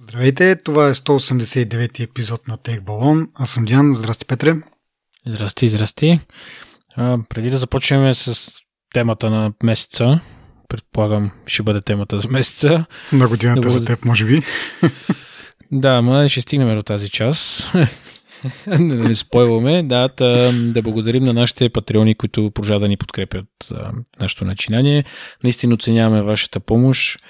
Здравейте, 0.00 0.56
това 0.56 0.88
е 0.88 0.94
189 0.94 2.00
епизод 2.04 2.48
на 2.48 2.56
Тех 2.56 2.80
Балон. 2.80 3.28
Аз 3.34 3.50
съм 3.50 3.64
Диан. 3.64 3.94
Здрасти, 3.94 4.24
Петре. 4.24 4.54
Здрасти, 5.26 5.68
здрасти. 5.68 6.20
А, 6.96 7.18
преди 7.28 7.50
да 7.50 7.56
започнем 7.56 8.14
с 8.14 8.52
темата 8.94 9.30
на 9.30 9.52
месеца, 9.62 10.20
предполагам, 10.68 11.30
ще 11.46 11.62
бъде 11.62 11.80
темата 11.80 12.18
за 12.18 12.28
месеца. 12.28 12.84
На 13.12 13.28
годината 13.28 13.60
да 13.60 13.70
за 13.70 13.84
теб, 13.84 14.04
може 14.04 14.24
би. 14.24 14.42
Да, 15.72 16.02
ма 16.02 16.28
ще 16.28 16.40
стигнем 16.40 16.76
до 16.76 16.82
тази 16.82 17.10
час. 17.10 17.70
не, 18.66 18.94
не 18.94 19.14
спойваме. 19.14 19.82
Да, 19.82 20.08
да, 20.16 20.52
да 20.52 20.82
благодарим 20.82 21.24
на 21.24 21.32
нашите 21.32 21.68
патреони, 21.68 22.14
които 22.14 22.50
продължават 22.50 22.82
да 22.82 22.88
ни 22.88 22.96
подкрепят 22.96 23.48
нашето 24.20 24.44
начинание. 24.44 25.04
Наистина 25.44 25.74
оценяваме 25.74 26.22
вашата 26.22 26.60
помощ. 26.60 27.20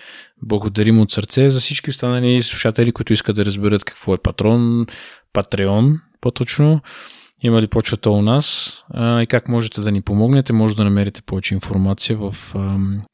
Благодарим 0.43 1.01
от 1.01 1.11
сърце 1.11 1.51
за 1.51 1.61
всички 1.61 1.91
останали 1.91 2.43
слушатели, 2.43 2.93
които 2.93 3.13
искат 3.13 3.37
да 3.37 3.45
разберат 3.45 3.85
какво 3.85 4.15
е 4.15 4.19
патрон, 4.19 4.87
патреон, 5.33 6.01
по-точно. 6.21 6.81
Има 7.43 7.63
ли 7.63 7.67
почвата 7.67 8.11
у 8.11 8.23
нас 8.23 8.77
и 8.99 9.27
как 9.29 9.49
можете 9.49 9.81
да 9.81 9.93
ни 9.93 10.03
помогнете, 10.03 10.53
може 10.53 10.77
да 10.77 10.85
намерите 10.85 11.23
повече 11.23 11.55
информация 11.55 12.17
в 12.17 12.55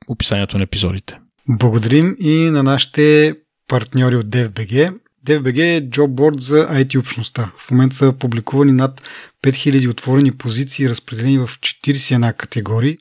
описанието 0.08 0.58
на 0.58 0.64
епизодите. 0.64 1.18
Благодарим 1.48 2.16
и 2.20 2.50
на 2.50 2.62
нашите 2.62 3.34
партньори 3.68 4.16
от 4.16 4.26
DFBG. 4.26 4.94
DFBG 5.26 5.76
е 5.76 5.90
джобборд 5.90 6.40
за 6.40 6.68
IT 6.68 6.98
общността. 6.98 7.52
В 7.56 7.70
момента 7.70 7.96
са 7.96 8.12
публикувани 8.12 8.72
над 8.72 9.02
5000 9.42 9.90
отворени 9.90 10.32
позиции, 10.32 10.88
разпределени 10.88 11.38
в 11.38 11.46
41 11.46 12.36
категории, 12.36 12.98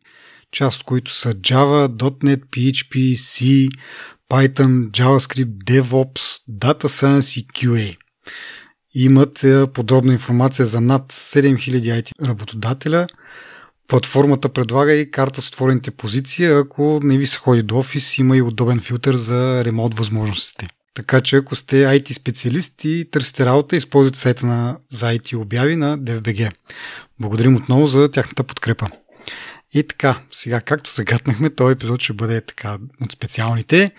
част 0.51 0.79
от 0.79 0.85
които 0.85 1.13
са 1.13 1.33
Java, 1.33 1.87
.NET, 1.87 2.45
PHP, 2.45 3.13
C, 3.13 3.69
Python, 4.29 4.89
JavaScript, 4.89 5.63
DevOps, 5.63 6.41
Data 6.49 6.85
Science 6.85 7.39
и 7.39 7.47
QA. 7.47 7.97
Имат 8.93 9.43
е, 9.43 9.67
подробна 9.67 10.13
информация 10.13 10.65
за 10.65 10.81
над 10.81 11.13
7000 11.13 12.01
IT 12.01 12.27
работодателя. 12.27 13.07
Платформата 13.87 14.49
предлага 14.49 14.93
и 14.93 15.11
карта 15.11 15.41
с 15.41 15.47
отворените 15.47 15.91
позиции. 15.91 16.45
Ако 16.45 16.99
не 17.03 17.17
ви 17.17 17.27
се 17.27 17.39
ходи 17.39 17.63
до 17.63 17.77
офис, 17.77 18.17
има 18.17 18.37
и 18.37 18.41
удобен 18.41 18.79
филтър 18.79 19.15
за 19.15 19.61
ремонт 19.65 19.95
възможностите. 19.95 20.67
Така 20.93 21.21
че 21.21 21.35
ако 21.35 21.55
сте 21.55 21.75
IT 21.75 22.13
специалист 22.13 22.85
и 22.85 23.07
търсите 23.11 23.45
работа, 23.45 23.75
използвайте 23.75 24.19
сайта 24.19 24.45
на, 24.45 24.77
за 24.89 25.05
IT 25.05 25.37
обяви 25.37 25.75
на 25.75 25.99
DFBG. 25.99 26.51
Благодарим 27.19 27.55
отново 27.55 27.87
за 27.87 28.11
тяхната 28.11 28.43
подкрепа. 28.43 28.87
И 29.73 29.87
така, 29.87 30.19
сега 30.31 30.61
както 30.61 30.93
загатнахме, 30.93 31.49
този 31.49 31.73
епизод 31.73 32.01
ще 32.01 32.13
бъде 32.13 32.41
така 32.41 32.77
от 33.01 33.11
специалните, 33.11 33.91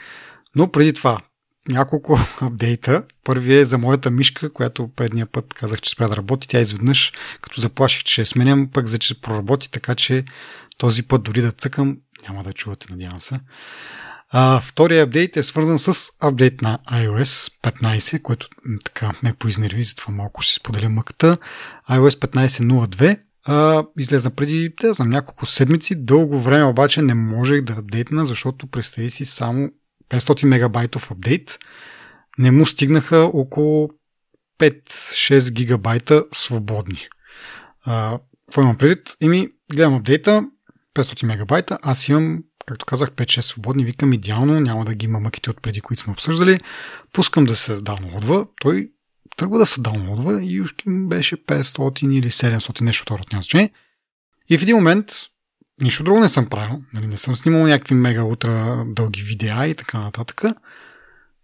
но 0.57 0.73
преди 0.73 0.93
това 0.93 1.21
няколко 1.69 2.19
апдейта. 2.41 3.03
Първият 3.25 3.63
е 3.63 3.65
за 3.65 3.79
моята 3.79 4.11
мишка, 4.11 4.53
която 4.53 4.89
предния 4.97 5.27
път 5.27 5.55
казах, 5.55 5.81
че 5.81 5.91
спря 5.91 6.09
да 6.09 6.17
работи. 6.17 6.49
Тя 6.49 6.61
изведнъж, 6.61 7.13
като 7.41 7.61
заплаших, 7.61 8.05
че 8.05 8.25
сменям, 8.25 8.69
пък 8.73 8.87
за 8.87 8.99
че 8.99 9.21
проработи, 9.21 9.71
така 9.71 9.95
че 9.95 10.25
този 10.79 11.03
път 11.03 11.23
дори 11.23 11.41
да 11.41 11.53
цъкам, 11.53 11.99
няма 12.29 12.43
да 12.43 12.53
чувате, 12.53 12.87
надявам 12.91 13.21
се. 13.21 13.41
А, 14.35 14.61
втория 14.61 15.03
апдейт 15.03 15.37
е 15.37 15.43
свързан 15.43 15.79
с 15.79 16.11
апдейт 16.21 16.63
на 16.63 16.79
iOS 16.93 17.53
15, 17.63 18.23
което 18.23 18.49
така 18.85 19.13
ме 19.23 19.35
поизнерви, 19.35 19.83
затова 19.83 20.15
малко 20.15 20.43
ще 20.43 20.55
споделя 20.55 20.89
мъката. 20.89 21.37
iOS 21.91 22.11
15.02 22.11 23.19
а, 23.45 23.85
излезна 23.99 24.31
преди, 24.31 24.75
да 24.81 24.95
знам, 24.95 25.09
няколко 25.09 25.47
седмици. 25.47 26.05
Дълго 26.05 26.41
време 26.41 26.65
обаче 26.65 27.03
не 27.03 27.15
можех 27.15 27.63
да 27.63 27.73
апдейтна, 27.73 28.27
защото 28.27 28.67
представи 28.67 29.11
си 29.11 29.25
само 29.25 29.71
500 30.11 30.47
мегабайтов 30.47 31.11
апдейт. 31.11 31.59
Не 32.39 32.51
му 32.51 32.67
стигнаха 32.67 33.19
около 33.19 33.91
5-6 34.59 35.53
гигабайта 35.53 36.25
свободни. 36.33 36.99
А, 37.85 38.19
какво 38.47 38.63
имам 38.63 38.79
предвид? 38.79 39.17
Ими, 39.21 39.49
гледам 39.73 39.95
апдейта, 39.95 40.45
500 40.95 41.27
мегабайта, 41.27 41.79
аз 41.83 42.09
имам, 42.09 42.43
както 42.67 42.87
казах, 42.87 43.11
5-6 43.11 43.41
свободни, 43.41 43.85
викам 43.85 44.13
идеално, 44.13 44.61
няма 44.61 44.85
да 44.85 44.95
ги 44.95 45.07
има 45.07 45.21
мъките 45.21 45.51
от 45.51 45.63
преди, 45.63 45.81
които 45.81 46.03
сме 46.03 46.13
обсъждали. 46.13 46.61
Пускам 47.13 47.45
да 47.45 47.57
се 47.57 47.81
даунлодва, 47.81 48.47
той 48.61 48.91
тръгва 49.37 49.59
да 49.59 49.67
се 49.67 49.81
даунлодва 49.81 50.45
и 50.45 50.61
ушки 50.61 50.85
беше 50.87 51.37
500 51.37 52.19
или 52.19 52.31
700, 52.31 52.81
нещо 52.81 53.03
второ 53.03 53.23
от 53.23 53.31
значение. 53.31 53.71
И 54.51 54.59
в 54.59 54.63
един 54.63 54.77
момент, 54.77 55.13
нищо 55.81 56.05
друго 56.05 56.21
не 56.21 56.29
съм 56.29 56.47
правил, 56.47 56.83
нали, 56.95 57.07
не 57.07 57.17
съм 57.17 57.37
снимал 57.37 57.67
някакви 57.67 57.95
мега 57.95 58.23
утра 58.23 58.85
дълги 58.87 59.23
видеа 59.23 59.67
и 59.67 59.75
така 59.75 59.99
нататък. 59.99 60.43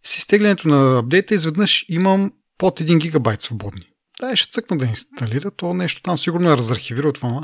С 0.03 0.17
изтеглянето 0.19 0.69
на 0.69 0.99
апдейта 0.99 1.35
изведнъж 1.35 1.85
имам 1.89 2.33
под 2.59 2.81
1 2.81 2.99
гигабайт 2.99 3.43
свободни. 3.43 3.89
Да, 4.21 4.37
ще 4.37 4.53
цъкна 4.53 4.79
да 4.79 4.87
инсталира, 4.87 5.51
то 5.51 5.75
нещо 5.75 6.03
там 6.03 6.19
сигурно 6.19 6.51
е 6.51 6.57
разархивирал 6.57 7.13
това. 7.13 7.43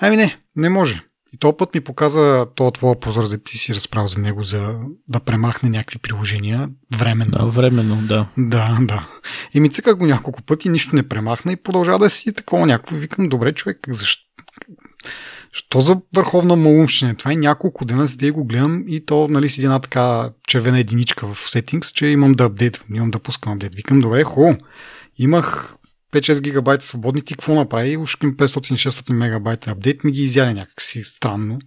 Ами 0.00 0.16
не, 0.16 0.38
не 0.56 0.68
може. 0.68 1.02
И 1.32 1.38
този 1.38 1.56
път 1.58 1.74
ми 1.74 1.80
показа 1.80 2.46
то 2.54 2.70
твоя 2.70 3.00
прозорец, 3.00 3.36
ти 3.44 3.58
си 3.58 3.74
разправил 3.74 4.06
за 4.06 4.20
него, 4.20 4.42
за 4.42 4.80
да 5.08 5.20
премахне 5.20 5.70
някакви 5.70 5.98
приложения 5.98 6.68
временно. 6.96 7.38
Да, 7.38 7.46
временно, 7.46 8.06
да. 8.06 8.26
Да, 8.38 8.78
да. 8.80 9.08
И 9.54 9.60
ми 9.60 9.70
цъках 9.70 9.96
го 9.96 10.06
няколко 10.06 10.42
пъти, 10.42 10.68
нищо 10.68 10.96
не 10.96 11.08
премахна 11.08 11.52
и 11.52 11.56
продължава 11.56 11.98
да 11.98 12.10
си 12.10 12.32
такова 12.32 12.66
някакво. 12.66 12.96
Викам, 12.96 13.28
добре, 13.28 13.52
човек, 13.52 13.78
защо? 13.88 14.22
Що 15.52 15.80
за 15.80 16.00
върховна 16.14 16.56
малумщина? 16.56 17.14
Това 17.14 17.32
е 17.32 17.36
няколко 17.36 17.84
дена, 17.84 18.08
седи 18.08 18.30
го 18.30 18.44
гледам 18.44 18.84
и 18.88 19.04
то, 19.04 19.28
нали, 19.28 19.48
си 19.48 19.64
една 19.64 19.78
така 19.78 20.30
червена 20.48 20.78
единичка 20.78 21.26
в 21.26 21.34
settings, 21.34 21.92
че 21.92 22.06
имам 22.06 22.32
да 22.32 22.44
апдейтвам, 22.44 22.94
имам 22.94 23.10
да 23.10 23.18
пускам 23.18 23.52
апдейт. 23.52 23.74
Викам, 23.74 24.00
добре, 24.00 24.22
хубаво. 24.22 24.58
Имах 25.18 25.74
5-6 26.12 26.40
гигабайта 26.40 26.84
свободни, 26.84 27.22
ти 27.22 27.34
какво 27.34 27.54
направи? 27.54 27.96
Ушким 27.96 28.36
500-600 28.36 29.12
мегабайта 29.12 29.70
апдейт 29.70 30.04
ми 30.04 30.12
ги 30.12 30.22
изяде 30.22 30.54
някакси 30.54 31.02
странно. 31.04 31.58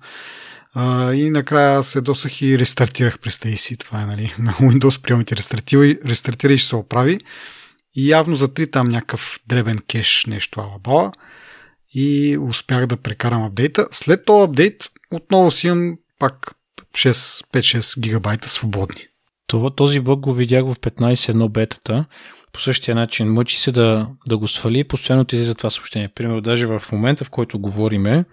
А, 0.73 1.13
и 1.13 1.29
накрая 1.29 1.83
се 1.83 2.01
досах 2.01 2.41
и 2.41 2.59
рестартирах, 2.59 3.19
представи 3.19 3.57
си. 3.57 3.77
Това 3.77 4.01
е 4.01 4.05
нали, 4.05 4.33
на 4.39 4.53
Windows 4.53 5.01
приемите 5.01 5.35
рестартира, 5.35 5.95
рестартира 6.05 6.53
и 6.53 6.57
ще 6.57 6.67
се 6.67 6.75
оправи. 6.75 7.19
И 7.95 8.09
явно 8.09 8.35
затри 8.35 8.71
там 8.71 8.87
някакъв 8.87 9.39
дребен 9.47 9.79
кеш, 9.87 10.25
нещо 10.25 10.59
алабала. 10.59 11.11
И 11.93 12.37
успях 12.37 12.85
да 12.85 12.97
прекарам 12.97 13.43
апдейта. 13.43 13.87
След 13.91 14.25
този 14.25 14.43
апдейт 14.43 14.89
отново 15.11 15.51
си 15.51 15.67
имам 15.67 15.97
пак 16.19 16.55
5-6 16.93 17.99
гигабайта 17.99 18.49
свободни. 18.49 19.01
Това, 19.47 19.75
този 19.75 19.99
бъг 19.99 20.19
го 20.19 20.33
видях 20.33 20.65
в 20.65 20.75
15.1 20.75 21.49
бетата 21.49 22.05
по 22.55 22.61
същия 22.61 22.95
начин 22.95 23.27
мъчи 23.27 23.59
се 23.59 23.71
да, 23.71 24.07
да 24.27 24.37
го 24.37 24.47
свали, 24.47 24.83
постоянно 24.83 25.25
ти 25.25 25.37
за 25.37 25.55
това 25.55 25.69
съобщение. 25.69 26.09
Примерно, 26.15 26.41
даже 26.41 26.65
в 26.65 26.83
момента, 26.91 27.25
в 27.25 27.29
който 27.29 27.59
говориме, 27.59 28.25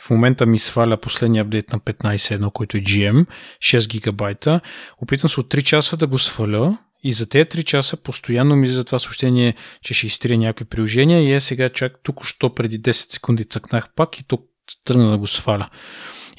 в 0.00 0.10
момента 0.10 0.46
ми 0.46 0.58
сваля 0.58 0.96
последния 0.96 1.44
апдейт 1.44 1.72
на 1.72 1.80
15.1, 1.80 2.52
който 2.52 2.76
е 2.76 2.80
GM, 2.80 3.26
6 3.58 3.88
гигабайта. 3.88 4.60
Опитвам 5.02 5.28
се 5.28 5.40
от 5.40 5.54
3 5.54 5.62
часа 5.62 5.96
да 5.96 6.06
го 6.06 6.18
сваля 6.18 6.78
и 7.04 7.12
за 7.12 7.28
тези 7.28 7.44
3 7.44 7.64
часа 7.64 7.96
постоянно 7.96 8.56
ми 8.56 8.66
за 8.66 8.84
това 8.84 8.98
съобщение, 8.98 9.54
че 9.82 9.94
ще 9.94 10.06
изтрия 10.06 10.38
някакви 10.38 10.64
приложения 10.64 11.22
и 11.22 11.32
е 11.32 11.40
сега 11.40 11.68
чак 11.68 11.92
тук, 12.02 12.24
що 12.24 12.54
преди 12.54 12.80
10 12.80 12.92
секунди 12.92 13.44
цъкнах 13.44 13.88
пак 13.96 14.18
и 14.18 14.24
тук 14.24 14.40
тръгна 14.84 15.10
да 15.10 15.18
го 15.18 15.26
сваля. 15.26 15.68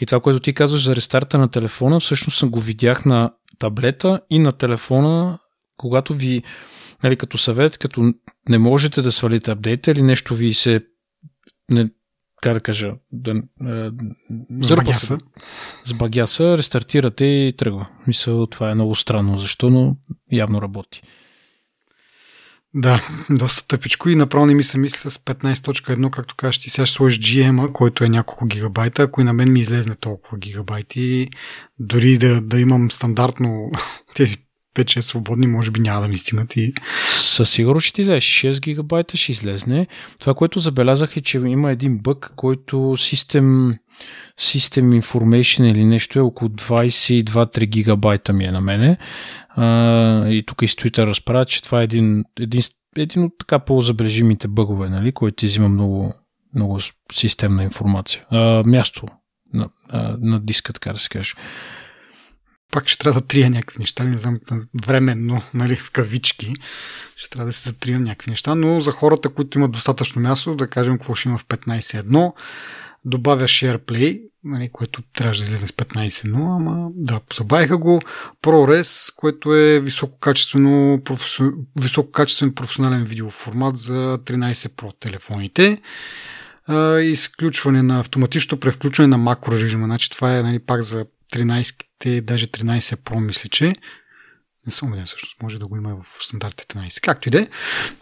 И 0.02 0.06
това, 0.06 0.19
което 0.19 0.40
ти 0.40 0.53
казваш 0.53 0.84
за 0.84 0.96
рестарта 0.96 1.38
на 1.38 1.50
телефона, 1.50 2.00
всъщност 2.00 2.46
го 2.46 2.59
видях 2.59 3.06
на 3.06 3.31
таблета 3.59 4.22
и 4.29 4.40
на 4.40 4.52
телефона, 4.52 5.40
когато 5.78 6.13
ви 6.13 6.44
нали, 7.05 7.16
като 7.16 7.38
съвет, 7.38 7.77
като 7.77 8.13
не 8.49 8.57
можете 8.57 9.01
да 9.01 9.11
свалите 9.11 9.51
апдейта 9.51 9.91
или 9.91 10.01
нещо 10.01 10.35
ви 10.35 10.53
се 10.53 10.85
не, 11.71 11.89
как 12.41 12.53
да 12.53 12.59
кажа, 12.59 12.93
да, 13.11 13.31
е, 13.67 13.89
сбагяса. 14.61 15.19
сбагяса, 15.85 16.57
рестартирате 16.57 17.25
и 17.25 17.53
тръгва. 17.57 17.88
Мисля, 18.07 18.47
това 18.47 18.71
е 18.71 18.75
много 18.75 18.95
странно, 18.95 19.38
защо, 19.38 19.69
но 19.69 19.97
явно 20.31 20.61
работи. 20.61 21.01
Да, 22.73 23.07
доста 23.29 23.67
тъпичко 23.67 24.09
и 24.09 24.16
направо 24.16 24.46
не 24.46 24.53
ми 24.53 24.63
се 24.63 24.78
мисли 24.78 25.09
с 25.09 25.17
15.1, 25.17 26.09
както 26.09 26.35
кажеш 26.35 26.59
ти 26.59 26.69
сега 26.69 26.85
ще 26.85 26.96
сложиш 26.96 27.19
GM, 27.19 27.72
който 27.72 28.03
е 28.03 28.09
няколко 28.09 28.46
гигабайта, 28.46 29.03
ако 29.03 29.22
и 29.22 29.23
на 29.23 29.34
мен 29.34 29.52
ми 29.52 29.59
излезне 29.59 29.96
толкова 29.96 30.37
гигабайти, 30.37 31.29
дори 31.79 32.17
да, 32.17 32.41
да 32.41 32.59
имам 32.59 32.91
стандартно 32.91 33.72
тези 34.16 34.44
5-6 34.75 34.99
свободни, 34.99 35.47
може 35.47 35.72
би 35.72 35.79
няма 35.79 36.01
да 36.01 36.07
ми 36.07 36.17
стигнат 36.17 36.55
и... 36.55 36.73
Със 37.09 37.49
сигурност 37.49 37.85
ще 37.85 37.95
ти 37.95 38.01
взеш 38.01 38.23
6 38.23 38.61
гигабайта, 38.61 39.17
ще 39.17 39.31
излезне. 39.31 39.87
Това, 40.19 40.33
което 40.33 40.59
забелязах 40.59 41.17
е, 41.17 41.22
че 41.22 41.37
има 41.37 41.72
един 41.72 41.97
бък, 41.97 42.31
който 42.35 42.75
System, 42.75 43.77
System 44.39 45.01
Information 45.01 45.72
или 45.72 45.85
нещо 45.85 46.19
е 46.19 46.22
около 46.22 46.49
22-3 46.49 47.66
гигабайта 47.66 48.33
ми 48.33 48.45
е 48.45 48.51
на 48.51 48.61
мене. 48.61 48.97
А, 49.49 50.29
и 50.29 50.43
тук 50.45 50.61
и 50.61 50.67
с 50.67 50.75
Twitter 50.75 51.05
разправят, 51.05 51.47
че 51.47 51.63
това 51.63 51.81
е 51.81 51.83
един, 51.83 52.23
един, 52.39 52.61
един 52.97 53.23
от 53.23 53.33
така 53.39 53.59
по-забележимите 53.59 54.47
бъгове, 54.47 54.89
нали, 54.89 55.11
който 55.11 55.35
ти 55.35 55.45
взима 55.45 55.69
много, 55.69 56.13
много 56.55 56.79
системна 57.13 57.63
информация. 57.63 58.25
А, 58.29 58.63
място 58.66 59.05
на, 59.53 59.69
на 60.21 60.39
диска, 60.39 60.73
така 60.73 60.93
да 60.93 60.99
се 60.99 61.09
каже. 61.09 61.33
Пак 62.72 62.88
ще 62.88 63.00
трябва 63.00 63.22
да 63.22 63.28
трия 63.28 63.50
някакви 63.50 63.79
неща, 63.79 64.03
не 64.03 64.17
знам, 64.17 64.40
временно, 64.85 65.41
нали, 65.53 65.76
в 65.76 65.91
кавички, 65.91 66.53
ще 67.16 67.29
трябва 67.29 67.46
да 67.46 67.53
се 67.53 67.70
затрия 67.70 68.00
някакви 68.00 68.32
неща, 68.32 68.56
но 68.56 68.82
за 68.82 68.91
хората, 68.91 69.29
които 69.29 69.58
имат 69.58 69.72
достатъчно 69.72 70.22
място, 70.22 70.56
да 70.56 70.67
кажем 70.67 70.97
какво 70.97 71.16
ще 71.16 71.29
има 71.29 71.38
в 71.38 71.46
15.1, 71.46 72.34
добавя 73.06 73.44
SharePlay, 73.44 74.22
нали, 74.44 74.70
което 74.73 75.02
трябваше 75.14 75.41
да 75.41 75.46
излезе 75.46 75.67
с 75.67 75.72
15.0, 75.72 76.35
ама 76.35 76.90
да, 76.96 77.20
забавиха 77.38 77.78
го. 77.78 78.02
ProRes, 78.44 79.16
което 79.16 79.53
е 79.53 79.79
висококачествено, 79.79 81.02
професион... 81.06 81.53
висококачествен 81.82 82.53
професионален 82.53 83.03
видеоформат 83.03 83.78
за 83.78 84.17
13 84.26 84.53
Pro 84.53 85.00
телефоните. 85.00 85.82
А, 86.67 87.00
изключване 87.00 87.84
на 87.84 88.00
автоматично 88.00 88.59
превключване 88.59 89.08
на 89.08 89.17
макро 89.17 89.52
режима. 89.52 89.85
Значи 89.85 90.09
това 90.09 90.38
е 90.38 90.44
нали, 90.44 90.59
пак 90.59 90.82
за 90.82 91.06
13-те, 91.33 92.22
даже 92.22 92.47
13 92.47 92.79
Pro 92.79 93.19
мисля, 93.19 93.49
че 93.49 93.75
не 94.66 94.72
съм 94.72 94.87
убеден 94.87 95.05
всъщност, 95.05 95.41
може 95.43 95.59
да 95.59 95.67
го 95.67 95.77
има 95.77 95.95
в 95.95 96.23
стандартите 96.23 96.77
13. 96.77 97.01
Както 97.01 97.27
и 97.27 97.31
да 97.31 97.39
е. 97.39 97.47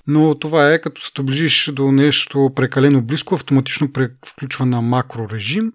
Но 0.07 0.39
това 0.39 0.73
е, 0.73 0.81
като 0.81 1.01
се 1.01 1.11
доближиш 1.15 1.71
до 1.73 1.91
нещо 1.91 2.51
прекалено 2.55 3.01
близко, 3.01 3.35
автоматично 3.35 3.89
включва 4.25 4.65
на 4.65 4.81
макро 4.81 5.29
режим. 5.29 5.73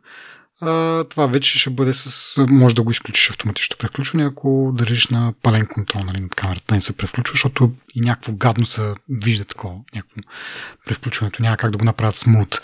А, 0.60 1.04
това 1.04 1.26
вече 1.26 1.58
ще 1.58 1.70
бъде 1.70 1.94
с... 1.94 2.34
Може 2.48 2.74
да 2.74 2.82
го 2.82 2.90
изключиш 2.90 3.30
автоматично 3.30 3.76
преключване, 3.78 4.24
ако 4.24 4.72
държиш 4.74 5.08
на 5.08 5.34
пален 5.42 5.66
контрол 5.66 6.04
нали, 6.04 6.20
над 6.20 6.34
камерата, 6.34 6.74
не 6.74 6.80
се 6.80 6.96
превключва, 6.96 7.32
защото 7.32 7.72
и 7.94 8.00
някакво 8.00 8.32
гадно 8.32 8.66
се 8.66 8.94
вижда 9.08 9.44
такова, 9.44 9.74
някакво 9.94 10.20
превключването, 10.86 11.42
няма 11.42 11.56
как 11.56 11.70
да 11.70 11.78
го 11.78 11.84
направят 11.84 12.16
смут. 12.16 12.60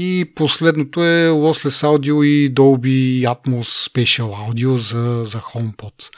И 0.00 0.32
последното 0.34 1.04
е 1.04 1.28
Lossless 1.28 1.86
Audio 1.86 2.24
и 2.24 2.54
Dolby 2.54 3.22
Atmos 3.22 3.90
Special 3.90 4.50
Audio 4.50 4.74
за, 4.74 5.24
за 5.24 5.40
HomePod. 5.40 6.10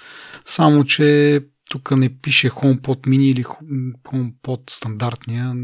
Само, 0.44 0.84
че 0.84 1.40
тук 1.70 1.90
не 1.90 2.18
пише 2.20 2.50
HomePod 2.50 3.06
Mini 3.08 3.22
или 3.22 3.44
HomePod 3.44 4.70
стандартния. 4.70 5.54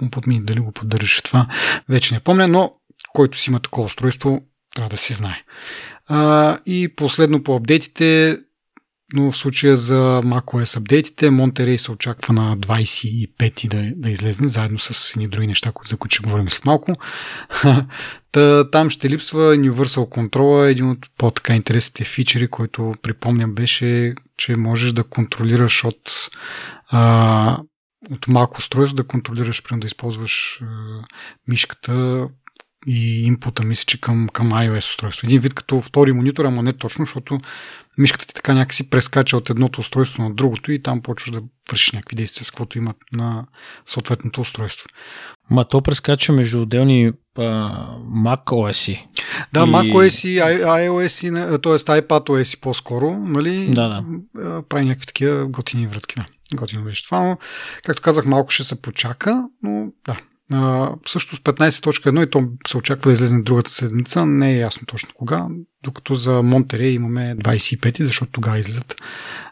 HomePod 0.00 0.26
Mini 0.26 0.44
дали 0.44 0.60
го 0.60 0.72
поддържаше 0.72 1.22
това, 1.22 1.46
вече 1.88 2.14
не 2.14 2.20
помня, 2.20 2.48
но 2.48 2.74
който 3.12 3.38
си 3.38 3.50
има 3.50 3.60
такова 3.60 3.84
устройство, 3.84 4.40
трябва 4.74 4.90
да 4.90 4.96
си 4.96 5.12
знае. 5.12 5.42
А, 6.06 6.58
и 6.66 6.88
последно 6.96 7.42
по 7.42 7.56
апдейтите, 7.56 8.38
но 9.14 9.30
в 9.30 9.36
случая 9.36 9.76
за 9.76 10.20
macOS 10.24 10.76
апдейтите, 10.76 11.30
Monterey 11.30 11.76
се 11.76 11.92
очаква 11.92 12.34
на 12.34 12.58
25 12.58 13.68
да, 13.68 13.92
да 13.96 14.10
излезне, 14.10 14.48
заедно 14.48 14.78
с 14.78 15.10
едни 15.16 15.28
други 15.28 15.46
неща, 15.46 15.72
за 15.88 15.96
които 15.96 16.14
ще 16.14 16.22
говорим 16.22 16.50
след 16.50 16.64
малко. 16.64 16.94
Та, 18.32 18.70
там 18.70 18.90
ще 18.90 19.10
липсва 19.10 19.56
Universal 19.56 20.08
Control, 20.08 20.66
един 20.66 20.90
от 20.90 21.06
по-така 21.18 21.54
интересните 21.54 22.04
фичери, 22.04 22.48
който 22.48 22.94
припомням 23.02 23.54
беше, 23.54 24.14
че 24.36 24.56
можеш 24.56 24.92
да 24.92 25.04
контролираш 25.04 25.84
от 25.84 26.30
а, 26.90 27.58
от 28.10 28.28
малко 28.28 28.58
устройство 28.58 28.96
да 28.96 29.06
контролираш, 29.06 29.62
примерно 29.62 29.80
да 29.80 29.86
използваш 29.86 30.60
а, 30.62 30.66
мишката 31.48 32.28
и 32.86 33.22
импута, 33.22 33.64
мисля, 33.64 33.84
че 33.86 34.00
към, 34.00 34.28
към 34.32 34.50
iOS 34.50 34.78
устройство. 34.78 35.26
Един 35.26 35.40
вид 35.40 35.54
като 35.54 35.80
втори 35.80 36.12
монитор, 36.12 36.44
ама 36.44 36.62
не 36.62 36.72
точно, 36.72 37.04
защото 37.04 37.40
мишката 37.98 38.26
ти 38.26 38.34
така 38.34 38.54
някакси 38.54 38.90
прескача 38.90 39.36
от 39.36 39.50
едното 39.50 39.80
устройство 39.80 40.22
на 40.22 40.34
другото 40.34 40.72
и 40.72 40.82
там 40.82 41.02
почваш 41.02 41.30
да 41.30 41.42
вършиш 41.70 41.92
някакви 41.92 42.16
действия 42.16 42.44
с 42.44 42.50
каквото 42.50 42.78
имат 42.78 42.96
на 43.16 43.46
съответното 43.86 44.40
устройство. 44.40 44.88
Ма 45.50 45.64
то 45.64 45.82
прескача 45.82 46.32
между 46.32 46.62
отделни 46.62 47.12
а, 47.38 47.42
Mac 48.24 48.44
OS. 48.44 49.00
Да, 49.52 49.60
и... 49.60 49.62
Mac 49.64 49.92
OS 49.92 50.28
и 50.28 50.38
iOS, 50.64 51.62
т.е. 51.62 52.00
iPad 52.00 52.28
OS 52.28 52.60
по-скоро, 52.60 53.10
нали? 53.18 53.66
Да, 53.70 53.88
да. 53.88 54.04
Прави 54.68 54.84
някакви 54.84 55.06
такива 55.06 55.46
готини 55.46 55.86
вратки. 55.86 56.14
Да. 56.14 56.26
Готино 56.54 56.84
беше 56.84 57.04
това, 57.04 57.22
но 57.22 57.38
както 57.84 58.02
казах, 58.02 58.26
малко 58.26 58.50
ще 58.50 58.64
се 58.64 58.82
почака, 58.82 59.48
но 59.62 59.86
да, 60.06 60.20
а, 60.52 60.90
също 61.06 61.36
с 61.36 61.38
15.1 61.38 62.26
и 62.26 62.30
то 62.30 62.48
се 62.66 62.76
очаква 62.76 63.08
да 63.08 63.12
излезе 63.12 63.38
другата 63.38 63.70
седмица. 63.70 64.26
Не 64.26 64.52
е 64.52 64.58
ясно 64.58 64.86
точно 64.86 65.10
кога, 65.14 65.46
докато 65.82 66.14
за 66.14 66.42
Монтерей 66.42 66.90
имаме 66.90 67.36
25, 67.36 68.02
защото 68.02 68.32
тогава 68.32 68.58
излизат 68.58 68.94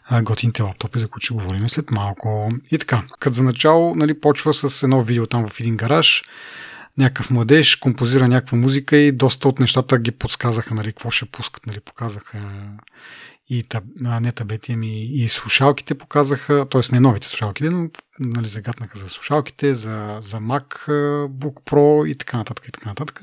а, 0.05 0.21
готините 0.21 0.61
лаптопи, 0.61 0.99
за 0.99 1.07
които 1.07 1.25
ще 1.25 1.33
говорим 1.33 1.69
след 1.69 1.91
малко. 1.91 2.51
И 2.71 2.77
така, 2.77 3.03
като 3.19 3.35
за 3.35 3.43
начало 3.43 3.95
нали, 3.95 4.19
почва 4.19 4.53
с 4.53 4.83
едно 4.83 5.01
видео 5.01 5.27
там 5.27 5.47
в 5.47 5.59
един 5.59 5.77
гараж, 5.77 6.23
някакъв 6.97 7.31
младеж 7.31 7.75
композира 7.75 8.27
някаква 8.27 8.57
музика 8.57 8.97
и 8.97 9.11
доста 9.11 9.47
от 9.47 9.59
нещата 9.59 9.99
ги 9.99 10.11
подсказаха, 10.11 10.75
нали, 10.75 10.87
какво 10.87 11.11
ще 11.11 11.25
пускат, 11.25 11.67
нали, 11.67 11.79
показаха 11.79 12.39
и 13.49 13.63
таб, 13.63 13.83
не 14.21 14.31
таблети, 14.31 14.73
ами 14.73 15.03
и 15.03 15.27
слушалките 15.27 15.95
показаха, 15.95 16.65
т.е. 16.71 16.81
не 16.91 16.99
новите 16.99 17.27
слушалки, 17.27 17.63
но 17.63 17.89
нали, 18.19 18.47
загаднаха 18.47 18.99
за 18.99 19.09
слушалките, 19.09 19.73
за, 19.73 20.17
за 20.21 20.37
MacBook 20.37 21.61
Pro 21.65 22.07
и 22.07 22.15
така 22.15 22.37
нататък 22.37 22.67
и 22.67 22.71
така 22.71 22.89
нататък. 22.89 23.21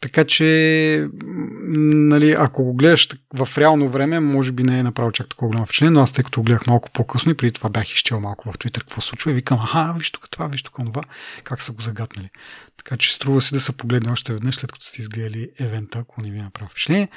Така 0.00 0.24
че, 0.24 1.08
нали, 1.22 2.36
ако 2.38 2.64
го 2.64 2.74
гледаш 2.74 3.08
в 3.34 3.48
реално 3.58 3.88
време, 3.88 4.20
може 4.20 4.52
би 4.52 4.62
не 4.62 4.78
е 4.78 4.82
направил 4.82 5.12
чак 5.12 5.28
такова 5.28 5.48
голямо 5.48 5.66
впечатление, 5.66 5.90
но 5.90 6.00
аз 6.00 6.12
тъй 6.12 6.24
като 6.24 6.40
го 6.40 6.44
гледах 6.44 6.66
малко 6.66 6.90
по-късно 6.90 7.32
и 7.32 7.36
преди 7.36 7.52
това 7.52 7.70
бях 7.70 7.92
изчел 7.92 8.20
малко 8.20 8.52
в 8.52 8.58
Twitter 8.58 8.80
какво 8.80 9.00
случва 9.00 9.30
и 9.30 9.34
викам, 9.34 9.58
аха, 9.60 9.94
виж 9.98 10.10
тук 10.10 10.30
това, 10.30 10.46
виж 10.46 10.62
тук 10.62 10.74
това, 10.74 11.02
как 11.44 11.62
са 11.62 11.72
го 11.72 11.82
загаднали. 11.82 12.30
Така 12.76 12.96
че 12.96 13.14
струва 13.14 13.40
си 13.40 13.54
да 13.54 13.60
се 13.60 13.76
погледне 13.76 14.12
още 14.12 14.32
веднъж, 14.32 14.56
след 14.56 14.72
като 14.72 14.86
сте 14.86 15.00
изгледали 15.00 15.50
евента, 15.58 15.98
ако 15.98 16.22
не 16.22 16.30
ви 16.30 16.38
е 16.38 16.42
направил 16.42 16.68
впечатление. 16.68 17.08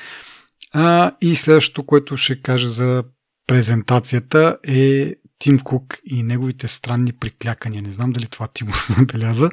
А, 0.74 1.12
и 1.22 1.36
следващото, 1.36 1.84
което 1.84 2.18
ще 2.18 2.42
кажа 2.42 2.70
за 2.70 3.04
презентацията 3.48 4.58
е 4.64 5.16
Тим 5.40 5.60
Кук 5.60 5.98
и 6.06 6.24
неговите 6.24 6.68
странни 6.68 7.14
приклякания. 7.14 7.82
Не 7.82 7.92
знам 7.92 8.12
дали 8.12 8.28
това 8.28 8.48
ти 8.48 8.64
го 8.64 8.72
забеляза. 8.98 9.50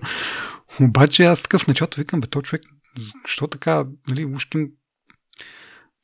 Обаче 0.81 1.25
аз 1.25 1.43
такъв 1.43 1.67
началото 1.67 2.00
викам, 2.00 2.20
бе, 2.20 2.26
то 2.26 2.43
човек, 2.43 2.62
защо 3.26 3.47
така, 3.47 3.85
нали, 4.09 4.25
ушким 4.25 4.69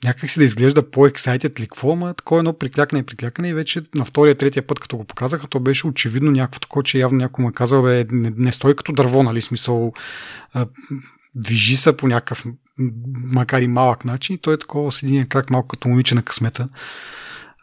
някак 0.05 0.31
си 0.31 0.38
да 0.38 0.44
изглежда 0.44 0.90
по-ексайтед 0.90 1.60
ли 1.60 1.62
какво, 1.62 1.93
ама 1.93 2.14
такова 2.14 2.38
едно 2.38 2.58
приклякане 2.58 3.00
и 3.00 3.06
приклякане 3.06 3.49
и 3.49 3.55
вече 3.55 3.82
на 3.94 4.05
втория, 4.05 4.34
третия 4.34 4.67
път, 4.67 4.81
като 4.81 4.96
го 4.96 5.05
показаха, 5.05 5.49
то 5.49 5.60
беше 5.60 5.87
очевидно 5.87 6.31
някакво 6.31 6.60
такова, 6.60 6.82
че 6.82 6.99
явно 6.99 7.19
някой 7.19 7.43
му 7.43 7.49
е 7.49 7.52
казал, 7.52 7.82
бе, 7.82 8.06
не, 8.10 8.32
не 8.37 8.52
стой 8.52 8.76
като 8.76 8.93
дърво, 8.93 9.22
нали, 9.22 9.40
смисъл, 9.40 9.93
а, 10.52 10.67
движи 11.34 11.76
се 11.76 11.96
по 11.96 12.08
някакъв 12.08 12.44
макар 13.14 13.62
и 13.62 13.68
малък 13.68 14.04
начин. 14.04 14.34
И 14.34 14.38
той 14.38 14.54
е 14.54 14.58
такова 14.58 14.92
с 14.92 15.02
един 15.02 15.26
крак 15.26 15.50
малко 15.50 15.68
като 15.68 15.88
момиче 15.88 16.14
на 16.14 16.22
късмета. 16.22 16.68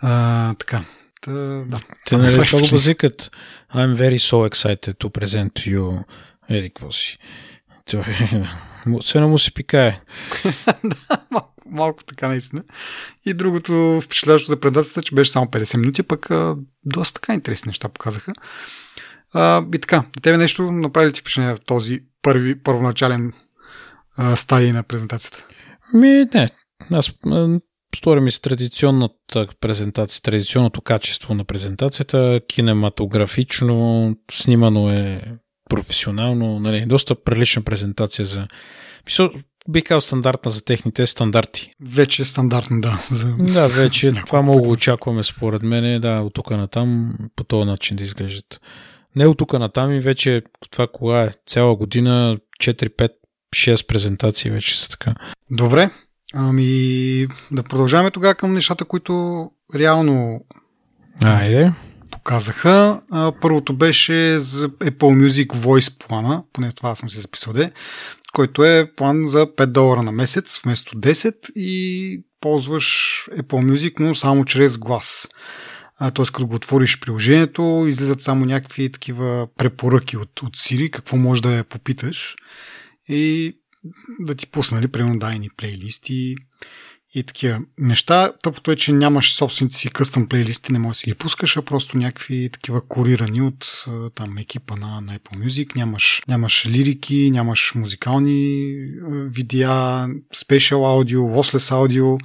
А, 0.01 0.53
така. 0.53 0.83
Та, 1.21 1.31
да. 1.31 1.79
Те 2.05 2.17
нали 2.17 2.45
това 2.45 2.59
го 2.59 2.67
базикат 2.67 3.31
I'm 3.75 3.95
very 3.95 4.17
so 4.17 4.49
excited 4.49 4.93
to 4.93 5.09
present 5.09 5.51
to 5.53 5.77
you 5.77 6.03
Еди, 6.49 6.69
какво 6.69 6.91
си? 6.91 7.17
Не 9.15 9.25
му 9.25 9.37
се 9.37 9.51
пикае. 9.51 9.99
да, 10.83 10.95
малко, 11.31 11.53
малко 11.65 12.03
така 12.03 12.27
наистина. 12.27 12.63
И 13.25 13.33
другото 13.33 14.01
впечатляващо 14.03 14.49
за 14.49 14.59
презентацията, 14.59 15.01
че 15.01 15.15
беше 15.15 15.31
само 15.31 15.45
50 15.45 15.77
минути, 15.77 16.03
пък 16.03 16.31
а, 16.31 16.55
доста 16.85 17.21
така 17.21 17.33
интересни 17.33 17.69
неща 17.69 17.89
показаха. 17.89 18.33
А, 19.33 19.65
и 19.73 19.79
така, 19.79 20.03
тебе 20.21 20.37
нещо 20.37 20.71
направи 20.71 21.07
ли 21.07 21.13
ти 21.13 21.21
впечатление 21.21 21.55
в 21.55 21.59
този 21.65 21.99
първи, 22.21 22.63
първоначален 22.63 23.33
стадии 24.35 24.71
на 24.71 24.83
презентацията? 24.83 25.45
Ми, 25.93 26.25
не. 26.33 26.49
Аз 26.91 27.13
стори 27.95 28.19
ми 28.19 28.31
с 28.31 28.39
традиционната 28.39 29.47
презентация, 29.61 30.21
традиционното 30.21 30.81
качество 30.81 31.33
на 31.33 31.43
презентацията, 31.43 32.41
кинематографично, 32.47 34.15
снимано 34.31 34.89
е 34.91 35.21
професионално, 35.69 36.59
нали, 36.59 36.85
доста 36.85 37.15
прилична 37.15 37.61
презентация 37.61 38.25
за... 38.25 38.47
Мисъл, 39.05 39.29
бих 39.69 39.83
казал 39.83 40.01
стандартна 40.01 40.51
за 40.51 40.65
техните 40.65 41.07
стандарти. 41.07 41.71
Вече 41.81 42.21
е 42.21 42.25
стандартно, 42.25 42.81
да. 42.81 43.05
За... 43.11 43.35
Да, 43.39 43.67
вече 43.67 44.11
това 44.25 44.41
да 44.41 44.69
очакваме 44.69 45.23
според 45.23 45.63
мен, 45.63 46.01
да, 46.01 46.21
от 46.21 46.33
тук 46.33 46.51
на 46.51 46.67
там 46.67 47.13
по 47.35 47.43
този 47.43 47.65
начин 47.65 47.97
да 47.97 48.03
изглеждат. 48.03 48.61
Не 49.15 49.27
от 49.27 49.37
тук 49.37 49.53
на 49.53 49.69
там 49.69 49.91
и 49.91 49.99
вече 49.99 50.41
това 50.71 50.87
кога 50.87 51.23
е 51.23 51.33
цяла 51.47 51.75
година, 51.75 52.37
4-5 52.63 53.09
6 53.55 53.87
презентации 53.87 54.51
вече 54.51 54.79
са 54.79 54.89
така. 54.89 55.15
Добре. 55.51 55.89
Ами 56.33 57.27
да 57.51 57.63
продължаваме 57.63 58.11
тогава 58.11 58.35
към 58.35 58.53
нещата, 58.53 58.85
които 58.85 59.45
реално 59.75 60.45
Айде. 61.23 61.71
показаха. 62.11 63.01
Първото 63.41 63.73
беше 63.73 64.39
за 64.39 64.69
Apple 64.69 65.27
Music 65.27 65.47
Voice 65.47 66.07
плана, 66.07 66.43
поне 66.53 66.71
това 66.71 66.95
съм 66.95 67.09
си 67.09 67.19
записал 67.19 67.53
де, 67.53 67.71
който 68.33 68.63
е 68.63 68.91
план 68.95 69.27
за 69.27 69.47
5 69.47 69.65
долара 69.65 70.03
на 70.03 70.11
месец 70.11 70.61
вместо 70.63 70.95
10 70.95 71.51
и 71.55 72.23
ползваш 72.41 72.85
Apple 73.37 73.73
Music, 73.73 73.99
но 73.99 74.15
само 74.15 74.45
чрез 74.45 74.77
глас. 74.77 75.27
Т.е. 75.99 76.25
като 76.25 76.47
го 76.47 76.55
отвориш 76.55 76.99
приложението, 76.99 77.85
излизат 77.87 78.21
само 78.21 78.45
някакви 78.45 78.91
такива 78.91 79.47
препоръки 79.57 80.17
от, 80.17 80.41
от 80.41 80.57
Siri, 80.57 80.89
какво 80.89 81.17
може 81.17 81.41
да 81.41 81.53
я 81.53 81.63
попиташ 81.63 82.35
и 83.11 83.57
да 84.19 84.35
ти 84.35 84.47
пусна, 84.47 84.77
нали, 84.77 84.87
примерно 84.87 85.19
дай 85.19 85.39
ни 85.39 85.49
плейлисти 85.57 86.35
и 87.15 87.23
такива 87.23 87.59
неща. 87.77 88.31
Тъпото 88.43 88.71
е, 88.71 88.75
че 88.75 88.93
нямаш 88.93 89.33
собствените 89.33 89.75
си 89.75 89.89
къстъм 89.89 90.27
плейлисти, 90.27 90.71
не 90.71 90.79
можеш 90.79 90.97
да 90.97 90.99
си 90.99 91.09
ги 91.11 91.15
пускаш, 91.15 91.57
а 91.57 91.61
просто 91.61 91.97
някакви 91.97 92.49
такива 92.53 92.87
корирани 92.87 93.41
от 93.41 93.85
там 94.15 94.37
екипа 94.37 94.75
на, 94.75 95.01
на 95.01 95.19
Apple 95.19 95.45
Music. 95.45 95.75
Нямаш, 95.75 96.21
нямаш 96.27 96.65
лирики, 96.65 97.31
нямаш 97.31 97.71
музикални 97.75 98.75
видеа, 99.09 100.07
спешъл 100.33 100.87
аудио, 100.87 101.21
lossless 101.21 101.71
аудио 101.71 102.17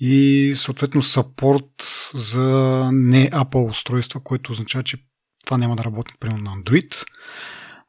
и 0.00 0.52
съответно 0.56 1.02
сапорт 1.02 2.10
за 2.14 2.90
не 2.92 3.30
Apple 3.30 3.68
устройства, 3.68 4.20
което 4.20 4.52
означава, 4.52 4.84
че 4.84 4.98
това 5.44 5.58
няма 5.58 5.76
да 5.76 5.84
работи 5.84 6.14
примерно 6.20 6.42
на 6.42 6.62
Android. 6.62 7.04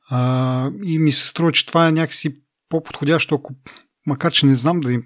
А, 0.10 0.72
и 0.84 1.00
ми 1.00 1.12
се 1.12 1.28
струва, 1.28 1.52
че 1.52 1.66
това 1.66 1.88
е 1.88 1.92
някакси 1.92 2.36
по-подходящо, 2.70 3.36
ако 3.36 3.54
макар 4.06 4.32
че 4.32 4.46
не 4.46 4.56
знам 4.56 4.80
да 4.80 4.94
им, 4.94 5.04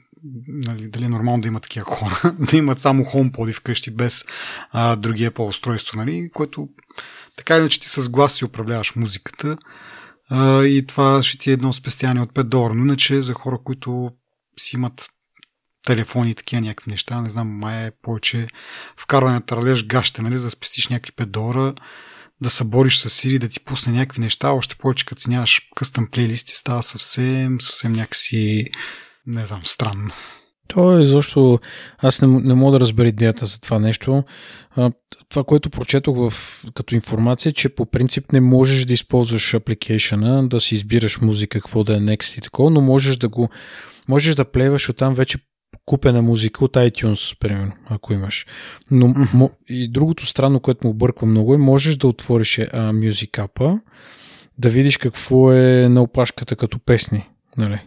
нали, 0.48 0.89
дали 0.89 1.05
е 1.05 1.10
нормално 1.10 1.41
да 1.41 1.48
има 1.48 1.60
такива 1.60 1.86
хора, 1.86 2.36
да 2.51 2.58
имат 2.58 2.79
само 2.79 3.03
HomePod 3.03 3.53
вкъщи 3.53 3.91
без 3.91 4.25
а, 4.72 4.96
други 4.96 5.29
Apple 5.29 5.48
устройства, 5.48 5.98
нали, 5.98 6.29
което 6.34 6.70
така 7.38 7.58
иначе 7.58 7.79
ти 7.79 7.89
с 7.89 8.10
глас 8.10 8.34
си 8.34 8.46
управляваш 8.46 8.96
музиката 8.96 9.58
а, 10.29 10.63
и 10.63 10.88
това 10.88 11.24
ще 11.24 11.38
ти 11.38 11.50
е 11.50 11.53
едно 11.53 11.74
спестяване 11.74 12.22
от 12.22 12.34
5 12.34 12.43
долара. 12.43 12.74
Но 12.74 12.86
иначе 12.86 13.22
за 13.22 13.34
хора, 13.34 13.60
които 13.63 14.12
си 14.60 14.75
имат 14.75 15.10
телефони 15.86 16.31
и 16.31 16.36
такива 16.36 16.62
някакви 16.62 16.91
неща, 16.91 17.22
не 17.22 17.29
знам, 17.29 17.48
май 17.48 17.88
е 17.88 17.91
повече 18.01 18.48
вкарване 18.98 19.34
на 19.34 19.41
тралеж 19.41 19.86
гащите, 19.86 20.22
нали, 20.22 20.38
за 20.38 20.43
да 20.43 20.51
спестиш 20.51 20.88
някакви 20.88 21.12
5 21.12 21.25
долара, 21.25 21.74
да 22.41 22.50
се 22.50 22.63
бориш 22.63 22.98
с 22.98 23.10
Siri, 23.10 23.39
да 23.39 23.48
ти 23.48 23.60
пусне 23.60 23.93
някакви 23.93 24.21
неща, 24.21 24.51
още 24.51 24.75
повече 24.75 25.05
като 25.05 25.21
си 25.21 25.29
нямаш 25.29 25.62
къстъм 25.75 26.07
плейлисти, 26.12 26.55
става 26.55 26.83
съвсем, 26.83 27.62
съвсем 27.62 27.93
някакси, 27.93 28.65
не 29.27 29.45
знам, 29.45 29.62
странно. 29.63 30.12
То 30.67 31.00
е 31.00 31.05
защо 31.05 31.60
аз 31.98 32.21
не, 32.21 32.27
не 32.27 32.53
мога 32.53 32.71
да 32.71 32.79
разбера 32.79 33.07
идеята 33.07 33.45
за 33.45 33.60
това 33.60 33.79
нещо. 33.79 34.24
Това, 35.29 35.43
което 35.43 35.69
прочетох 35.69 36.17
в, 36.17 36.63
като 36.74 36.95
информация, 36.95 37.51
че 37.51 37.69
по 37.69 37.86
принцип 37.86 38.31
не 38.31 38.41
можеш 38.41 38.86
да 38.86 38.93
използваш 38.93 39.53
апликейшена, 39.53 40.48
да 40.48 40.62
си 40.62 40.75
избираш 40.75 41.21
музика, 41.21 41.62
какво 41.62 41.83
да 41.83 41.93
е 41.93 42.00
next 42.00 42.38
и 42.38 42.41
такова, 42.41 42.69
но 42.69 42.81
можеш 42.81 43.17
да 43.17 43.29
го 43.29 43.50
можеш 44.07 44.36
да 44.36 44.45
плейваш 44.45 44.89
оттам 44.89 45.15
вече 45.15 45.38
купена 45.85 46.21
музика 46.21 46.65
от 46.65 46.73
iTunes, 46.73 47.39
примерно, 47.39 47.71
ако 47.89 48.13
имаш. 48.13 48.45
Но 48.91 49.07
mm-hmm. 49.07 49.51
и 49.69 49.88
другото 49.88 50.25
странно, 50.25 50.59
което 50.59 50.88
му 50.88 50.91
обърква 50.91 51.27
много 51.27 51.53
е, 51.53 51.57
можеш 51.57 51.95
да 51.95 52.07
отвориш 52.07 52.59
а, 52.59 52.65
Music 52.93 53.47
App, 53.47 53.81
да 54.57 54.69
видиш 54.69 54.97
какво 54.97 55.53
е 55.53 55.89
на 55.89 56.01
опашката 56.01 56.55
като 56.55 56.79
песни, 56.79 57.29
нали? 57.57 57.79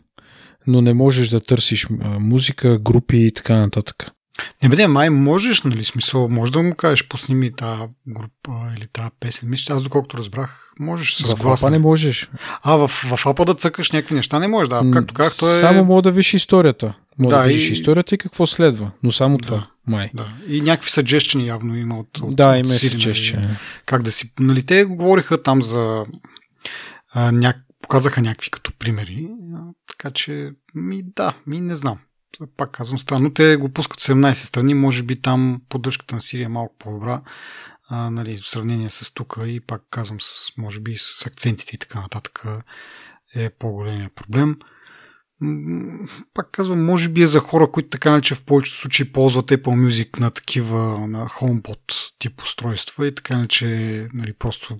Но 0.66 0.80
не 0.80 0.94
можеш 0.94 1.28
да 1.28 1.40
търсиш 1.40 1.86
а, 2.00 2.18
музика, 2.18 2.78
групи 2.78 3.16
и 3.16 3.32
така 3.32 3.56
нататък. 3.56 4.13
Не 4.62 4.68
бе, 4.68 4.86
май 4.86 5.10
можеш, 5.10 5.62
нали, 5.62 5.84
смисъл, 5.84 6.28
може 6.28 6.52
да 6.52 6.62
му 6.62 6.74
кажеш, 6.74 7.08
пусни 7.08 7.34
ми 7.34 7.56
тази 7.56 7.82
група 8.08 8.50
или 8.76 8.86
тази 8.86 9.10
песен. 9.20 9.50
Мисля, 9.50 9.74
аз 9.74 9.82
доколкото 9.82 10.18
разбрах, 10.18 10.72
можеш 10.80 11.14
с 11.14 11.34
глас. 11.34 11.62
В 11.62 11.70
не 11.70 11.78
можеш. 11.78 12.30
А, 12.62 12.76
в, 12.76 12.88
в 12.88 13.26
апа 13.26 13.44
да 13.44 13.54
цъкаш 13.54 13.90
някакви 13.90 14.14
неща 14.14 14.38
не 14.38 14.48
можеш, 14.48 14.68
да. 14.68 14.82
Както 14.92 15.14
как, 15.14 15.36
то 15.38 15.50
е... 15.50 15.54
Само 15.54 15.84
мога 15.84 16.02
да 16.02 16.10
виж 16.10 16.34
историята. 16.34 16.94
Може 17.18 17.36
да, 17.36 17.42
да 17.42 17.48
видиш 17.48 17.68
и... 17.68 17.72
историята 17.72 18.14
и 18.14 18.18
какво 18.18 18.46
следва, 18.46 18.90
но 19.02 19.12
само 19.12 19.38
да, 19.38 19.42
това, 19.48 19.66
май. 19.86 20.10
Да. 20.14 20.32
И 20.48 20.60
някакви 20.60 20.90
съджещени 20.90 21.46
явно 21.46 21.76
има 21.76 21.98
от, 21.98 22.18
от 22.18 22.36
Да, 22.36 22.56
има 22.56 22.68
съджещени. 22.68 23.42
Нали, 23.42 23.56
как 23.86 24.02
да 24.02 24.12
си... 24.12 24.32
Нали, 24.40 24.62
те 24.62 24.84
говориха 24.84 25.42
там 25.42 25.62
за... 25.62 26.04
А, 27.12 27.32
ня... 27.32 27.54
Показаха 27.82 28.22
някакви 28.22 28.50
като 28.50 28.72
примери, 28.78 29.28
така 29.88 30.10
че 30.10 30.50
ми 30.74 31.02
да, 31.16 31.34
ми 31.46 31.60
не 31.60 31.76
знам. 31.76 31.98
Пак 32.56 32.70
казвам 32.70 32.98
странно. 32.98 33.34
Те 33.34 33.56
го 33.56 33.68
пускат 33.68 34.00
в 34.00 34.04
17 34.04 34.32
страни, 34.32 34.74
може 34.74 35.02
би 35.02 35.22
там 35.22 35.62
поддръжката 35.68 36.14
на 36.14 36.20
Сирия 36.20 36.44
е 36.44 36.48
малко 36.48 36.74
по-добра, 36.78 37.22
а, 37.88 38.10
нали, 38.10 38.36
в 38.36 38.48
сравнение 38.48 38.90
с 38.90 39.14
тук 39.14 39.36
и 39.46 39.60
пак 39.60 39.82
казвам, 39.90 40.20
с, 40.20 40.52
може 40.58 40.80
би 40.80 40.96
с 40.96 41.26
акцентите 41.26 41.76
и 41.76 41.78
така 41.78 42.00
нататък 42.00 42.44
е 43.34 43.50
по-големия 43.50 44.10
проблем 44.14 44.56
пак 46.34 46.50
казвам, 46.52 46.84
може 46.84 47.08
би 47.08 47.22
е 47.22 47.26
за 47.26 47.40
хора, 47.40 47.70
които 47.70 47.88
така 47.88 48.20
че 48.20 48.34
в 48.34 48.42
повечето 48.42 48.76
случаи 48.76 49.12
ползват 49.12 49.46
Apple 49.46 49.88
Music 49.88 50.20
на 50.20 50.30
такива 50.30 51.08
на 51.08 51.26
HomePod 51.26 52.12
тип 52.18 52.42
устройства 52.42 53.06
и 53.06 53.14
така 53.14 53.46
че 53.48 53.66
нали, 54.14 54.32
просто 54.32 54.78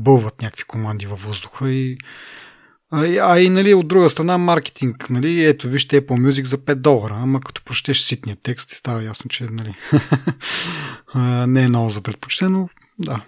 бълват 0.00 0.42
някакви 0.42 0.64
команди 0.64 1.06
във 1.06 1.24
въздуха 1.24 1.70
и 1.70 1.98
а, 2.92 3.04
а 3.22 3.40
и 3.40 3.50
нали, 3.50 3.74
от 3.74 3.88
друга 3.88 4.10
страна 4.10 4.38
маркетинг, 4.38 5.10
нали, 5.10 5.44
ето 5.44 5.68
вижте 5.68 6.02
Apple 6.02 6.30
Music 6.30 6.44
за 6.44 6.58
5 6.58 6.74
долара, 6.74 7.16
ама 7.22 7.40
като 7.40 7.62
прочетеш 7.64 8.00
ситния 8.00 8.36
текст 8.42 8.72
и 8.72 8.74
става 8.74 9.02
ясно, 9.02 9.28
че 9.28 9.44
нали, 9.44 9.74
не 11.46 11.62
е 11.62 11.68
много 11.68 11.90
за 11.90 12.00
предпочитане, 12.00 12.50
но 12.50 12.68
да, 12.98 13.24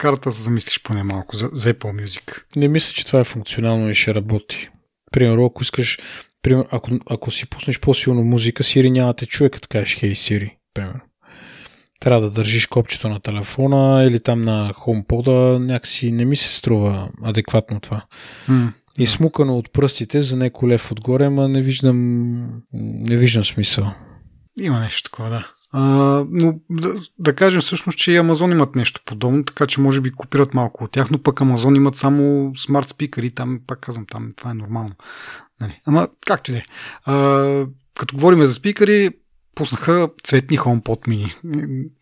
карата 0.00 0.32
се 0.32 0.42
замислиш 0.42 0.82
поне 0.82 1.02
малко 1.02 1.36
за, 1.36 1.50
за 1.52 1.74
Apple 1.74 2.04
Music. 2.04 2.42
Не 2.56 2.68
мисля, 2.68 2.92
че 2.94 3.06
това 3.06 3.20
е 3.20 3.24
функционално 3.24 3.90
и 3.90 3.94
ще 3.94 4.14
работи. 4.14 4.68
Примерно, 5.12 5.46
ако 5.46 5.62
искаш, 5.62 5.98
пример, 6.42 6.66
ако, 6.70 6.90
ако 7.10 7.30
си 7.30 7.46
пуснеш 7.46 7.80
по-силно 7.80 8.22
музика, 8.22 8.62
Siri 8.62 8.90
няма 8.90 9.14
те 9.14 9.26
чуе, 9.26 9.50
като 9.50 9.68
кажеш 9.68 9.96
Hey 9.96 10.12
Siri, 10.12 10.50
примерно. 10.74 11.00
Трябва 12.00 12.20
да 12.20 12.30
държиш 12.30 12.66
копчето 12.66 13.08
на 13.08 13.20
телефона 13.20 14.04
или 14.04 14.20
там 14.20 14.42
на 14.42 14.72
HomePod, 14.72 15.58
някакси 15.58 16.12
не 16.12 16.24
ми 16.24 16.36
се 16.36 16.54
струва 16.54 17.08
адекватно 17.24 17.80
това. 17.80 18.04
Mm. 18.48 18.72
И 18.98 19.06
смукано 19.06 19.58
от 19.58 19.72
пръстите 19.72 20.22
за 20.22 20.36
неко 20.36 20.68
лев 20.68 20.92
отгоре, 20.92 21.24
ама 21.24 21.48
не 21.48 21.62
виждам, 21.62 22.62
не 22.72 23.16
виждам 23.16 23.44
смисъл. 23.44 23.92
Има 24.60 24.80
нещо 24.80 25.10
такова, 25.10 25.30
да. 25.30 25.46
А, 25.72 25.82
но 26.30 26.60
да, 26.70 26.94
да 27.18 27.34
кажем 27.34 27.60
всъщност, 27.60 27.98
че 27.98 28.12
и 28.12 28.16
Амазон 28.16 28.52
имат 28.52 28.74
нещо 28.74 29.00
подобно, 29.04 29.44
така 29.44 29.66
че 29.66 29.80
може 29.80 30.00
би 30.00 30.12
копират 30.12 30.54
малко 30.54 30.84
от 30.84 30.90
тях, 30.90 31.10
но 31.10 31.22
пък 31.22 31.40
Амазон 31.40 31.76
имат 31.76 31.96
само 31.96 32.52
смарт 32.56 32.88
спикъри, 32.88 33.30
там, 33.30 33.60
пак 33.66 33.80
казвам, 33.80 34.06
там 34.06 34.32
това 34.36 34.50
е 34.50 34.54
нормално. 34.54 34.94
Нали. 35.60 35.80
Ама, 35.86 36.08
както 36.26 36.50
и 36.50 36.54
да 36.54 36.58
е. 36.58 36.64
Като 37.98 38.16
говорим 38.16 38.46
за 38.46 38.54
спикъри, 38.54 39.10
пуснаха 39.54 40.08
цветни 40.24 40.58
HomePod 40.58 41.08
mini. 41.08 41.34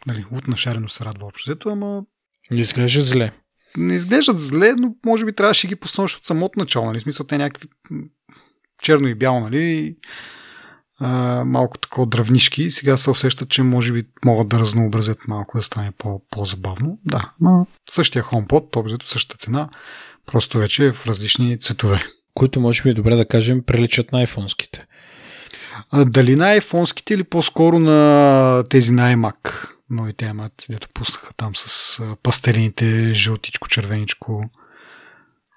Нали, 0.06 0.24
от 0.32 0.48
нашарено 0.48 0.88
се 0.88 1.04
радва 1.04 1.26
общо 1.26 1.50
взето, 1.50 1.68
ама... 1.68 2.02
Не 2.50 2.60
изглеждат 2.60 3.06
зле. 3.06 3.32
Не 3.78 3.94
изглеждат 3.94 4.40
зле, 4.40 4.72
но 4.78 4.94
може 5.06 5.24
би 5.24 5.32
трябваше 5.32 5.66
да 5.66 5.68
ги 5.68 5.76
пуснеш 5.76 6.16
от 6.16 6.24
самото 6.24 6.58
начало. 6.58 6.86
Нали? 6.86 6.98
В 6.98 7.02
смисъл, 7.02 7.26
те 7.26 7.38
някакви 7.38 7.68
черно 8.82 9.08
и 9.08 9.14
бяло, 9.14 9.40
нали? 9.40 9.96
а, 11.00 11.44
малко 11.44 11.78
такова 11.78 12.06
дръвнишки 12.06 12.62
и 12.62 12.70
сега 12.70 12.96
се 12.96 13.10
усещат, 13.10 13.48
че 13.48 13.62
може 13.62 13.92
би 13.92 14.04
могат 14.24 14.48
да 14.48 14.58
разнообразят 14.58 15.28
малко, 15.28 15.58
да 15.58 15.62
стане 15.62 15.92
по- 15.98 16.22
по-забавно. 16.30 16.98
Да, 17.04 17.32
но 17.40 17.66
същия 17.90 18.22
HomePod, 18.22 18.76
обзето 18.76 19.06
същата 19.06 19.36
цена, 19.36 19.68
просто 20.26 20.58
вече 20.58 20.86
е 20.86 20.92
в 20.92 21.06
различни 21.06 21.58
цветове. 21.58 22.04
Които 22.34 22.60
може 22.60 22.82
би 22.82 22.90
е 22.90 22.94
добре 22.94 23.16
да 23.16 23.28
кажем 23.28 23.62
приличат 23.62 24.12
на 24.12 24.26
iPhone-ските. 24.26 24.84
А, 25.90 26.04
дали 26.04 26.36
на 26.36 26.60
iPhone-ските 26.60 27.14
или 27.14 27.24
по-скоро 27.24 27.78
на 27.78 28.64
тези 28.70 28.92
на 28.92 29.14
iMac? 29.16 29.68
Новите 29.90 30.24
iMac, 30.24 30.70
дето 30.70 30.88
пуснаха 30.94 31.34
там 31.34 31.56
с 31.56 32.00
пастелините 32.22 33.12
жълтичко-червеничко. 33.12 34.50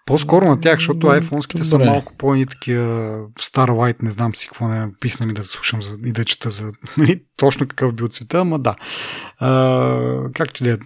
По-скоро 0.05 0.45
на 0.45 0.59
тях, 0.59 0.79
защото 0.79 1.07
iPhone-ските 1.07 1.61
са 1.61 1.79
малко 1.79 2.13
по-ни 2.17 2.45
такива 2.45 3.17
Starlight, 3.39 4.03
не 4.03 4.11
знам 4.11 4.35
си 4.35 4.47
какво 4.47 4.67
не 4.67 4.87
писна 4.99 5.25
ми 5.25 5.33
да 5.33 5.43
слушам 5.43 5.81
за, 5.81 5.97
и 6.05 6.11
да 6.11 6.25
чета 6.25 6.49
за 6.49 6.71
нали, 6.97 7.23
точно 7.37 7.67
какъв 7.67 7.93
бил 7.93 8.07
цвета, 8.07 8.39
ама 8.39 8.59
да. 8.59 8.75
А, 9.37 10.31
както 10.35 10.63
и 10.63 10.67
да 10.67 10.73
е. 10.73 10.77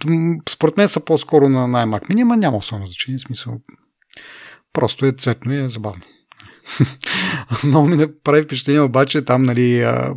Според 0.48 0.76
мен 0.76 0.88
са 0.88 1.04
по-скоро 1.04 1.48
на, 1.48 1.68
на 1.68 1.86
iMac 1.86 2.08
Mini, 2.08 2.22
ама 2.22 2.36
няма 2.36 2.56
особено 2.56 2.86
значение, 2.86 3.18
смисъл. 3.18 3.60
Просто 4.72 5.06
е 5.06 5.12
цветно 5.12 5.52
и 5.52 5.64
е 5.64 5.68
забавно. 5.68 6.02
Много 7.64 7.86
ми 7.88 7.96
не 7.96 8.18
прави 8.24 8.42
впечатление, 8.42 8.80
обаче 8.80 9.22
там 9.22 9.42
нали, 9.42 9.82
а, 9.82 10.14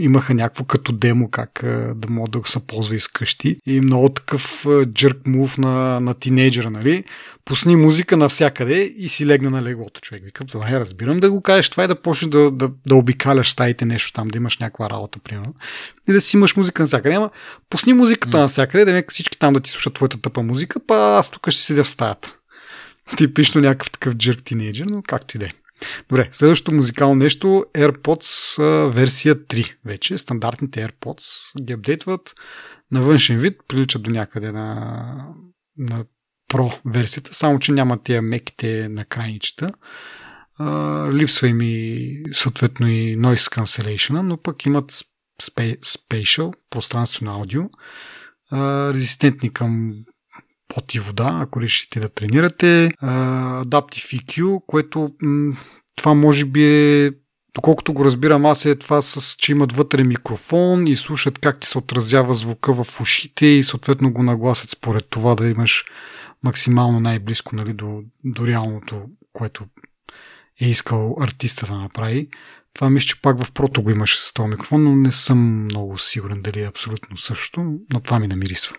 имаха 0.00 0.34
някакво 0.34 0.64
като 0.64 0.92
демо 0.92 1.30
как 1.30 1.64
а, 1.64 1.94
да 1.96 2.08
мога 2.10 2.28
да 2.28 2.48
се 2.48 2.66
ползва 2.66 2.96
из 2.96 3.08
къщи 3.08 3.56
и 3.66 3.80
много 3.80 4.08
такъв 4.08 4.66
джърк 4.84 5.26
мув 5.26 5.58
на, 5.58 6.00
на 6.00 6.14
тинейджера, 6.14 6.70
нали? 6.70 7.04
Пусни 7.44 7.76
музика 7.76 8.16
навсякъде 8.16 8.94
и 8.96 9.08
си 9.08 9.26
легна 9.26 9.50
на 9.50 9.62
леглото, 9.62 10.00
човек. 10.00 10.22
Викам, 10.24 10.46
добре, 10.46 10.80
разбирам 10.80 11.20
да 11.20 11.30
го 11.30 11.40
кажеш 11.40 11.70
това 11.70 11.84
и 11.84 11.88
да 11.88 12.02
почнеш 12.02 12.30
да, 12.30 12.50
да, 12.50 12.70
да 12.86 12.94
обикаляш 12.94 13.50
стаите 13.50 13.84
нещо 13.84 14.12
там, 14.12 14.28
да 14.28 14.36
имаш 14.36 14.58
някаква 14.58 14.90
работа, 14.90 15.18
примерно. 15.18 15.54
И 16.08 16.12
да 16.12 16.20
си 16.20 16.36
имаш 16.36 16.56
музика 16.56 16.82
навсякъде. 16.82 17.14
Ама 17.14 17.30
пусни 17.70 17.92
музиката 17.92 18.36
mm. 18.36 18.40
навсякъде, 18.40 18.92
да 18.92 19.02
всички 19.08 19.38
там 19.38 19.54
да 19.54 19.60
ти 19.60 19.70
слушат 19.70 19.94
твоята 19.94 20.20
тъпа 20.20 20.42
музика, 20.42 20.80
па 20.86 20.94
аз 21.18 21.30
тук 21.30 21.50
ще 21.50 21.62
седя 21.62 21.84
в 21.84 21.88
стаята. 21.88 22.36
Типично 23.16 23.60
някакъв 23.60 23.90
такъв 23.90 24.14
джърк 24.14 24.42
тинейджер, 24.44 24.86
но 24.86 25.02
както 25.02 25.36
и 25.36 25.40
да 25.40 25.46
е. 25.46 25.50
Добре, 26.08 26.28
следващото 26.32 26.72
музикално 26.72 27.14
нещо 27.14 27.66
AirPods 27.74 28.58
версия 28.88 29.36
3 29.36 29.74
вече. 29.84 30.18
Стандартните 30.18 30.88
AirPods 30.88 31.62
ги 31.64 31.72
апдейтват 31.72 32.34
на 32.90 33.02
външен 33.02 33.38
вид, 33.38 33.60
приличат 33.68 34.02
до 34.02 34.10
някъде 34.10 34.52
на, 34.52 35.04
на 35.78 36.04
Pro 36.52 36.80
версията, 36.86 37.34
само 37.34 37.58
че 37.58 37.72
няма 37.72 38.02
тия 38.02 38.22
меките 38.22 38.88
на 38.88 39.04
крайничета. 39.04 39.72
липсва 41.12 41.48
им 41.48 41.60
и 41.60 42.22
съответно 42.32 42.88
и 42.88 43.16
noise 43.18 43.60
cancellation, 43.60 44.20
но 44.20 44.36
пък 44.36 44.66
имат 44.66 44.92
Spatial, 45.42 46.52
пространствено 46.70 47.32
аудио, 47.32 47.62
резистентни 48.94 49.52
към 49.52 49.94
пот 50.74 50.94
и 50.94 50.98
вода, 50.98 51.38
ако 51.42 51.60
решите 51.60 52.00
да 52.00 52.08
тренирате. 52.08 52.90
Adaptive 53.02 54.22
EQ, 54.22 54.60
което 54.66 55.08
това 55.96 56.14
може 56.14 56.44
би 56.44 56.64
е 56.64 57.12
Доколкото 57.54 57.92
го 57.92 58.04
разбирам 58.04 58.46
аз 58.46 58.64
е 58.64 58.74
това 58.74 59.02
с, 59.02 59.36
че 59.36 59.52
имат 59.52 59.72
вътре 59.72 60.04
микрофон 60.04 60.86
и 60.86 60.96
слушат 60.96 61.38
как 61.38 61.60
ти 61.60 61.66
се 61.66 61.78
отразява 61.78 62.34
звука 62.34 62.84
в 62.84 63.00
ушите 63.00 63.46
и 63.46 63.62
съответно 63.62 64.12
го 64.12 64.22
нагласят 64.22 64.70
според 64.70 65.06
това 65.10 65.34
да 65.34 65.48
имаш 65.48 65.84
максимално 66.42 67.00
най-близко 67.00 67.56
нали, 67.56 67.72
до, 67.72 68.02
до 68.24 68.46
реалното, 68.46 69.02
което 69.32 69.64
е 70.60 70.68
искал 70.68 71.16
артиста 71.20 71.66
да 71.66 71.74
направи. 71.74 72.28
Това 72.74 72.90
мисля, 72.90 73.06
че 73.06 73.22
пак 73.22 73.44
в 73.44 73.52
прото 73.52 73.82
го 73.82 73.90
имаше 73.90 74.22
с 74.22 74.32
този 74.32 74.48
микрофон, 74.48 74.84
но 74.84 74.96
не 74.96 75.12
съм 75.12 75.64
много 75.64 75.98
сигурен 75.98 76.42
дали 76.42 76.60
е 76.60 76.68
абсолютно 76.68 77.16
също, 77.16 77.78
но 77.92 78.00
това 78.00 78.18
ми 78.18 78.26
намирисва. 78.26 78.76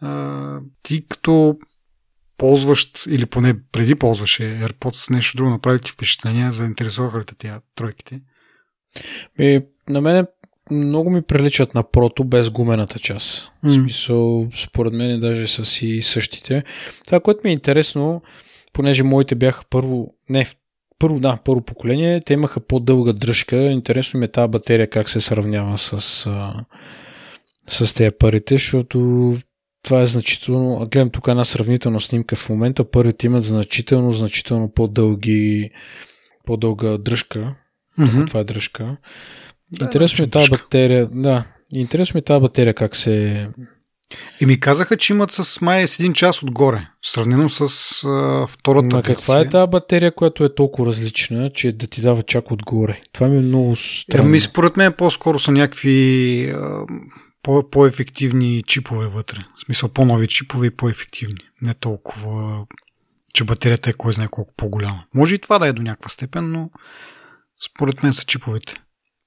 А, 0.00 0.60
ти 0.82 1.06
като 1.08 1.58
ползващ 2.38 3.06
или 3.06 3.26
поне 3.26 3.54
преди 3.72 3.94
ползваше 3.94 4.42
AirPods 4.42 5.10
нещо 5.10 5.36
друго, 5.36 5.50
направи 5.50 5.80
ти 5.80 5.90
впечатление, 5.90 6.52
заинтересуваха 6.52 7.18
ли 7.18 7.24
те 7.24 7.34
тия 7.34 7.60
тройките? 7.74 8.20
И, 9.38 9.60
на 9.88 10.00
мен 10.00 10.26
много 10.70 11.10
ми 11.10 11.22
приличат 11.22 11.74
на 11.74 11.90
прото 11.90 12.24
без 12.24 12.50
гумената 12.50 12.98
част. 12.98 13.50
Mm. 13.64 13.68
В 13.68 13.74
смисъл, 13.74 14.48
според 14.56 14.92
мен 14.92 15.20
даже 15.20 15.46
са 15.46 15.64
си 15.64 16.00
същите. 16.02 16.64
Това, 17.04 17.20
което 17.20 17.40
ми 17.44 17.50
е 17.50 17.52
интересно, 17.52 18.22
понеже 18.72 19.02
моите 19.02 19.34
бяха 19.34 19.64
първо, 19.70 20.14
не, 20.28 20.46
първо, 20.98 21.20
да, 21.20 21.38
първо 21.44 21.60
поколение, 21.60 22.20
те 22.20 22.32
имаха 22.32 22.60
по-дълга 22.60 23.12
дръжка. 23.12 23.56
Интересно 23.56 24.20
ми 24.20 24.26
е 24.26 24.30
тази 24.30 24.50
батерия 24.50 24.90
как 24.90 25.08
се 25.08 25.20
сравнява 25.20 25.78
с, 25.78 26.00
с 27.68 27.94
тези 27.94 28.10
парите, 28.18 28.54
защото 28.54 29.36
това 29.82 30.02
е 30.02 30.06
значително. 30.06 30.88
Гледам 30.90 31.10
тук 31.10 31.28
една 31.28 31.44
сравнителна 31.44 32.00
снимка 32.00 32.36
в 32.36 32.48
момента. 32.48 32.90
Първите 32.90 33.26
имат 33.26 33.44
значително, 33.44 34.12
значително 34.12 34.72
по-дълги, 34.72 35.70
по-дълга 36.46 36.98
дръжка. 36.98 37.54
Mm-hmm. 37.98 38.26
Това 38.26 38.40
е 38.40 38.44
дръжка. 38.44 38.96
Да, 39.72 39.84
интересно 39.84 40.22
ми 40.22 40.26
е 40.26 40.30
тази 40.30 40.50
батерия. 40.50 41.08
Да, 41.12 41.44
интересно 41.74 42.16
ми 42.16 42.18
е 42.18 42.24
тази 42.24 42.40
батерия 42.40 42.74
как 42.74 42.96
се. 42.96 43.48
И 44.40 44.46
ми 44.46 44.60
казаха, 44.60 44.96
че 44.96 45.12
имат 45.12 45.30
с 45.30 45.60
май 45.60 45.88
с 45.88 46.00
един 46.00 46.12
час 46.12 46.42
отгоре, 46.42 46.86
сравнено 47.02 47.48
с 47.48 47.60
а, 48.06 48.46
втората 48.46 48.96
Ма 48.96 49.02
каква 49.02 49.40
е 49.40 49.48
тази 49.48 49.70
батерия, 49.70 50.14
която 50.14 50.44
е 50.44 50.54
толкова 50.54 50.86
различна, 50.86 51.50
че 51.50 51.72
да 51.72 51.86
ти 51.86 52.00
дава 52.00 52.22
чак 52.22 52.50
отгоре? 52.50 53.00
Това 53.12 53.28
ми 53.28 53.36
е 53.36 53.40
много 53.40 53.76
странно. 53.76 54.24
Ами 54.24 54.40
според 54.40 54.76
мен 54.76 54.92
по-скоро 54.92 55.38
са 55.38 55.52
някакви 55.52 56.50
а, 56.50 56.86
по- 57.48 57.70
по-ефективни 57.70 58.62
чипове 58.62 59.06
вътре. 59.06 59.40
В 59.56 59.60
смисъл 59.60 59.88
по-нови 59.88 60.28
чипове 60.28 60.66
и 60.66 60.70
по-ефективни. 60.70 61.40
Не 61.62 61.74
толкова, 61.74 62.66
че 63.34 63.44
батерията 63.44 63.90
е 63.90 63.92
кой 63.92 64.12
знае 64.12 64.28
колко 64.28 64.54
по-голяма. 64.56 65.04
Може 65.14 65.34
и 65.34 65.38
това 65.38 65.58
да 65.58 65.66
е 65.66 65.72
до 65.72 65.82
някаква 65.82 66.08
степен, 66.08 66.52
но 66.52 66.70
според 67.66 68.02
мен 68.02 68.12
са 68.12 68.24
чиповете. 68.24 68.74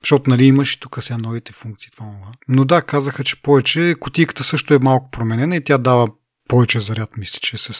Защото 0.03 0.29
нали 0.29 0.45
имаш 0.45 0.73
и 0.73 0.79
тук 0.79 0.97
сега 0.99 1.17
новите 1.17 1.53
функции. 1.53 1.91
Това, 1.91 2.05
това. 2.05 2.31
Но 2.47 2.65
да, 2.65 2.81
казаха, 2.81 3.23
че 3.23 3.41
повече. 3.41 3.95
Котийката 3.99 4.43
също 4.43 4.73
е 4.73 4.79
малко 4.79 5.11
променена 5.11 5.55
и 5.55 5.63
тя 5.63 5.77
дава 5.77 6.07
повече 6.47 6.79
заряд, 6.79 7.17
мисля, 7.17 7.39
че 7.41 7.57
с, 7.57 7.73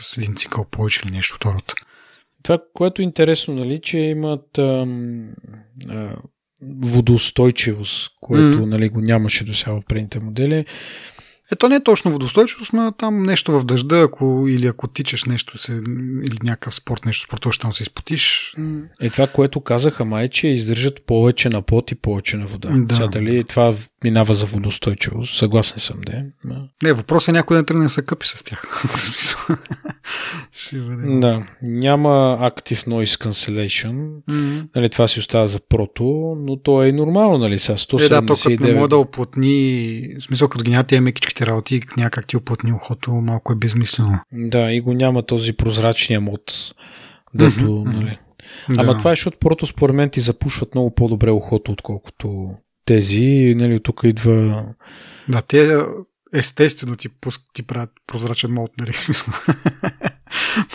с 0.00 0.18
един 0.18 0.36
цикъл 0.36 0.64
повече 0.64 1.00
или 1.04 1.10
нещо 1.10 1.36
второто. 1.36 1.74
Това, 2.42 2.58
което 2.74 3.02
е 3.02 3.04
интересно, 3.04 3.54
нали, 3.54 3.80
че 3.82 3.98
имат 3.98 4.58
ам, 4.58 5.30
а, 5.88 6.16
водоустойчивост, 6.62 8.10
което 8.20 8.58
mm. 8.58 8.64
нали, 8.64 8.88
го 8.88 9.00
нямаше 9.00 9.44
до 9.44 9.54
сега 9.54 9.72
в 9.72 9.82
предните 9.88 10.20
модели. 10.20 10.64
Ето 11.52 11.68
не 11.68 11.76
е 11.76 11.82
точно 11.82 12.10
водостойчивост, 12.10 12.72
но 12.72 12.92
там 12.92 13.22
нещо 13.22 13.60
в 13.60 13.64
дъжда, 13.64 14.00
ако, 14.00 14.46
или 14.48 14.66
ако 14.66 14.88
тичаш 14.88 15.24
нещо, 15.24 15.58
се, 15.58 15.72
или 16.24 16.38
някакъв 16.42 16.74
спорт, 16.74 17.04
нещо 17.06 17.22
спортуваш, 17.22 17.58
там 17.58 17.72
се 17.72 17.82
изпотиш. 17.82 18.54
Е 19.00 19.10
това, 19.10 19.26
което 19.26 19.60
казаха 19.60 20.04
май, 20.04 20.28
че 20.28 20.48
издържат 20.48 21.06
повече 21.06 21.48
на 21.48 21.62
пот 21.62 21.90
и 21.90 21.94
повече 21.94 22.36
на 22.36 22.46
вода. 22.46 22.68
Да. 22.72 22.94
Сега 22.94 23.06
дали 23.06 23.44
това 23.44 23.74
минава 24.04 24.34
за 24.34 24.46
водостойчивост? 24.46 25.38
Съгласен 25.38 25.78
съм, 25.78 26.00
да. 26.06 26.22
Не, 26.82 26.92
въпросът 26.92 27.28
е 27.28 27.32
някой 27.32 27.56
да 27.56 27.64
тръгне 27.64 27.84
да 27.84 27.90
се 27.90 28.02
къпи 28.02 28.26
с 28.28 28.42
тях. 28.44 28.84
Ще 30.52 30.78
бъде. 30.78 31.20
Да. 31.20 31.46
Няма 31.62 32.38
Active 32.40 32.86
Noise 32.86 33.24
Cancellation. 33.24 34.16
Mm-hmm. 34.30 34.66
Нали, 34.76 34.88
това 34.88 35.08
си 35.08 35.20
остава 35.20 35.46
за 35.46 35.58
прото, 35.68 36.36
но 36.38 36.56
то 36.56 36.82
е 36.82 36.88
и 36.88 36.92
нормално, 36.92 37.38
нали? 37.38 37.58
Сега 37.58 37.76
179. 37.76 38.04
Е, 38.04 38.08
да, 38.08 38.26
то 38.26 38.64
не 38.64 38.74
може 38.74 38.88
да 38.88 38.96
оплътни, 38.96 40.08
в 40.20 40.22
смисъл 40.22 40.48
като 40.48 40.64
ги 40.64 40.70
няма 40.70 40.84
тия 40.84 41.02
мекичките 41.38 41.46
работи, 41.46 41.82
някак 41.96 42.26
ти 42.26 42.36
оплътни 42.36 42.72
ухото, 42.72 43.12
малко 43.12 43.52
е 43.52 43.56
безмислено. 43.56 44.20
Да, 44.32 44.72
и 44.72 44.80
го 44.80 44.94
няма 44.94 45.22
този 45.22 45.52
прозрачния 45.52 46.20
мод, 46.20 46.74
дето, 47.34 47.60
mm-hmm. 47.60 47.92
нали. 47.92 48.18
Да. 48.68 48.76
Ама 48.78 48.98
това 48.98 49.10
е, 49.10 49.14
защото 49.14 49.38
прото 49.38 49.66
според 49.66 49.96
мен 49.96 50.10
ти 50.10 50.20
запушват 50.20 50.74
много 50.74 50.94
по-добре 50.94 51.30
ухото, 51.30 51.72
отколкото 51.72 52.54
тези, 52.84 53.54
нали, 53.58 53.80
тук 53.80 54.00
идва... 54.04 54.64
Да, 55.28 55.42
те 55.42 55.84
естествено 56.34 56.96
ти, 56.96 57.08
пуск, 57.08 57.42
ти 57.52 57.62
правят 57.62 57.90
прозрачен 58.06 58.52
мод, 58.52 58.70
нали, 58.78 58.92
смисъл. 58.92 59.34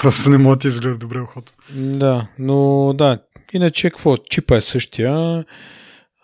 Просто 0.02 0.30
не 0.30 0.38
могат 0.38 0.60
да 0.60 0.68
изгледат 0.68 1.00
добре 1.00 1.22
ухото. 1.22 1.54
Да, 1.76 2.28
но 2.40 2.94
да, 2.94 3.20
иначе 3.54 3.90
какво, 3.90 4.18
чипа 4.18 4.56
е 4.56 4.62
същия, 4.62 5.46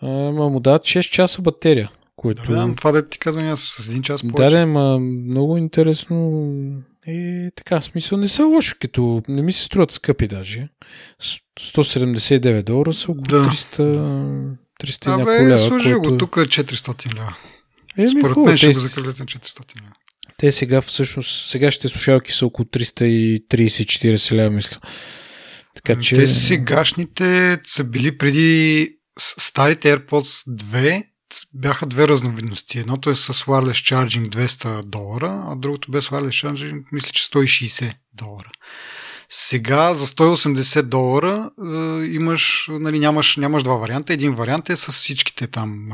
ама 0.02 0.48
му 0.48 0.60
дадат 0.60 0.82
6 0.82 1.10
часа 1.10 1.42
батерия. 1.42 1.90
Което... 2.20 2.52
Да, 2.52 2.74
това 2.76 2.92
да 2.92 3.08
ти 3.08 3.18
казвам 3.18 3.48
аз 3.48 3.60
с 3.60 3.88
един 3.88 4.02
час 4.02 4.22
повече. 4.22 4.56
Да, 4.56 4.66
ма 4.66 4.98
много 4.98 5.56
интересно. 5.56 6.42
И 7.06 7.50
така, 7.56 7.80
смисъл 7.80 8.18
не 8.18 8.28
са 8.28 8.44
лошо, 8.44 8.76
като 8.80 9.22
не 9.28 9.42
ми 9.42 9.52
се 9.52 9.64
струват 9.64 9.90
скъпи 9.90 10.26
даже. 10.26 10.68
179 11.60 12.62
долара 12.62 12.92
са 12.92 13.10
около 13.10 13.22
да. 13.22 13.44
300, 13.44 14.56
300 14.82 15.06
а, 15.06 15.16
няколко 15.16 15.42
лева. 15.42 15.58
Служи 15.58 15.92
което... 15.92 16.10
го, 16.10 16.18
тук 16.18 16.36
е 16.36 16.40
400 16.40 17.14
лева. 17.14 17.36
Е, 17.98 18.08
Според 18.08 18.36
мен 18.36 18.56
ще 18.56 18.66
го 18.66 18.80
закалят 18.80 19.18
на 19.18 19.26
400 19.26 19.82
лева. 19.82 19.92
Те 20.36 20.52
сега 20.52 20.80
всъщност, 20.80 21.50
сегашните 21.50 21.88
слушалки 21.88 22.32
са 22.32 22.46
около 22.46 22.66
330-40 22.66 24.32
лева, 24.32 24.50
мисля. 24.50 24.80
Така, 25.74 26.00
че... 26.00 26.16
Те 26.16 26.26
сегашните 26.26 27.60
са 27.64 27.84
били 27.84 28.18
преди 28.18 28.88
старите 29.18 29.96
AirPods 29.96 30.48
2 30.48 31.09
бяха 31.54 31.86
две 31.86 32.08
разновидности. 32.08 32.78
Едното 32.78 33.10
е 33.10 33.14
с 33.14 33.32
wireless 33.32 33.94
charging 33.94 34.28
200 34.28 34.82
долара, 34.82 35.44
а 35.46 35.56
другото 35.56 35.90
без 35.90 36.08
wireless 36.08 36.46
charging 36.48 36.84
мисля, 36.92 37.10
че 37.12 37.24
160 37.24 37.94
долара. 38.14 38.50
Сега 39.32 39.94
за 39.94 40.06
180 40.06 40.82
долара 40.82 41.50
е, 41.64 42.04
имаш, 42.04 42.66
нали, 42.70 42.98
нямаш, 42.98 43.36
нямаш 43.36 43.62
два 43.62 43.74
варианта. 43.74 44.12
Един 44.12 44.34
вариант 44.34 44.70
е 44.70 44.76
с 44.76 44.92
всичките 44.92 45.46
там 45.46 45.88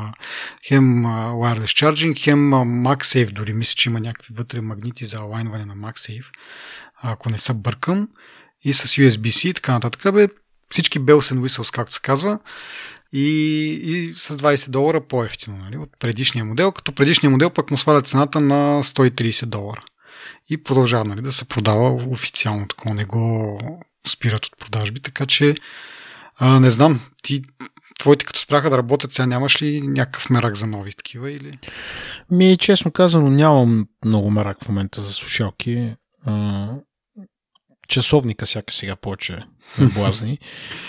хем 0.67 1.03
wireless 1.05 1.91
charging, 1.91 2.23
хем 2.23 2.51
MagSafe, 2.51 3.33
дори 3.33 3.53
мисля, 3.53 3.75
че 3.75 3.89
има 3.89 3.99
някакви 3.99 4.33
вътре 4.37 4.61
магнити 4.61 5.05
за 5.05 5.17
алайнване 5.17 5.65
на 5.65 5.75
MagSafe, 5.75 6.25
ако 7.01 7.29
не 7.29 7.37
се 7.37 7.53
бъркам, 7.53 8.07
и 8.63 8.73
с 8.73 8.87
USB-C 8.87 9.47
и 9.47 9.53
така 9.53 9.71
нататък. 9.71 10.13
Бе, 10.13 10.27
всички 10.71 10.99
bells 10.99 11.35
and 11.35 11.39
whistles, 11.39 11.73
както 11.73 11.93
се 11.93 12.01
казва 12.01 12.39
и, 13.13 13.27
и 13.83 14.13
с 14.13 14.37
20 14.37 14.69
долара 14.69 15.01
по-ефтино 15.01 15.57
нали, 15.57 15.77
от 15.77 15.89
предишния 15.99 16.45
модел, 16.45 16.71
като 16.71 16.91
предишния 16.91 17.29
модел 17.29 17.49
пък 17.49 17.71
му 17.71 17.77
сваля 17.77 18.01
цената 18.01 18.41
на 18.41 18.83
130 18.83 19.45
долара. 19.45 19.83
И 20.49 20.63
продължава 20.63 21.05
нали, 21.05 21.21
да 21.21 21.31
се 21.31 21.47
продава 21.47 21.93
официално, 22.09 22.67
такова 22.67 22.95
не 22.95 23.05
го 23.05 23.59
спират 24.07 24.45
от 24.45 24.57
продажби, 24.57 24.99
така 24.99 25.25
че 25.25 25.55
а, 26.39 26.59
не 26.59 26.71
знам, 26.71 27.01
ти 27.23 27.41
твоите 27.99 28.25
като 28.25 28.39
спряха 28.39 28.69
да 28.69 28.77
работят, 28.77 29.13
сега 29.13 29.25
нямаш 29.25 29.61
ли 29.61 29.81
някакъв 29.81 30.29
мерак 30.29 30.55
за 30.55 30.67
нови 30.67 30.91
такива 30.93 31.31
или? 31.31 31.59
Ми, 32.31 32.57
честно 32.57 32.91
казано, 32.91 33.29
нямам 33.29 33.87
много 34.05 34.31
мерак 34.31 34.57
в 34.63 34.69
момента 34.69 35.01
за 35.01 35.13
слушалки 35.13 35.95
часовника 37.87 38.45
сяка 38.45 38.73
сега 38.73 38.95
повече 38.95 39.39
блазни. 39.93 40.39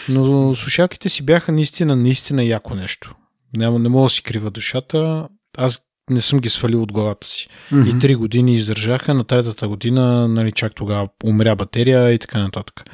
Но 0.08 0.54
слушалките 0.54 1.08
си 1.08 1.22
бяха 1.22 1.52
наистина, 1.52 1.96
наистина 1.96 2.44
яко 2.44 2.74
нещо. 2.74 3.14
Няма, 3.56 3.78
не 3.78 3.88
мога 3.88 4.04
да 4.04 4.08
си 4.08 4.22
крива 4.22 4.50
душата. 4.50 5.28
Аз 5.56 5.80
не 6.10 6.20
съм 6.20 6.38
ги 6.38 6.48
свалил 6.48 6.82
от 6.82 6.92
главата 6.92 7.26
си. 7.26 7.48
Mm-hmm. 7.72 7.96
И 7.96 7.98
три 7.98 8.14
години 8.14 8.54
издържаха, 8.54 9.14
на 9.14 9.24
третата 9.24 9.68
година, 9.68 10.28
нали, 10.28 10.52
чак 10.52 10.74
тогава 10.74 11.08
умря 11.24 11.56
батерия 11.56 12.12
и 12.12 12.18
така 12.18 12.38
нататък. 12.38 12.84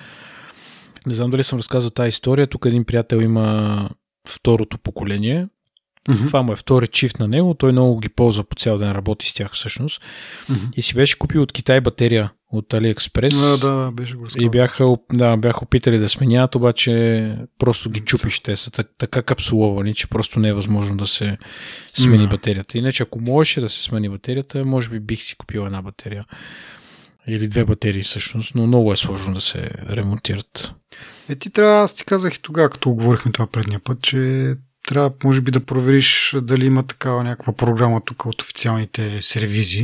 Не 1.06 1.14
знам 1.14 1.30
дали 1.30 1.42
съм 1.42 1.58
разказал 1.58 1.90
тази 1.90 2.08
история. 2.08 2.46
Тук 2.46 2.64
един 2.66 2.84
приятел 2.84 3.16
има 3.16 3.88
второто 4.28 4.78
поколение 4.78 5.46
Mm-hmm. 6.08 6.26
Това 6.26 6.42
му 6.42 6.52
е 6.52 6.56
втори 6.56 6.86
чифт 6.86 7.18
на 7.18 7.28
него. 7.28 7.54
Той 7.54 7.72
много 7.72 7.98
ги 7.98 8.08
ползва 8.08 8.44
по 8.44 8.56
цял 8.56 8.78
ден, 8.78 8.92
работи 8.92 9.28
с 9.28 9.34
тях 9.34 9.52
всъщност. 9.52 10.02
Mm-hmm. 10.50 10.74
И 10.76 10.82
си 10.82 10.94
беше 10.94 11.18
купил 11.18 11.42
от 11.42 11.52
Китай 11.52 11.80
батерия 11.80 12.30
от 12.52 12.72
AliExpress. 12.72 13.58
Да, 13.60 13.68
да, 13.68 13.90
беше 13.90 14.14
го 14.14 14.26
И 14.38 14.48
бяха, 14.48 14.96
да, 15.12 15.36
бяха 15.36 15.60
опитали 15.62 15.98
да 15.98 16.08
сменят, 16.08 16.54
обаче 16.54 17.36
просто 17.58 17.90
ги 17.90 18.00
чупиш. 18.00 18.40
Те 18.40 18.56
са 18.56 18.70
така 18.70 19.22
капсуловани, 19.22 19.94
че 19.94 20.08
просто 20.08 20.40
не 20.40 20.48
е 20.48 20.54
възможно 20.54 20.96
да 20.96 21.06
се 21.06 21.38
смени 21.92 22.18
mm-hmm. 22.18 22.30
батерията. 22.30 22.78
Иначе 22.78 23.02
ако 23.02 23.20
можеше 23.20 23.60
да 23.60 23.68
се 23.68 23.82
смени 23.82 24.08
батерията, 24.08 24.64
може 24.64 24.90
би 24.90 25.00
бих 25.00 25.22
си 25.22 25.36
купил 25.36 25.60
една 25.60 25.82
батерия. 25.82 26.24
Или 27.26 27.48
две 27.48 27.64
батерии 27.64 28.02
всъщност, 28.02 28.54
но 28.54 28.66
много 28.66 28.92
е 28.92 28.96
сложно 28.96 29.34
да 29.34 29.40
се 29.40 29.70
ремонтират. 29.90 30.72
Е, 31.28 31.36
ти 31.36 31.50
трябва, 31.50 31.84
аз 31.84 31.94
ти 31.94 32.04
казах 32.04 32.34
и 32.34 32.42
тогава, 32.42 32.70
като 32.70 32.90
говорихме 32.90 33.32
това 33.32 33.46
предния 33.46 33.80
път, 33.84 34.02
че 34.02 34.54
трябва, 34.86 35.12
може 35.24 35.40
би, 35.40 35.50
да 35.50 35.60
провериш 35.60 36.36
дали 36.42 36.66
има 36.66 36.82
такава 36.86 37.24
някаква 37.24 37.52
програма 37.52 38.00
тук 38.04 38.26
от 38.26 38.42
официалните 38.42 39.22
сервизи. 39.22 39.82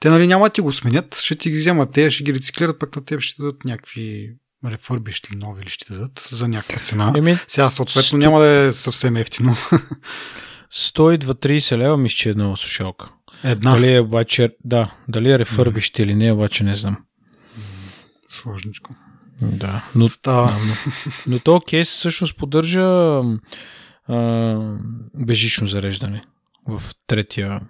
Те, 0.00 0.10
нали, 0.10 0.26
няма 0.26 0.46
да 0.46 0.50
ти 0.50 0.60
го 0.60 0.72
сменят, 0.72 1.16
ще 1.16 1.34
ти 1.34 1.50
ги 1.50 1.58
вземат 1.58 1.92
те, 1.92 2.10
ще 2.10 2.24
ги 2.24 2.34
рециклират, 2.34 2.78
пък 2.78 2.96
на 2.96 3.04
теб 3.04 3.20
ще 3.20 3.42
дадат 3.42 3.64
някакви 3.64 4.34
рефърбищ 4.66 5.32
ли 5.32 5.36
нови 5.36 5.64
ли 5.64 5.68
ще 5.68 5.92
дадат 5.92 6.28
за 6.30 6.48
някаква 6.48 6.80
цена. 6.82 7.12
Еми, 7.16 7.38
Сега, 7.48 7.70
съответно, 7.70 8.02
сто... 8.02 8.16
няма 8.16 8.40
да 8.40 8.46
е 8.46 8.72
съвсем 8.72 9.16
ефтино. 9.16 9.56
120-30 10.74 11.76
лева 11.76 11.96
мисля, 11.96 12.16
че 12.16 12.28
е 12.28 12.30
една 12.30 12.56
слушалка. 12.56 13.08
Една. 13.44 13.74
Дали 13.74 13.94
е 13.94 14.00
обаче, 14.00 14.48
да, 14.64 14.94
дали 15.08 15.30
е 15.30 15.38
рефърбищ 15.38 15.96
mm. 15.96 16.02
или 16.02 16.14
не, 16.14 16.32
обаче 16.32 16.64
не 16.64 16.74
знам. 16.74 16.96
Сложничко. 18.30 18.94
Да, 19.42 19.84
но, 19.94 20.08
Става. 20.08 20.58
Но, 20.66 20.74
но 21.26 21.38
то 21.38 21.60
кейс 21.60 21.88
всъщност 21.88 22.36
поддържа 22.36 23.22
а, 24.08 24.76
бежично 25.14 25.66
зареждане 25.66 26.22
в 26.68 26.82
третия 27.06 27.60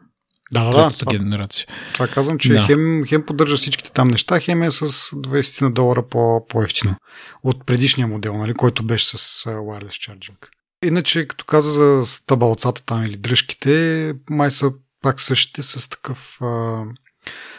да, 0.53 0.71
да, 0.71 0.90
да, 1.05 1.18
генерация. 1.18 1.66
Това 1.92 2.09
казвам, 2.09 2.38
че 2.38 2.53
да. 2.53 2.62
хем, 2.62 3.05
хем 3.07 3.27
поддържа 3.27 3.57
всичките 3.57 3.92
там 3.92 4.09
неща, 4.09 4.40
хем 4.40 4.62
е 4.62 4.71
с 4.71 4.87
20 5.11 5.62
на 5.62 5.71
долара 5.71 6.09
по, 6.09 6.47
по-ефтино 6.49 6.97
от 7.42 7.66
предишния 7.66 8.07
модел, 8.07 8.38
нали, 8.38 8.55
който 8.55 8.83
беше 8.83 9.18
с 9.18 9.45
wireless 9.45 10.11
charging. 10.11 10.49
Иначе, 10.85 11.29
като 11.29 11.45
каза 11.45 11.71
за 11.71 12.07
стъбалцата 12.07 12.85
там 12.85 13.05
или 13.05 13.16
дръжките, 13.16 14.14
май 14.31 14.51
са 14.51 14.73
пак 15.03 15.21
същите 15.21 15.62
с 15.62 15.88
такъв 15.88 16.38
а, 16.42 16.83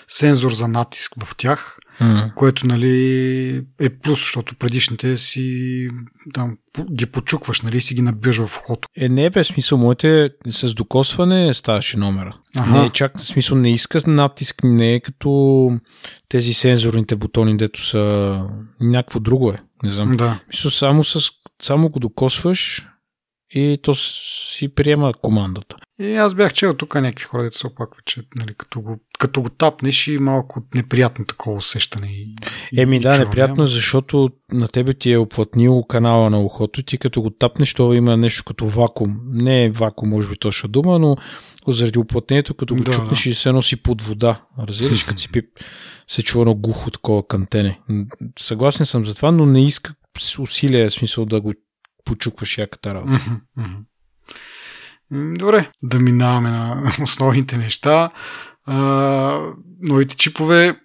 сензор 0.07 0.51
за 0.51 0.67
натиск 0.67 1.11
в 1.23 1.35
тях, 1.35 1.79
mm. 2.01 2.33
което 2.33 2.67
нали, 2.67 3.65
е 3.79 3.89
плюс, 3.89 4.19
защото 4.19 4.55
предишните 4.55 5.17
си 5.17 5.87
там, 6.33 6.57
ги 6.91 7.05
почукваш, 7.05 7.61
нали, 7.61 7.81
си 7.81 7.93
ги 7.93 8.01
набираш 8.01 8.37
в 8.37 8.45
вход. 8.45 8.85
Е, 8.97 9.09
не 9.09 9.25
е 9.25 9.29
без 9.29 9.47
смисъл. 9.47 9.77
Моите 9.77 10.29
с 10.49 10.73
докосване 10.73 11.53
ставаше 11.53 11.97
номера. 11.97 12.37
Ага. 12.59 12.81
Не 12.81 12.89
чак, 12.89 13.17
в 13.17 13.25
смисъл 13.25 13.57
не 13.57 13.73
иска 13.73 14.01
натиск, 14.07 14.55
не 14.63 14.93
е 14.93 14.99
като 14.99 15.71
тези 16.29 16.53
сензорните 16.53 17.15
бутони, 17.15 17.57
дето 17.57 17.85
са 17.85 18.39
някакво 18.81 19.19
друго 19.19 19.51
е. 19.51 19.61
Не 19.83 19.91
знам. 19.91 20.11
Да. 20.11 20.39
Мисъл, 20.47 20.71
само, 20.71 21.03
с, 21.03 21.31
само 21.61 21.89
го 21.89 21.99
докосваш 21.99 22.87
и 23.53 23.79
то 23.81 23.93
си 23.93 24.67
приема 24.75 25.11
командата. 25.21 25.75
И 25.99 26.15
аз 26.15 26.33
бях 26.33 26.53
чел 26.53 26.73
тук 26.73 26.95
някакви 26.95 27.25
хора, 27.25 27.41
които 27.41 27.57
се 27.57 27.67
оплакват, 27.67 28.05
че 28.05 28.21
нали, 28.35 28.53
като, 28.57 28.81
го, 28.81 28.99
като 29.19 29.41
го 29.41 29.49
тапнеш 29.49 30.07
и 30.07 30.17
малко 30.17 30.61
неприятно 30.75 31.25
такова 31.25 31.57
усещане. 31.57 32.07
И, 32.07 32.35
Еми 32.81 32.95
и 32.95 32.99
да, 32.99 33.19
неприятно, 33.19 33.65
защото 33.65 34.29
на 34.51 34.67
тебе 34.67 34.93
ти 34.93 35.11
е 35.11 35.17
оплътнил 35.17 35.83
канала 35.83 36.29
на 36.29 36.41
ухото 36.41 36.79
и 36.79 36.83
ти 36.83 36.97
като 36.97 37.21
го 37.21 37.29
тапнеш, 37.29 37.73
то 37.73 37.93
има 37.93 38.17
нещо 38.17 38.43
като 38.43 38.67
вакуум. 38.67 39.19
Не 39.31 39.63
е 39.63 39.69
вакуум, 39.69 40.09
може 40.09 40.29
би 40.29 40.37
точно 40.37 40.69
дума, 40.69 40.99
но 40.99 41.15
заради 41.67 41.99
оплътнението, 41.99 42.53
като 42.53 42.75
го 42.75 42.83
да, 42.83 42.91
чупнеш 42.91 43.23
да. 43.23 43.29
и 43.29 43.33
се 43.33 43.51
носи 43.51 43.83
под 43.83 44.01
вода. 44.01 44.41
Разбираш, 44.59 45.03
като 45.07 45.21
си 45.21 45.31
пип, 45.31 45.45
се 46.07 46.23
чува 46.23 46.45
на 46.45 46.53
глухо 46.53 46.91
такова 46.91 47.27
кантене. 47.27 47.79
Съгласен 48.39 48.85
съм 48.85 49.05
за 49.05 49.15
това, 49.15 49.31
но 49.31 49.45
не 49.45 49.65
иска 49.65 49.93
усилия, 50.39 50.89
в 50.89 50.93
смисъл 50.93 51.25
да 51.25 51.41
го 51.41 51.53
почукваш 52.05 52.57
яката 52.57 52.93
работа. 52.93 53.39
Добре, 55.11 55.69
да 55.83 55.99
минаваме 55.99 56.49
на 56.49 56.93
основните 57.01 57.57
неща. 57.57 58.11
А, 58.65 59.53
новите 59.81 60.15
чипове 60.15 60.79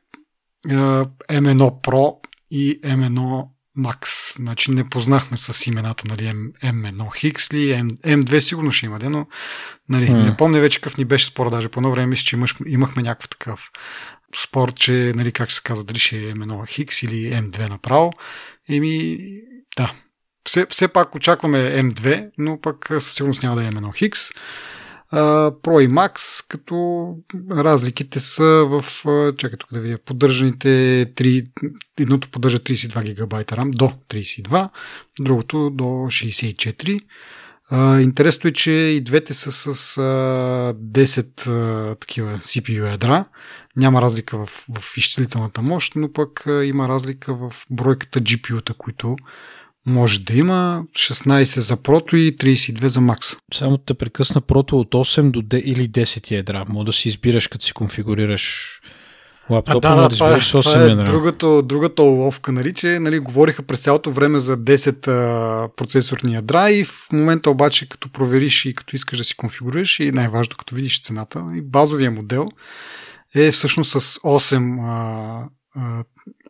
а, 0.69 1.07
M1 1.31 1.59
Pro 1.59 2.15
и 2.51 2.81
M1 2.81 3.45
Max. 3.79 4.35
Значи 4.37 4.71
не 4.71 4.89
познахме 4.89 5.37
с 5.37 5.67
имената, 5.67 6.05
нали, 6.09 6.23
M, 6.23 6.53
1 6.63 6.97
Hix 6.97 7.55
ли, 7.55 7.73
M, 7.73 7.89
M2 7.89 8.39
сигурно 8.39 8.73
ще 8.73 8.87
има, 8.87 8.99
но 9.03 9.27
нали, 9.89 10.09
mm. 10.09 10.25
не 10.25 10.37
помня 10.37 10.61
вече 10.61 10.81
какъв 10.81 10.99
ни 10.99 11.05
беше 11.05 11.27
спор, 11.27 11.51
даже 11.51 11.69
по 11.69 11.81
едно 11.81 11.91
време 11.91 12.07
мисля, 12.07 12.25
че 12.25 12.37
имаш, 12.37 12.55
имахме 12.67 13.03
някакъв 13.03 13.29
такъв 13.29 13.71
спор, 14.37 14.73
че, 14.73 15.13
нали, 15.17 15.33
как 15.33 15.53
се 15.53 15.61
казва, 15.65 15.85
дали 15.85 15.99
ще 15.99 16.17
е 16.17 16.35
M1 16.35 16.47
Hix 16.47 17.07
или 17.07 17.33
M2 17.33 17.69
направо. 17.69 18.13
Еми, 18.69 19.19
да, 19.77 19.93
все, 20.49 20.67
все 20.71 20.89
пак 20.89 21.15
очакваме 21.15 21.59
M2, 21.59 22.31
но 22.39 22.61
пък 22.61 22.87
със 22.89 23.15
сигурност 23.15 23.43
няма 23.43 23.57
да 23.57 23.65
е 23.65 23.71
M1 23.71 23.83
Higgs. 23.83 24.37
Uh, 25.13 25.61
Pro 25.63 25.81
и 25.81 25.89
Max, 25.89 26.45
като 26.49 27.17
разликите 27.51 28.21
са 28.21 28.45
в, 28.45 28.85
чакай 29.37 29.59
тук 29.59 29.73
да 29.73 29.81
видя, 29.81 29.99
поддържаните 29.99 30.69
3, 31.15 31.49
едното 32.01 32.29
поддържа 32.31 32.59
32 32.59 33.03
гигабайта 33.03 33.57
RAM 33.57 33.71
до 33.71 33.93
32, 34.09 34.69
другото 35.21 35.71
до 35.71 35.85
64. 35.85 37.01
Uh, 37.73 38.03
интересно 38.03 38.49
е, 38.49 38.53
че 38.53 38.73
и 38.73 39.01
двете 39.01 39.35
са 39.35 39.53
с 39.53 39.75
uh, 40.01 40.73
10 40.73 41.23
uh, 41.23 42.01
такива 42.01 42.39
CPU 42.39 42.91
ядра. 42.91 43.25
Няма 43.77 44.03
разлика 44.03 44.47
в, 44.47 44.67
в 44.79 44.97
изчислителната 44.97 45.63
мощ, 45.63 45.93
но 45.97 46.13
пък 46.13 46.45
има 46.65 46.89
разлика 46.89 47.35
в 47.35 47.53
бройката 47.71 48.21
GPU-та, 48.21 48.75
които 48.79 49.17
може 49.89 50.21
да 50.21 50.35
има 50.35 50.83
16 50.93 51.61
за 51.61 51.77
прото 51.77 52.17
и 52.17 52.37
32 52.37 52.87
за 52.87 53.01
макс. 53.01 53.37
Само 53.55 53.79
те 53.79 53.95
прекъсна 53.95 54.41
прото 54.41 54.81
от 54.81 54.95
8 54.95 55.31
до 55.31 55.43
10 55.43 55.63
или 55.63 55.89
10 55.89 56.31
ядра. 56.31 56.65
Може 56.69 56.87
да 56.87 56.93
си 56.93 57.09
избираш, 57.09 57.49
като 57.49 57.65
си 57.65 57.73
конфигурираш 57.73 58.75
лаптопа, 59.51 59.89
а, 59.89 59.97
да, 59.97 60.09
да, 60.09 60.17
да 60.17 60.37
е, 60.37 60.41
това 60.41 60.83
е 60.83 60.95
другата, 60.95 61.63
другата 61.63 62.03
уловка, 62.03 62.53
нали, 62.53 62.75
че 62.75 62.99
нали, 62.99 63.19
говориха 63.19 63.63
през 63.63 63.83
цялото 63.83 64.11
време 64.11 64.41
за 64.41 64.57
10 64.57 65.09
а, 65.09 65.69
процесорни 65.77 66.35
ядра 66.35 66.71
и 66.71 66.85
в 66.85 67.07
момента 67.13 67.51
обаче 67.51 67.89
като 67.89 68.09
провериш 68.09 68.65
и 68.65 68.75
като 68.75 68.97
искаш 68.97 69.19
да 69.19 69.25
си 69.25 69.37
конфигурираш 69.37 70.01
и 70.01 70.13
най-важно 70.13 70.57
като 70.59 70.75
видиш 70.75 71.03
цената 71.03 71.45
и 71.57 71.63
базовия 71.63 72.11
модел 72.11 72.49
е 73.35 73.51
всъщност 73.51 73.91
с 73.91 74.19
8 74.19 74.79
а, 74.83 75.49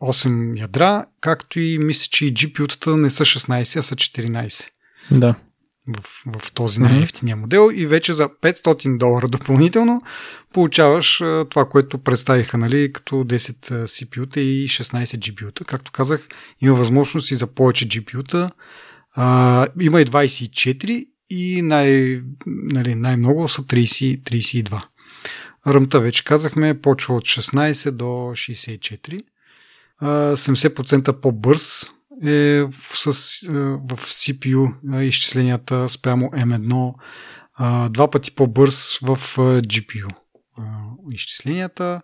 8 0.01 0.59
ядра, 0.59 1.05
както 1.21 1.59
и 1.59 1.77
мисля, 1.77 2.07
че 2.11 2.25
и 2.25 2.33
GPU-тата 2.33 2.95
не 2.95 3.09
са 3.09 3.25
16, 3.25 3.79
а 3.79 3.83
са 3.83 3.95
14. 3.95 4.69
Да. 5.11 5.35
В, 5.99 6.23
в 6.39 6.51
този 6.51 6.81
най-ефтиния 6.81 7.35
модел 7.35 7.69
и 7.73 7.85
вече 7.85 8.13
за 8.13 8.29
500 8.29 8.97
долара 8.97 9.27
допълнително 9.27 10.01
получаваш 10.53 11.17
това, 11.49 11.69
което 11.69 11.97
представиха 11.97 12.57
нали, 12.57 12.93
като 12.93 13.15
10 13.15 13.85
CPU-та 13.85 14.39
и 14.39 14.67
16 14.67 15.03
GPU-та. 15.03 15.65
Както 15.65 15.91
казах, 15.91 16.27
има 16.61 16.75
възможност 16.75 17.31
и 17.31 17.35
за 17.35 17.47
повече 17.47 17.87
GPU-та. 17.87 18.51
А, 19.15 19.67
има 19.81 20.01
и 20.01 20.05
24 20.05 21.07
и 21.29 21.61
най, 21.61 22.21
нали, 22.45 22.95
най-много 22.95 23.47
са 23.47 23.61
30, 23.61 24.21
32. 24.21 24.83
Ръмта 25.67 25.99
вече 25.99 26.23
казахме, 26.25 26.81
почва 26.81 27.15
от 27.15 27.23
16 27.23 27.91
до 27.91 28.05
64. 28.05 29.21
70% 30.01 31.11
по-бърз 31.11 31.91
е 32.23 32.61
в, 32.61 32.97
с, 32.97 33.11
в 33.89 33.97
CPU 33.97 35.01
изчисленията 35.01 35.89
спрямо 35.89 36.25
M1, 36.25 36.93
два 37.89 38.09
пъти 38.09 38.31
по-бърз 38.35 38.99
в 39.01 39.17
GPU 39.61 40.07
изчисленията. 41.11 42.01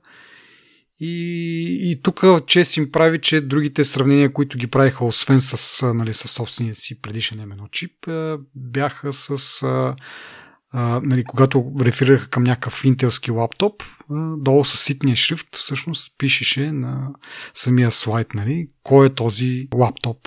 И, 1.00 1.92
и 1.92 2.02
тук 2.02 2.24
чест 2.48 2.78
им 2.78 2.92
прави, 2.92 3.22
че 3.22 3.42
другите 3.42 3.84
сравнения, 3.84 4.34
които 4.34 4.58
ги 4.58 4.68
правиха, 4.68 5.06
освен 5.06 5.42
с, 5.42 5.82
нали, 5.94 6.14
с 6.14 6.28
собствения 6.28 6.76
си 6.76 7.02
предишен 7.02 7.40
M1 7.40 7.72
чип, 7.72 7.92
бяха 8.56 9.14
с 9.14 9.58
нали, 11.04 11.24
когато 11.24 11.72
реферираха 11.82 12.30
към 12.30 12.44
някакъв 12.44 12.86
интелски 12.86 13.32
лаптоп, 13.32 13.84
долу 14.38 14.66
с 14.66 14.78
ситния 14.78 15.16
шрифт 15.16 15.56
всъщност 15.56 16.14
пишеше 16.18 16.72
на 16.72 17.10
самия 17.54 17.92
слайд, 17.92 18.34
нали, 18.34 18.68
кой 18.84 19.06
е 19.06 19.10
този 19.10 19.68
лаптоп. 19.76 20.18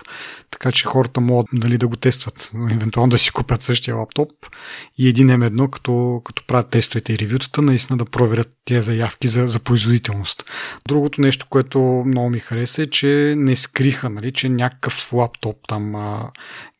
Така 0.50 0.72
че 0.72 0.86
хората 0.86 1.20
могат 1.20 1.46
нали, 1.52 1.78
да 1.78 1.88
го 1.88 1.96
тестват, 1.96 2.52
евентуално 2.70 3.10
да 3.10 3.18
си 3.18 3.30
купят 3.30 3.62
същия 3.62 3.96
лаптоп 3.96 4.30
и 4.98 5.08
един 5.08 5.28
M1, 5.28 5.70
като, 5.70 6.22
като 6.24 6.46
правят 6.46 6.70
тестовете 6.70 7.12
и 7.12 7.18
ревютата, 7.18 7.62
наистина 7.62 7.96
да 7.96 8.04
проверят 8.04 8.48
тези 8.64 8.80
заявки 8.80 9.28
за, 9.28 9.46
за 9.46 9.58
производителност. 9.58 10.44
Другото 10.88 11.20
нещо, 11.20 11.46
което 11.50 11.78
много 12.06 12.30
ми 12.30 12.38
хареса 12.38 12.82
е, 12.82 12.86
че 12.86 13.34
не 13.36 13.56
скриха, 13.56 14.10
нали, 14.10 14.32
че 14.32 14.48
някакъв 14.48 15.12
лаптоп 15.12 15.56
там, 15.68 15.94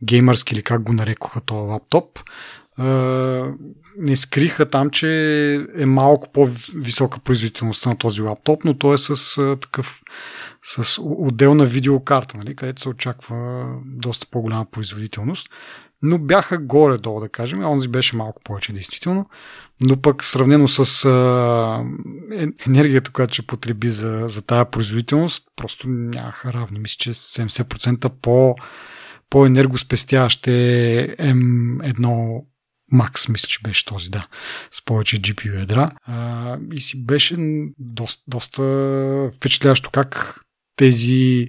геймърски 0.05 0.55
или 0.55 0.63
как 0.63 0.83
го 0.83 0.93
нарекоха 0.93 1.41
този 1.41 1.69
лаптоп, 1.69 2.19
не 3.99 4.17
скриха 4.17 4.71
там, 4.71 4.91
че 4.91 5.09
е 5.77 5.87
малко 5.87 6.33
по-висока 6.33 7.21
производителността 7.21 7.91
на 7.91 7.99
този 7.99 8.23
лаптоп, 8.23 8.65
но 8.65 8.79
той 8.79 8.95
е 8.95 8.99
с 8.99 9.39
а, 9.39 9.57
такъв 9.61 10.03
с 10.63 11.03
отделна 11.03 11.67
видеокарта, 11.67 12.37
нали, 12.37 12.57
където 12.57 12.83
се 12.83 12.89
очаква 12.89 13.67
доста 13.85 14.27
по-голяма 14.31 14.67
производителност. 14.71 15.49
Но 16.03 16.19
бяха 16.19 16.59
горе-долу, 16.59 17.21
да 17.21 17.29
кажем. 17.29 17.65
Онзи 17.65 17.89
беше 17.89 18.17
малко 18.17 18.43
повече, 18.45 18.73
действително. 18.73 19.27
Но 19.81 20.01
пък 20.01 20.25
сравнено 20.25 20.69
с 20.69 21.05
а, 21.05 21.85
енергията, 22.67 23.11
която 23.11 23.35
ще 23.35 23.47
потреби 23.47 23.91
за, 23.91 24.25
за 24.29 24.43
тая 24.43 24.71
производителност, 24.71 25.45
просто 25.57 25.89
нямаха 25.89 26.53
равни. 26.53 26.79
Мисля, 26.79 26.97
че 26.99 27.15
70% 27.15 28.09
по, 28.09 28.55
по-енергоспестяващ 29.31 30.47
е 30.47 31.17
M1 31.21 32.41
Max, 32.93 33.29
мисля, 33.29 33.47
че 33.47 33.59
беше 33.63 33.85
този, 33.85 34.11
да, 34.11 34.27
с 34.71 34.85
повече 34.85 35.21
GPU 35.21 35.59
ядра. 35.59 35.91
А, 36.03 36.59
и 36.73 36.81
си 36.81 37.05
беше 37.05 37.37
доста, 37.79 38.23
доста 38.29 38.63
впечатляващо 39.37 39.91
как 39.91 40.41
тези 40.77 41.49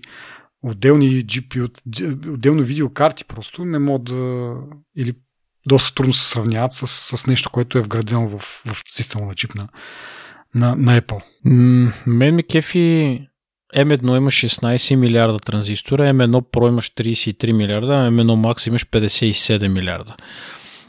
отделни 0.63 1.05
GPU, 1.07 1.69
отделно 2.29 2.63
видеокарти 2.63 3.25
просто 3.25 3.65
не 3.65 3.79
могат 3.79 4.03
да 4.03 4.53
или 4.95 5.13
доста 5.67 5.95
трудно 5.95 6.13
се 6.13 6.29
сравняват 6.29 6.73
с, 6.73 6.87
с 6.87 7.27
нещо, 7.27 7.49
което 7.49 7.77
е 7.77 7.81
вградено 7.81 8.27
в, 8.27 8.37
в 8.39 8.81
система 8.89 9.25
на 9.25 9.35
чип 9.35 9.55
на, 9.55 9.67
на, 10.55 10.75
на 10.75 11.01
Apple. 11.01 11.21
мен 12.07 12.35
ми 12.35 12.43
кефи 12.43 13.19
M1 13.75 14.17
има 14.17 14.31
16 14.31 14.95
милиарда 14.95 15.39
транзистора, 15.39 16.03
M1 16.03 16.31
Pro 16.31 16.67
имаш 16.67 16.91
33 16.91 17.51
милиарда, 17.51 17.93
а 17.93 18.11
M1 18.11 18.23
Max 18.23 18.67
имаш 18.67 18.85
57 18.85 19.67
милиарда. 19.67 20.15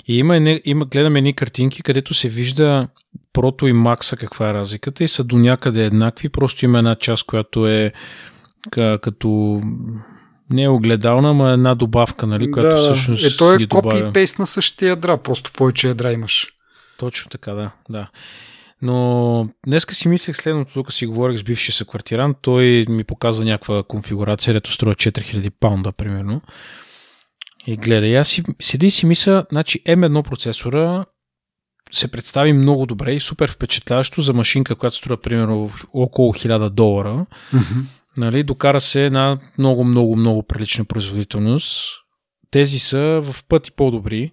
И 0.08 0.18
има, 0.18 0.58
има, 0.64 0.84
гледаме 0.84 1.18
едни 1.18 1.32
картинки, 1.32 1.82
където 1.82 2.14
се 2.14 2.28
вижда 2.28 2.88
прото 3.32 3.66
и 3.66 3.72
макса 3.72 4.16
каква 4.16 4.50
е 4.50 4.54
разликата 4.54 5.04
и 5.04 5.08
са 5.08 5.24
до 5.24 5.38
някъде 5.38 5.84
еднакви, 5.84 6.28
просто 6.28 6.64
има 6.64 6.78
една 6.78 6.94
част, 6.94 7.26
която 7.26 7.66
е 7.66 7.92
като 8.70 9.60
не 10.50 10.62
е 10.62 10.68
огледална, 10.68 11.30
ама 11.30 11.50
една 11.50 11.74
добавка, 11.74 12.26
нали, 12.26 12.50
която 12.50 12.76
да, 12.76 12.82
всъщност 12.82 13.34
Е, 13.34 13.36
то 13.36 13.54
е 13.54 13.66
копи 13.66 13.96
и 13.98 14.12
пейст 14.12 14.38
на 14.38 14.46
същите 14.46 14.88
ядра, 14.88 15.18
просто 15.18 15.52
повече 15.52 15.88
ядра 15.88 16.12
имаш. 16.12 16.48
Точно 16.98 17.30
така, 17.30 17.52
да. 17.52 17.70
да. 17.90 18.08
Но 18.82 19.48
днеска 19.66 19.94
си 19.94 20.08
мислех 20.08 20.36
следното, 20.36 20.72
тук 20.72 20.92
си 20.92 21.06
говорих 21.06 21.38
с 21.38 21.42
бившия 21.42 21.74
се 21.74 21.84
квартирант, 21.84 22.36
той 22.42 22.84
ми 22.88 23.04
показва 23.04 23.44
някаква 23.44 23.82
конфигурация, 23.82 24.56
ето 24.56 24.72
струва 24.72 24.94
4000 24.94 25.50
паунда, 25.60 25.92
примерно. 25.92 26.40
И 27.66 27.76
гледай, 27.76 28.18
аз 28.18 28.28
си, 28.28 28.42
седи 28.62 28.86
и 28.86 28.90
си 28.90 29.06
мисля, 29.06 29.44
значи 29.50 29.82
M1 29.84 30.22
процесора 30.22 31.04
се 31.92 32.08
представи 32.08 32.52
много 32.52 32.86
добре 32.86 33.14
и 33.14 33.20
супер 33.20 33.50
впечатляващо 33.50 34.22
за 34.22 34.32
машинка, 34.32 34.74
която 34.74 34.96
струва 34.96 35.20
примерно 35.20 35.70
около 35.94 36.32
1000 36.32 36.68
долара. 36.68 37.26
Mm-hmm. 37.54 37.82
Нали, 38.16 38.42
докара 38.42 38.80
се 38.80 39.04
една 39.04 39.38
много, 39.58 39.84
много, 39.84 40.16
много 40.16 40.42
прилична 40.42 40.84
производителност. 40.84 41.88
Тези 42.50 42.78
са 42.78 43.20
в 43.24 43.44
пъти 43.48 43.72
по-добри. 43.72 44.32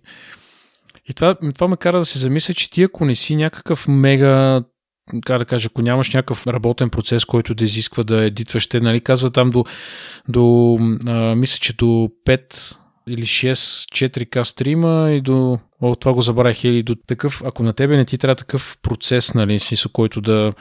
И 1.10 1.14
това, 1.14 1.36
това 1.54 1.68
ме 1.68 1.78
кара 1.78 2.00
да 2.00 2.06
се 2.06 2.20
замисля, 2.20 2.54
че 2.54 2.72
ти 2.72 2.84
ако 2.84 3.06
не 3.06 3.16
си 3.16 3.36
някакъв 3.36 3.88
мега 3.88 4.64
как 5.26 5.40
да 5.40 5.46
кажа, 5.46 5.68
ако 5.72 5.82
нямаш 5.82 6.14
някакъв 6.14 6.48
работен 6.48 6.90
процес, 6.90 7.26
който 7.26 7.56
да 7.56 7.64
изисква 7.64 8.04
да 8.04 8.24
едитваш, 8.24 8.68
те, 8.68 8.80
нали, 8.80 9.02
казва 9.02 9.32
там 9.32 9.50
до, 9.50 9.66
до 10.28 10.78
а, 11.08 11.36
мисля, 11.36 11.58
че 11.62 11.74
до 11.74 12.10
5 12.26 12.78
или 13.08 13.22
6 13.22 13.54
4K 13.54 14.44
стрима 14.44 15.12
и 15.12 15.22
до 15.22 15.60
о, 15.82 15.96
това 15.96 16.14
го 16.14 16.22
забравих 16.22 16.64
или 16.64 16.84
до 16.84 16.96
такъв, 16.96 17.42
ако 17.46 17.64
на 17.64 17.74
тебе 17.74 17.98
не 17.98 18.06
ти 18.06 18.18
трябва 18.18 18.36
такъв 18.36 18.78
процес, 18.82 19.34
нали, 19.34 19.60
смисъл, 19.60 19.92
който 19.92 20.22
да, 20.22 20.54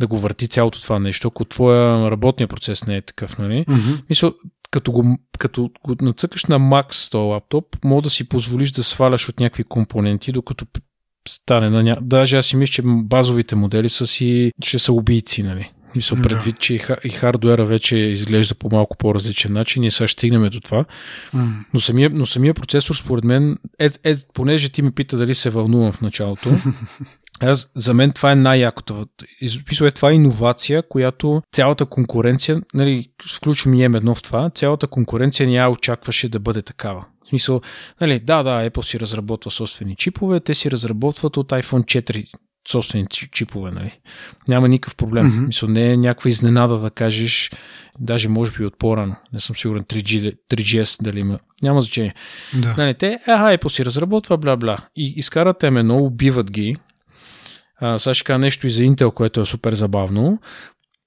да 0.00 0.06
го 0.06 0.18
върти 0.18 0.48
цялото 0.48 0.82
това 0.82 0.98
нещо, 0.98 1.28
ако 1.28 1.44
твоя 1.44 2.10
работния 2.10 2.48
процес 2.48 2.86
не 2.86 2.96
е 2.96 3.00
такъв, 3.00 3.38
нали, 3.38 3.64
mm-hmm. 3.68 4.02
мисъл, 4.10 4.32
като 4.70 4.92
го, 4.92 5.18
като 5.38 5.70
го 5.84 5.96
нацъкаш 6.00 6.44
на 6.44 6.58
Max 6.58 7.10
този 7.10 7.28
лаптоп, 7.28 7.64
мога 7.84 8.02
да 8.02 8.10
си 8.10 8.28
позволиш 8.28 8.70
да 8.70 8.84
сваляш 8.84 9.28
от 9.28 9.40
някакви 9.40 9.64
компоненти, 9.64 10.32
докато 10.32 10.66
стане 11.28 11.70
на 11.70 11.82
ня... 11.82 11.98
Даже 12.00 12.38
аз 12.38 12.46
си 12.46 12.56
мисля, 12.56 12.72
че 12.72 12.82
базовите 12.84 13.56
модели 13.56 13.88
са 13.88 14.06
си, 14.06 14.52
ще 14.64 14.78
са 14.78 14.92
убийци, 14.92 15.42
нали. 15.42 15.70
Мисля, 15.96 16.16
предвид, 16.16 16.58
че 16.58 16.74
и 17.04 17.08
хардуера 17.08 17.64
вече 17.64 17.96
изглежда 17.96 18.54
по 18.54 18.68
малко 18.72 18.96
по-различен 18.96 19.52
начин 19.52 19.84
и 19.84 19.90
сега 19.90 20.08
ще 20.08 20.18
стигнем 20.18 20.48
до 20.50 20.60
това. 20.60 20.84
Но, 21.74 21.80
самия, 21.80 22.10
но 22.10 22.26
самия 22.26 22.54
процесор, 22.54 22.94
според 22.94 23.24
мен, 23.24 23.58
е, 23.78 23.90
е, 24.04 24.16
понеже 24.34 24.68
ти 24.68 24.82
ме 24.82 24.90
пита 24.90 25.16
дали 25.16 25.34
се 25.34 25.50
вълнувам 25.50 25.92
в 25.92 26.00
началото, 26.00 26.56
аз, 27.40 27.68
за 27.76 27.94
мен 27.94 28.12
това 28.12 28.32
е 28.32 28.36
най-якото. 28.36 29.06
Писал 29.66 29.86
е 29.86 29.90
това 29.90 30.12
иновация, 30.12 30.82
която 30.88 31.42
цялата 31.52 31.86
конкуренция, 31.86 32.62
нали, 32.74 33.08
включвам 33.36 33.74
и 33.74 33.84
едно 33.84 34.14
в 34.14 34.22
това, 34.22 34.50
цялата 34.50 34.86
конкуренция 34.86 35.48
ня 35.48 35.70
очакваше 35.70 36.28
да 36.28 36.38
бъде 36.38 36.62
такава. 36.62 37.04
Смисъл, 37.28 37.60
нали, 38.00 38.20
да, 38.20 38.42
да, 38.42 38.70
Apple 38.70 38.82
си 38.82 39.00
разработва 39.00 39.50
собствени 39.50 39.96
чипове, 39.96 40.40
те 40.40 40.54
си 40.54 40.70
разработват 40.70 41.36
от 41.36 41.48
iPhone 41.48 42.02
4 42.02 42.26
собствени 42.68 43.06
чипове, 43.32 43.70
нали. 43.70 44.00
Няма 44.48 44.68
никакъв 44.68 44.96
проблем. 44.96 45.30
Mm-hmm. 45.30 45.46
Мисля, 45.46 45.68
не 45.68 45.92
е 45.92 45.96
някаква 45.96 46.28
изненада 46.28 46.78
да 46.78 46.90
кажеш, 46.90 47.50
даже 47.98 48.28
може 48.28 48.52
би 48.52 48.64
от 48.64 48.78
по-рано, 48.78 49.16
не 49.32 49.40
съм 49.40 49.56
сигурен 49.56 49.84
3G, 49.84 50.36
3GS 50.50 51.02
дали 51.02 51.20
има. 51.20 51.38
Няма 51.62 51.80
значение. 51.80 52.14
Да. 52.54 52.74
Нали, 52.78 52.94
те, 52.94 53.18
аха, 53.26 53.58
Apple 53.58 53.68
си 53.68 53.84
разработва, 53.84 54.36
бла-бла. 54.36 54.78
И 54.96 55.14
изкарат 55.16 55.62
едно, 55.62 55.98
убиват 55.98 56.50
ги. 56.50 56.76
А, 57.80 57.98
сега 57.98 58.14
ще 58.14 58.24
кажа 58.24 58.38
нещо 58.38 58.66
и 58.66 58.70
за 58.70 58.82
Intel, 58.82 59.14
което 59.14 59.40
е 59.40 59.44
супер 59.44 59.74
забавно. 59.74 60.38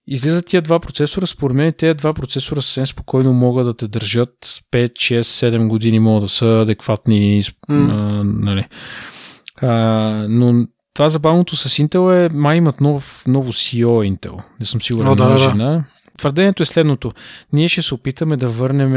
Излизат 0.08 0.46
тия 0.46 0.62
два 0.62 0.80
процесора, 0.80 1.26
според 1.26 1.56
мен 1.56 1.74
тези 1.78 1.94
два 1.94 2.14
процесора 2.14 2.62
съвсем 2.62 2.86
спокойно 2.86 3.34
могат 3.34 3.66
да 3.66 3.74
те 3.74 3.88
държат 3.88 4.38
5, 4.72 4.92
6, 4.92 5.22
7 5.22 5.68
години, 5.68 6.00
могат 6.00 6.24
да 6.24 6.30
са 6.30 6.46
адекватни. 6.46 7.44
Mm. 7.44 7.54
А, 7.70 8.24
нали. 8.24 8.68
а, 9.62 9.78
но 10.30 10.68
това 10.94 11.10
забавното 11.10 11.56
с 11.56 11.70
Intel 11.70 12.26
е, 12.26 12.30
май 12.34 12.58
имат 12.58 12.82
нов, 12.82 13.24
ново 13.28 13.52
CEO 13.52 14.16
Intel. 14.16 14.44
Не 14.60 14.66
съм 14.66 14.82
сигурен, 14.82 15.08
О, 15.08 15.16
да, 15.16 15.30
да, 15.30 15.38
жена. 15.38 15.84
Твърдението 16.18 16.64
е 16.64 16.66
следното. 16.66 17.12
Ние 17.54 17.68
ще 17.68 17.82
се 17.82 17.94
опитаме 17.94 18.38
да 18.38 18.50
върнем 18.50 18.92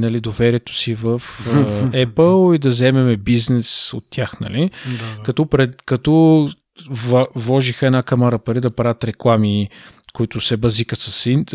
нали, 0.00 0.20
доверието 0.20 0.74
си 0.74 0.94
в 0.94 1.20
uh, 1.20 2.06
Apple 2.06 2.54
и 2.54 2.58
да 2.58 2.68
вземем 2.68 3.16
бизнес 3.16 3.94
от 3.94 4.04
тях, 4.10 4.40
нали? 4.40 4.70
Да, 4.86 4.92
да. 4.92 5.22
Като, 5.22 5.46
пред, 5.46 5.82
като 5.82 6.48
вложиха 7.34 7.86
една 7.86 8.02
камара 8.02 8.38
пари 8.38 8.60
да 8.60 8.70
правят 8.70 9.04
реклами, 9.04 9.68
които 10.12 10.40
се 10.40 10.56
базикат 10.56 10.98
с, 10.98 11.10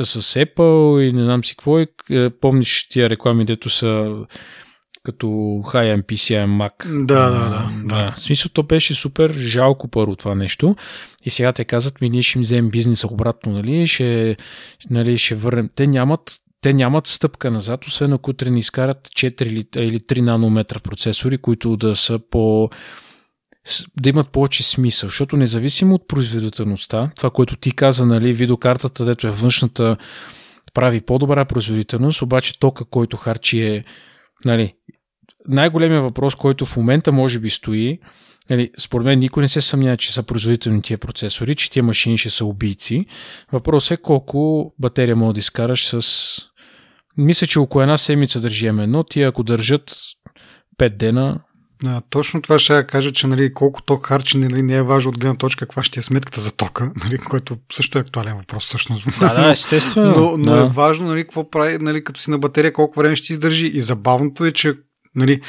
с 0.06 0.21
Apple 0.21 1.02
и 1.02 1.12
не 1.12 1.24
знам 1.24 1.43
си 1.43 1.56
какво. 1.56 1.80
И, 1.80 1.88
е, 2.10 2.30
помниш 2.30 2.88
тия 2.89 3.10
реклами, 3.10 3.45
дето 3.45 3.69
са 3.69 4.15
като 5.06 5.28
High 5.65 6.04
PCI 6.04 6.46
Mac. 6.46 7.06
Да, 7.06 7.30
да, 7.30 7.50
да. 7.50 7.72
да. 7.86 8.12
В 8.12 8.20
смисъл, 8.20 8.50
то 8.54 8.63
беше 8.63 8.96
супер 8.96 9.34
жалко 9.34 9.88
първо 9.88 10.15
това 10.15 10.36
нещо. 10.36 10.76
И 11.26 11.30
сега 11.30 11.54
те 11.54 11.65
казват 11.65 12.02
ми, 12.02 12.10
ние 12.10 12.22
ще 12.22 12.39
им 12.39 12.41
вземем 12.41 12.70
бизнеса 12.70 13.08
обратно, 13.12 13.52
нали, 13.52 13.88
ще, 13.88 14.38
нали, 14.89 15.18
ще 15.18 15.36
върнем. 15.36 15.70
Те 15.76 15.88
нямат 15.88 16.41
те 16.62 16.74
нямат 16.74 17.08
стъпка 17.08 17.52
назад, 17.52 17.86
освен 17.86 18.13
ако 18.13 18.30
утре 18.30 18.50
ни 18.50 18.60
изкарат 18.60 19.08
4 19.08 19.44
или, 19.44 19.65
или 19.76 20.00
3 20.00 20.22
нанометра 20.22 20.80
процесори, 20.80 21.38
които 21.38 21.78
да 21.78 21.96
са 21.96 22.20
по 22.32 22.70
да 24.02 24.10
имат 24.10 24.30
повече 24.30 24.63
смисъл, 24.63 25.10
защото 25.10 25.38
независимо 25.38 25.96
от 25.96 26.08
производителността, 26.08 27.12
това, 27.15 27.30
което 27.30 27.56
ти 27.56 27.72
каза, 27.72 28.06
нали, 28.06 28.34
видеокартата, 28.34 29.06
дето 29.06 29.28
е 29.28 29.32
външната, 29.32 29.98
прави 30.74 31.02
по-добра 31.02 31.46
производителност, 31.46 32.22
обаче 32.22 32.60
тока, 32.60 32.86
който 32.86 33.18
харчи 33.18 33.62
е 33.62 33.84
нали, 34.46 34.74
най-големият 35.47 36.03
въпрос, 36.03 36.36
който 36.36 36.65
в 36.65 36.77
момента 36.77 37.12
може 37.12 37.39
би 37.39 37.49
стои, 37.49 37.99
нали, 38.49 38.71
според 38.79 39.05
мен 39.05 39.19
никой 39.19 39.43
не 39.43 39.47
се 39.47 39.62
съмнява, 39.62 39.97
че 39.97 40.13
са 40.13 40.23
производителни 40.23 40.81
тия 40.81 40.97
процесори, 40.97 41.55
че 41.55 41.71
тия 41.71 41.84
машини 41.84 42.17
ще 42.17 42.29
са 42.29 42.45
убийци. 42.45 43.05
Въпросът 43.51 43.99
е 43.99 44.01
колко 44.01 44.73
батерия 44.79 45.15
може 45.15 45.34
да 45.34 45.39
изкараш 45.39 45.88
с... 45.88 46.38
Мисля, 47.17 47.47
че 47.47 47.60
около 47.60 47.81
една 47.81 47.97
седмица 47.97 48.41
държи 48.41 48.71
но 48.71 49.03
ти 49.03 49.21
ако 49.21 49.43
държат 49.43 49.95
5 50.79 50.97
дена, 50.97 51.39
а, 51.86 52.01
точно 52.10 52.41
това 52.41 52.60
ще 52.60 52.73
я 52.73 52.88
кажа, 52.88 53.12
че 53.12 53.27
нали, 53.27 53.53
колко 53.53 53.81
ток 53.81 54.08
харчи 54.08 54.38
нали, 54.38 54.62
не 54.62 54.75
е 54.75 54.84
важно 54.84 55.10
от 55.10 55.19
гледна 55.19 55.36
точка 55.36 55.65
каква 55.65 55.84
ще 55.84 55.99
е 55.99 56.03
сметката 56.03 56.41
за 56.41 56.55
тока, 56.55 56.91
нали, 57.03 57.17
което 57.17 57.58
също 57.71 57.97
е 57.97 58.01
актуален 58.01 58.38
въпрос 58.38 58.65
всъщност. 58.65 59.19
Да, 59.19 59.34
да, 59.34 59.51
естествено. 59.51 60.12
но, 60.17 60.38
но 60.38 60.51
да. 60.51 60.62
е 60.62 60.69
важно 60.69 61.08
нали, 61.08 61.21
какво 61.21 61.49
прави, 61.49 61.77
нали, 61.77 62.03
като 62.03 62.19
си 62.19 62.31
на 62.31 62.38
батерия, 62.38 62.73
колко 62.73 62.99
време 62.99 63.15
ще 63.15 63.34
издържи. 63.34 63.67
И 63.67 63.81
забавното 63.81 64.45
е, 64.45 64.51
че 64.51 64.73
нали, 65.15 65.41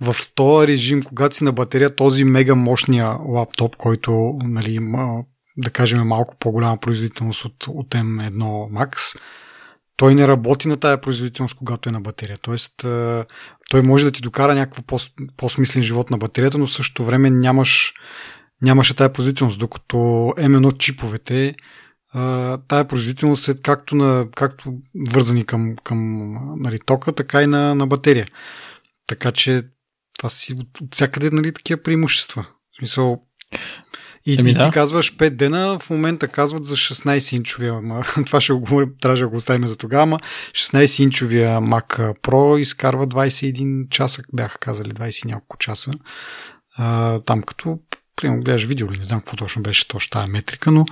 в 0.00 0.16
този 0.34 0.68
режим, 0.68 1.02
когато 1.02 1.36
си 1.36 1.44
на 1.44 1.52
батерия, 1.52 1.96
този 1.96 2.24
мега 2.24 2.54
мощния 2.54 3.06
лаптоп, 3.28 3.76
който 3.76 4.38
нали, 4.42 4.72
има, 4.72 5.22
да 5.56 5.70
кажем, 5.70 6.06
малко 6.06 6.36
по-голяма 6.38 6.76
производителност 6.80 7.44
от, 7.44 7.66
от 7.68 7.88
M1 7.88 8.38
Max, 8.70 9.18
той 9.96 10.14
не 10.14 10.28
работи 10.28 10.68
на 10.68 10.76
тая 10.76 11.00
производителност, 11.00 11.54
когато 11.54 11.88
е 11.88 11.92
на 11.92 12.00
батерия. 12.00 12.38
Тоест, 12.42 12.86
той 13.70 13.82
може 13.82 14.04
да 14.04 14.10
ти 14.10 14.20
докара 14.20 14.54
някакво 14.54 14.82
по-смислен 15.36 15.82
живот 15.82 16.10
на 16.10 16.18
батерията, 16.18 16.58
но 16.58 16.66
в 16.66 16.72
същото 16.72 17.04
време 17.04 17.30
нямаш, 17.30 17.92
нямаше 18.62 18.96
тая 18.96 19.12
производителност, 19.12 19.58
докато 19.58 19.96
M1 20.38 20.78
чиповете, 20.78 21.54
тая 22.68 22.84
производителност 22.88 23.48
е 23.48 23.54
както, 23.62 23.96
на, 23.96 24.26
както 24.36 24.74
вързани 25.10 25.44
към, 25.44 25.76
към 25.84 26.32
нали, 26.60 26.78
тока, 26.86 27.12
така 27.12 27.42
и 27.42 27.46
на, 27.46 27.74
на 27.74 27.86
батерия. 27.86 28.26
Така 29.10 29.32
че 29.32 29.62
това 30.18 30.28
си 30.28 30.54
от, 30.54 30.80
от 30.80 30.94
всякъде 30.94 31.30
нали, 31.30 31.52
такива 31.52 31.82
преимущества. 31.82 32.46
В 32.72 32.76
смисъл, 32.78 33.22
и, 34.26 34.40
Еми, 34.40 34.52
да. 34.52 34.66
ти 34.66 34.70
казваш 34.72 35.16
5 35.16 35.30
дена, 35.30 35.78
в 35.78 35.90
момента 35.90 36.28
казват 36.28 36.64
за 36.64 36.76
16-инчовия, 36.76 37.78
ама, 37.78 38.04
това 38.26 38.40
ще 38.40 38.52
го 38.52 38.60
говорим, 38.60 38.92
трябваше 39.00 39.22
да 39.22 39.28
го 39.28 39.36
оставим 39.36 39.68
за 39.68 39.76
тогава, 39.76 40.18
16-инчовия 40.52 41.58
Mac 41.58 42.20
Pro 42.20 42.58
изкарва 42.58 43.06
21 43.06 43.88
часа, 43.88 44.22
бяха 44.32 44.58
казали 44.58 44.92
20 44.92 45.24
няколко 45.24 45.56
часа. 45.58 45.92
А, 46.76 47.20
там 47.20 47.42
като, 47.42 47.78
примерно, 48.16 48.42
гледаш 48.42 48.64
видео 48.64 48.92
ли, 48.92 48.98
не 48.98 49.04
знам 49.04 49.20
какво 49.20 49.36
точно 49.36 49.62
беше 49.62 49.88
точно 49.88 50.10
тази 50.10 50.30
метрика, 50.30 50.70
но 50.70 50.84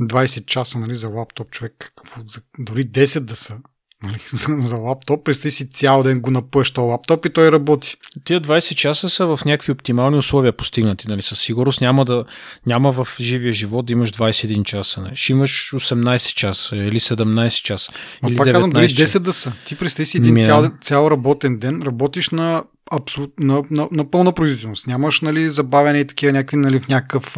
20 0.00 0.44
часа 0.44 0.78
нали, 0.78 0.94
за 0.94 1.08
лаптоп 1.08 1.50
човек, 1.50 1.74
какво, 1.78 2.22
дори 2.58 2.84
10 2.84 3.20
да 3.20 3.36
са, 3.36 3.58
Нали, 4.02 4.18
за, 4.62 4.76
лаптоп, 4.76 5.24
представи 5.24 5.50
си 5.50 5.70
цял 5.70 6.02
ден 6.02 6.20
го 6.20 6.30
напъш 6.30 6.70
този 6.70 6.86
лаптоп 6.86 7.26
и 7.26 7.30
той 7.30 7.52
работи. 7.52 7.96
Тия 8.24 8.40
20 8.40 8.74
часа 8.74 9.08
са 9.10 9.26
в 9.26 9.40
някакви 9.44 9.72
оптимални 9.72 10.16
условия 10.16 10.52
постигнати, 10.52 11.08
нали? 11.08 11.22
Със 11.22 11.40
сигурност 11.40 11.80
няма, 11.80 12.04
да, 12.04 12.24
няма 12.66 12.92
в 12.92 13.08
живия 13.20 13.52
живот 13.52 13.86
да 13.86 13.92
имаш 13.92 14.12
21 14.12 14.64
часа. 14.64 15.00
Нали? 15.00 15.16
Ще 15.16 15.32
имаш 15.32 15.72
18 15.74 16.34
часа 16.34 16.76
или 16.76 17.00
17 17.00 17.62
часа. 17.62 17.92
Но 18.22 18.28
или 18.28 18.36
пак 18.36 18.52
казвам, 18.52 18.70
дори 18.70 18.88
10 18.88 19.18
да 19.18 19.32
са. 19.32 19.52
Ти 19.64 19.76
представи 19.76 20.06
си 20.06 20.16
един 20.16 20.42
цял, 20.42 20.70
цял 20.80 21.08
работен 21.10 21.58
ден, 21.58 21.82
работиш 21.82 22.30
на 22.30 22.64
абсолют, 22.90 23.32
на, 23.38 23.62
на, 23.70 23.88
на 23.92 24.10
пълна 24.10 24.32
производителност. 24.32 24.86
Нямаш 24.86 25.20
нали, 25.20 25.50
забавяне 25.50 25.98
и 25.98 26.06
такива 26.06 26.32
някакви 26.32 26.56
нали, 26.56 26.80
в 26.80 26.88
някакъв 26.88 27.36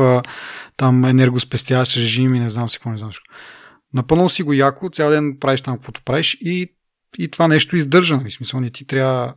там 0.77 1.05
енергоспестяващ 1.05 1.96
режим 1.96 2.35
и 2.35 2.40
не 2.40 2.51
знам 2.51 2.68
си 2.68 2.79
какво 2.79 2.90
не 2.90 2.96
знам. 2.96 3.11
Напълно 3.94 4.28
си 4.28 4.42
го 4.42 4.52
яко, 4.52 4.90
цял 4.90 5.11
ден 5.11 5.37
правиш 5.40 5.61
там 5.61 5.76
каквото 5.76 6.02
правиш 6.05 6.38
и, 6.40 6.74
и 7.18 7.28
това 7.28 7.48
нещо 7.48 7.76
издържа. 7.76 8.16
Нали? 8.16 8.31
В 8.31 8.33
смисъл 8.33 8.61
не 8.61 8.70
ти 8.70 8.87
трябва 8.87 9.35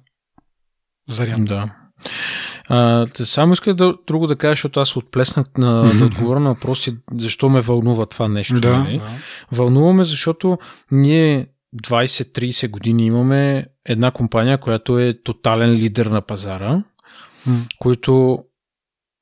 заряд. 1.10 1.46
Да. 1.46 1.76
А, 2.70 3.06
само 3.14 3.54
иска 3.54 3.74
да, 3.74 3.94
друго 4.08 4.28
да 4.28 4.36
кажа, 4.36 4.52
защото 4.52 4.80
аз 4.80 4.98
отплеснах 4.98 5.48
на, 5.58 5.94
да 5.94 6.06
отговоря 6.06 6.40
на 6.40 6.50
въпроси, 6.50 6.98
защо 7.14 7.50
ме 7.50 7.62
вълнува 7.62 8.06
това 8.06 8.28
нещо. 8.28 8.60
Да, 8.60 8.78
нали? 8.78 8.98
да. 8.98 9.10
Вълнуваме, 9.52 10.04
защото 10.04 10.58
ние 10.92 11.48
20-30 11.84 12.70
години 12.70 13.06
имаме 13.06 13.66
една 13.86 14.12
компания, 14.12 14.58
която 14.58 15.00
е 15.00 15.14
тотален 15.24 15.72
лидер 15.72 16.06
на 16.06 16.22
пазара, 16.22 16.84
mm. 17.50 17.60
които 17.80 18.44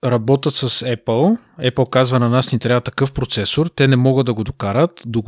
работят 0.04 0.54
с 0.54 0.70
Apple. 0.70 1.38
Apple 1.60 1.89
казва 1.89 2.20
на 2.20 2.30
нас 2.30 2.52
ни 2.52 2.60
трябва 2.60 2.82
такъв 2.82 3.13
процесор, 3.13 3.68
те 3.68 3.88
не 3.88 3.96
могат 3.96 4.26
да 4.26 4.34
го 4.34 4.44
докарат, 4.44 5.04
до, 5.06 5.24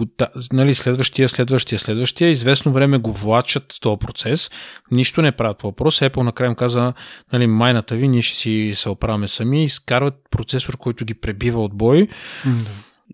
нали, 0.53 0.73
следващия, 0.73 1.29
следващия, 1.29 1.79
следващия, 1.79 2.29
известно 2.29 2.71
време 2.71 2.97
го 2.97 3.11
влачат 3.11 3.77
този 3.81 3.99
процес, 3.99 4.51
нищо 4.91 5.21
не 5.21 5.31
правят 5.31 5.57
по 5.57 5.67
въпрос. 5.67 5.99
Apple 5.99 6.23
накрая 6.23 6.49
им 6.49 6.55
каза, 6.55 6.93
нали, 7.33 7.47
майната 7.47 7.95
ви, 7.95 8.07
ние 8.07 8.21
ще 8.21 8.37
си 8.37 8.71
се 8.75 8.89
оправяме 8.89 9.27
сами, 9.27 9.63
изкарват 9.63 10.15
процесор, 10.31 10.77
който 10.77 11.05
ги 11.05 11.13
пребива 11.13 11.63
от 11.63 11.77
бой. 11.77 12.07
Mm-hmm. 12.45 12.67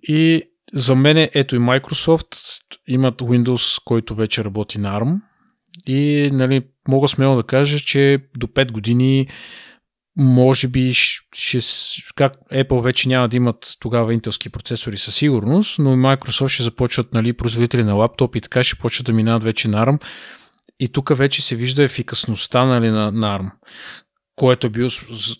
И 0.04 0.44
за 0.74 0.96
мен, 0.96 1.30
ето 1.34 1.56
и 1.56 1.60
Microsoft 1.60 2.60
имат 2.88 3.22
Windows, 3.22 3.82
който 3.86 4.16
вече 4.16 4.44
работи 4.44 4.80
на 4.80 5.00
ARM. 5.00 5.16
И 5.88 6.30
нали, 6.34 6.62
мога 6.88 7.08
смело 7.08 7.36
да 7.36 7.44
кажа, 7.44 7.80
че 7.80 8.20
до 8.38 8.48
5 8.48 8.72
години 8.72 9.28
може 10.18 10.68
би 10.68 10.94
ще, 10.94 11.60
как 12.16 12.34
Apple 12.54 12.82
вече 12.82 13.10
няма 13.10 13.28
да 13.28 13.38
имат 13.38 13.76
тогава 13.80 14.14
интелски 14.14 14.50
процесори 14.50 14.98
със 14.98 15.16
сигурност, 15.16 15.80
но 15.80 15.94
и 15.94 15.96
Microsoft 15.96 16.48
ще 16.48 16.64
започват 16.64 17.14
нали, 17.14 17.34
производители 17.34 17.84
на 17.84 17.94
лаптоп 17.94 18.36
и 18.36 18.42
така 18.42 18.64
ще 18.64 18.76
почват 18.76 19.06
да 19.06 19.14
минават 19.14 19.44
вече 19.44 19.68
на 19.68 19.86
ARM. 19.86 20.04
И 20.80 20.88
тук 20.88 21.18
вече 21.18 21.42
се 21.42 21.56
вижда 21.56 21.84
ефикасността 21.84 22.66
нали, 22.66 22.90
на, 22.90 23.12
на 23.12 23.40
ARM. 23.40 23.52
Което 24.36 24.68
е 24.68 24.70
било, 24.70 24.90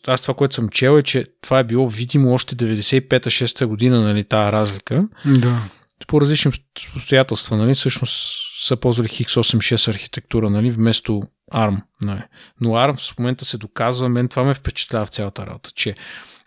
аз 0.08 0.22
това, 0.22 0.34
което 0.34 0.56
съм 0.56 0.70
чел 0.70 0.98
е, 0.98 1.02
че 1.02 1.26
това 1.42 1.60
е 1.60 1.64
било 1.64 1.90
видимо 1.90 2.34
още 2.34 2.56
95-6 2.56 3.66
година, 3.66 4.02
нали, 4.02 4.24
тази 4.24 4.52
разлика. 4.52 5.08
Да. 5.26 5.70
По 6.08 6.22
различни 6.22 6.52
обстоятелства, 6.96 7.58
нали, 7.58 7.74
всъщност 7.74 8.38
са 8.68 8.76
ползвали 8.76 9.08
X86 9.08 9.88
архитектура, 9.88 10.50
нали, 10.50 10.72
вместо 10.72 11.24
ARM. 11.54 11.82
Нали. 12.02 12.24
Но 12.62 12.70
ARM 12.70 13.14
в 13.14 13.20
момента 13.20 13.46
се 13.46 13.58
доказва, 13.58 14.10
мен 14.10 14.28
това 14.28 14.44
ме 14.44 14.54
впечатлява 14.54 15.06
в 15.06 15.10
цялата 15.10 15.46
работа, 15.46 15.72
че 15.76 15.96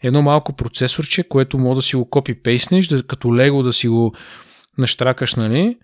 едно 0.03 0.23
малко 0.23 0.53
процесорче, 0.53 1.29
което 1.29 1.59
може 1.59 1.77
да 1.77 1.83
си 1.83 1.97
го 1.97 2.11
копи-пейснеш, 2.11 2.89
да, 2.89 3.03
като 3.03 3.37
лего 3.37 3.63
да 3.63 3.73
си 3.73 3.89
го 3.89 4.15
наштракаш, 4.79 5.35
нали, 5.35 5.77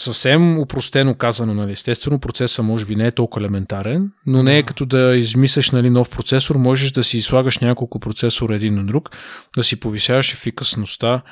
съвсем 0.00 0.58
упростено 0.58 1.14
казано, 1.14 1.54
нали. 1.54 1.72
Естествено, 1.72 2.18
процесът 2.18 2.64
може 2.64 2.86
би 2.86 2.96
не 2.96 3.06
е 3.06 3.12
толкова 3.12 3.42
елементарен, 3.42 4.10
но 4.26 4.42
не 4.42 4.58
е 4.58 4.62
като 4.62 4.86
да 4.86 5.16
измисляш 5.16 5.70
нали, 5.70 5.90
нов 5.90 6.10
процесор, 6.10 6.56
можеш 6.56 6.92
да 6.92 7.04
си 7.04 7.22
слагаш 7.22 7.58
няколко 7.58 8.00
процесора 8.00 8.54
един 8.54 8.74
на 8.74 8.86
друг, 8.86 9.10
да 9.56 9.62
си 9.62 9.80
повишаваш 9.80 10.32
ефикасността, 10.32 11.22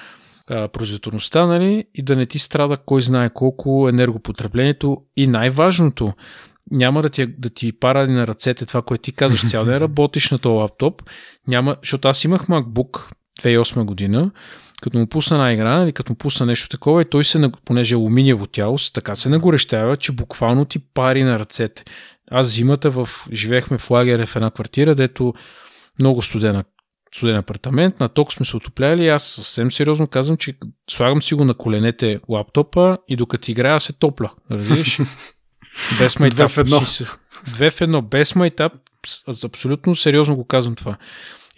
производителността, 0.47 1.47
нали, 1.47 1.85
и 1.95 2.03
да 2.03 2.17
не 2.17 2.27
ти 2.27 2.39
страда 2.39 2.77
кой 2.77 3.03
знае 3.03 3.31
колко 3.31 3.89
енергопотреблението 3.89 4.99
и 5.17 5.27
най-важното, 5.27 6.13
няма 6.71 7.03
да 7.03 7.09
ти, 7.09 7.27
да 7.27 7.51
ти 7.51 7.73
пара 7.73 8.09
на 8.09 8.27
ръцете 8.27 8.67
това, 8.67 8.83
което 8.83 9.03
ти 9.03 9.13
казваш, 9.13 9.51
цял 9.51 9.65
ден 9.65 9.79
работиш 9.79 10.31
на 10.31 10.39
този 10.39 10.55
лаптоп, 10.55 11.03
няма, 11.49 11.77
защото 11.83 12.09
аз 12.09 12.25
имах 12.25 12.47
MacBook 12.47 13.13
2008 13.41 13.85
година, 13.85 14.31
като 14.83 14.99
му 14.99 15.07
пусна 15.07 15.37
една 15.37 15.53
игра, 15.53 15.83
или 15.83 15.93
като 15.93 16.13
му 16.13 16.17
пусна 16.17 16.47
нещо 16.47 16.69
такова 16.69 17.03
и 17.03 17.05
той 17.05 17.25
се, 17.25 17.51
понеже 17.65 17.95
е 17.95 17.97
алуминиево 17.97 18.47
тяло, 18.47 18.77
така 18.95 19.17
се 19.17 19.29
нагорещява, 19.29 19.97
че 19.97 20.13
буквално 20.13 20.65
ти 20.65 20.79
пари 20.79 21.25
на 21.25 21.39
ръцете. 21.39 21.85
Аз 22.31 22.49
зимата 22.49 22.91
в, 22.91 23.09
живеехме 23.33 23.79
в 23.79 23.91
лагер 23.91 24.27
в 24.27 24.37
една 24.37 24.51
квартира, 24.51 24.95
дето 24.95 25.35
много 26.01 26.23
студена 26.23 26.65
студен 27.15 27.37
апартамент, 27.37 28.01
на 28.01 28.09
ток 28.09 28.33
сме 28.33 28.47
се 28.47 28.57
отопляли 28.57 29.09
аз 29.09 29.23
съвсем 29.23 29.73
сериозно 29.73 30.07
казвам, 30.07 30.37
че 30.37 30.55
слагам 30.91 31.23
си 31.23 31.35
го 31.35 31.45
на 31.45 31.55
коленете 31.55 32.21
лаптопа 32.29 32.99
и 33.09 33.17
докато 33.17 33.51
играя 33.51 33.81
се 33.81 33.93
топля. 33.93 34.31
Разбираш? 34.51 35.01
Без 35.99 36.19
майтап. 36.19 36.37
Две 36.37 36.49
в 36.49 36.59
едно. 36.59 36.83
Две 37.47 37.71
в 37.71 37.81
едно. 37.81 38.03
Без 38.03 38.35
майтап. 38.35 38.73
Абсолютно 39.45 39.95
сериозно 39.95 40.37
го 40.37 40.45
казвам 40.45 40.75
това. 40.75 40.97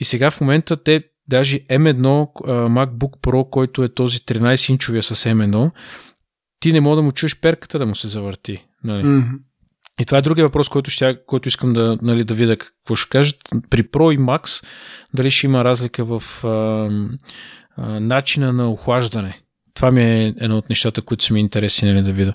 И 0.00 0.05
сега 0.05 0.31
в 0.31 0.40
момента 0.40 0.77
те 0.77 1.03
даже 1.29 1.59
M1 1.59 2.27
MacBook 2.46 3.20
Pro, 3.22 3.50
който 3.50 3.83
е 3.83 3.88
този 3.88 4.18
13-инчовия 4.18 5.00
с 5.00 5.24
M1, 5.24 5.70
ти 6.61 6.72
не 6.72 6.81
мога 6.81 6.96
да 6.96 7.03
му 7.03 7.12
чуеш 7.12 7.40
перката 7.40 7.79
да 7.79 7.87
му 7.87 7.94
се 7.94 8.09
завърти. 8.09 8.64
Нали? 8.85 9.05
Mm-hmm. 9.05 9.38
И 10.00 10.05
това 10.05 10.18
е 10.18 10.22
другия 10.22 10.44
въпрос, 10.44 10.68
който, 10.68 10.90
ще, 10.90 11.18
който 11.27 11.48
искам 11.48 11.72
да, 11.72 11.98
нали, 12.03 12.24
да 12.24 12.35
видя 12.35 12.57
какво 12.57 12.96
ще 12.96 13.11
кажат. 13.11 13.37
При 13.70 13.83
Pro 13.83 14.14
и 14.14 14.18
Max, 14.18 14.64
дали 15.14 15.31
ще 15.31 15.46
има 15.46 15.64
разлика 15.64 16.05
в 16.05 16.44
а, 16.44 16.48
а, 17.77 18.00
начина 18.00 18.53
на 18.53 18.70
охлаждане. 18.70 19.40
Това 19.74 19.90
ми 19.90 20.03
е 20.03 20.35
едно 20.40 20.57
от 20.59 20.68
нещата, 20.68 21.03
които 21.03 21.24
са 21.24 21.35
ми 21.35 21.40
интересни 21.40 21.92
нали, 21.92 22.03
да 22.03 22.12
видя. 22.12 22.35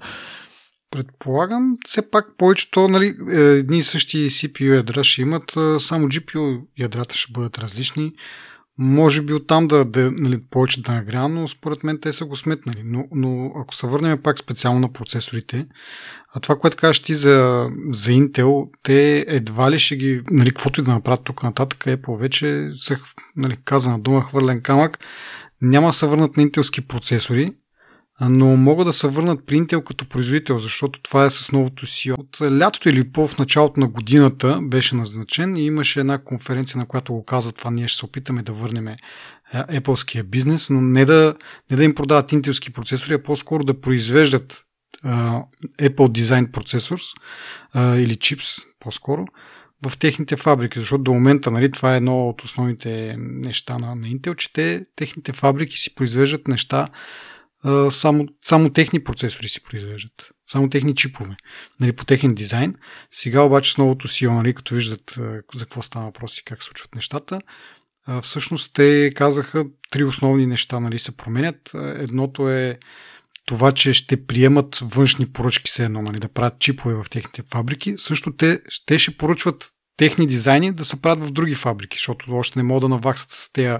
Предполагам, 0.91 1.77
все 1.87 2.09
пак 2.09 2.25
повечето 2.37 2.87
нали, 2.87 3.15
едни 3.31 3.77
и 3.77 3.83
същи 3.83 4.29
CPU 4.29 4.75
ядра 4.75 5.03
ще 5.03 5.21
имат, 5.21 5.51
само 5.79 6.07
GPU 6.07 6.61
ядрата 6.79 7.15
ще 7.15 7.31
бъдат 7.31 7.57
различни. 7.57 8.13
Може 8.81 9.21
би 9.21 9.33
оттам 9.33 9.67
да, 9.67 9.85
да 9.85 10.11
нали, 10.11 10.41
повече 10.51 10.81
да 10.81 10.91
нагрява, 10.91 11.29
но 11.29 11.47
според 11.47 11.83
мен 11.83 11.99
те 12.01 12.13
са 12.13 12.25
го 12.25 12.35
сметнали. 12.35 12.81
Но, 12.85 13.05
но 13.11 13.51
ако 13.55 13.75
се 13.75 13.87
върнем 13.87 14.21
пак 14.21 14.39
специално 14.39 14.79
на 14.79 14.93
процесорите, 14.93 15.67
а 16.35 16.39
това, 16.39 16.55
което 16.55 16.77
кажеш 16.77 16.99
ти 16.99 17.15
за, 17.15 17.69
за 17.91 18.11
Intel, 18.11 18.69
те 18.83 19.25
едва 19.27 19.71
ли 19.71 19.79
ще 19.79 19.95
ги, 19.95 20.21
нали, 20.31 20.49
каквото 20.49 20.81
и 20.81 20.83
да 20.83 20.91
направят 20.91 21.23
тук 21.23 21.43
нататък, 21.43 21.79
Apple 21.79 22.19
вече 22.19 22.69
са, 22.73 22.97
нали, 23.35 23.57
казана 23.65 23.99
дума, 23.99 24.21
хвърлен 24.21 24.61
камък, 24.61 24.99
няма 25.61 25.87
да 25.87 25.93
се 25.93 26.07
върнат 26.07 26.37
на 26.37 26.43
интелски 26.43 26.87
процесори, 26.87 27.51
но 28.21 28.55
могат 28.55 28.87
да 28.87 28.93
се 28.93 29.07
върнат 29.07 29.45
при 29.45 29.55
Intel 29.55 29.83
като 29.83 30.09
производител, 30.09 30.57
защото 30.57 31.01
това 31.01 31.25
е 31.25 31.29
с 31.29 31.51
новото 31.51 31.85
си. 31.85 32.11
От 32.11 32.37
лятото 32.41 32.89
или 32.89 33.11
по 33.11 33.27
в 33.27 33.37
началото 33.37 33.79
на 33.79 33.87
годината 33.87 34.59
беше 34.61 34.95
назначен 34.95 35.55
и 35.55 35.65
имаше 35.65 35.99
една 35.99 36.17
конференция, 36.17 36.77
на 36.77 36.85
която 36.85 37.13
го 37.13 37.25
каза 37.25 37.51
това. 37.51 37.71
Ние 37.71 37.87
ще 37.87 37.97
се 37.97 38.05
опитаме 38.05 38.43
да 38.43 38.51
върнем 38.51 38.95
Apple 39.53 40.23
бизнес, 40.23 40.69
но 40.69 40.81
не 40.81 41.05
да, 41.05 41.35
не 41.71 41.77
да 41.77 41.83
им 41.83 41.95
продават 41.95 42.31
интелски 42.31 42.73
процесори, 42.73 43.13
а 43.13 43.23
по-скоро 43.23 43.63
да 43.63 43.81
произвеждат 43.81 44.63
uh, 45.05 45.43
Apple 45.79 46.19
Design 46.19 46.51
процесор 46.51 46.99
uh, 47.75 47.97
или 47.97 48.15
чипс 48.15 48.47
по-скоро 48.79 49.25
в 49.87 49.97
техните 49.97 50.35
фабрики, 50.35 50.79
защото 50.79 51.03
до 51.03 51.13
момента 51.13 51.51
нали, 51.51 51.71
това 51.71 51.93
е 51.93 51.97
едно 51.97 52.29
от 52.29 52.41
основните 52.41 53.15
неща 53.17 53.77
на, 53.77 53.95
на 53.95 54.07
Intel, 54.07 54.35
че 54.35 54.53
те, 54.53 54.85
техните 54.95 55.31
фабрики 55.31 55.77
си 55.77 55.95
произвеждат 55.95 56.47
неща 56.47 56.89
само, 57.89 58.27
само 58.41 58.69
техни 58.69 59.03
процесори 59.03 59.49
си 59.49 59.63
произвеждат. 59.63 60.31
Само 60.51 60.69
техни 60.69 60.95
чипове. 60.95 61.35
Нали, 61.79 61.91
по 61.91 62.05
техен 62.05 62.33
дизайн. 62.33 62.75
Сега 63.11 63.41
обаче 63.41 63.73
с 63.73 63.77
новото 63.77 64.07
CEO, 64.07 64.29
нали, 64.29 64.53
като 64.53 64.75
виждат 64.75 65.13
за 65.53 65.65
какво 65.65 65.81
става 65.81 66.05
въпрос 66.05 66.37
и 66.37 66.43
как 66.43 66.63
случват 66.63 66.95
нещата, 66.95 67.41
всъщност 68.21 68.73
те 68.73 69.11
казаха 69.15 69.65
три 69.91 70.03
основни 70.03 70.45
неща 70.45 70.79
нали, 70.79 70.99
се 70.99 71.17
променят. 71.17 71.71
Едното 71.75 72.49
е 72.49 72.79
това, 73.45 73.71
че 73.71 73.93
ще 73.93 74.25
приемат 74.25 74.79
външни 74.81 75.31
поръчки 75.31 75.71
се 75.71 75.85
едно, 75.85 76.01
нали, 76.01 76.19
да 76.19 76.29
правят 76.29 76.59
чипове 76.59 76.93
в 76.95 77.05
техните 77.09 77.43
фабрики. 77.51 77.93
Също 77.97 78.35
те, 78.35 78.61
те 78.85 78.99
ще 78.99 79.17
поръчват 79.17 79.69
техни 79.97 80.27
дизайни 80.27 80.73
да 80.73 80.85
се 80.85 81.01
правят 81.01 81.27
в 81.27 81.31
други 81.31 81.55
фабрики, 81.55 81.97
защото 81.97 82.35
още 82.35 82.59
не 82.59 82.63
могат 82.63 82.81
да 82.81 82.89
наваксат 82.89 83.31
с 83.31 83.51
тези 83.51 83.77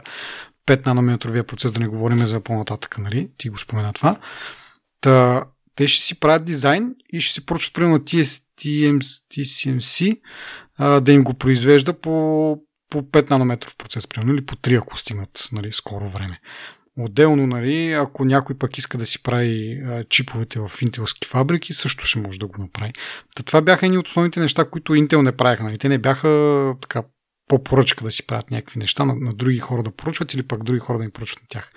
5 0.70 0.86
нанометровия 0.86 1.44
процес, 1.44 1.74
да 1.74 1.80
не 1.80 1.88
говорим 1.88 2.26
за 2.26 2.40
по-нататък, 2.40 2.98
нали? 2.98 3.32
Ти 3.38 3.50
го 3.50 3.58
спомена 3.58 3.94
това. 3.94 4.20
Та, 5.02 5.46
те 5.76 5.88
ще 5.88 6.06
си 6.06 6.20
правят 6.20 6.46
дизайн 6.46 6.96
и 7.14 7.22
ще 7.22 7.34
си 7.34 7.46
поръчат 7.46 7.74
примерно 7.74 8.00
TSMC 8.00 10.20
да 11.02 11.12
им 11.12 11.24
го 11.24 11.34
произвежда 11.34 11.94
по, 11.94 12.58
по 12.90 13.02
5 13.02 13.30
нанометров 13.30 13.76
процес, 13.78 14.08
примерно, 14.08 14.34
или 14.34 14.46
по 14.46 14.56
3, 14.56 14.78
ако 14.78 14.98
стигнат 14.98 15.50
нали, 15.52 15.72
скоро 15.72 16.08
време. 16.08 16.40
Отделно, 16.98 17.48
нали, 17.48 17.94
ако 17.94 18.26
някой 18.26 18.58
пък 18.58 18.78
иска 18.78 18.98
да 18.98 19.06
си 19.06 19.24
прави 19.24 19.82
а, 19.86 20.04
чиповете 20.04 20.60
в 20.60 20.72
интелски 20.82 21.28
фабрики, 21.28 21.74
също 21.74 22.06
ще 22.06 22.20
може 22.20 22.40
да 22.40 22.48
го 22.48 22.62
направи. 22.62 22.94
Та 23.36 23.44
това 23.44 23.62
бяха 23.62 23.86
едни 23.86 23.98
от 23.98 24.08
основните 24.08 24.40
неща, 24.40 24.66
които 24.66 24.94
Intel 24.94 25.22
не 25.22 25.32
правиха. 25.32 25.64
Нали. 25.64 25.78
Те 25.78 25.90
не 25.90 25.98
бяха 25.98 26.76
така 26.82 27.04
по 27.50 27.64
поръчка 27.64 28.04
да 28.04 28.12
си 28.12 28.28
правят 28.28 28.52
някакви 28.52 28.80
неща, 28.80 29.06
на, 29.06 29.16
на 29.16 29.34
други 29.34 29.60
хора 29.60 29.84
да 29.84 29.92
поръчват 29.92 30.34
или 30.34 30.44
пък 30.44 30.64
други 30.64 30.80
хора 30.80 30.98
да 30.98 31.04
им 31.04 31.12
поръчват 31.12 31.42
на 31.42 31.48
тях. 31.50 31.72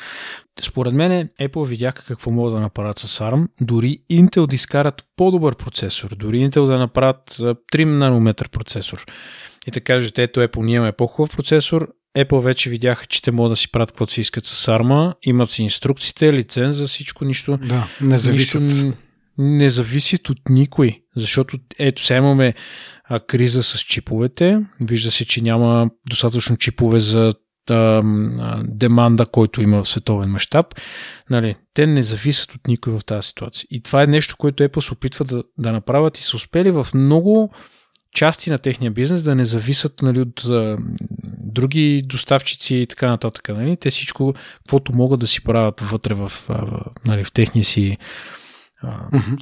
Според 0.62 0.94
мен 0.94 1.28
Apple 1.40 1.66
видяха 1.66 2.04
какво 2.04 2.30
могат 2.30 2.54
да 2.54 2.60
направят 2.60 2.98
с 2.98 3.18
ARM. 3.18 3.48
Дори 3.60 3.98
Intel 4.10 4.46
да 4.46 4.54
изкарат 4.54 5.04
по-добър 5.16 5.56
процесор. 5.56 6.10
Дори 6.16 6.36
Intel 6.36 6.66
да 6.66 6.78
направят 6.78 7.36
3 7.72 7.84
нанометър 7.84 8.48
процесор. 8.48 9.06
И 9.66 9.70
да 9.70 9.80
кажете, 9.80 10.22
ето 10.22 10.40
Apple, 10.40 10.64
ние 10.64 10.76
имаме 10.76 10.92
по-хубав 10.92 11.36
процесор, 11.36 11.88
Apple 12.18 12.42
вече 12.42 12.70
видяха, 12.70 13.06
че 13.06 13.22
те 13.22 13.30
могат 13.30 13.52
да 13.52 13.56
си 13.56 13.70
правят 13.70 13.90
каквото 13.90 14.12
си 14.12 14.20
искат 14.20 14.44
с 14.44 14.68
арма, 14.68 15.14
имат 15.22 15.50
си 15.50 15.62
инструкциите, 15.62 16.32
лиценза, 16.32 16.86
всичко, 16.86 17.24
нищо. 17.24 17.56
Да, 17.56 17.88
не 18.00 18.18
зависят. 18.18 18.62
Нищо 18.62 18.92
не 19.38 19.70
зависят 19.70 20.28
от 20.28 20.38
никой, 20.48 21.01
защото 21.16 21.58
ето 21.78 22.04
сега 22.04 22.18
имаме 22.18 22.54
а, 23.04 23.20
криза 23.20 23.62
с 23.62 23.78
чиповете, 23.80 24.58
вижда 24.80 25.10
се, 25.10 25.24
че 25.24 25.42
няма 25.42 25.90
достатъчно 26.08 26.56
чипове 26.56 27.00
за 27.00 27.32
а, 27.70 28.02
деманда, 28.64 29.26
който 29.26 29.62
има 29.62 29.84
в 29.84 29.88
световен 29.88 30.30
мащаб. 30.30 30.66
Нали, 31.30 31.54
те 31.74 31.86
не 31.86 32.02
зависят 32.02 32.54
от 32.54 32.68
никой 32.68 32.92
в 32.92 33.04
тази 33.04 33.28
ситуация. 33.28 33.66
И 33.70 33.82
това 33.82 34.02
е 34.02 34.06
нещо, 34.06 34.36
което 34.38 34.62
Apple 34.62 34.80
се 34.80 34.92
опитва 34.92 35.24
да, 35.24 35.44
да 35.58 35.72
направят 35.72 36.18
и 36.18 36.22
са 36.22 36.36
успели 36.36 36.70
в 36.70 36.86
много 36.94 37.52
части 38.14 38.50
на 38.50 38.58
техния 38.58 38.90
бизнес 38.90 39.22
да 39.22 39.34
не 39.34 39.44
зависят 39.44 40.02
нали, 40.02 40.20
от 40.20 40.44
а, 40.44 40.78
други 41.44 42.02
доставчици 42.04 42.74
и 42.74 42.86
така 42.86 43.08
нататък. 43.08 43.48
Нали? 43.48 43.76
Те 43.76 43.90
всичко, 43.90 44.34
каквото 44.58 44.92
могат 44.92 45.20
да 45.20 45.26
си 45.26 45.44
правят 45.44 45.80
вътре 45.80 46.14
в, 46.14 46.32
а, 46.48 46.66
нали, 47.06 47.24
в 47.24 47.32
техния 47.32 47.64
си 47.64 47.98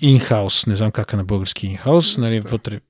инхаус, 0.03 0.67
не 0.67 0.77
знам 0.77 0.91
как 0.91 1.13
е 1.13 1.17
на 1.17 1.25
български 1.25 1.67
инхаус, 1.67 2.17
нали, 2.17 2.41
вътре, 2.41 2.81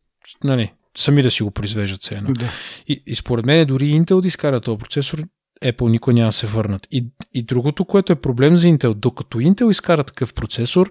нали, 0.44 0.72
сами 0.96 1.22
да 1.22 1.30
си 1.30 1.42
го 1.42 1.50
произвеждат 1.50 2.10
едно. 2.10 2.32
Да. 2.32 2.50
И, 2.88 3.02
и 3.06 3.14
според 3.14 3.46
мен 3.46 3.66
дори 3.66 3.84
Intel 3.84 4.20
да 4.20 4.28
изкара 4.28 4.60
този 4.60 4.78
процесор, 4.78 5.24
Apple 5.64 5.90
никой 5.90 6.14
няма 6.14 6.28
да 6.28 6.32
се 6.32 6.46
върнат. 6.46 6.86
И, 6.90 7.06
и 7.34 7.42
другото, 7.42 7.84
което 7.84 8.12
е 8.12 8.16
проблем 8.16 8.56
за 8.56 8.66
Intel, 8.66 8.94
докато 8.94 9.38
Intel 9.38 9.70
изкара 9.70 10.04
такъв 10.04 10.34
процесор, 10.34 10.90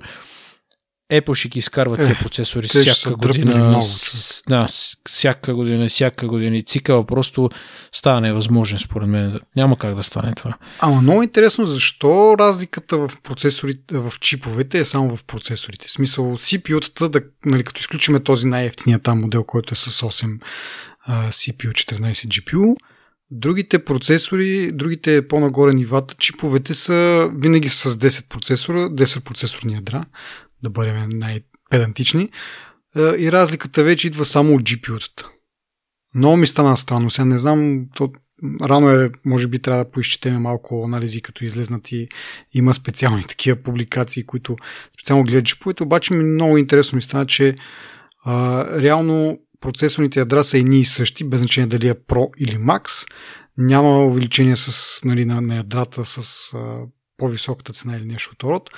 Apple 1.12 1.34
ще 1.34 1.47
ги 1.47 1.60
изкарва 1.60 1.97
тези 1.97 2.14
процесори 2.14 2.68
всяка 2.68 3.16
година. 3.16 3.55
Много, 3.55 3.86
да, 4.49 4.66
всяка 5.10 5.55
година, 5.55 5.88
всяка 5.88 6.28
година. 6.28 6.57
И 6.57 6.64
цикъла 6.64 7.05
просто 7.05 7.49
става 7.91 8.22
невъзможен, 8.22 8.80
според 8.80 9.10
мен. 9.10 9.39
Няма 9.55 9.78
как 9.78 9.95
да 9.95 10.03
стане 10.03 10.34
това. 10.36 10.57
Ама 10.80 11.01
много 11.01 11.24
интересно, 11.24 11.66
защо 11.66 12.36
разликата 12.39 12.97
в 12.97 13.12
процесорите, 13.24 13.97
в 13.97 14.14
чиповете 14.20 14.80
е 14.80 14.86
само 14.86 15.16
в 15.16 15.24
процесорите. 15.24 15.88
В 15.88 15.91
смисъл, 15.91 16.38
CPU-тата, 16.38 17.10
да, 17.10 17.22
нали, 17.45 17.64
като 17.64 17.80
изключиме 17.80 18.20
този 18.20 18.47
най-ефтиният 18.47 19.03
там 19.03 19.20
модел, 19.20 19.43
който 19.43 19.74
е 19.74 19.76
с 19.76 20.01
8 20.01 20.39
uh, 21.10 21.30
CPU, 21.30 21.72
14 21.72 22.12
GPU, 22.12 22.76
Другите 23.32 23.86
процесори, 23.86 24.72
другите 24.72 25.28
по-нагоре 25.28 25.74
нивата, 25.74 26.16
чиповете 26.16 26.74
са 26.74 27.30
винаги 27.36 27.70
с 27.70 27.89
10 27.89 28.30
процесора, 28.30 28.89
10 28.89 29.24
процесорни 29.24 29.74
ядра 29.74 30.05
да 30.64 30.70
бъдем 30.70 31.10
най-педантични. 31.10 32.30
И 32.97 33.32
разликата 33.32 33.84
вече 33.84 34.07
идва 34.07 34.26
само 34.26 34.55
от 34.55 34.62
GPU-тата. 34.62 35.28
Много 36.16 36.38
ми 36.38 36.47
стана 36.47 36.78
странно. 36.78 37.10
Сега 37.10 37.26
не 37.26 37.39
знам, 37.39 37.86
то, 37.95 38.12
рано 38.62 38.89
е, 38.89 39.12
може 39.26 39.47
би 39.47 39.60
трябва 39.60 39.84
да 39.84 39.91
поизчетеме 39.91 40.39
малко 40.39 40.84
анализи, 40.86 41.22
като 41.22 41.45
излезнат 41.45 41.91
и 41.91 42.07
има 42.53 42.74
специални 42.74 43.24
такива 43.24 43.57
публикации, 43.64 44.26
които 44.26 44.55
специално 44.93 45.24
гледат 45.24 45.45
чиповете, 45.45 45.84
обаче 45.84 46.14
ми 46.14 46.24
много 46.24 46.57
интересно 46.57 46.95
ми 46.95 47.01
стана, 47.01 47.26
че 47.26 47.55
а, 48.26 48.66
реално 48.82 49.39
процесорните 49.62 50.20
ядра 50.20 50.43
са 50.43 50.57
едни 50.57 50.80
и 50.80 50.86
същи, 50.86 51.24
без 51.24 51.39
значение 51.39 51.68
дали 51.68 51.88
е 51.88 51.93
Pro 51.93 52.30
или 52.38 52.57
Max. 52.57 53.07
Няма 53.57 54.05
увеличение 54.05 54.55
с, 54.55 54.99
нали, 55.05 55.26
на, 55.26 55.41
на 55.41 55.55
ядрата 55.55 56.05
с 56.05 56.49
а, 56.53 56.82
по-високата 57.20 57.74
цена 57.74 57.97
или 57.97 58.05
нещо 58.05 58.32
от 58.34 58.43
род. 58.43 58.70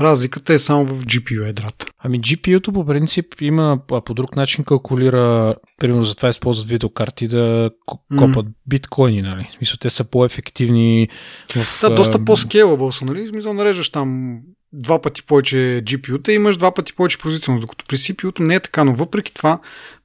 Разликата 0.00 0.54
е 0.54 0.58
само 0.58 0.84
в 0.84 1.04
GPU 1.04 1.46
ядрата. 1.46 1.86
Ами 1.98 2.20
GPU-то 2.20 2.72
по 2.72 2.86
принцип 2.86 3.26
има 3.40 3.80
а 3.92 4.00
по 4.00 4.14
друг 4.14 4.36
начин 4.36 4.64
калкулира, 4.64 5.54
примерно 5.78 6.04
затова 6.04 6.28
използват 6.28 6.68
видеокарти 6.68 7.28
да 7.28 7.70
копат 8.18 8.46
mm. 8.46 8.52
биткоини, 8.66 9.22
нали? 9.22 9.48
Смисъл, 9.56 9.76
те 9.80 9.90
са 9.90 10.04
по-ефективни 10.04 11.08
в... 11.56 11.80
Да, 11.80 11.94
доста 11.94 12.24
по-скейлабъл 12.24 12.92
са, 12.92 13.04
нали? 13.04 13.28
Смисъл, 13.28 13.54
нареждаш 13.54 13.90
там 13.90 14.40
два 14.72 15.02
пъти 15.02 15.22
повече 15.22 15.56
GPU-та 15.84 16.32
и 16.32 16.34
имаш 16.34 16.56
два 16.56 16.74
пъти 16.74 16.92
повече 16.92 17.18
производителност, 17.18 17.60
докато 17.60 17.84
при 17.88 17.96
CPU-то 17.96 18.42
не 18.42 18.54
е 18.54 18.60
така, 18.60 18.84
но 18.84 18.94
въпреки 18.94 19.34
това 19.34 19.60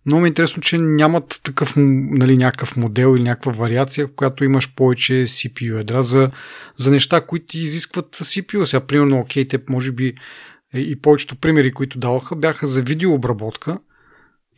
много 0.06 0.26
е 0.26 0.28
интересно, 0.28 0.62
че 0.62 0.78
нямат 0.78 1.39
такъв 1.43 1.74
нали, 1.78 2.38
някакъв 2.38 2.78
модел 2.78 3.16
или 3.16 3.24
някаква 3.24 3.52
вариация, 3.52 4.08
в 4.08 4.16
която 4.16 4.43
имаш 4.43 4.74
повече 4.76 5.14
CPU 5.14 5.78
ядра 5.78 6.04
за, 6.04 6.32
за 6.78 6.91
неща, 6.91 7.22
които 7.22 7.58
изискват 7.58 8.16
CPU. 8.16 8.64
Сега, 8.64 8.88
примерно, 8.88 9.20
окей, 9.20 9.47
те 9.47 9.60
може 9.70 9.91
би 9.91 10.14
е, 10.74 10.80
и 10.80 11.02
повечето 11.02 11.36
примери, 11.36 11.72
които 11.72 12.00
даваха, 12.00 12.36
бяха 12.36 12.68
за 12.68 12.82
видеообработка, 12.82 13.80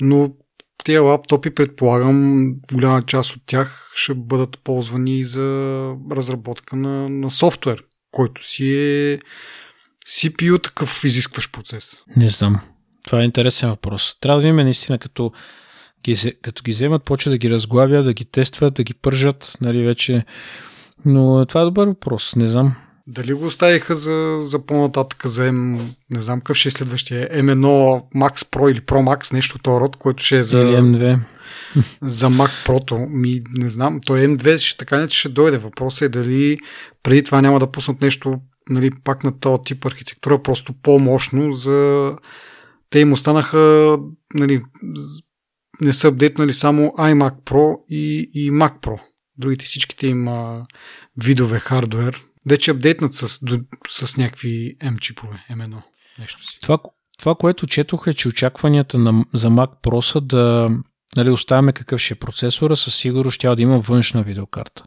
но 0.01 0.33
тези 0.83 0.99
лаптопи, 0.99 1.49
предполагам, 1.49 2.47
голяма 2.73 3.01
част 3.01 3.35
от 3.35 3.41
тях 3.45 3.91
ще 3.95 4.13
бъдат 4.13 4.59
ползвани 4.63 5.23
за 5.23 5.87
разработка 6.11 6.75
на, 6.75 7.09
на 7.09 7.29
софтуер, 7.29 7.83
който 8.11 8.47
си 8.47 8.73
е 8.73 9.19
CPU 10.07 10.63
такъв 10.63 11.03
изискващ 11.03 11.51
процес. 11.51 12.03
Не 12.17 12.29
знам. 12.29 12.59
Това 13.05 13.21
е 13.21 13.25
интересен 13.25 13.69
въпрос. 13.69 14.15
Трябва 14.21 14.41
да 14.41 14.47
видим 14.47 14.55
наистина 14.55 14.99
като 14.99 15.31
ги, 16.03 16.33
като 16.41 16.63
ги 16.63 16.71
вземат, 16.71 17.03
почва 17.03 17.31
да 17.31 17.37
ги 17.37 17.49
разглавят, 17.49 18.05
да 18.05 18.13
ги 18.13 18.25
тестват, 18.25 18.73
да 18.73 18.83
ги 18.83 18.93
пържат, 18.93 19.57
нали 19.61 19.83
вече. 19.83 20.25
Но 21.05 21.45
това 21.45 21.61
е 21.61 21.65
добър 21.65 21.87
въпрос, 21.87 22.35
не 22.35 22.47
знам. 22.47 22.75
Дали 23.07 23.33
го 23.33 23.45
оставиха 23.45 23.95
за, 23.95 24.39
за 24.41 24.65
по-нататък 24.65 25.25
за 25.25 25.41
M, 25.41 25.79
не 26.09 26.19
знам 26.19 26.39
какъв 26.39 26.57
ще 26.57 26.67
е 26.67 26.71
следващия, 26.71 27.29
M1 27.29 27.65
Max 28.15 28.35
Pro 28.35 28.71
или 28.71 28.81
Pro 28.81 29.15
Max, 29.15 29.33
нещо 29.33 29.57
от 29.59 29.67
род, 29.67 29.95
което 29.95 30.23
ще 30.23 30.37
е 30.37 30.43
за... 30.43 30.59
Или 30.59 30.67
M2. 30.67 31.19
За 32.01 32.29
Mac 32.29 32.67
Pro, 32.67 33.07
ми 33.09 33.41
не 33.53 33.69
знам, 33.69 33.99
той 34.05 34.19
M2 34.19 34.57
ще 34.57 34.77
така 34.77 34.97
не 34.97 35.09
ще 35.09 35.29
дойде. 35.29 35.57
Въпросът 35.57 36.01
е 36.01 36.09
дали 36.09 36.57
преди 37.03 37.23
това 37.23 37.41
няма 37.41 37.59
да 37.59 37.71
пуснат 37.71 38.01
нещо 38.01 38.39
нали, 38.69 38.91
пак 39.03 39.23
на 39.23 39.39
този 39.39 39.61
тип 39.65 39.85
архитектура, 39.85 40.43
просто 40.43 40.73
по-мощно 40.83 41.51
за 41.51 42.11
те 42.91 42.99
им 42.99 43.11
останаха, 43.11 43.97
нали, 44.33 44.63
не 45.81 45.93
са 45.93 46.07
апдейтнали 46.07 46.53
само 46.53 46.93
iMac 46.97 47.33
Pro 47.45 47.85
и, 47.89 48.29
и 48.33 48.51
Mac 48.51 48.79
Pro. 48.79 48.99
Другите 49.37 49.65
всичките 49.65 50.07
им 50.07 50.27
а, 50.27 50.65
видове 51.17 51.59
хардвер 51.59 52.25
вече 52.47 52.71
апдейтнат 52.71 53.13
с, 53.13 53.39
с 53.89 54.17
някакви 54.17 54.77
M-чипове, 54.79 55.45
M1, 55.51 55.81
нещо 56.19 56.43
си. 56.43 56.57
Това, 56.61 56.77
това, 57.19 57.35
което 57.35 57.67
четох 57.67 58.07
е, 58.07 58.13
че 58.13 58.27
очакванията 58.27 58.97
на, 58.97 59.25
за 59.33 59.49
Mac 59.49 59.69
Pro 59.83 60.01
са 60.01 60.21
да 60.21 60.71
нали, 61.15 61.29
оставяме 61.29 61.73
какъв 61.73 62.01
ще 62.01 62.13
е 62.13 62.17
процесора, 62.17 62.75
със 62.75 62.95
сигурност 62.95 63.35
ще 63.35 63.55
да 63.55 63.61
има 63.61 63.79
външна 63.79 64.23
видеокарта. 64.23 64.83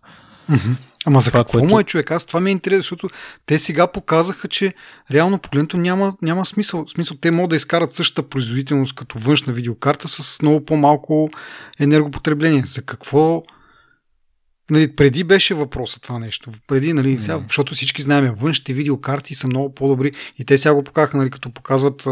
Mm-hmm. 0.51 0.75
Ама 1.07 1.21
за 1.21 1.31
това, 1.31 1.41
какво 1.41 1.59
което... 1.59 1.75
му 1.75 1.81
е 1.81 1.85
човек? 1.85 2.11
Аз 2.11 2.25
това 2.25 2.41
ми 2.41 2.51
е 2.51 2.53
интересно, 2.53 2.83
защото 2.83 3.09
те 3.47 3.59
сега 3.59 3.87
показаха, 3.87 4.49
че 4.49 4.75
реално 5.11 5.39
погледното 5.39 5.77
няма, 5.77 6.15
няма 6.23 6.47
смисъл. 6.47 6.87
Смисъл, 6.89 7.17
те 7.17 7.31
могат 7.31 7.51
да 7.51 7.57
изкарат 7.57 7.95
същата 7.95 8.29
производителност 8.29 8.95
като 8.95 9.19
външна 9.19 9.53
видеокарта 9.53 10.09
с 10.09 10.43
много 10.43 10.65
по-малко 10.65 11.31
енергопотребление. 11.81 12.63
За 12.67 12.83
какво 12.83 13.43
нали, 14.71 14.97
преди 14.97 15.25
беше 15.25 15.55
въпроса 15.55 16.01
това 16.01 16.19
нещо. 16.19 16.51
Преди, 16.67 16.93
нали, 16.93 17.21
сега, 17.21 17.41
защото 17.49 17.75
всички 17.75 18.03
знаем, 18.03 18.35
външните 18.37 18.73
видеокарти 18.73 19.35
са 19.35 19.47
много 19.47 19.75
по-добри 19.75 20.13
и 20.39 20.45
те 20.45 20.59
сега 20.59 20.75
го 20.75 20.83
покаха, 20.83 21.17
нали, 21.17 21.31
като 21.31 21.51
показват 21.51 22.09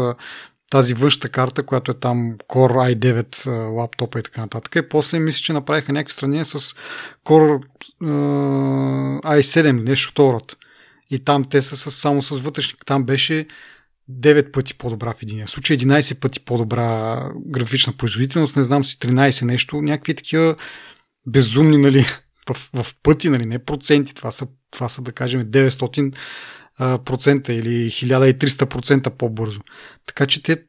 тази 0.69 0.93
външната 0.93 1.29
карта, 1.29 1.63
която 1.63 1.91
е 1.91 1.99
там 1.99 2.37
Core 2.49 2.95
i9 2.95 3.47
а, 3.47 3.51
лаптопа 3.51 4.19
и 4.19 4.23
така 4.23 4.41
нататък. 4.41 4.75
И 4.75 4.89
после 4.89 5.19
мисля, 5.19 5.39
че 5.39 5.53
направиха 5.53 5.93
някакви 5.93 6.13
сравнения 6.13 6.45
с 6.45 6.75
Core 7.25 7.63
а, 8.01 8.05
i7 9.37 9.71
нещо 9.71 10.11
второто. 10.11 10.55
И 11.09 11.19
там 11.19 11.43
те 11.43 11.61
са 11.61 11.77
с, 11.77 11.91
само 11.91 12.21
с 12.21 12.39
вътрешник. 12.39 12.85
Там 12.85 13.03
беше 13.03 13.47
9 14.11 14.51
пъти 14.51 14.73
по-добра 14.73 15.13
в 15.13 15.23
единия 15.23 15.47
случай, 15.47 15.77
11 15.77 16.19
пъти 16.19 16.39
по-добра 16.39 17.19
графична 17.35 17.93
производителност, 17.93 18.55
не 18.55 18.63
знам 18.63 18.83
си 18.83 18.97
13 18.97 19.45
нещо, 19.45 19.81
някакви 19.81 20.15
такива 20.15 20.55
безумни, 21.27 21.77
нали, 21.77 22.05
в, 22.49 22.69
в 22.83 22.95
пъти, 23.03 23.29
нали, 23.29 23.45
не 23.45 23.59
проценти, 23.59 24.15
това 24.15 24.31
са, 24.31 24.47
това 24.71 24.89
са 24.89 25.01
да 25.01 25.11
кажем 25.11 25.45
900 25.45 26.15
процента 26.77 27.53
или 27.53 27.91
1300% 27.91 29.09
по-бързо. 29.09 29.61
Така 30.05 30.25
че 30.25 30.43
те 30.43 30.63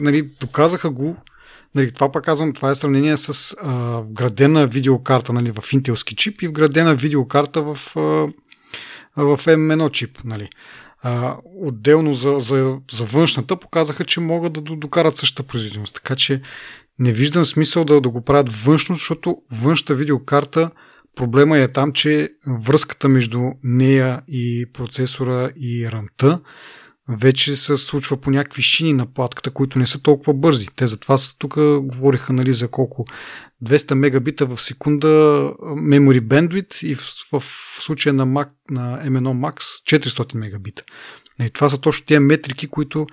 нали, 0.00 0.30
доказаха 0.40 0.90
го, 0.90 1.16
нали, 1.74 1.92
това 1.92 2.12
пак 2.12 2.24
казвам, 2.24 2.52
това 2.52 2.70
е 2.70 2.74
сравнение 2.74 3.16
с 3.16 3.56
а, 3.62 4.00
вградена 4.00 4.66
видеокарта 4.66 5.32
нали, 5.32 5.52
в 5.52 5.72
интелски 5.72 6.16
чип 6.16 6.42
и 6.42 6.48
вградена 6.48 6.94
видеокарта 6.94 7.62
в, 7.62 7.96
а, 7.96 8.00
в 9.16 9.38
M1 9.46 9.90
чип. 9.90 10.18
Нали. 10.24 10.48
А, 11.02 11.36
отделно 11.44 12.14
за, 12.14 12.36
за, 12.38 12.76
за 12.92 13.04
външната 13.04 13.56
показаха, 13.56 14.04
че 14.04 14.20
могат 14.20 14.52
да 14.52 14.60
докарат 14.60 15.16
същата 15.16 15.48
производителност. 15.48 15.94
Така 15.94 16.16
че 16.16 16.42
не 16.98 17.12
виждам 17.12 17.44
смисъл 17.44 17.84
да, 17.84 18.00
да 18.00 18.08
го 18.08 18.24
правят 18.24 18.52
външно, 18.52 18.94
защото 18.94 19.36
външната 19.52 19.94
видеокарта 19.94 20.70
проблема 21.16 21.58
е 21.58 21.68
там, 21.68 21.92
че 21.92 22.30
връзката 22.46 23.08
между 23.08 23.50
нея 23.62 24.22
и 24.28 24.66
процесора 24.72 25.50
и 25.56 25.90
рамта 25.92 26.40
вече 27.08 27.56
се 27.56 27.76
случва 27.76 28.16
по 28.16 28.30
някакви 28.30 28.62
шини 28.62 28.92
на 28.92 29.06
платката, 29.06 29.50
които 29.50 29.78
не 29.78 29.86
са 29.86 30.02
толкова 30.02 30.34
бързи. 30.34 30.68
Те 30.76 30.86
затова 30.86 31.16
тук 31.38 31.54
говориха 31.82 32.32
нали, 32.32 32.52
за 32.52 32.68
колко 32.68 33.04
200 33.64 33.94
мегабита 33.94 34.46
в 34.46 34.60
секунда 34.60 35.08
memory 35.62 36.20
bandwidth 36.20 36.86
и 36.86 36.94
в, 36.94 37.00
в, 37.32 37.44
случая 37.80 38.12
на, 38.12 38.26
Mac, 38.26 38.48
на 38.70 39.04
M1 39.06 39.20
Max 39.20 39.58
400 39.98 40.34
мегабита. 40.34 40.82
И 41.44 41.50
това 41.50 41.68
са 41.68 41.78
точно 41.78 42.06
тези 42.06 42.18
метрики, 42.18 42.66
които 42.66 43.06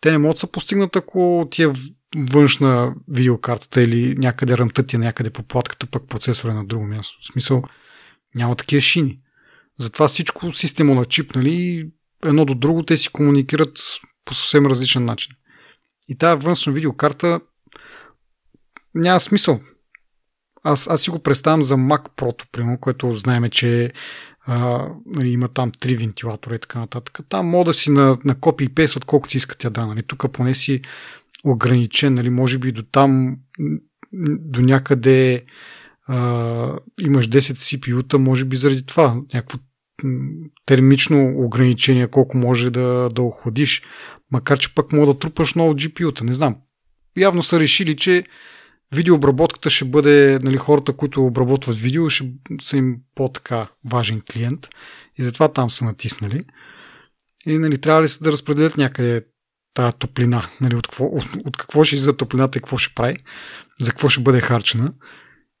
те 0.00 0.10
не 0.10 0.18
могат 0.18 0.34
да 0.34 0.40
се 0.40 0.52
постигнат, 0.52 0.96
ако 0.96 1.48
тия 1.50 1.72
външна 2.16 2.94
видеокартата 3.08 3.82
или 3.82 4.14
някъде 4.18 4.58
ръмта 4.58 4.86
ти 4.86 4.96
е 4.96 4.98
някъде 4.98 5.30
по 5.30 5.42
платката, 5.42 5.86
пък 5.86 6.08
процесор 6.08 6.48
е 6.48 6.54
на 6.54 6.64
друго 6.64 6.84
място. 6.84 7.18
В 7.22 7.32
смисъл, 7.32 7.62
няма 8.34 8.56
такива 8.56 8.80
шини. 8.80 9.18
Затова 9.78 10.08
всичко 10.08 10.52
система 10.52 10.94
на 10.94 11.04
чип, 11.04 11.34
нали, 11.34 11.88
едно 12.24 12.44
до 12.44 12.54
друго 12.54 12.82
те 12.82 12.96
си 12.96 13.08
комуникират 13.08 13.78
по 14.24 14.34
съвсем 14.34 14.66
различен 14.66 15.04
начин. 15.04 15.32
И 16.08 16.18
тази 16.18 16.46
външна 16.46 16.72
видеокарта 16.72 17.40
няма 18.94 19.20
смисъл. 19.20 19.60
Аз, 20.62 20.86
аз 20.86 21.02
си 21.02 21.10
го 21.10 21.18
представям 21.18 21.62
за 21.62 21.74
Mac 21.74 22.08
Pro, 22.16 22.44
примерно, 22.52 22.78
което 22.80 23.12
знаеме, 23.12 23.50
че 23.50 23.92
а, 24.46 24.88
нали, 25.06 25.28
има 25.28 25.48
там 25.48 25.72
три 25.80 25.96
вентилатора 25.96 26.54
и 26.54 26.58
така 26.58 26.78
нататък. 26.78 27.18
Там 27.28 27.46
мога 27.46 27.64
да 27.64 27.74
си 27.74 27.90
на, 27.90 28.18
на 28.24 28.40
копи 28.40 28.64
и 28.64 28.68
пейс, 28.68 28.96
отколкото 28.96 29.30
си 29.30 29.36
искат 29.36 29.64
ядра. 29.64 29.86
Нали. 29.86 30.02
Тук 30.02 30.32
поне 30.32 30.54
си 30.54 30.82
ограничен, 31.44 32.14
нали, 32.14 32.30
може 32.30 32.58
би 32.58 32.72
до 32.72 32.82
там, 32.82 33.36
до 34.28 34.60
някъде 34.62 35.44
а, 36.06 36.78
имаш 37.00 37.28
10 37.28 37.38
CPU-та, 37.38 38.18
може 38.18 38.44
би 38.44 38.56
заради 38.56 38.86
това, 38.86 39.16
някакво 39.34 39.58
термично 40.66 41.32
ограничение, 41.36 42.08
колко 42.08 42.36
може 42.36 42.70
да, 42.70 43.08
да 43.14 43.22
охладиш, 43.22 43.82
макар 44.30 44.58
че 44.58 44.74
пък 44.74 44.92
мога 44.92 45.06
да 45.06 45.18
трупаш 45.18 45.54
много 45.54 45.74
GPU-та, 45.74 46.24
не 46.24 46.34
знам. 46.34 46.56
Явно 47.16 47.42
са 47.42 47.60
решили, 47.60 47.96
че 47.96 48.24
видеообработката 48.94 49.70
ще 49.70 49.84
бъде, 49.84 50.38
нали, 50.42 50.56
хората, 50.56 50.92
които 50.92 51.26
обработват 51.26 51.76
видео, 51.76 52.10
ще 52.10 52.32
са 52.60 52.76
им 52.76 52.96
по-така 53.14 53.68
важен 53.84 54.22
клиент 54.32 54.68
и 55.18 55.22
затова 55.22 55.48
там 55.48 55.70
са 55.70 55.84
натиснали. 55.84 56.44
И 57.46 57.58
нали, 57.58 57.78
трябва 57.78 58.02
ли 58.02 58.08
се 58.08 58.24
да 58.24 58.32
разпределят 58.32 58.76
някъде 58.76 59.24
тази 59.74 59.96
топлина, 59.96 60.48
нали, 60.60 60.74
от, 60.74 60.88
какво, 60.88 61.04
от, 61.04 61.24
от 61.44 61.56
какво 61.56 61.84
ще 61.84 61.96
излиза 61.96 62.16
топлината 62.16 62.58
и 62.58 62.62
какво 62.62 62.78
ще 62.78 62.94
прави, 62.94 63.16
за 63.80 63.90
какво 63.90 64.08
ще 64.08 64.22
бъде 64.22 64.40
харчена. 64.40 64.94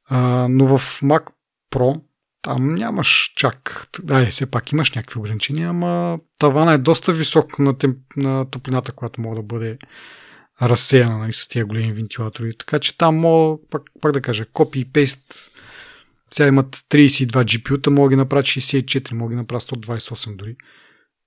А, 0.08 0.48
но 0.50 0.66
в 0.66 1.00
Mac 1.00 1.24
Pro 1.72 2.00
там 2.42 2.74
нямаш 2.74 3.32
чак... 3.36 3.88
Да, 4.02 4.26
все 4.26 4.50
пак 4.50 4.72
имаш 4.72 4.92
някакви 4.92 5.20
ограничения, 5.20 5.68
ама 5.68 6.18
тавана 6.38 6.72
е 6.72 6.78
доста 6.78 7.12
висок 7.12 7.58
на, 7.58 7.78
темп, 7.78 7.98
на 8.16 8.50
топлината, 8.50 8.92
която 8.92 9.20
може 9.20 9.36
да 9.36 9.42
бъде 9.42 9.78
разсеяна 10.62 11.18
нали, 11.18 11.32
с 11.32 11.48
тези 11.48 11.64
големи 11.64 11.92
вентилатори. 11.92 12.56
Така 12.58 12.78
че 12.78 12.96
там 12.96 13.16
мога, 13.16 13.58
пак, 13.70 13.82
пак 14.00 14.12
да 14.12 14.22
кажа, 14.22 14.46
копи 14.52 14.80
и 14.80 14.92
пейст. 14.92 15.50
Сега 16.30 16.48
имат 16.48 16.76
32 16.76 17.26
GPU-та, 17.26 17.90
мога 17.90 18.10
ги 18.10 18.16
направят 18.16 18.46
64, 18.46 19.12
мога 19.12 19.30
ги 19.30 19.36
направят 19.36 19.62
128 19.62 20.36
дори. 20.36 20.56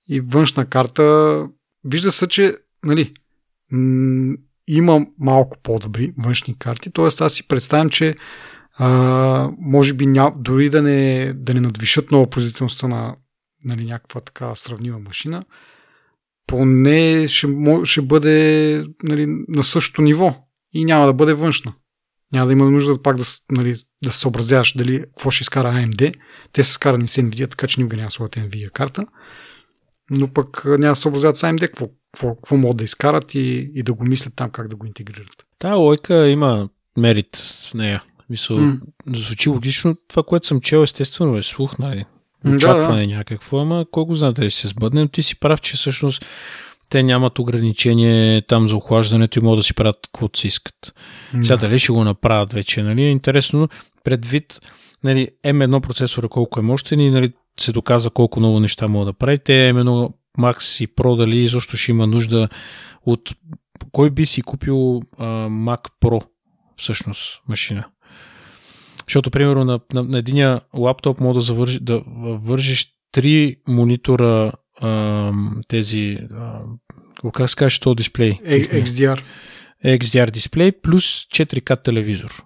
И 0.08 0.20
външна 0.20 0.66
карта, 0.66 1.46
вижда 1.84 2.12
се, 2.12 2.28
че 2.28 2.56
нали, 2.84 3.14
има 4.66 5.06
малко 5.18 5.58
по-добри 5.62 6.12
външни 6.18 6.58
карти, 6.58 6.90
т.е. 6.90 7.06
аз 7.20 7.32
си 7.32 7.48
представям, 7.48 7.90
че 7.90 8.14
а, 8.78 9.50
може 9.58 9.94
би 9.94 10.06
ня, 10.06 10.32
дори 10.36 10.70
да 10.70 10.82
не, 10.82 11.32
да 11.34 11.54
не 11.54 11.60
надвишат 11.60 12.10
много 12.10 12.30
производителността 12.30 12.88
на 12.88 13.16
нали, 13.64 13.84
някаква 13.84 14.20
така 14.20 14.54
сравнима 14.54 14.98
машина, 14.98 15.44
поне 16.46 17.28
ще, 17.28 17.48
ще 17.84 18.02
бъде 18.02 18.84
нали, 19.02 19.26
на 19.48 19.62
същото 19.62 20.02
ниво 20.02 20.36
и 20.72 20.84
няма 20.84 21.06
да 21.06 21.12
бъде 21.12 21.34
външна. 21.34 21.74
Няма 22.32 22.46
да 22.46 22.52
има 22.52 22.70
нужда 22.70 23.02
пак 23.02 23.16
да, 23.16 23.24
нали, 23.50 23.76
да 24.04 24.12
се 24.12 24.18
съобразяваш 24.18 24.72
дали 24.76 25.00
какво 25.00 25.30
ще 25.30 25.42
изкара 25.42 25.72
AMD. 25.72 26.14
Те 26.52 26.64
са 26.64 26.72
скарани 26.72 27.08
с 27.08 27.22
NVIDIA, 27.22 27.50
така 27.50 27.66
че 27.66 27.80
никога 27.80 27.96
няма 27.96 28.10
слагат 28.10 28.36
NVIDIA 28.36 28.70
карта. 28.70 29.06
Но 30.10 30.28
пък 30.28 30.64
няма 30.64 30.78
да 30.78 30.96
се 30.96 31.02
съобразяват 31.02 31.36
с 31.36 31.42
AMD 31.42 31.60
какво, 31.60 31.88
какво, 32.12 32.34
какво 32.34 32.56
могат 32.56 32.76
да 32.76 32.84
изкарат 32.84 33.34
и, 33.34 33.70
и 33.74 33.82
да 33.82 33.92
го 33.92 34.04
мислят 34.04 34.32
там 34.36 34.50
как 34.50 34.68
да 34.68 34.76
го 34.76 34.86
интегрират. 34.86 35.46
Та 35.58 35.74
лойка 35.74 36.28
има 36.28 36.68
мерит 36.96 37.36
в 37.36 37.74
нея. 37.74 38.02
Мисъл, 38.30 38.56
mm. 38.56 38.80
звучи 39.06 39.48
логично. 39.48 39.94
Това, 40.08 40.22
което 40.22 40.46
съм 40.46 40.60
чел, 40.60 40.82
естествено 40.82 41.36
е 41.36 41.42
слух, 41.42 41.78
нали? 41.78 42.04
Очакване 42.46 43.06
да, 43.06 43.08
да. 43.08 43.16
някакво, 43.16 43.58
ама 43.58 43.86
кой 43.90 44.04
го 44.04 44.14
знае 44.14 44.32
дали 44.32 44.50
се 44.50 44.68
сбъдне, 44.68 45.00
но 45.00 45.08
ти 45.08 45.22
си 45.22 45.40
прав, 45.40 45.60
че 45.60 45.76
всъщност 45.76 46.24
те 46.88 47.02
нямат 47.02 47.38
ограничение 47.38 48.42
там 48.42 48.68
за 48.68 48.76
охлаждането 48.76 49.38
и 49.38 49.42
могат 49.42 49.58
да 49.58 49.64
си 49.64 49.74
правят 49.74 49.98
каквото 50.02 50.38
си 50.38 50.46
искат. 50.46 50.94
Да. 51.34 51.44
Сега 51.44 51.56
дали 51.56 51.78
ще 51.78 51.92
го 51.92 52.04
направят 52.04 52.52
вече, 52.52 52.82
нали? 52.82 53.02
Интересно, 53.02 53.68
предвид 54.04 54.60
нали, 55.04 55.28
M1 55.44 55.80
процесора 55.80 56.28
колко 56.28 56.60
е 56.60 56.62
мощен 56.62 57.00
и 57.00 57.10
нали, 57.10 57.32
се 57.60 57.72
доказа 57.72 58.10
колко 58.10 58.40
много 58.40 58.60
неща 58.60 58.88
могат 58.88 59.08
да 59.08 59.12
прави. 59.12 59.38
Те 59.38 59.72
M1 59.74 60.12
Max 60.38 60.84
и 60.84 60.88
Pro 60.88 61.16
дали 61.16 61.36
изобщо 61.36 61.76
ще 61.76 61.90
има 61.90 62.06
нужда 62.06 62.48
от... 63.06 63.34
Кой 63.92 64.10
би 64.10 64.26
си 64.26 64.42
купил 64.42 65.02
а, 65.18 65.24
Mac 65.48 65.80
Pro 66.02 66.24
всъщност 66.76 67.42
машина? 67.48 67.84
Защото, 69.06 69.30
примерно, 69.30 69.64
на, 69.64 69.80
на, 69.92 70.02
на 70.02 70.18
единия 70.18 70.60
лаптоп 70.74 71.20
може 71.20 71.38
да, 71.38 71.40
завърж, 71.40 71.78
да 71.80 72.02
вържиш 72.16 72.86
три 73.12 73.56
монитора 73.68 74.52
а, 74.80 75.32
тези... 75.68 76.18
А, 76.34 76.60
как 77.34 77.50
се 77.50 77.56
каже, 77.56 77.80
то 77.80 77.94
дисплей? 77.94 78.32
XDR. 78.32 79.20
XDR 79.84 80.30
дисплей 80.30 80.72
плюс 80.72 81.04
4K 81.04 81.84
телевизор. 81.84 82.44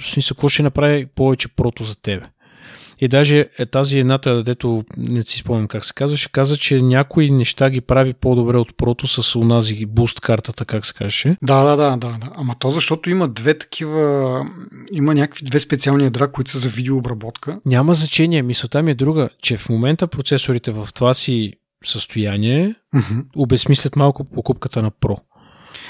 Смисъл, 0.00 0.34
какво 0.34 0.48
ще 0.48 0.62
направи 0.62 1.06
повече 1.06 1.48
прото 1.48 1.84
за 1.84 1.96
тебе? 1.96 2.26
И 3.00 3.08
даже 3.08 3.48
е 3.58 3.66
тази 3.66 3.98
едната, 3.98 4.42
дето 4.42 4.84
не 4.96 5.22
си 5.22 5.38
спомням 5.38 5.68
как 5.68 5.84
се 5.84 5.94
казваше, 5.94 6.32
каза, 6.32 6.56
че 6.56 6.82
някои 6.82 7.30
неща 7.30 7.70
ги 7.70 7.80
прави 7.80 8.12
по-добре 8.12 8.56
от 8.56 8.76
прото 8.76 9.06
с 9.06 9.36
унази 9.36 9.86
буст 9.86 10.20
картата, 10.20 10.64
как 10.64 10.86
се 10.86 10.94
каже. 10.94 11.36
Да, 11.42 11.64
да, 11.64 11.76
да, 11.76 11.96
да, 11.96 12.18
да. 12.18 12.30
Ама 12.34 12.54
то 12.58 12.70
защото 12.70 13.10
има 13.10 13.28
две 13.28 13.58
такива, 13.58 14.44
има 14.92 15.14
някакви 15.14 15.44
две 15.44 15.60
специални 15.60 16.04
ядра, 16.04 16.32
които 16.32 16.50
са 16.50 16.58
за 16.58 16.68
видеообработка. 16.68 17.60
Няма 17.66 17.94
значение. 17.94 18.42
Мисълта 18.42 18.82
ми 18.82 18.90
е 18.90 18.94
друга, 18.94 19.28
че 19.42 19.56
в 19.56 19.68
момента 19.68 20.06
процесорите 20.06 20.70
в 20.70 20.88
това 20.94 21.14
си 21.14 21.52
състояние 21.84 22.74
mm-hmm. 22.94 23.24
обезмислят 23.36 23.96
малко 23.96 24.24
покупката 24.24 24.82
на 24.82 24.90
Pro. 24.90 25.16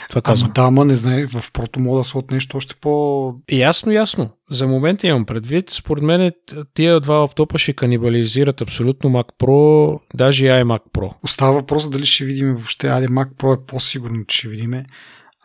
Това 0.09 0.21
казвам. 0.21 0.47
Ама 0.47 0.55
да, 0.55 0.69
ама 0.69 0.85
не 0.85 0.95
знае, 0.95 1.27
в 1.27 1.53
прото 1.53 1.81
мога 1.81 1.99
да 1.99 2.05
се 2.05 2.19
от 2.19 2.31
нещо 2.31 2.57
още 2.57 2.75
по... 2.75 3.35
Ясно, 3.53 3.93
ясно. 3.93 4.31
За 4.51 4.67
момента 4.67 5.07
имам 5.07 5.27
предвид. 5.27 5.71
Според 5.71 6.05
мен 6.05 6.33
тия 6.75 7.01
два 7.01 7.15
лаптопа 7.15 7.59
ще 7.59 7.73
канибализират 7.73 8.61
абсолютно 8.61 9.11
Mac 9.11 9.27
Pro, 9.39 9.99
даже 10.15 10.47
и 10.47 10.49
iMac 10.49 10.81
Pro. 10.95 11.13
Остава 11.23 11.51
въпрос 11.51 11.91
дали 11.91 12.07
ще 12.07 12.25
видим 12.25 12.53
въобще. 12.53 12.89
Айде, 12.89 13.09
Mac 13.09 13.29
Pro 13.29 13.55
е 13.55 13.67
по-сигурно, 13.67 14.25
че 14.25 14.39
ще 14.39 14.49
видим. 14.49 14.85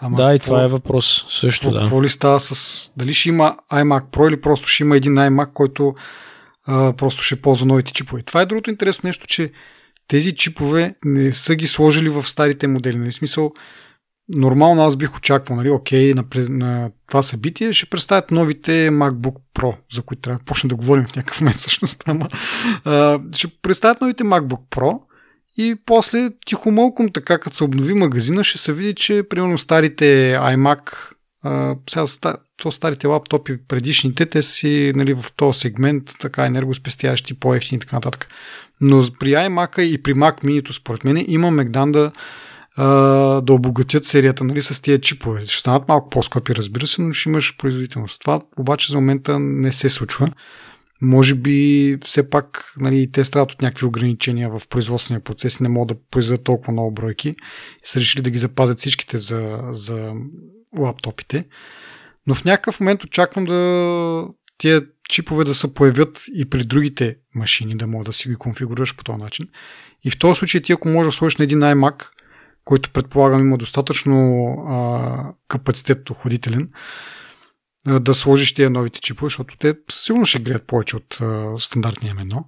Ама 0.01 0.17
да, 0.17 0.35
и 0.35 0.39
това 0.39 0.63
е 0.63 0.67
въпрос 0.67 1.25
също, 1.29 1.61
какво, 1.61 1.73
да. 1.73 1.81
Какво 1.81 2.03
ли 2.03 2.09
става 2.09 2.39
с... 2.39 2.91
Дали 2.97 3.13
ще 3.13 3.29
има 3.29 3.57
iMac 3.73 4.03
Pro 4.03 4.27
или 4.27 4.41
просто 4.41 4.67
ще 4.67 4.83
има 4.83 4.97
един 4.97 5.15
iMac, 5.15 5.53
който 5.53 5.95
а, 6.67 6.93
просто 6.93 7.23
ще 7.23 7.41
ползва 7.41 7.65
новите 7.65 7.93
чипове. 7.93 8.21
Това 8.23 8.41
е 8.41 8.45
другото 8.45 8.69
интересно 8.69 9.07
нещо, 9.07 9.27
че 9.27 9.51
тези 10.07 10.35
чипове 10.35 10.95
не 11.05 11.33
са 11.33 11.55
ги 11.55 11.67
сложили 11.67 12.09
в 12.09 12.23
старите 12.23 12.67
модели. 12.67 12.97
Нали? 12.97 13.11
смисъл, 13.11 13.51
нормално 14.29 14.81
аз 14.81 14.95
бих 14.95 15.17
очаквал, 15.17 15.57
нали, 15.57 15.69
окей, 15.69 16.13
на, 16.13 16.23
на 16.49 16.91
това 17.07 17.23
събитие 17.23 17.73
ще 17.73 17.85
представят 17.85 18.31
новите 18.31 18.89
MacBook 18.89 19.35
Pro, 19.55 19.75
за 19.93 20.01
които 20.01 20.21
трябва 20.21 20.39
да 20.39 20.45
почнем 20.45 20.69
да 20.69 20.75
говорим 20.75 21.05
в 21.05 21.15
някакъв 21.15 21.41
момент 21.41 21.57
всъщност, 21.57 22.03
ама 22.07 22.27
а, 22.85 23.19
ще 23.33 23.47
представят 23.47 24.01
новите 24.01 24.23
MacBook 24.23 24.61
Pro 24.71 24.99
и 25.57 25.75
после 25.85 26.29
тихомолком 26.45 27.09
така, 27.09 27.37
като 27.37 27.55
се 27.55 27.63
обнови 27.63 27.93
магазина, 27.93 28.43
ще 28.43 28.57
се 28.57 28.73
види, 28.73 28.95
че 28.95 29.23
примерно 29.29 29.57
старите 29.57 30.37
iMac, 30.41 30.91
а, 31.43 31.75
сега 31.89 32.37
то 32.61 32.71
старите 32.71 33.07
лаптопи, 33.07 33.57
предишните, 33.67 34.25
те 34.25 34.43
си 34.43 34.93
нали, 34.95 35.13
в 35.13 35.25
този 35.35 35.59
сегмент, 35.59 36.03
така 36.19 36.45
енергоспестящи, 36.45 37.39
по-ефтини 37.39 37.77
и 37.77 37.79
така 37.79 37.95
нататък. 37.95 38.27
Но 38.81 39.03
при 39.19 39.31
iMac 39.31 39.81
и 39.81 40.03
при 40.03 40.13
Mac 40.13 40.43
Mini, 40.43 40.71
според 40.71 41.03
мен, 41.03 41.25
има 41.27 41.51
Мегдан 41.51 41.91
да, 41.91 42.11
да 42.77 43.53
обогатят 43.53 44.05
серията 44.05 44.43
нали, 44.43 44.61
с 44.61 44.81
тия 44.81 45.01
чипове. 45.01 45.45
Ще 45.45 45.59
станат 45.59 45.87
малко 45.87 46.09
по-скъпи, 46.09 46.55
разбира 46.55 46.87
се, 46.87 47.01
но 47.01 47.13
ще 47.13 47.29
имаш 47.29 47.57
производителност. 47.57 48.21
Това 48.21 48.39
обаче 48.59 48.91
за 48.91 48.97
момента 48.97 49.39
не 49.39 49.71
се 49.71 49.89
случва. 49.89 50.31
Може 51.01 51.35
би 51.35 51.97
все 52.05 52.29
пак 52.29 52.73
нали, 52.77 53.11
те 53.11 53.23
страдат 53.23 53.51
от 53.51 53.61
някакви 53.61 53.85
ограничения 53.85 54.49
в 54.49 54.67
производствения 54.69 55.23
процес 55.23 55.59
не 55.59 55.69
могат 55.69 55.97
да 55.97 56.03
произведат 56.11 56.43
толкова 56.43 56.73
много 56.73 56.91
бройки 56.91 57.29
и 57.29 57.35
са 57.83 57.99
решили 57.99 58.21
да 58.21 58.29
ги 58.29 58.37
запазят 58.37 58.79
всичките 58.79 59.17
за, 59.17 59.59
за 59.69 60.13
лаптопите. 60.79 61.45
Но 62.27 62.35
в 62.35 62.45
някакъв 62.45 62.79
момент 62.79 63.03
очаквам 63.03 63.45
да 63.45 64.27
тия 64.57 64.81
чипове 65.09 65.43
да 65.43 65.55
се 65.55 65.73
появят 65.73 66.23
и 66.33 66.49
при 66.49 66.63
другите 66.63 67.15
машини, 67.35 67.75
да 67.75 67.87
мога 67.87 68.03
да 68.03 68.13
си 68.13 68.29
ги 68.29 68.35
конфигурираш 68.35 68.95
по 68.95 69.03
този 69.03 69.19
начин. 69.19 69.47
И 70.03 70.09
в 70.11 70.19
този 70.19 70.39
случай 70.39 70.61
ти 70.61 70.73
ако 70.73 70.87
можеш 70.87 71.13
да 71.13 71.17
сложиш 71.17 71.37
на 71.37 71.43
един 71.43 71.59
iMac, 71.59 72.03
който 72.65 72.91
предполагам 72.91 73.41
има 73.41 73.57
достатъчно 73.57 74.47
а, 74.67 75.33
капацитет 75.47 76.09
охладителен, 76.09 76.69
да 77.85 78.13
сложиш 78.13 78.53
тия 78.53 78.69
новите 78.69 79.01
чипове, 79.01 79.25
защото 79.25 79.57
те 79.57 79.73
сигурно 79.91 80.25
ще 80.25 80.39
греят 80.39 80.67
повече 80.67 80.95
от 80.95 81.21
а, 81.21 81.59
стандартния 81.59 82.15
M1. 82.15 82.43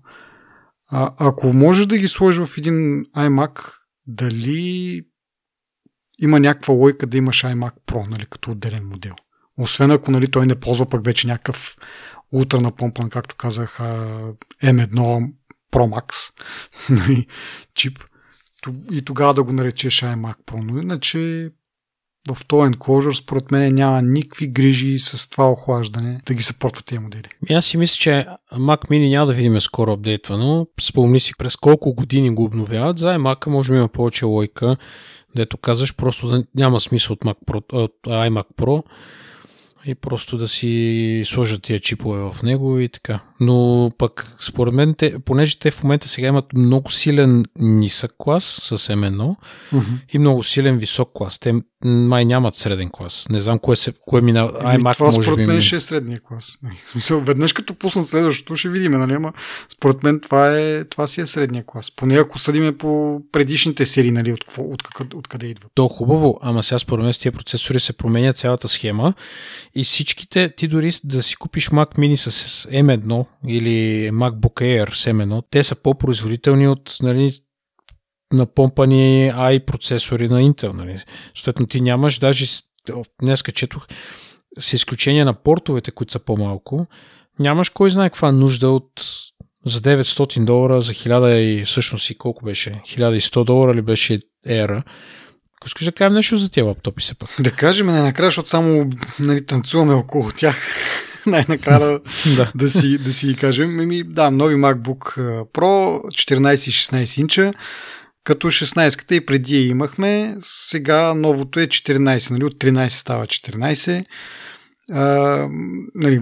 А, 0.92 1.14
ако 1.18 1.54
можеш 1.54 1.86
да 1.86 1.98
ги 1.98 2.08
сложиш 2.08 2.46
в 2.46 2.58
един 2.58 3.06
iMac, 3.06 3.74
дали 4.08 5.02
има 6.20 6.40
някаква 6.40 6.74
лойка 6.74 7.08
да 7.08 7.18
имаш 7.18 7.44
iMac 7.44 7.74
Pro, 7.88 8.10
нали, 8.10 8.26
като 8.26 8.52
отделен 8.52 8.88
модел? 8.88 9.16
Освен 9.58 9.92
ако 9.92 10.12
нали, 10.12 10.32
той 10.32 10.46
не 10.46 10.60
ползва 10.60 10.90
пък 10.90 11.06
вече 11.06 11.28
някакъв 11.28 11.78
ултра 12.34 12.62
напомпан, 12.62 13.10
както 13.10 13.36
казах, 13.36 13.78
M1 14.64 15.32
Pro 15.72 16.02
Max 16.02 16.34
нали, 16.90 17.28
чип 17.74 18.04
и 18.92 19.02
тогава 19.02 19.34
да 19.34 19.44
го 19.44 19.54
наречеш 19.54 20.02
iMac 20.02 20.36
Pro. 20.46 20.64
Но 20.64 20.82
иначе 20.82 21.50
в 22.32 22.46
този 22.46 22.72
enclosure 22.72 23.14
според 23.14 23.52
мен 23.52 23.76
няма 23.76 24.02
никакви 24.02 24.48
грижи 24.48 25.00
с 25.00 25.30
това 25.30 25.52
охлаждане 25.52 26.22
да 26.26 26.34
ги 26.34 26.44
съпортват 26.44 26.86
тези 26.86 27.00
модели. 27.00 27.30
Аз 27.50 27.66
си 27.66 27.78
мисля, 27.78 27.96
че 27.96 28.28
Mac 28.54 28.90
Mini 28.90 29.10
няма 29.10 29.26
да 29.26 29.34
видим 29.34 29.62
скоро 29.62 29.92
апдейтвано. 29.92 30.68
Спомни 30.82 31.20
си 31.20 31.34
през 31.38 31.56
колко 31.56 31.94
години 31.94 32.30
го 32.36 32.44
обновяват. 32.44 32.98
За 32.98 33.08
iMac 33.08 33.48
може 33.48 33.72
би 33.72 33.78
има 33.78 33.88
повече 33.88 34.26
лойка, 34.26 34.78
дето 35.36 35.58
казваш, 35.58 35.96
просто 35.96 36.44
няма 36.56 36.80
смисъл 36.80 37.14
от, 37.14 37.20
Mac 37.20 37.36
Pro, 37.48 37.74
от 37.74 37.96
iMac 38.06 38.46
Pro 38.58 38.84
и 39.86 39.96
просто 39.96 40.38
да 40.38 40.48
си 40.48 41.24
сложат 41.26 41.62
тия 41.62 41.80
чипове 41.80 42.20
в 42.20 42.44
него 42.44 42.80
и 42.80 42.90
така. 42.90 43.20
Но 43.46 43.92
пък, 43.98 44.28
според 44.40 44.74
мен, 44.74 44.96
те, 44.98 45.20
понеже 45.20 45.60
те 45.60 45.72
в 45.72 45.84
момента 45.84 46.08
сега 46.08 46.28
имат 46.28 46.54
много 46.54 46.92
силен 46.92 47.44
нисък 47.60 48.12
клас 48.18 48.44
с 48.44 48.78
M1 48.78 49.36
uh-huh. 49.74 49.84
и 50.14 50.20
много 50.20 50.44
силен 50.44 50.78
висок 50.78 51.10
клас. 51.14 51.40
Те 51.40 51.54
май 51.86 52.26
нямат 52.26 52.56
среден 52.56 52.90
клас. 52.90 53.28
Не 53.30 53.40
знам 53.40 53.60
кое, 53.60 53.76
се, 53.76 53.94
кое 54.06 54.22
мина. 54.22 54.52
iMac 54.52 54.94
това 54.94 55.06
може 55.06 55.28
според 55.28 55.48
мен 55.48 55.62
ще 55.62 55.76
е 55.76 55.80
средния 55.80 56.20
клас. 56.20 56.58
Веднъж 57.12 57.54
като 57.54 57.76
пуснат 57.76 58.08
следващото 58.08 58.56
ще 58.56 58.70
видим, 58.70 58.92
нали? 58.92 59.14
Ама 59.14 59.34
според 59.74 60.04
мен 60.04 60.20
това, 60.20 60.60
е, 60.60 60.84
това 60.84 61.08
си 61.08 61.22
е 61.22 61.26
средния 61.26 61.64
клас. 61.66 61.92
Поне 61.96 62.16
ако 62.16 62.40
съдиме 62.40 62.78
по 62.78 63.22
предишните 63.32 63.86
серии, 63.86 64.12
нали? 64.12 64.34
От, 64.34 64.44
от, 64.58 64.84
от, 65.00 65.14
от 65.14 65.28
къде 65.28 65.48
идват. 65.48 65.72
То 65.76 65.88
хубаво, 65.88 66.40
ама 66.42 66.64
сега 66.64 66.80
според 66.80 67.04
мен 67.04 67.14
с 67.14 67.18
тия 67.18 67.32
процесори 67.32 67.80
се 67.80 67.94
променя 67.94 68.34
цялата 68.34 68.68
схема 68.68 69.14
и 69.76 69.84
всичките, 69.84 70.54
ти 70.58 70.68
дори 70.68 70.92
да 71.04 71.24
си 71.24 71.36
купиш 71.36 71.70
Mac 71.70 71.98
Mini 71.98 72.16
с 72.16 72.68
M1 72.68 73.26
или 73.48 74.10
MacBook 74.12 74.62
Air 74.62 74.94
с 74.94 75.06
M1, 75.06 75.44
те 75.50 75.64
са 75.64 75.76
по-производителни 75.76 76.68
от 76.68 76.98
нали, 77.02 77.34
напомпани 78.34 79.32
AI 79.32 79.66
процесори 79.66 80.30
на 80.30 80.42
Intel. 80.42 80.74
Нали. 80.74 81.04
Съответно, 81.36 81.68
ти 81.68 81.82
нямаш, 81.82 82.20
даже 82.20 82.46
днес 83.22 83.44
четох, 83.54 83.88
с 84.60 84.74
изключение 84.74 85.26
на 85.26 85.34
портовете, 85.34 85.92
които 85.92 86.12
са 86.12 86.20
по-малко, 86.20 86.88
нямаш 87.40 87.70
кой 87.70 87.92
знае 87.92 88.10
каква 88.10 88.32
нужда 88.32 88.70
от 88.70 88.92
за 89.66 89.82
900 89.82 90.46
долара, 90.46 90.82
за 90.82 90.94
1000 90.94 91.36
и 91.36 91.66
всъщност 91.66 92.10
и 92.10 92.18
колко 92.18 92.46
беше? 92.46 92.82
1100 92.88 93.46
долара 93.46 93.74
ли 93.74 93.82
беше 93.82 94.20
ера? 94.48 94.84
Ако 95.58 95.68
искаш 95.68 95.86
да 95.86 95.92
кажем 95.92 96.14
нещо 96.14 96.38
за 96.38 96.50
тези 96.50 96.66
лаптопи 96.66 97.04
се 97.04 97.16
пък. 97.16 97.30
Да 97.40 97.52
кажем 97.52 97.88
най-накрая, 97.88 98.28
защото 98.28 98.50
само 98.50 98.90
нали, 99.20 99.46
танцуваме 99.46 99.94
около 99.94 100.32
тях. 100.32 100.58
най-накрая 101.28 101.80
да, 101.80 102.00
да. 102.36 102.52
да, 102.56 102.70
си, 102.70 102.98
да 102.98 103.14
си 103.14 103.36
кажем. 103.36 103.80
Еми, 103.80 104.04
да, 104.04 104.32
нови 104.32 104.56
MacBook 104.56 105.18
Pro 105.54 106.02
14 106.02 106.54
и 106.54 107.06
16 107.06 107.22
инча. 107.22 107.54
Като 108.24 108.48
16-ката 108.48 109.14
и 109.14 109.26
преди 109.26 109.56
я 109.56 109.68
имахме, 109.68 110.36
сега 110.42 111.14
новото 111.14 111.60
е 111.60 111.68
14, 111.68 112.32
нали, 112.32 112.44
от 112.44 112.56
13 112.56 112.88
става 112.88 113.28
14. 113.28 114.06
А, 114.92 115.48
нали, 115.96 116.22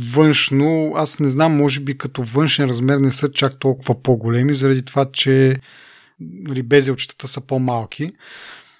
външно, 0.00 0.92
аз 0.96 1.20
не 1.20 1.28
знам, 1.28 1.56
може 1.56 1.80
би 1.80 1.98
като 1.98 2.22
външен 2.22 2.68
размер 2.68 2.98
не 2.98 3.10
са 3.10 3.32
чак 3.32 3.58
толкова 3.58 4.02
по-големи, 4.02 4.54
заради 4.54 4.84
това, 4.84 5.06
че 5.12 5.56
нали, 6.20 6.62
безелчетата 6.62 7.28
са 7.28 7.40
по-малки. 7.40 8.12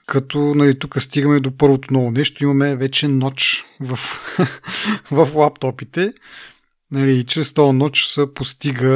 Като 0.09 0.39
нали, 0.39 0.79
тук 0.79 1.03
стигаме 1.03 1.41
до 1.41 1.57
първото 1.57 1.95
ново 1.95 2.11
нещо, 2.11 2.45
имаме 2.45 2.77
вече 2.77 3.09
ноч 3.09 3.65
в, 3.81 3.99
в 5.11 5.29
лаптопите. 5.35 6.13
Нали, 6.91 7.13
и 7.19 7.25
чрез 7.25 7.53
този 7.53 7.73
ноч 7.73 8.05
се 8.05 8.35
постига 8.35 8.89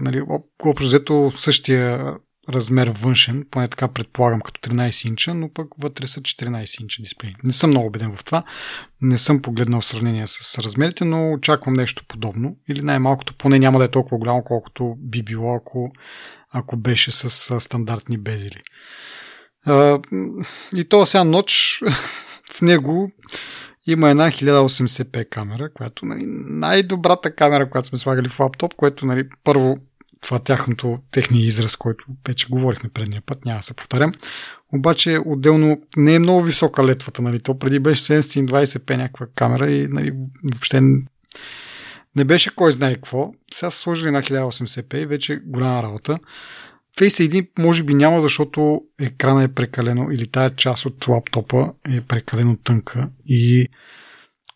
нали, 0.00 0.22
общо 0.64 0.84
взето 0.84 1.32
същия 1.36 2.14
размер 2.48 2.88
външен, 2.88 3.46
поне 3.50 3.68
така 3.68 3.88
предполагам 3.88 4.40
като 4.40 4.70
13 4.70 5.08
инча, 5.08 5.34
но 5.34 5.52
пък 5.52 5.68
вътре 5.78 6.06
са 6.06 6.20
14 6.20 6.82
инча 6.82 7.02
дисплей. 7.02 7.34
Не 7.44 7.52
съм 7.52 7.70
много 7.70 7.86
убеден 7.86 8.16
в 8.16 8.24
това. 8.24 8.42
Не 9.00 9.18
съм 9.18 9.42
погледнал 9.42 9.80
в 9.80 9.84
сравнение 9.84 10.26
с 10.26 10.58
размерите, 10.58 11.04
но 11.04 11.32
очаквам 11.32 11.74
нещо 11.74 12.04
подобно. 12.08 12.56
Или 12.68 12.82
най-малкото 12.82 13.34
поне 13.34 13.58
няма 13.58 13.78
да 13.78 13.84
е 13.84 13.90
толкова 13.90 14.18
голямо, 14.18 14.44
колкото 14.44 14.96
би 14.98 15.22
било, 15.22 15.56
ако, 15.56 15.92
ако 16.50 16.76
беше 16.76 17.10
с 17.10 17.60
стандартни 17.60 18.18
безели. 18.18 18.62
И 20.76 20.84
то 20.88 21.06
сега 21.06 21.24
ноч 21.24 21.82
в 22.52 22.62
него 22.62 23.10
има 23.86 24.10
една 24.10 24.30
1080p 24.30 25.28
камера, 25.28 25.72
която 25.72 26.06
нали, 26.06 26.24
най-добрата 26.26 27.34
камера, 27.34 27.70
която 27.70 27.88
сме 27.88 27.98
слагали 27.98 28.28
в 28.28 28.40
лаптоп, 28.40 28.74
което 28.74 29.06
нали, 29.06 29.28
първо 29.44 29.78
това 30.20 30.38
тяхното, 30.38 30.98
техния 31.10 31.44
израз, 31.44 31.76
който 31.76 32.04
вече 32.28 32.46
говорихме 32.50 32.90
предния 32.90 33.22
път, 33.26 33.44
няма 33.44 33.58
да 33.58 33.64
се 33.64 33.74
повторям. 33.74 34.12
Обаче 34.72 35.18
отделно 35.26 35.82
не 35.96 36.14
е 36.14 36.18
много 36.18 36.42
висока 36.42 36.84
летвата, 36.84 37.22
нали? 37.22 37.40
То 37.40 37.58
преди 37.58 37.78
беше 37.78 38.02
720p 38.02 38.96
някаква 38.96 39.26
камера 39.34 39.70
и 39.70 39.88
нали, 39.88 40.12
въобще 40.44 40.80
не 42.16 42.24
беше 42.24 42.54
кой 42.54 42.72
знае 42.72 42.94
какво. 42.94 43.32
Сега 43.54 43.70
са 43.70 43.78
сложили 43.78 44.10
на 44.10 44.22
1080p 44.22 44.94
и 44.94 45.06
вече 45.06 45.36
голяма 45.36 45.82
работа. 45.82 46.18
Face 46.98 47.28
ID 47.28 47.48
може 47.58 47.82
би 47.84 47.94
няма, 47.94 48.20
защото 48.20 48.80
екрана 49.00 49.42
е 49.42 49.52
прекалено 49.54 50.10
или 50.10 50.30
тая 50.30 50.56
част 50.56 50.86
от 50.86 51.08
лаптопа 51.08 51.72
е 51.88 52.00
прекалено 52.00 52.56
тънка 52.56 53.08
и 53.26 53.68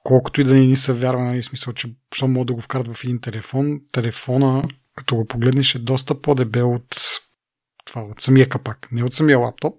колкото 0.02 0.40
и 0.40 0.44
да 0.44 0.54
не 0.54 0.66
ни 0.66 0.76
се 0.76 0.92
вярва, 0.92 1.24
нали, 1.24 1.42
смисъл, 1.42 1.72
че 1.72 1.88
що 2.14 2.28
мога 2.28 2.44
да 2.44 2.54
го 2.54 2.60
вкарат 2.60 2.88
в 2.92 3.04
един 3.04 3.20
телефон, 3.20 3.80
телефона 3.92 4.62
като 4.96 5.16
го 5.16 5.26
погледнеш 5.26 5.74
е 5.74 5.78
доста 5.78 6.20
по-дебел 6.20 6.74
от, 6.74 6.96
това, 7.84 8.02
от 8.02 8.20
самия 8.20 8.48
капак. 8.48 8.88
Не 8.92 9.04
от 9.04 9.14
самия 9.14 9.38
лаптоп, 9.38 9.74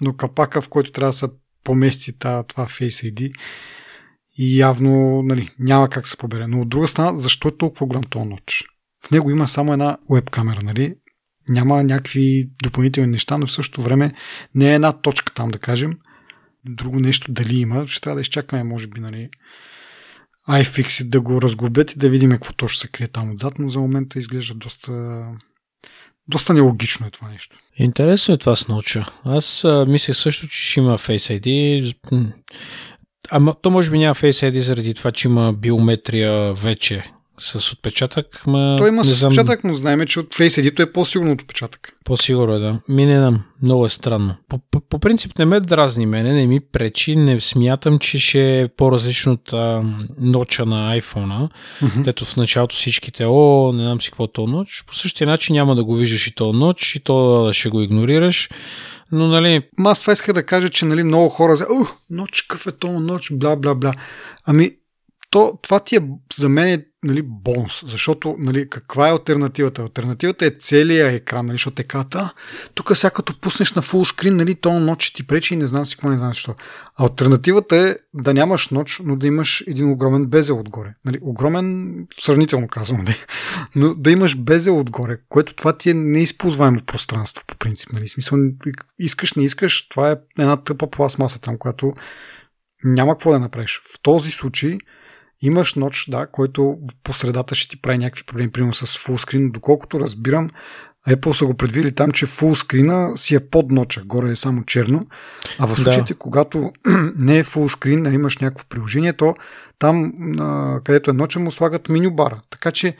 но 0.00 0.16
капака, 0.16 0.62
в 0.62 0.68
който 0.68 0.92
трябва 0.92 1.08
да 1.08 1.12
се 1.12 1.26
помести 1.64 2.18
това 2.18 2.44
Face 2.66 3.14
ID 3.14 3.32
и 4.38 4.58
явно 4.58 5.22
нали, 5.22 5.50
няма 5.58 5.88
как 5.88 6.08
се 6.08 6.16
побере. 6.16 6.46
Но 6.46 6.60
от 6.60 6.68
друга 6.68 6.88
страна, 6.88 7.16
защо 7.16 7.48
е 7.48 7.56
толкова 7.56 7.86
голям 7.86 8.02
този 8.02 8.28
ноч? 8.28 8.64
В 9.06 9.10
него 9.10 9.30
има 9.30 9.48
само 9.48 9.72
една 9.72 9.98
веб 10.10 10.30
камера, 10.30 10.60
нали? 10.62 10.94
Няма 11.48 11.84
някакви 11.84 12.50
допълнителни 12.62 13.10
неща, 13.10 13.38
но 13.38 13.46
в 13.46 13.52
същото 13.52 13.82
време 13.82 14.14
не 14.54 14.70
е 14.70 14.74
една 14.74 14.92
точка 14.92 15.34
там, 15.34 15.50
да 15.50 15.58
кажем. 15.58 15.92
друго 16.66 17.00
нещо 17.00 17.32
дали 17.32 17.56
има, 17.56 17.86
ще 17.86 18.00
трябва 18.00 18.14
да 18.14 18.20
изчакаме, 18.20 18.64
може 18.64 18.86
би, 18.86 19.00
нали, 19.00 19.28
iFixit 20.48 21.08
да 21.08 21.20
го 21.20 21.42
разглобят 21.42 21.92
и 21.92 21.98
да 21.98 22.08
видим 22.08 22.30
какво 22.30 22.52
точно 22.52 22.78
се 22.78 22.88
крие 22.88 23.08
там 23.08 23.30
отзад, 23.30 23.58
но 23.58 23.68
за 23.68 23.80
момента 23.80 24.18
изглежда 24.18 24.54
доста 24.54 25.24
доста 26.28 26.54
нелогично 26.54 27.06
е 27.06 27.10
това 27.10 27.28
нещо. 27.28 27.58
Интересно 27.76 28.34
е 28.34 28.38
това 28.38 28.56
с 28.56 28.68
науча. 28.68 29.06
Аз 29.24 29.64
а, 29.64 29.86
мисля 29.88 30.14
също, 30.14 30.48
че 30.48 30.70
ще 30.70 30.80
има 30.80 30.98
Face 30.98 31.40
ID. 31.40 31.94
Ама 33.30 33.54
то 33.62 33.70
може 33.70 33.90
би 33.90 33.98
няма 33.98 34.14
Face 34.14 34.50
ID 34.50 34.58
заради 34.58 34.94
това, 34.94 35.10
че 35.10 35.28
има 35.28 35.52
биометрия 35.52 36.54
вече 36.54 37.12
с 37.38 37.72
отпечатък. 37.72 38.46
Ма, 38.46 38.74
Той 38.78 38.88
има 38.88 39.02
не 39.02 39.08
с 39.08 39.22
отпечатък, 39.24 39.64
но 39.64 39.74
знаем, 39.74 40.06
че 40.06 40.20
от 40.20 40.34
Face 40.34 40.70
ID 40.70 40.82
е 40.82 40.92
по-сигурно 40.92 41.32
от 41.32 41.42
отпечатък. 41.42 41.92
По-сигурно 42.04 42.54
е, 42.54 42.58
да. 42.58 42.80
Ми 42.88 43.06
не 43.06 43.18
знам. 43.18 43.44
Много 43.62 43.86
е 43.86 43.88
странно. 43.88 44.34
По, 44.48 44.58
по, 44.70 44.80
по 44.80 44.98
принцип 44.98 45.38
не 45.38 45.44
ме 45.44 45.60
дразни 45.60 46.06
мене, 46.06 46.32
не 46.32 46.46
ми 46.46 46.60
пречи, 46.60 47.16
не 47.16 47.40
смятам, 47.40 47.98
че 47.98 48.18
ще 48.18 48.60
е 48.60 48.68
по-различно 48.68 49.32
от 49.32 49.52
а, 49.52 49.82
ноча 50.18 50.64
на 50.64 51.00
iPhone-а, 51.00 51.48
mm-hmm. 51.84 52.02
дето 52.02 52.24
в 52.24 52.36
началото 52.36 52.76
всичките, 52.76 53.26
о, 53.26 53.72
не 53.72 53.82
знам 53.82 54.00
си 54.00 54.10
какво 54.10 54.24
е 54.24 54.32
то 54.32 54.46
ноч. 54.46 54.84
По 54.86 54.94
същия 54.94 55.26
начин 55.26 55.54
няма 55.54 55.74
да 55.74 55.84
го 55.84 55.94
виждаш 55.94 56.26
и 56.26 56.34
то 56.34 56.52
ноч, 56.52 56.96
и 56.96 57.00
то 57.00 57.48
ще 57.52 57.68
го 57.68 57.80
игнорираш. 57.80 58.48
Но, 59.12 59.28
нали... 59.28 59.62
Ма 59.78 59.90
аз 59.90 60.00
това 60.00 60.12
исках 60.12 60.34
да 60.34 60.46
кажа, 60.46 60.68
че 60.68 60.84
нали, 60.84 61.02
много 61.02 61.28
хора 61.28 61.56
за, 61.56 61.66
ух, 61.80 61.96
ноч, 62.10 62.42
какъв 62.42 62.66
е 62.66 62.72
то 62.72 63.00
ноч, 63.00 63.32
бла, 63.32 63.56
бла, 63.56 63.74
бла. 63.74 63.94
Ами, 64.46 64.70
то, 65.30 65.58
това 65.62 65.80
ти 65.80 65.96
е 65.96 66.08
за 66.34 66.48
мен 66.48 66.68
е 66.68 66.84
нали, 67.02 67.22
бонус, 67.24 67.82
защото 67.86 68.36
нали, 68.38 68.70
каква 68.70 69.08
е 69.08 69.10
альтернативата? 69.10 69.82
Альтернативата 69.82 70.46
е 70.46 70.50
целият 70.50 71.12
екран, 71.12 71.46
нали, 71.46 71.54
защото 71.54 71.82
е 71.82 71.84
ката, 71.84 72.32
тук 72.74 72.96
сега 72.96 73.10
като 73.10 73.40
пуснеш 73.40 73.72
на 73.72 73.82
фул 73.82 74.04
скрин, 74.04 74.36
нали, 74.36 74.54
то 74.54 74.80
ночи 74.80 75.14
ти 75.14 75.26
пречи 75.26 75.54
и 75.54 75.56
не 75.56 75.66
знам 75.66 75.86
си 75.86 75.96
какво, 75.96 76.08
не 76.08 76.18
знам 76.18 76.30
защо. 76.30 76.54
Альтернативата 76.98 77.76
е 77.76 77.96
да 78.14 78.34
нямаш 78.34 78.68
ноч, 78.68 79.00
но 79.04 79.16
да 79.16 79.26
имаш 79.26 79.64
един 79.66 79.90
огромен 79.90 80.26
безел 80.26 80.60
отгоре. 80.60 80.94
Нали, 81.04 81.18
огромен, 81.22 81.94
сравнително 82.20 82.68
казвам, 82.68 83.00
нали, 83.04 83.16
но 83.76 83.94
да 83.94 84.10
имаш 84.10 84.36
безел 84.36 84.78
отгоре, 84.78 85.18
което 85.28 85.54
това 85.54 85.72
ти 85.72 85.90
е 85.90 85.94
неизползваемо 85.94 86.84
пространство 86.86 87.44
по 87.46 87.56
принцип. 87.56 87.92
Нали, 87.92 88.08
смисъл, 88.08 88.38
искаш, 88.98 89.34
не 89.34 89.44
искаш, 89.44 89.88
това 89.88 90.10
е 90.10 90.16
една 90.38 90.56
тъпа 90.56 90.90
пластмаса 90.90 91.40
там, 91.40 91.58
която 91.58 91.92
няма 92.84 93.14
какво 93.14 93.30
да 93.30 93.38
направиш. 93.38 93.80
В 93.84 94.02
този 94.02 94.30
случай 94.30 94.78
Имаш 95.42 95.74
ноч, 95.74 96.04
да, 96.08 96.26
който 96.26 96.78
по 97.04 97.12
средата 97.12 97.54
ще 97.54 97.68
ти 97.68 97.82
прави 97.82 97.98
някакви 97.98 98.24
проблеми, 98.24 98.52
примерно 98.52 98.72
с 98.72 98.98
фулскрин. 98.98 99.50
Доколкото 99.50 100.00
разбирам, 100.00 100.50
Apple 101.08 101.32
са 101.32 101.46
го 101.46 101.54
предвидили 101.54 101.94
там, 101.94 102.10
че 102.10 102.26
фулскрина 102.26 103.16
си 103.16 103.34
е 103.34 103.40
под 103.40 103.70
ноча, 103.70 104.02
горе 104.06 104.30
е 104.30 104.36
само 104.36 104.64
черно. 104.64 105.06
А 105.58 105.66
в 105.66 105.76
случаите, 105.76 106.12
да. 106.12 106.18
когато 106.18 106.72
не 107.16 107.38
е 107.38 107.44
фулскрин, 107.44 108.06
а 108.06 108.12
имаш 108.12 108.38
някакво 108.38 108.66
приложение, 108.68 109.12
то 109.12 109.34
там, 109.78 110.12
където 110.84 111.10
е 111.10 111.14
ноча, 111.14 111.40
му 111.40 111.50
слагат 111.50 111.88
меню 111.88 112.10
бара. 112.10 112.40
Така 112.50 112.72
че 112.72 112.96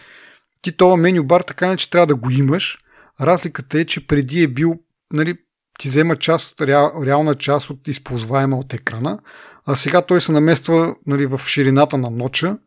ти 0.62 0.76
това 0.76 0.96
меню 0.96 1.24
бар 1.24 1.40
така 1.40 1.68
не, 1.68 1.76
че 1.76 1.90
трябва 1.90 2.06
да 2.06 2.14
го 2.14 2.30
имаш. 2.30 2.78
Разликата 3.20 3.80
е, 3.80 3.84
че 3.84 4.06
преди 4.06 4.42
е 4.42 4.48
бил, 4.48 4.78
нали, 5.12 5.34
ти 5.78 5.88
взема 5.88 6.16
част, 6.16 6.60
реал, 6.60 7.02
реална 7.06 7.34
част 7.34 7.70
от 7.70 7.88
използваема 7.88 8.58
от 8.58 8.74
екрана, 8.74 9.18
а 9.66 9.76
сега 9.76 10.02
той 10.02 10.20
се 10.20 10.32
намества 10.32 10.96
нали, 11.06 11.26
в 11.26 11.40
ширината 11.46 11.98
на 11.98 12.10
ноча 12.10 12.58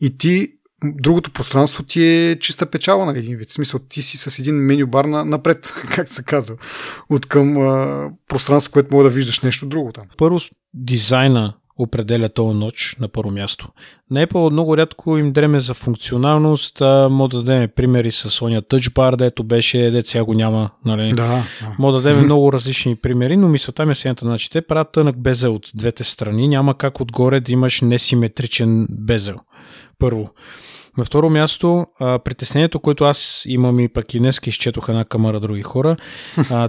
и 0.00 0.18
ти 0.18 0.52
другото 0.84 1.30
пространство 1.30 1.82
ти 1.82 2.04
е 2.04 2.38
чиста 2.38 2.66
печала, 2.66 3.06
нали, 3.06 3.18
един 3.18 3.36
вид. 3.36 3.50
В 3.50 3.52
смисъл, 3.52 3.80
ти 3.80 4.02
си 4.02 4.16
с 4.16 4.38
един 4.38 4.54
меню 4.54 4.86
бар 4.86 5.04
на, 5.04 5.24
напред, 5.24 5.74
как 5.90 6.12
се 6.12 6.22
казва, 6.22 6.56
от 7.08 7.26
към 7.26 7.56
а, 7.56 8.10
пространство, 8.28 8.72
което 8.72 8.94
мога 8.94 9.04
да 9.04 9.10
виждаш 9.10 9.40
нещо 9.40 9.66
друго 9.66 9.92
там. 9.92 10.04
Първо, 10.18 10.38
дизайна 10.74 11.54
определя 11.78 12.28
този 12.28 12.58
ноч 12.58 12.96
на 13.00 13.08
първо 13.08 13.30
място. 13.30 13.68
На 14.10 14.26
Apple 14.26 14.52
много 14.52 14.76
рядко 14.76 15.18
им 15.18 15.32
дреме 15.32 15.60
за 15.60 15.74
функционалност. 15.74 16.80
Мога 17.10 17.28
да 17.28 17.42
дадем 17.42 17.68
примери 17.76 18.12
с 18.12 18.30
Sonya 18.30 18.60
Touch 18.60 18.90
Bar, 18.92 19.16
дето 19.16 19.44
беше, 19.44 19.90
дето 19.90 20.08
сега 20.08 20.24
го 20.24 20.34
няма. 20.34 20.70
Нали? 20.84 21.12
Да. 21.12 21.42
Мога 21.78 21.92
да 21.92 22.02
дадем 22.02 22.24
много 22.24 22.52
различни 22.52 22.96
примери, 22.96 23.36
но 23.36 23.48
мисълта 23.48 23.86
ми 23.86 23.92
е 23.92 23.94
следната. 23.94 24.24
Значи, 24.24 24.50
те 24.50 24.62
правят 24.62 24.92
тънък 24.92 25.18
безел 25.18 25.54
от 25.54 25.70
двете 25.74 26.04
страни. 26.04 26.48
Няма 26.48 26.74
как 26.74 27.00
отгоре 27.00 27.40
да 27.40 27.52
имаш 27.52 27.80
несиметричен 27.80 28.86
безел. 28.90 29.36
Първо. 29.98 30.30
На 30.98 31.04
второ 31.04 31.30
място, 31.30 31.86
а, 32.00 32.18
притеснението, 32.18 32.80
което 32.80 33.04
аз 33.04 33.42
имам 33.46 33.80
и 33.80 33.88
пък 33.88 34.14
и 34.14 34.18
днес 34.18 34.40
изчетох 34.46 34.88
една 34.88 35.04
камара 35.04 35.40
други 35.40 35.62
хора, 35.62 35.96
а, 36.50 36.68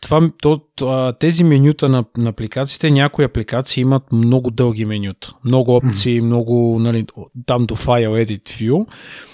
това, 0.00 0.30
то, 0.42 1.12
тези 1.20 1.44
менюта 1.44 1.88
на, 1.88 2.04
на 2.16 2.28
апликациите, 2.30 2.90
някои 2.90 3.24
апликации 3.24 3.80
имат 3.80 4.12
много 4.12 4.50
дълги 4.50 4.84
менюта, 4.84 5.34
много 5.44 5.76
опции, 5.76 6.20
mm. 6.20 6.24
много, 6.24 6.78
нали, 6.80 7.06
там 7.46 7.66
до 7.66 7.76
File 7.76 8.26
Edit 8.26 8.48
View. 8.48 8.86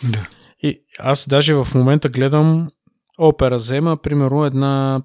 Да. 0.02 0.26
И 0.62 0.80
аз 0.98 1.28
даже 1.28 1.54
в 1.54 1.68
момента 1.74 2.08
гледам 2.08 2.68
Opera 3.20 3.54
взема, 3.54 3.96
примерно, 3.96 4.44
една 4.44 5.02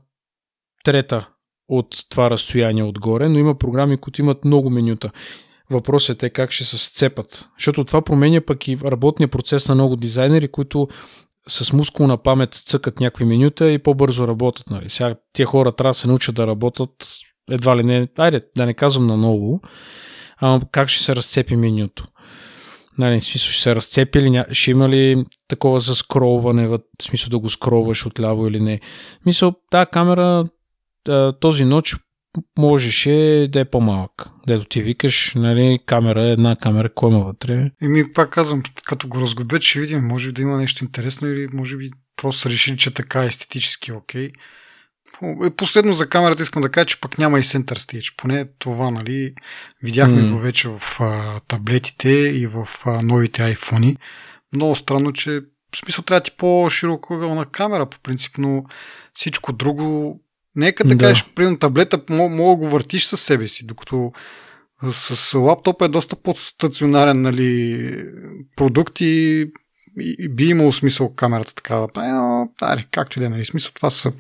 трета 0.84 1.28
от 1.68 1.88
това 2.10 2.30
разстояние 2.30 2.84
отгоре, 2.84 3.30
но 3.30 3.40
има 3.40 3.56
програми, 3.56 3.98
които 3.98 4.22
имат 4.22 4.46
много 4.46 4.70
менюта. 4.70 5.12
Въпросът 5.72 6.24
е 6.24 6.30
как 6.30 6.52
ще 6.52 6.64
се 6.64 6.78
сцепат. 6.78 7.48
Защото 7.58 7.84
това 7.84 8.02
променя 8.02 8.42
пък 8.42 8.68
и 8.68 8.78
работния 8.86 9.28
процес 9.28 9.70
на 9.70 9.76
много 9.76 9.96
дизайнери, 9.96 10.48
които 10.48 10.88
с 11.48 11.74
мускулна 11.74 12.18
памет 12.18 12.54
цъкат 12.54 13.00
някакви 13.00 13.26
менюта 13.26 13.72
и 13.72 13.80
по-бързо 13.80 14.28
работят. 14.28 14.70
Нали. 14.70 14.90
Сега 14.90 15.16
тия 15.34 15.46
хора 15.46 15.72
трябва 15.72 15.90
да 15.90 15.94
се 15.94 16.08
научат 16.08 16.36
да 16.36 16.48
работят 16.48 16.92
едва 17.52 17.78
ли 17.78 17.84
не, 17.84 18.08
айде 18.18 18.42
да 18.58 18.66
не 18.66 18.74
казвам 18.74 19.08
на 19.08 19.18
ново, 19.18 19.62
ама 20.38 20.62
как 20.72 20.90
ще 20.90 21.04
се 21.04 21.16
разцепи 21.16 21.56
менюто. 21.56 22.08
Нали, 22.98 23.20
в 23.20 23.24
смисъл 23.24 23.52
ще 23.52 23.62
се 23.62 23.76
разцепи 23.76 24.30
ня... 24.30 24.46
ще 24.52 24.72
има 24.72 24.90
ли 24.90 25.26
такова 25.48 25.80
за 25.80 25.96
скролване, 25.96 26.68
в 26.68 26.80
смисъл 27.02 27.30
да 27.30 27.40
го 27.40 27.50
скролваш 27.50 28.06
отляво 28.06 28.48
или 28.48 28.60
не. 28.60 28.80
В 29.20 29.24
смисъл, 29.24 29.54
тази 29.72 29.90
камера 29.92 30.46
този 31.40 31.66
ноч 31.66 31.96
можеше 32.58 33.48
да 33.52 33.60
е 33.60 33.66
по-малък. 33.66 34.12
Дето 34.48 34.66
ти 34.66 34.82
викаш, 34.82 35.34
нали, 35.36 35.80
камера, 35.86 36.26
една 36.26 36.56
камера, 36.56 36.94
кой 36.94 37.10
има 37.10 37.20
вътре? 37.20 37.72
ми 37.82 38.14
пак 38.14 38.30
казвам, 38.30 38.64
като 38.84 39.08
го 39.08 39.22
разгубят, 39.22 39.62
ще 39.62 39.80
видим, 39.80 40.08
може 40.08 40.32
да 40.32 40.42
има 40.42 40.58
нещо 40.58 40.84
интересно 40.84 41.28
или 41.28 41.48
може 41.54 41.78
би 41.78 41.90
просто 42.16 42.50
решили, 42.50 42.78
че 42.78 42.94
така 42.94 43.24
е 43.24 43.28
естетически 43.28 43.92
окей. 43.92 44.30
Okay. 44.30 44.36
Последно 45.56 45.94
за 45.94 46.10
камерата 46.10 46.44
искам 46.44 46.62
да 46.62 46.72
кажа, 46.72 46.86
че 46.86 47.02
пък 47.02 47.18
няма 47.18 47.40
и 47.40 47.44
Center 47.44 47.74
Stage. 47.74 48.14
Поне 48.18 48.46
това, 48.60 48.92
нали, 48.92 49.34
видяхме 49.84 50.22
mm. 50.22 50.32
го 50.32 50.40
вече 50.40 50.70
в 50.70 50.82
а, 51.00 51.40
таблетите 51.40 52.10
и 52.10 52.48
в 52.48 52.68
а, 52.86 53.02
новите 53.02 53.56
iPhone. 53.56 53.98
Много 54.56 54.76
странно, 54.76 55.14
че 55.14 55.42
в 55.76 55.78
смисъл 55.78 56.04
трябва 56.04 56.22
ти 56.22 56.32
по-широко 56.32 57.18
на 57.18 57.46
камера 57.46 57.86
по 57.86 58.00
принцип, 58.00 58.38
но 58.38 58.64
всичко 59.14 59.54
друго 59.54 60.22
Нека 60.60 60.84
да, 60.84 60.96
да. 60.96 61.06
кажеш, 61.06 61.26
примерно 61.36 61.60
таблета 61.60 62.02
мога 62.10 62.50
да 62.50 62.56
го 62.56 62.70
въртиш 62.70 63.06
със 63.06 63.22
себе 63.22 63.48
си, 63.48 63.66
докато 63.66 64.12
с 64.92 65.38
лаптопа 65.38 65.86
е 65.86 65.90
доста 65.90 66.16
по-стационарен 66.16 67.22
нали, 67.22 68.06
продукт 68.56 69.02
и, 69.02 69.46
и 70.00 70.30
би 70.30 70.46
имало 70.46 70.72
смисъл 70.72 71.16
камерата 71.16 71.56
така 71.56 71.76
да 71.76 71.88
прави, 71.88 72.12
но 72.12 72.50
аре, 72.62 72.86
както 72.92 73.20
и 73.20 73.22
да 73.22 73.26
е, 73.26 73.30
нали, 73.30 73.46
смисъл 73.46 73.72
това 73.76 73.90
са 73.90 74.14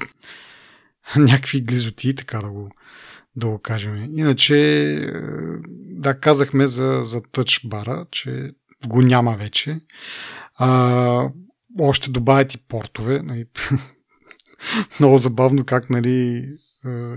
някакви 1.17 1.61
глизоти, 1.61 2.15
така 2.15 2.41
да 2.41 2.49
го, 2.49 2.69
да 3.35 3.47
го 3.47 3.59
кажем. 3.59 4.09
Иначе, 4.17 4.91
е, 4.93 5.11
да, 5.89 6.19
казахме 6.19 6.67
за, 6.67 6.99
за 7.03 7.21
тъч 7.31 7.61
бара, 7.65 8.05
че 8.11 8.51
го 8.87 9.01
няма 9.01 9.37
вече. 9.37 9.79
А, 10.55 11.29
още 11.79 12.09
добавят 12.09 12.53
и 12.53 12.57
портове. 12.57 13.21
Нали, 13.23 13.45
много 14.99 15.17
забавно 15.17 15.65
как, 15.65 15.89
нали, 15.89 16.45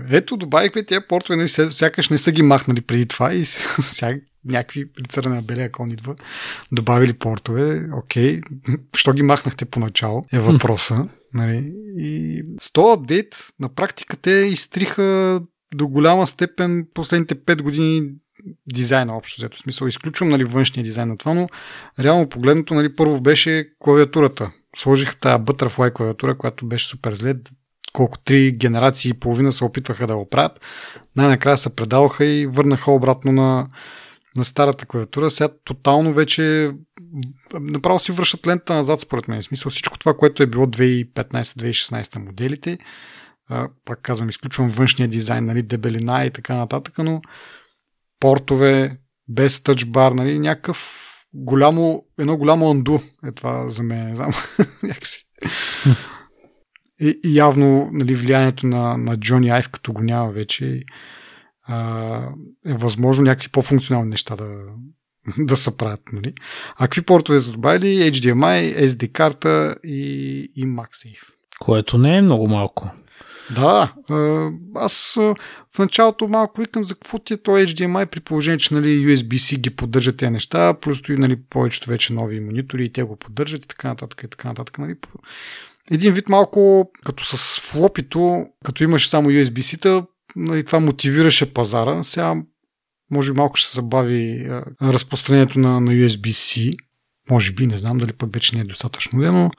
ето, 0.09 0.37
добавихме 0.37 0.83
тия 0.83 1.07
портове, 1.07 1.37
нали, 1.37 1.47
сякаш 1.47 2.09
не 2.09 2.17
са 2.17 2.31
ги 2.31 2.41
махнали 2.41 2.81
преди 2.81 3.05
това 3.05 3.33
и 3.33 3.45
сега 3.45 4.15
някакви 4.45 4.85
лицара 4.99 5.29
на 5.29 5.41
белия 5.41 5.71
кон 5.71 5.91
идва, 5.91 6.15
добавили 6.71 7.13
портове, 7.13 7.89
окей, 7.93 8.41
що 8.97 9.13
ги 9.13 9.21
махнахте 9.21 9.65
поначало, 9.65 10.25
е 10.33 10.39
въпроса. 10.39 11.09
Нали? 11.33 11.73
И 11.97 12.43
с 12.61 12.71
този 12.71 12.93
апдейт 12.93 13.35
на 13.59 13.69
практика 13.69 14.17
те 14.17 14.31
изтриха 14.31 15.41
до 15.75 15.87
голяма 15.87 16.27
степен 16.27 16.87
последните 16.93 17.35
5 17.35 17.61
години 17.61 18.01
дизайна 18.73 19.17
общо 19.17 19.41
взето. 19.41 19.57
В 19.57 19.61
смисъл, 19.61 19.87
изключвам 19.87 20.29
нали, 20.29 20.43
външния 20.43 20.83
дизайн 20.83 21.07
на 21.07 21.17
това, 21.17 21.33
но 21.33 21.47
реално 21.99 22.29
погледното 22.29 22.73
нали, 22.73 22.95
първо 22.95 23.21
беше 23.21 23.69
клавиатурата 23.79 24.51
сложиха 24.75 25.15
тази 25.15 25.43
Butterfly 25.43 25.93
клавиатура, 25.93 26.37
която 26.37 26.65
беше 26.65 26.87
супер 26.87 27.13
зле. 27.13 27.35
Колко 27.93 28.17
три 28.17 28.51
генерации 28.51 29.09
и 29.09 29.19
половина 29.19 29.51
се 29.51 29.63
опитваха 29.63 30.07
да 30.07 30.17
го 30.17 30.29
правят. 30.29 30.59
Най-накрая 31.15 31.57
се 31.57 31.75
предаваха 31.75 32.25
и 32.25 32.47
върнаха 32.47 32.91
обратно 32.91 33.31
на, 33.31 33.67
на 34.37 34.43
старата 34.43 34.85
клавиатура. 34.85 35.31
Сега 35.31 35.49
тотално 35.65 36.13
вече 36.13 36.71
направо 37.53 37.99
си 37.99 38.11
връщат 38.11 38.47
лента 38.47 38.73
назад, 38.73 38.99
според 38.99 39.27
мен. 39.27 39.41
В 39.41 39.45
смисъл 39.45 39.69
всичко 39.69 39.99
това, 39.99 40.17
което 40.17 40.43
е 40.43 40.47
било 40.47 40.65
2015-2016 40.65 42.17
моделите, 42.17 42.77
пак 43.85 44.01
казвам, 44.01 44.29
изключвам 44.29 44.69
външния 44.69 45.07
дизайн, 45.07 45.45
нали, 45.45 45.61
дебелина 45.61 46.25
и 46.25 46.31
така 46.31 46.55
нататък, 46.55 46.97
но 46.97 47.21
портове, 48.19 48.97
без 49.27 49.63
тъчбар, 49.63 50.11
нали, 50.11 50.39
някакъв 50.39 51.09
голямо, 51.33 52.05
едно 52.19 52.37
голямо 52.37 52.71
анду 52.71 52.99
е 53.25 53.31
това 53.31 53.69
за 53.69 53.83
мен, 53.83 54.07
не 54.07 54.15
знам, 54.15 54.31
някакси. 54.83 55.25
И, 57.01 57.19
и 57.23 57.37
явно 57.37 57.89
нали, 57.93 58.15
влиянието 58.15 58.67
на, 58.67 58.97
на 58.97 59.17
Джони 59.17 59.49
Айв, 59.49 59.69
като 59.69 59.93
го 59.93 60.01
няма 60.01 60.31
вече, 60.31 60.83
а, 61.63 62.19
е 62.65 62.73
възможно 62.73 63.23
някакви 63.23 63.49
по-функционални 63.49 64.09
неща 64.09 64.35
да, 64.35 64.65
да 65.37 65.57
се 65.57 65.77
правят. 65.77 66.01
Нали? 66.13 66.33
А 66.75 66.83
какви 66.83 67.01
портове 67.01 67.41
са 67.41 67.51
добавили? 67.51 68.11
HDMI, 68.11 68.85
SD 68.85 69.11
карта 69.11 69.75
и, 69.83 69.99
и 70.55 70.65
MagSafe. 70.65 71.33
Което 71.59 71.97
не 71.97 72.17
е 72.17 72.21
много 72.21 72.47
малко. 72.47 72.91
Да, 73.55 73.93
аз 74.75 75.13
в 75.75 75.79
началото 75.79 76.27
малко 76.27 76.61
викам 76.61 76.83
за 76.83 76.95
какво 76.95 77.19
ти 77.19 77.33
е 77.33 77.37
то 77.37 77.51
HDMI 77.51 78.05
при 78.05 78.19
положение, 78.19 78.57
че 78.57 78.73
нали, 78.73 78.87
USB-C 78.87 79.57
ги 79.57 79.69
поддържат 79.69 80.17
тези 80.17 80.31
неща, 80.31 80.73
плюс 80.73 80.99
и 81.09 81.11
нали, 81.11 81.41
повечето 81.49 81.89
вече 81.89 82.13
нови 82.13 82.39
монитори 82.39 82.85
и 82.85 82.93
те 82.93 83.03
го 83.03 83.15
поддържат 83.15 83.65
и 83.65 83.67
така 83.67 83.87
нататък 83.87 84.23
и 84.23 84.27
така 84.27 84.47
нататък. 84.47 84.77
Нали. 84.77 84.95
Един 85.91 86.13
вид 86.13 86.29
малко 86.29 86.91
като 87.05 87.23
с 87.23 87.59
флопито, 87.61 88.45
като 88.65 88.83
имаш 88.83 89.09
само 89.09 89.29
USB-C-та, 89.29 90.05
нали, 90.35 90.63
това 90.63 90.79
мотивираше 90.79 91.53
пазара. 91.53 92.03
Сега 92.03 92.35
може 93.11 93.31
би 93.31 93.37
малко 93.37 93.55
ще 93.55 93.69
се 93.69 93.75
забави 93.75 94.49
разпространението 94.81 95.59
на, 95.59 95.81
на 95.81 95.91
USB-C. 95.91 96.77
Може 97.29 97.51
би, 97.51 97.67
не 97.67 97.77
знам 97.77 97.97
дали 97.97 98.13
пък 98.13 98.33
вече 98.33 98.55
не 98.55 98.61
е 98.61 98.65
достатъчно, 98.65 99.19
но 99.19 99.51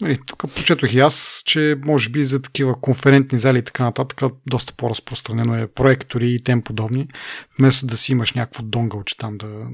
Нали, 0.00 0.18
тук 0.26 0.54
почетох 0.54 0.94
и 0.94 1.00
аз, 1.00 1.42
че 1.46 1.76
може 1.84 2.10
би 2.10 2.24
за 2.24 2.42
такива 2.42 2.80
конферентни 2.80 3.38
зали 3.38 3.58
и 3.58 3.62
така 3.62 3.84
нататък 3.84 4.22
доста 4.46 4.72
по-разпространено 4.72 5.54
е 5.54 5.72
проектори 5.72 6.34
и 6.34 6.42
тем 6.42 6.62
подобни, 6.62 7.08
вместо 7.58 7.86
да 7.86 7.96
си 7.96 8.12
имаш 8.12 8.32
някакво 8.32 8.62
донгълче 8.62 9.16
там 9.16 9.38
да, 9.38 9.66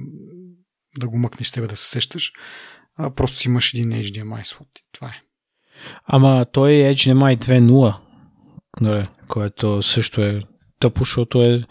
да 0.99 1.09
го 1.09 1.19
мъкнеш 1.19 1.51
тебе 1.51 1.67
да 1.67 1.77
се 1.77 1.91
сещаш, 1.91 2.33
а 2.99 3.11
просто 3.15 3.37
си 3.37 3.49
имаш 3.49 3.75
един 3.75 3.91
HDMI 3.91 4.45
слот 4.45 4.69
и 4.79 4.83
това 4.93 5.09
е. 5.09 5.23
Ама 6.07 6.47
той 6.53 6.73
е 6.73 6.95
HDMI 6.95 7.39
2.0, 7.39 7.95
нали, 8.81 9.09
което 9.29 9.83
също 9.83 10.23
е 10.23 10.43
тъпо, 10.81 10.99
защото 10.99 11.43
е 11.43 11.65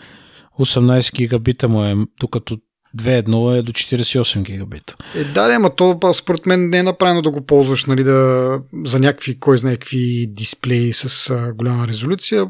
18 0.60 1.16
гигабита 1.16 1.68
му 1.68 1.84
е, 1.84 1.96
докато 2.20 2.58
2.1 2.98 3.60
е 3.60 3.62
до 3.62 3.72
48 3.72 4.42
гигабита. 4.42 4.96
Е, 5.16 5.24
да, 5.24 5.54
ама 5.56 5.76
то 5.76 6.14
според 6.14 6.46
мен 6.46 6.70
не 6.70 6.78
е 6.78 6.84
направено 6.84 7.22
да 7.22 7.32
го 7.32 7.46
ползваш 7.46 7.86
нали, 7.86 8.04
да, 8.04 8.60
за 8.86 9.00
някакви, 9.00 9.40
кой 9.40 9.58
знае 9.58 9.76
какви 9.76 10.28
дисплеи 10.30 10.94
с 10.94 11.30
а, 11.30 11.54
голяма 11.54 11.88
резолюция. 11.88 12.48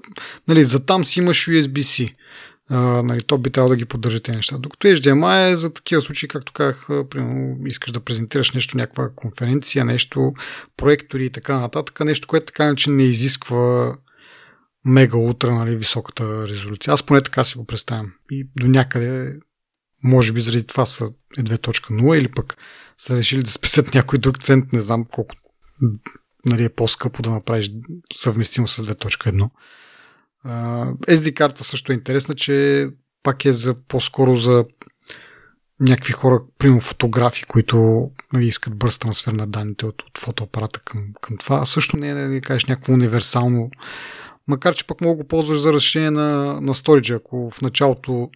Нали, 0.48 0.64
за 0.64 0.86
там 0.86 1.06
си 1.06 1.20
имаш 1.20 1.48
USB-C. 1.48 2.14
А, 2.70 3.04
нали, 3.04 3.24
то 3.24 3.38
би 3.38 3.50
трябвало 3.50 3.70
да 3.70 3.76
ги 3.76 3.86
поддържа 3.86 4.20
тези 4.20 4.36
неща. 4.36 4.58
Докато 4.58 4.88
HDMI 4.88 5.52
е 5.52 5.56
за 5.56 5.74
такива 5.74 6.02
случаи, 6.02 6.30
както 6.30 6.54
казах, 6.54 6.88
примерно 7.10 7.68
искаш 7.68 7.91
да 7.91 8.00
презентираш 8.00 8.52
нещо, 8.52 8.78
някаква 8.78 9.10
конференция, 9.16 9.86
нещо, 9.86 10.34
проектори 10.78 11.26
и 11.26 11.30
така 11.30 11.60
нататък, 11.60 12.00
нещо, 12.00 12.28
което 12.28 12.45
така 12.45 12.76
че 12.76 12.89
не 12.89 13.04
изисква 13.04 13.95
мега 14.86 15.18
утра, 15.18 15.56
нали, 15.56 15.76
високата 15.76 16.48
резолюция. 16.48 16.93
Аз 16.93 17.04
поне 17.04 17.22
така 17.22 17.43
си 17.43 17.58
го 17.58 17.66
представям. 17.66 18.12
И 18.32 18.48
до 18.60 18.68
някъде 18.68 19.36
може 20.04 20.34
би 20.34 20.41
заради 20.41 20.68
това 20.68 20.86
са 20.86 21.06
е 21.38 21.43
2.0 21.43 22.16
или 22.16 22.32
пък 22.32 22.58
са 22.98 23.18
решили 23.18 23.43
да 23.43 23.52
спесят 23.52 23.93
някой 23.93 24.20
друг 24.20 24.43
цент, 24.43 24.74
не 24.74 24.82
знам 24.82 25.06
колко 25.06 25.36
нали, 26.45 26.64
е 26.64 26.70
по-скъпо 26.70 27.22
да 27.22 27.30
направиш 27.30 27.72
съвместимо 28.16 28.68
с 28.68 28.86
2.1. 28.86 29.50
SD 31.08 31.34
карта 31.34 31.64
също 31.64 31.91
е 31.91 31.95
интересна, 31.95 32.36
че 32.36 32.88
пак 33.24 33.45
е 33.45 33.54
за 33.54 33.76
по-скоро 33.88 34.36
за 34.36 34.66
някакви 35.80 36.14
хора, 36.14 36.39
примерно 36.58 36.82
фотографи, 36.82 37.43
които 37.43 38.10
нали, 38.34 38.48
искат 38.48 38.76
бърз 38.76 39.00
трансфер 39.00 39.32
на 39.32 39.48
данните 39.48 39.86
от, 39.86 40.02
от 40.02 40.18
фотоапарата 40.18 40.80
към, 40.80 41.08
към 41.22 41.38
това. 41.38 41.60
А 41.62 41.66
също 41.66 41.98
не 41.98 42.10
е 42.10 42.14
да 42.14 42.41
кажеш 42.41 42.66
някакво 42.66 42.93
универсално 42.93 43.70
макар 44.48 44.76
че 44.76 44.88
пък 44.88 45.02
мога 45.02 45.16
го 45.16 45.28
ползваш 45.28 45.60
за 45.60 45.74
разрешение 45.74 46.12
на, 46.12 46.62
на 46.62 46.76
сториджа. 46.76 47.16
Ако 47.16 47.50
в 47.50 47.62
началото 47.62 48.30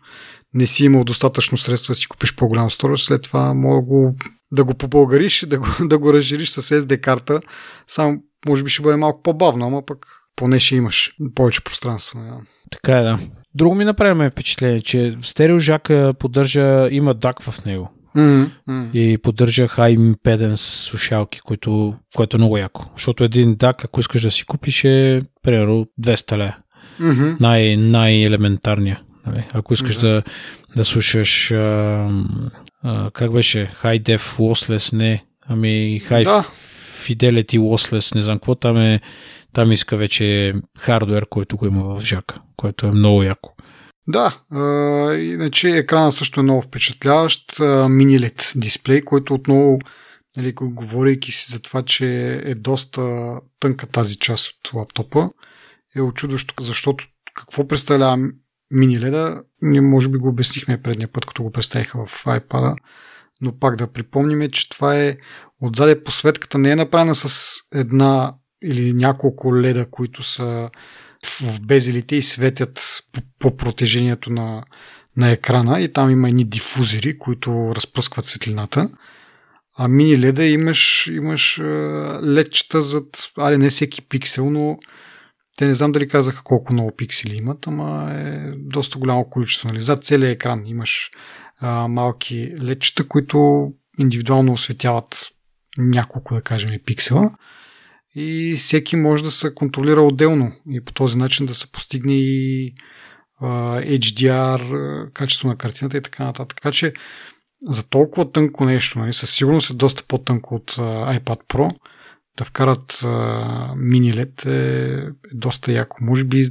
не 0.53 0.65
си 0.65 0.85
имал 0.85 1.03
достатъчно 1.03 1.57
средства 1.57 1.91
да 1.91 1.95
си 1.95 2.07
купиш 2.07 2.35
по-голям 2.35 2.71
сторидж, 2.71 3.01
след 3.01 3.21
това 3.21 3.53
мога 3.53 3.75
да 3.75 3.81
го, 3.81 4.15
да 4.51 4.63
го 4.63 4.73
побългариш, 4.73 5.45
да 5.45 5.59
го, 5.59 5.67
да 5.87 5.97
го 5.97 6.13
разшириш 6.13 6.49
с 6.49 6.61
SD 6.81 7.01
карта. 7.01 7.41
Само 7.87 8.23
може 8.47 8.63
би 8.63 8.69
ще 8.69 8.81
бъде 8.81 8.97
малко 8.97 9.21
по-бавно, 9.21 9.67
ама 9.67 9.85
пък 9.85 10.05
поне 10.35 10.59
ще 10.59 10.75
имаш 10.75 11.11
повече 11.35 11.63
пространство. 11.63 12.19
Да. 12.19 12.37
Така 12.71 12.97
е, 12.97 13.03
да. 13.03 13.19
Друго 13.55 13.75
ми 13.75 13.85
направи 13.85 14.29
впечатление, 14.29 14.81
че 14.81 15.17
стереожака 15.21 16.13
поддържа, 16.19 16.87
има 16.91 17.15
DAC 17.15 17.51
в 17.51 17.65
него. 17.65 17.91
Mm-hmm. 18.15 18.91
И 18.93 19.17
поддържа 19.17 19.67
high 19.67 19.97
impedance 19.97 20.85
слушалки, 20.89 21.39
което, 21.39 21.95
което 22.15 22.37
е 22.37 22.39
много 22.39 22.57
яко. 22.57 22.85
Защото 22.95 23.23
един 23.23 23.55
DAC, 23.55 23.85
ако 23.85 23.99
искаш 23.99 24.21
да 24.21 24.31
си 24.31 24.45
купиш, 24.45 24.83
е 24.83 25.21
примерно 25.43 25.85
200 26.01 26.37
лея. 26.37 26.57
Mm-hmm. 27.01 27.39
Най- 27.39 27.77
най-елементарния. 27.77 29.01
Нали? 29.25 29.43
Ако 29.53 29.73
искаш 29.73 29.97
mm-hmm. 29.97 30.01
да, 30.01 30.23
да 30.75 30.85
слушаш 30.85 31.51
а, 31.51 32.09
а, 32.83 33.11
как 33.11 33.31
беше? 33.31 33.71
High 33.83 34.01
Def 34.01 34.39
Lossless, 34.39 34.93
не. 34.93 35.25
Ами 35.47 36.01
High 36.05 36.23
да. 36.23 36.47
Fidelity 37.03 37.59
Lossless, 37.59 38.15
не 38.15 38.21
знам 38.21 38.37
какво. 38.37 38.55
Там, 38.55 38.77
е, 38.77 39.01
там 39.53 39.71
иска 39.71 39.97
вече 39.97 40.53
хардвер, 40.79 41.25
който 41.29 41.57
го 41.57 41.65
има 41.65 41.83
в 41.83 42.01
жака, 42.03 42.41
което 42.55 42.85
е 42.85 42.91
много 42.91 43.23
яко. 43.23 43.53
Да, 44.07 44.37
а, 44.51 44.59
иначе 45.13 45.69
екрана 45.69 46.11
също 46.11 46.39
е 46.39 46.43
много 46.43 46.61
впечатляващ. 46.61 47.59
Мини 47.89 48.19
LED 48.19 48.59
дисплей, 48.59 49.01
който 49.01 49.33
отново, 49.33 49.79
нали, 50.37 50.53
говорейки 50.53 51.31
си 51.31 51.51
за 51.51 51.61
това, 51.61 51.81
че 51.81 52.33
е 52.45 52.55
доста 52.55 53.33
тънка 53.59 53.87
тази 53.87 54.17
част 54.17 54.49
от 54.49 54.73
лаптопа, 54.73 55.29
е 55.95 56.01
очудващо, 56.01 56.63
защото 56.63 57.05
какво 57.33 57.67
представлява 57.67 58.27
мини 58.71 58.99
леда, 58.99 59.43
ние 59.61 59.81
може 59.81 60.09
би 60.09 60.17
го 60.17 60.29
обяснихме 60.29 60.81
предния 60.81 61.07
път, 61.07 61.25
като 61.25 61.43
го 61.43 61.51
представиха 61.51 62.05
в 62.05 62.23
iPad, 62.23 62.75
но 63.41 63.59
пак 63.59 63.75
да 63.75 63.87
припомниме, 63.87 64.51
че 64.51 64.69
това 64.69 64.97
е 64.97 65.17
отзаде 65.61 66.03
посветката 66.03 66.57
не 66.57 66.71
е 66.71 66.75
направена 66.75 67.15
с 67.15 67.55
една 67.73 68.33
или 68.63 68.93
няколко 68.93 69.55
леда, 69.55 69.85
които 69.91 70.23
са 70.23 70.69
в 71.41 71.61
безелите 71.61 72.15
и 72.15 72.21
светят 72.21 73.03
по, 73.11 73.21
по 73.39 73.57
протежението 73.57 74.33
на, 74.33 74.63
на 75.17 75.31
екрана 75.31 75.81
и 75.81 75.93
там 75.93 76.09
има 76.09 76.29
едни 76.29 76.45
дифузери, 76.45 77.19
които 77.19 77.71
разпръскват 77.75 78.25
светлината. 78.25 78.89
А 79.77 79.87
мини 79.87 80.19
леда 80.19 80.45
имаш, 80.45 81.07
имаш 81.07 81.59
ледчета 82.23 82.83
зад, 82.83 83.31
али 83.37 83.57
не 83.57 83.69
всеки 83.69 84.01
пиксел, 84.01 84.49
но 84.49 84.77
те 85.57 85.67
не 85.67 85.73
знам 85.73 85.91
дали 85.91 86.07
казаха 86.07 86.43
колко 86.43 86.73
много 86.73 86.95
пиксели 86.95 87.35
имат, 87.35 87.67
ама 87.67 88.11
е 88.13 88.51
доста 88.57 88.99
голямо 88.99 89.29
количество. 89.29 89.67
Нали? 89.67 89.79
Зад 89.79 90.03
целия 90.03 90.29
екран 90.29 90.63
имаш 90.65 91.11
а, 91.59 91.87
малки 91.87 92.51
ледчета, 92.63 93.07
които 93.07 93.67
индивидуално 93.99 94.53
осветяват 94.53 95.31
няколко, 95.77 96.35
да 96.35 96.41
кажем, 96.41 96.79
пиксела 96.85 97.31
и 98.15 98.55
всеки 98.57 98.95
може 98.95 99.23
да 99.23 99.31
се 99.31 99.55
контролира 99.55 100.01
отделно 100.01 100.51
и 100.69 100.85
по 100.85 100.93
този 100.93 101.17
начин 101.17 101.45
да 101.45 101.55
се 101.55 101.71
постигне 101.71 102.13
и 102.13 102.73
HDR, 103.41 105.13
качество 105.13 105.47
на 105.47 105.57
картината 105.57 105.97
и 105.97 106.01
така 106.01 106.23
нататък. 106.23 106.57
Така 106.57 106.71
че 106.71 106.93
за 107.65 107.89
толкова 107.89 108.31
тънко 108.31 108.65
нещо, 108.65 108.99
нали, 108.99 109.13
със 109.13 109.35
сигурност 109.35 109.69
е 109.69 109.73
доста 109.73 110.03
по-тънко 110.03 110.55
от 110.55 110.71
iPad 110.75 111.39
Pro, 111.47 111.75
да 112.37 112.45
вкарат 112.45 113.01
мини 113.75 114.13
LED 114.13 114.45
е, 114.45 114.95
е 115.31 115.33
доста 115.33 115.71
яко. 115.71 115.97
Може 116.01 116.23
би, 116.23 116.47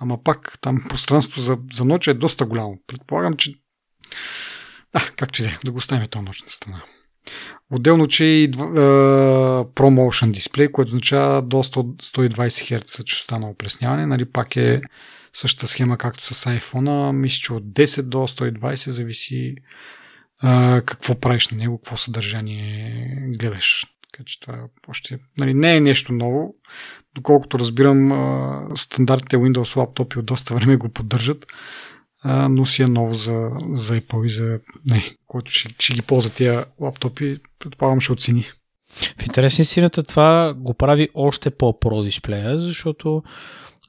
ама 0.00 0.22
пак 0.22 0.58
там 0.60 0.84
пространство 0.88 1.40
за, 1.40 1.58
за 1.72 1.84
нощ 1.84 2.08
е 2.08 2.14
доста 2.14 2.46
голямо. 2.46 2.78
Предполагам, 2.86 3.34
че 3.34 3.54
а, 4.92 5.00
както 5.16 5.42
и 5.42 5.44
да 5.44 5.50
е, 5.50 5.58
да 5.64 5.70
го 5.70 5.78
оставим 5.78 6.08
този 6.08 6.24
нощна 6.24 6.48
страна. 6.48 6.82
Отделно, 7.70 8.08
че 8.08 8.24
и 8.24 8.50
ProMotion 8.52 10.30
дисплей, 10.30 10.72
което 10.72 10.88
означава 10.88 11.42
до 11.42 11.56
120 11.56 12.28
Hz 12.30 13.04
частота 13.04 13.38
на 13.38 13.50
опресняване. 13.50 14.06
Нали, 14.06 14.24
пак 14.24 14.56
е 14.56 14.82
същата 15.32 15.66
схема, 15.66 15.98
както 15.98 16.34
с 16.34 16.50
iPhone. 16.50 17.12
Мисля, 17.12 17.40
че 17.42 17.52
от 17.52 17.64
10 17.64 18.02
до 18.02 18.18
120 18.18 18.90
зависи 18.90 19.56
а, 20.40 20.82
какво 20.86 21.20
правиш 21.20 21.48
на 21.48 21.58
него, 21.58 21.78
какво 21.78 21.96
съдържание 21.96 23.16
гледаш. 23.38 23.86
Така 24.18 24.26
че 24.26 24.40
това 24.40 24.68
още 24.88 25.18
нали, 25.38 25.54
не 25.54 25.76
е 25.76 25.80
нещо 25.80 26.12
ново. 26.12 26.54
Доколкото 27.14 27.58
разбирам, 27.58 28.08
стандартните 28.76 29.36
Windows 29.36 29.76
лаптопи 29.76 30.18
от 30.18 30.26
доста 30.26 30.54
време 30.54 30.76
го 30.76 30.88
поддържат 30.88 31.46
но 32.24 32.64
си 32.64 32.82
е 32.82 32.86
ново 32.86 33.14
за, 33.14 33.50
за 33.70 34.00
Apple 34.00 34.26
и 34.26 34.30
за 34.30 34.60
не, 34.86 35.02
който 35.26 35.50
ще, 35.50 35.74
ще 35.78 35.94
ги 35.94 36.02
ползва 36.02 36.30
тия 36.30 36.64
лаптопи, 36.80 37.38
предполагам 37.58 38.00
ще 38.00 38.12
оцени. 38.12 38.44
В 38.90 39.26
интерес 39.26 39.58
истината 39.58 40.02
това 40.02 40.54
го 40.56 40.74
прави 40.74 41.08
още 41.14 41.50
по-про 41.50 42.02
дисплея, 42.02 42.58
защото 42.58 43.22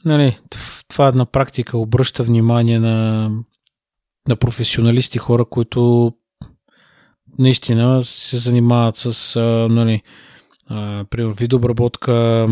нали, 0.06 0.40
това 0.88 1.12
на 1.12 1.26
практика 1.26 1.78
обръща 1.78 2.24
внимание 2.24 2.80
на, 2.80 3.30
на 4.28 4.36
професионалисти, 4.36 5.18
хора, 5.18 5.46
които 5.46 6.14
наистина 7.40 8.04
се 8.04 8.38
занимават 8.38 8.96
с 8.98 9.40
нали, 9.70 10.02
примерно 11.10 11.34
видеообработка, 11.34 12.48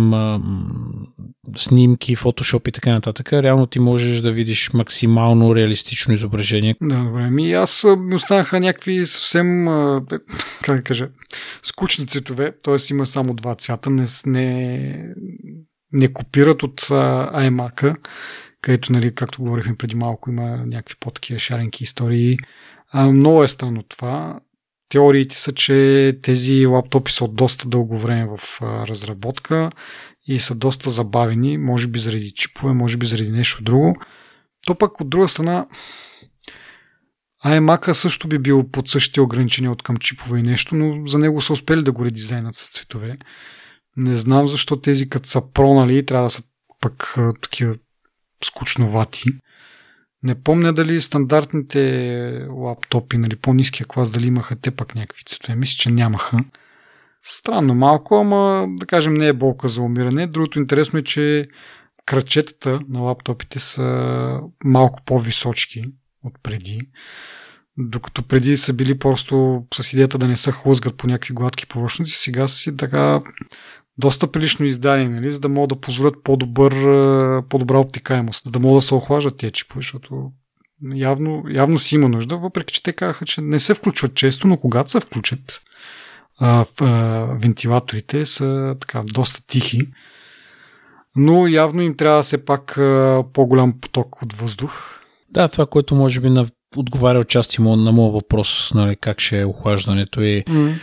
снимки, 1.55 2.15
фотошоп 2.15 2.67
и 2.67 2.71
така 2.71 2.91
нататък, 2.91 3.34
реално 3.34 3.67
ти 3.67 3.80
можеш 3.80 4.21
да 4.21 4.32
видиш 4.32 4.73
максимално 4.73 5.55
реалистично 5.55 6.13
изображение. 6.13 6.75
Да, 6.82 7.03
добре. 7.03 7.30
Ми 7.30 7.53
аз 7.53 7.86
ми 7.97 8.15
останаха 8.15 8.59
някакви 8.59 9.05
съвсем, 9.05 9.65
как 10.61 10.78
да 10.78 10.84
кажа, 10.84 11.09
скучни 11.63 12.07
цветове, 12.07 12.51
т.е. 12.63 12.75
има 12.91 13.05
само 13.05 13.34
два 13.34 13.55
цвята, 13.55 13.89
не, 13.89 14.05
не, 14.25 15.13
не 15.91 16.13
копират 16.13 16.63
от 16.63 16.82
iMac, 16.82 17.95
където, 18.61 18.93
нали, 18.93 19.15
както 19.15 19.41
говорихме 19.41 19.75
преди 19.75 19.95
малко, 19.95 20.30
има 20.30 20.57
някакви 20.65 20.95
по-такива 20.99 21.39
шаренки 21.39 21.84
истории. 21.84 22.38
А, 22.91 23.11
много 23.11 23.43
е 23.43 23.47
странно 23.47 23.84
това. 23.84 24.39
Теориите 24.89 25.38
са, 25.38 25.53
че 25.53 26.19
тези 26.23 26.65
лаптопи 26.65 27.11
са 27.11 27.25
от 27.25 27.35
доста 27.35 27.67
дълго 27.67 27.97
време 27.97 28.27
в 28.38 28.61
разработка 28.61 29.71
и 30.27 30.39
са 30.39 30.55
доста 30.55 30.89
забавени, 30.89 31.57
може 31.57 31.88
би 31.88 31.99
заради 31.99 32.31
чипове, 32.31 32.73
може 32.73 32.97
би 32.97 33.05
заради 33.05 33.31
нещо 33.31 33.63
друго. 33.63 33.95
То 34.65 34.75
пък 34.75 35.01
от 35.01 35.09
друга 35.09 35.27
страна 35.27 35.67
iMac 37.45 37.91
също 37.91 38.27
би 38.27 38.39
бил 38.39 38.69
под 38.71 38.89
същите 38.89 39.21
ограничения 39.21 39.71
от 39.71 39.83
към 39.83 39.97
чипове 39.97 40.39
и 40.39 40.43
нещо, 40.43 40.75
но 40.75 41.07
за 41.07 41.19
него 41.19 41.41
са 41.41 41.53
успели 41.53 41.83
да 41.83 41.91
го 41.91 42.05
редизайнат 42.05 42.55
с 42.55 42.69
цветове. 42.69 43.17
Не 43.97 44.15
знам 44.15 44.47
защо 44.47 44.81
тези 44.81 45.09
като 45.09 45.29
са 45.29 45.51
пронали 45.53 46.05
трябва 46.05 46.27
да 46.27 46.31
са 46.31 46.43
пък 46.81 47.17
такива 47.41 47.75
скучновати. 48.43 49.23
Не 50.28 50.36
помня 50.36 50.73
дали 50.73 51.01
стандартните 51.01 52.47
лаптопи, 52.49 53.17
нали, 53.17 53.36
по-низкия 53.36 53.88
клас, 53.88 54.11
дали 54.11 54.28
имаха 54.28 54.55
те 54.55 54.71
пък 54.71 54.95
някакви 54.95 55.23
цветове. 55.23 55.55
Мисля, 55.55 55.78
че 55.78 55.91
нямаха. 55.91 56.38
Странно 57.23 57.75
малко, 57.75 58.15
ама 58.15 58.67
да 58.69 58.86
кажем 58.86 59.13
не 59.13 59.28
е 59.28 59.34
болка 59.34 59.69
за 59.69 59.82
умиране. 59.82 60.28
Другото 60.28 60.59
интересно 60.59 60.99
е, 60.99 61.03
че 61.03 61.47
кръчетата 62.05 62.80
на 62.89 62.99
лаптопите 62.99 63.59
са 63.59 64.39
малко 64.63 65.01
по-височки 65.05 65.84
от 66.23 66.34
преди. 66.43 66.82
Докато 67.78 68.23
преди 68.23 68.57
са 68.57 68.73
били 68.73 68.99
просто 68.99 69.63
с 69.73 69.93
идеята 69.93 70.17
да 70.17 70.28
не 70.28 70.38
се 70.38 70.51
хлъзгат 70.51 70.97
по 70.97 71.07
някакви 71.07 71.34
гладки 71.34 71.67
повърхности, 71.67 72.17
сега 72.17 72.47
си 72.47 72.78
така 72.78 73.21
доста 73.98 74.32
прилично 74.32 74.66
издание, 74.66 75.10
нали, 75.10 75.32
за 75.32 75.39
да 75.39 75.50
могат 75.50 75.70
да 75.70 75.82
позволят 75.82 76.24
по-добър, 76.24 76.74
по-добра 77.50 77.78
обтикаемост, 77.78 78.45
за 78.45 78.52
да 78.52 78.60
могат 78.60 78.78
да 78.78 78.88
се 78.88 78.95
охлаждат 78.95 79.38
тези 79.38 79.54
чипове, 79.54 79.82
защото 79.82 80.32
явно, 80.93 81.43
явно 81.50 81.80
си 81.80 81.95
има 81.95 82.10
нужда, 82.10 82.38
въпреки 82.38 82.74
че 82.74 82.84
те 82.84 82.93
казаха, 82.93 83.26
че 83.26 83.41
не 83.41 83.60
се 83.60 83.74
включват 83.74 84.16
често, 84.16 84.48
но 84.48 84.58
когато 84.58 84.91
се 84.91 85.00
включат, 85.00 85.62
а, 86.39 86.66
в, 86.66 86.82
а, 86.82 87.26
вентилаторите 87.39 88.26
са 88.26 88.76
така 88.80 89.04
доста 89.14 89.48
тихи, 89.48 89.80
но 91.16 91.48
явно 91.48 91.82
им 91.82 91.98
трябва 91.98 92.24
все 92.24 92.45
пак 92.45 92.78
а, 92.78 93.24
по-голям 93.34 93.80
поток 93.82 94.22
от 94.22 94.34
въздух. 94.34 95.00
Да, 95.30 95.48
това, 95.48 95.66
което 95.66 95.95
може 95.95 96.20
би 96.20 96.30
на, 96.30 96.48
отговаря 96.78 97.20
отчасти 97.20 97.62
на 97.62 97.91
моят 97.91 98.14
въпрос, 98.14 98.72
нали, 98.74 98.95
как 98.95 99.20
ще 99.20 99.39
е 99.39 99.45
охлаждането 99.45 100.22
и 100.22 100.43
mm. 100.43 100.80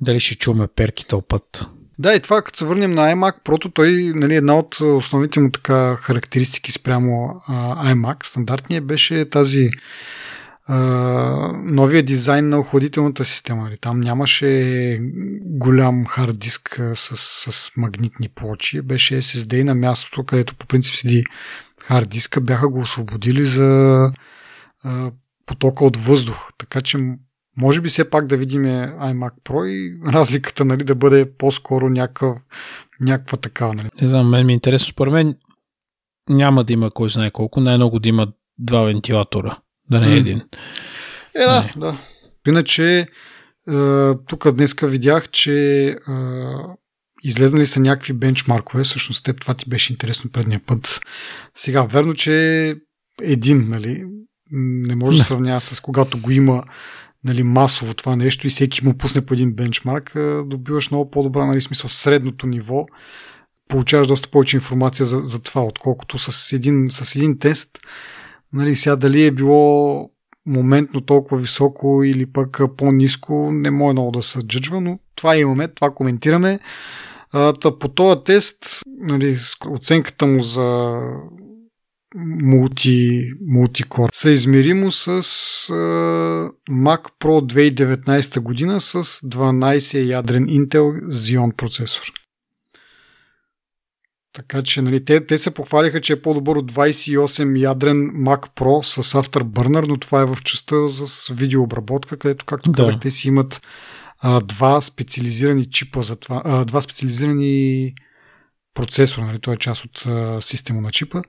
дали 0.00 0.20
ще 0.20 0.34
чуваме 0.34 0.66
перки 0.66 1.06
този 1.06 1.24
път. 1.28 1.66
Да, 1.98 2.14
и 2.14 2.20
това, 2.20 2.42
като 2.42 2.58
се 2.58 2.64
върнем 2.64 2.90
на 2.90 3.14
iMac, 3.14 3.34
прото 3.44 3.70
той, 3.70 4.12
нали, 4.14 4.34
една 4.34 4.58
от 4.58 4.80
основните 4.80 5.40
му 5.40 5.50
така 5.50 5.96
характеристики 5.96 6.72
спрямо 6.72 7.42
а, 7.46 7.94
iMac, 7.94 8.26
стандартния, 8.26 8.82
беше 8.82 9.30
тази 9.30 9.70
а, 10.66 10.78
новия 11.64 12.02
дизайн 12.02 12.48
на 12.48 12.58
охладителната 12.58 13.24
система. 13.24 13.62
Нали. 13.62 13.76
Там 13.76 14.00
нямаше 14.00 14.98
голям 15.42 16.06
хард 16.06 16.38
диск 16.38 16.80
с, 16.94 17.16
с 17.52 17.70
магнитни 17.76 18.28
плочи, 18.28 18.82
беше 18.82 19.22
SSD 19.22 19.64
на 19.64 19.74
мястото, 19.74 20.24
където 20.24 20.54
по 20.54 20.66
принцип 20.66 20.94
седи 20.94 21.24
хард 21.80 22.08
диска, 22.08 22.40
бяха 22.40 22.68
го 22.68 22.78
освободили 22.78 23.44
за 23.44 24.10
а, 24.84 25.10
потока 25.46 25.84
от 25.84 25.96
въздух. 25.96 26.50
Така 26.58 26.80
че 26.80 26.98
може 27.56 27.80
би 27.80 27.88
все 27.88 28.10
пак 28.10 28.26
да 28.26 28.36
видим 28.36 28.62
iMac 28.62 29.32
Pro 29.44 29.66
и 29.66 29.98
разликата 30.12 30.64
нали, 30.64 30.84
да 30.84 30.94
бъде 30.94 31.32
по-скоро 31.38 31.88
някакъв, 31.88 32.38
някаква 33.00 33.38
такава. 33.38 33.74
Нали. 33.74 33.88
Не 34.02 34.08
знам, 34.08 34.28
мен 34.28 34.46
ми 34.46 34.52
е 34.52 34.54
интересно. 34.54 34.92
Според 34.92 35.12
мен 35.12 35.34
няма 36.28 36.64
да 36.64 36.72
има 36.72 36.90
кой 36.90 37.10
знае 37.10 37.30
колко, 37.30 37.60
най-много 37.60 37.98
да 37.98 38.08
има 38.08 38.28
два 38.58 38.82
вентилатора, 38.82 39.58
да 39.90 40.00
не 40.00 40.14
е 40.14 40.16
един. 40.16 40.42
Е, 41.34 41.44
да, 41.44 41.60
не. 41.60 41.72
да. 41.76 41.98
Иначе, 42.48 42.98
е, 43.00 43.06
тук 44.26 44.52
днеска 44.52 44.86
видях, 44.88 45.28
че 45.28 45.88
е, 45.88 45.96
излезнали 47.22 47.66
са 47.66 47.80
някакви 47.80 48.12
бенчмаркове, 48.12 48.84
всъщност 48.84 49.24
теб 49.24 49.40
това 49.40 49.54
ти 49.54 49.68
беше 49.68 49.92
интересно 49.92 50.30
предния 50.30 50.60
път. 50.66 51.00
Сега, 51.54 51.82
верно, 51.82 52.14
че 52.14 52.74
един, 53.22 53.68
нали, 53.68 54.04
не 54.86 54.96
може 54.96 55.18
да 55.18 55.24
сравнява 55.24 55.60
с 55.60 55.80
когато 55.80 56.18
го 56.18 56.30
има 56.30 56.64
нали, 57.24 57.42
масово 57.42 57.94
това 57.94 58.16
нещо 58.16 58.46
и 58.46 58.50
всеки 58.50 58.84
му 58.84 58.94
пусне 58.94 59.26
по 59.26 59.34
един 59.34 59.52
бенчмарк, 59.52 60.16
добиваш 60.46 60.90
много 60.90 61.10
по-добра, 61.10 61.46
нали, 61.46 61.60
смисъл, 61.60 61.88
средното 61.88 62.46
ниво, 62.46 62.86
получаваш 63.68 64.08
доста 64.08 64.28
повече 64.28 64.56
информация 64.56 65.06
за, 65.06 65.20
за 65.20 65.42
това, 65.42 65.64
отколкото 65.64 66.18
с 66.18 66.52
един, 66.52 66.86
с 66.90 67.16
един 67.16 67.38
тест, 67.38 67.78
нали, 68.52 68.76
сега 68.76 68.96
дали 68.96 69.24
е 69.24 69.30
било 69.30 70.10
моментно 70.46 71.00
толкова 71.00 71.40
високо 71.40 72.02
или 72.04 72.26
пък 72.26 72.60
по-низко, 72.76 73.50
не 73.52 73.70
може 73.70 73.92
много 73.92 74.10
да 74.10 74.22
се 74.22 74.46
джъджва, 74.46 74.80
но 74.80 74.98
това 75.14 75.36
имаме, 75.36 75.68
това 75.68 75.90
коментираме. 75.90 76.58
А, 77.32 77.52
по 77.80 77.88
този 77.88 78.20
тест, 78.24 78.82
нали, 78.98 79.36
оценката 79.70 80.26
му 80.26 80.40
за 80.40 80.98
мулти, 82.14 83.30
мултикор. 83.46 84.10
Съизмеримо 84.12 84.92
с 84.92 85.08
а, 85.08 85.12
Mac 86.70 87.02
Pro 87.20 87.70
2019 87.70 88.40
година 88.40 88.80
с 88.80 89.02
12 89.02 90.04
ядрен 90.04 90.46
Intel 90.46 91.02
Xeon 91.08 91.56
процесор. 91.56 92.12
Така 94.32 94.62
че 94.62 94.82
нали, 94.82 95.04
те, 95.04 95.26
те 95.26 95.38
се 95.38 95.54
похвалиха, 95.54 96.00
че 96.00 96.12
е 96.12 96.22
по-добър 96.22 96.56
от 96.56 96.72
28 96.72 97.58
ядрен 97.58 97.96
Mac 97.96 98.48
Pro 98.56 99.02
с 99.02 99.22
Afterburner, 99.22 99.88
но 99.88 99.96
това 99.96 100.20
е 100.20 100.24
в 100.24 100.38
частта 100.44 100.88
с 100.88 101.28
видеообработка, 101.34 102.16
където, 102.16 102.44
както 102.44 102.70
да. 102.70 102.76
казах, 102.76 103.00
те 103.00 103.10
си 103.10 103.28
имат 103.28 103.62
а, 104.20 104.40
два 104.40 104.80
специализирани 104.80 105.70
чипа 105.70 106.02
за 106.02 106.16
това, 106.16 106.42
а, 106.44 106.64
два 106.64 106.80
специализирани 106.80 107.94
процесора, 108.74 109.26
нали, 109.26 109.40
това 109.40 109.54
е 109.54 109.58
част 109.58 109.84
от 109.84 110.06
а, 110.06 110.40
система 110.40 110.80
на 110.80 110.90
чипа, 110.90 111.22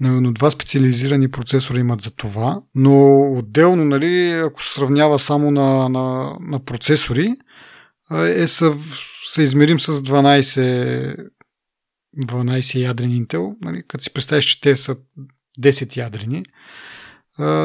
но 0.00 0.32
два 0.32 0.50
специализирани 0.50 1.30
процесора 1.30 1.78
имат 1.78 2.00
за 2.00 2.16
това, 2.16 2.62
но 2.74 3.20
отделно, 3.32 3.84
нали, 3.84 4.30
ако 4.30 4.62
се 4.62 4.74
сравнява 4.74 5.18
само 5.18 5.50
на, 5.50 5.88
на, 5.88 6.36
на 6.40 6.64
процесори, 6.64 7.36
е 8.12 8.46
се 8.46 9.42
измерим 9.42 9.80
с 9.80 9.92
12, 9.92 11.28
12 12.24 12.78
ядрени 12.78 13.22
Intel, 13.22 13.54
нали, 13.60 13.82
като 13.88 14.04
си 14.04 14.12
представиш, 14.12 14.44
че 14.44 14.60
те 14.60 14.76
са 14.76 14.96
10 15.60 15.96
ядрени, 15.96 16.44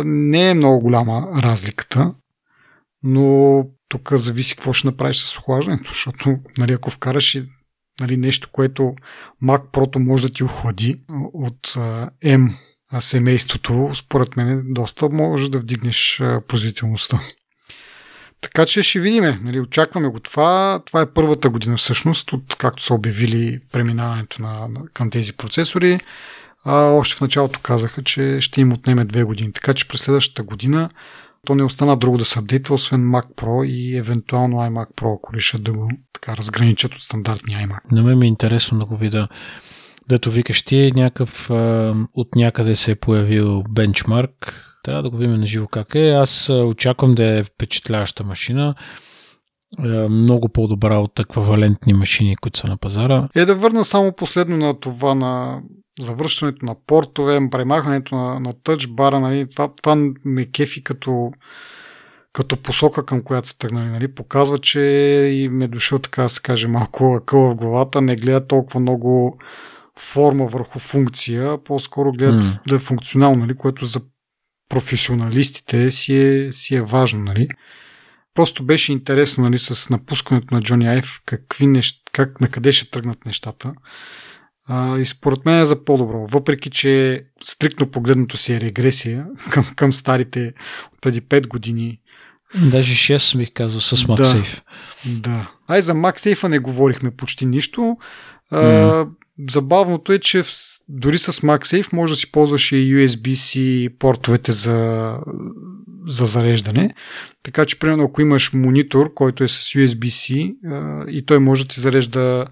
не 0.06 0.50
е 0.50 0.54
много 0.54 0.80
голяма 0.80 1.28
разликата, 1.44 2.16
но 3.04 3.66
тук 3.90 4.14
зависи 4.14 4.56
какво 4.56 4.74
ще 4.74 4.88
направиш 4.88 5.18
с 5.18 5.38
охлаждането, 5.38 5.90
защото 5.90 6.38
нали, 6.58 6.72
ако 6.72 6.90
вкараш 6.90 7.36
и 7.36 7.50
нали, 8.02 8.18
нещо, 8.18 8.50
което 8.52 8.96
Mac 9.44 9.62
Pro 9.72 9.98
може 9.98 10.28
да 10.28 10.34
ти 10.34 10.44
охлади 10.44 11.02
от 11.34 11.68
M 12.26 12.54
семейството, 13.00 13.92
според 13.94 14.38
мен 14.38 14.64
доста 14.68 15.10
може 15.10 15.52
да 15.52 15.58
вдигнеш 15.58 16.22
производителността. 16.48 17.20
Така 18.42 18.66
че 18.66 18.84
ще 18.84 19.00
видим. 19.00 19.40
Нали, 19.44 19.60
очакваме 19.60 20.08
го 20.08 20.20
това. 20.20 20.82
Това 20.86 21.02
е 21.02 21.12
първата 21.14 21.50
година 21.50 21.78
всъщност, 21.78 22.34
от 22.34 22.56
както 22.58 22.84
са 22.84 22.94
обявили 22.94 23.60
преминаването 23.72 24.42
на, 24.42 24.68
на, 24.68 24.88
към 24.94 25.10
тези 25.10 25.34
процесори. 25.34 26.00
А, 26.66 26.76
още 26.76 27.16
в 27.16 27.22
началото 27.22 27.60
казаха, 27.60 28.04
че 28.04 28.42
ще 28.42 28.62
им 28.62 28.74
отнеме 28.74 29.06
две 29.06 29.24
години. 29.24 29.54
Така 29.54 29.74
че 29.74 29.88
през 29.88 30.02
следващата 30.02 30.44
година 30.44 30.90
то 31.48 31.56
не 31.56 31.64
остана 31.64 31.98
друго 31.98 32.18
да 32.18 32.26
се 32.26 32.40
апдейтва, 32.40 32.76
освен 32.76 33.02
Mac 33.02 33.36
Pro 33.36 33.66
и 33.66 33.98
евентуално 33.98 34.58
iMac 34.58 34.96
Pro, 34.96 35.16
ако 35.16 35.34
решат 35.34 35.64
да 35.64 35.74
го 35.74 35.90
така 36.14 36.38
разграничат 36.38 36.96
от 36.96 37.02
стандартния 37.02 37.68
iMac. 37.68 37.92
На 37.92 38.02
мен 38.02 38.20
ми 38.20 38.26
е 38.26 38.28
интересно 38.28 38.80
да 38.80 38.86
го 38.86 38.98
видя. 38.98 39.28
Дето 40.10 40.32
викаш 40.32 40.62
ти, 40.62 40.92
някакъв 40.96 41.50
от 42.14 42.36
някъде 42.36 42.76
се 42.76 42.92
е 42.92 42.96
появил 42.96 43.64
бенчмарк. 43.70 44.66
Трябва 44.84 45.04
да 45.04 45.10
го 45.10 45.18
видим 45.18 45.40
на 45.40 45.46
живо 45.46 45.68
как 45.68 45.96
е. 45.96 46.10
Аз 46.10 46.50
очаквам 46.50 47.16
да 47.16 47.26
е 47.40 47.44
впечатляваща 47.44 48.24
машина. 48.24 48.76
е 49.86 49.88
много 50.10 50.50
по-добра 50.50 50.98
от 50.98 51.20
еквивалентни 51.20 51.94
машини, 51.94 52.36
които 52.36 52.60
са 52.60 52.68
на 52.68 52.78
пазара. 52.78 53.28
Е 53.36 53.46
да 53.46 53.56
върна 53.56 53.86
само 53.86 54.12
последно 54.12 54.58
на 54.58 54.80
това 54.80 55.16
на 55.16 55.62
завършването 56.04 56.66
на 56.66 56.76
портове, 56.88 57.50
премахването 57.52 58.16
на, 58.16 58.40
на 58.40 58.54
тъчбара, 58.64 59.20
нали, 59.20 59.50
това, 59.50 59.70
това 59.76 60.12
ме 60.26 60.52
кефи 60.52 60.84
като, 60.84 61.32
като 62.34 62.58
посока 62.58 63.06
към 63.06 63.24
която 63.24 63.50
са 63.50 63.58
тръгнали. 63.58 63.90
Нали, 63.90 64.08
показва, 64.08 64.60
че 64.60 64.80
и 65.34 65.50
ме 65.50 65.66
е 65.66 65.68
дошъл 65.68 66.00
така 66.00 66.24
да 66.24 66.30
се 66.30 66.42
каже 66.42 66.68
малко 66.68 67.14
акъл 67.14 67.50
в 67.50 67.56
главата, 67.56 68.02
не 68.02 68.16
гледа 68.16 68.48
толкова 68.48 68.80
много 68.80 69.40
форма 70.00 70.46
върху 70.46 70.80
функция, 70.80 71.64
по-скоро 71.64 72.12
гледат 72.12 72.44
mm. 72.44 72.60
да 72.68 72.76
е 72.76 72.80
функционално, 72.80 73.38
нали, 73.38 73.56
което 73.56 73.86
за 73.86 74.02
професионалистите 74.70 75.92
си 75.92 76.18
е, 76.18 76.52
си 76.52 76.76
е 76.76 76.82
важно. 76.82 77.24
Нали. 77.24 77.48
Просто 78.34 78.64
беше 78.64 78.92
интересно 78.92 79.44
нали, 79.44 79.60
с 79.60 79.90
напускането 79.90 80.54
на 80.54 80.62
Джони 80.62 80.88
Айв 80.88 81.22
какви 81.26 81.68
неща, 81.68 82.02
как, 82.12 82.42
на 82.42 82.48
къде 82.48 82.72
ще 82.72 82.90
тръгнат 82.90 83.26
нещата. 83.26 83.74
А, 84.68 84.98
и 84.98 85.06
според 85.06 85.46
мен 85.46 85.62
е 85.62 85.66
за 85.66 85.84
по-добро. 85.84 86.26
Въпреки, 86.26 86.70
че 86.70 87.24
стрикно 87.44 87.92
погледното 87.92 88.38
си 88.38 88.54
е 88.54 88.62
регресия 88.62 89.28
към, 89.52 89.66
към 89.76 89.94
старите 89.94 90.54
преди 91.02 91.22
5 91.22 91.48
години. 91.48 92.00
Даже 92.72 93.16
6 93.16 93.38
бих 93.38 93.54
казал 93.54 93.82
с 93.82 93.98
MagSafe. 93.98 94.60
Да, 95.06 95.30
да. 95.30 95.52
Ай, 95.68 95.82
за 95.82 95.94
MagSafe 95.94 96.48
не 96.48 96.60
говорихме 96.60 97.12
почти 97.12 97.46
нищо. 97.46 97.98
Mm. 98.54 99.10
забавното 99.50 100.14
е, 100.14 100.20
че 100.20 100.44
в, 100.44 100.48
дори 100.90 101.18
с 101.18 101.32
MagSafe 101.32 101.94
може 101.94 102.14
да 102.14 102.18
си 102.18 102.32
ползваш 102.32 102.72
и 102.72 102.76
USB-C 102.76 103.90
портовете 103.98 104.52
за, 104.52 105.18
за 106.08 106.26
зареждане. 106.26 106.94
Така 107.44 107.66
че, 107.66 107.80
примерно, 107.80 108.04
ако 108.04 108.22
имаш 108.22 108.54
монитор, 108.54 109.14
който 109.14 109.44
е 109.44 109.48
с 109.48 109.60
USB-C 109.60 110.54
и 111.10 111.26
той 111.26 111.40
може 111.40 111.64
да 111.64 111.70
ти 111.70 111.80
зарежда 111.80 112.46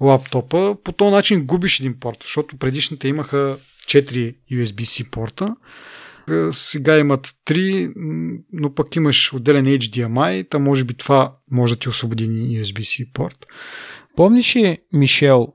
лаптопа, 0.00 0.76
по 0.84 0.92
този 0.92 1.14
начин 1.14 1.46
губиш 1.46 1.80
един 1.80 2.00
порт, 2.00 2.18
защото 2.22 2.56
предишните 2.56 3.08
имаха 3.08 3.56
4 3.86 4.34
USB-C 4.52 5.10
порта. 5.10 5.56
Сега 6.50 6.98
имат 6.98 7.26
3, 7.46 7.92
но 8.52 8.74
пък 8.74 8.96
имаш 8.96 9.32
отделен 9.32 9.66
HDMI, 9.66 10.48
та 10.50 10.58
може 10.58 10.84
би 10.84 10.94
това 10.94 11.32
може 11.50 11.74
да 11.74 11.80
ти 11.80 11.88
освободи 11.88 12.28
USB-C 12.28 13.12
порт. 13.12 13.46
Помниш 14.16 14.56
ли 14.56 14.78
Мишел, 14.92 15.48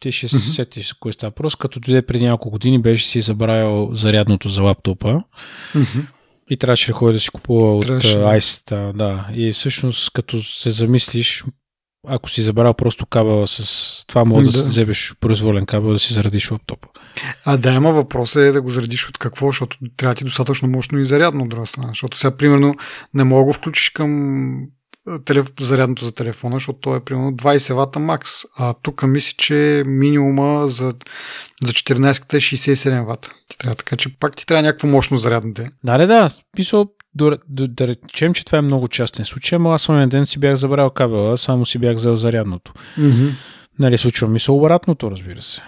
ти 0.00 0.12
ще 0.12 0.28
се 0.28 0.36
mm-hmm. 0.36 0.54
сетиш 0.54 0.92
кой 0.92 1.12
става 1.12 1.30
въпрос, 1.30 1.56
като 1.56 1.80
дойде 1.80 2.06
преди 2.06 2.24
няколко 2.24 2.50
години 2.50 2.82
беше 2.82 3.08
си 3.08 3.20
забравил 3.20 3.94
зарядното 3.94 4.48
за 4.48 4.62
лаптопа. 4.62 5.22
Mm-hmm 5.74 6.06
и 6.50 6.56
трябваше 6.56 6.86
да 6.86 6.92
ходи 6.92 7.12
да 7.12 7.20
си 7.20 7.30
купува 7.30 7.72
от 7.72 7.86
ice 7.86 8.92
да. 8.92 9.28
И 9.34 9.52
всъщност, 9.52 10.10
като 10.12 10.42
се 10.42 10.70
замислиш, 10.70 11.44
ако 12.06 12.30
си 12.30 12.42
забрал 12.42 12.74
просто 12.74 13.06
кабела 13.06 13.46
с 13.46 14.04
това, 14.06 14.24
може 14.24 14.50
да, 14.50 14.62
да 14.62 14.68
вземеш 14.68 15.14
произволен 15.20 15.66
кабел 15.66 15.92
да 15.92 15.98
си 15.98 16.14
заредиш 16.14 16.50
лаптопа. 16.50 16.88
А 17.44 17.56
да, 17.56 17.72
има 17.72 17.92
въпрос 17.92 18.36
е 18.36 18.52
да 18.52 18.62
го 18.62 18.70
заредиш 18.70 19.08
от 19.08 19.18
какво, 19.18 19.46
защото 19.46 19.76
трябва 19.96 20.14
ти 20.14 20.24
достатъчно 20.24 20.68
мощно 20.68 20.98
и 20.98 21.04
зарядно 21.04 21.42
от 21.42 21.48
друга 21.48 21.66
страна. 21.66 21.88
Защото 21.88 22.18
сега, 22.18 22.36
примерно, 22.36 22.74
не 23.14 23.24
мога 23.24 23.40
да 23.40 23.44
го 23.44 23.52
включиш 23.52 23.90
към 23.90 24.66
телеф... 25.24 25.46
зарядното 25.60 26.04
за 26.04 26.12
телефона, 26.12 26.56
защото 26.56 26.78
то 26.78 26.96
е 26.96 27.04
примерно 27.04 27.32
20 27.32 27.74
вата 27.74 27.98
макс. 27.98 28.30
А 28.56 28.74
тук 28.82 29.02
мисля, 29.02 29.34
че 29.38 29.82
минимума 29.86 30.68
за, 30.68 30.94
за 31.64 31.72
14-та 31.72 32.36
е 32.36 32.40
67 32.40 33.06
вата. 33.06 33.32
Ти 33.48 33.58
трябва, 33.58 33.74
така 33.74 33.96
че 33.96 34.18
пак 34.18 34.36
ти 34.36 34.46
трябва 34.46 34.62
някакво 34.62 34.88
мощно 34.88 35.16
зарядно 35.16 35.52
да 35.52 35.68
Да, 35.84 35.98
да, 35.98 36.06
да. 36.06 36.30
Писал, 36.56 36.86
да, 37.14 37.38
да, 37.48 37.68
да 37.68 37.86
речем, 37.86 38.34
че 38.34 38.44
това 38.44 38.58
е 38.58 38.62
много 38.62 38.88
частен 38.88 39.24
случай, 39.24 39.58
но 39.58 39.70
аз 39.70 39.88
онен 39.88 40.08
ден 40.08 40.26
си 40.26 40.38
бях 40.38 40.54
забрал 40.54 40.90
кабела, 40.90 41.38
само 41.38 41.66
си 41.66 41.78
бях 41.78 41.96
взел 41.96 42.14
зарядното. 42.14 42.72
Mm-hmm. 42.98 43.30
Нали, 43.78 43.98
случва 43.98 44.28
ми 44.28 44.40
се 44.40 44.52
обратното, 44.52 45.10
разбира 45.10 45.42
се. 45.42 45.62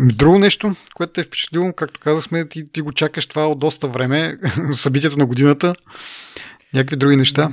Друго 0.00 0.38
нещо, 0.38 0.76
което 0.94 1.12
те 1.12 1.20
е 1.20 1.24
впечатлило, 1.24 1.72
както 1.72 2.00
казахме, 2.00 2.48
ти, 2.48 2.64
ти 2.72 2.80
го 2.80 2.92
чакаш 2.92 3.26
това 3.26 3.48
от 3.48 3.58
доста 3.58 3.88
време, 3.88 4.38
събитието 4.72 5.16
на 5.16 5.26
годината, 5.26 5.74
някакви 6.74 6.96
други 6.96 7.16
неща. 7.16 7.52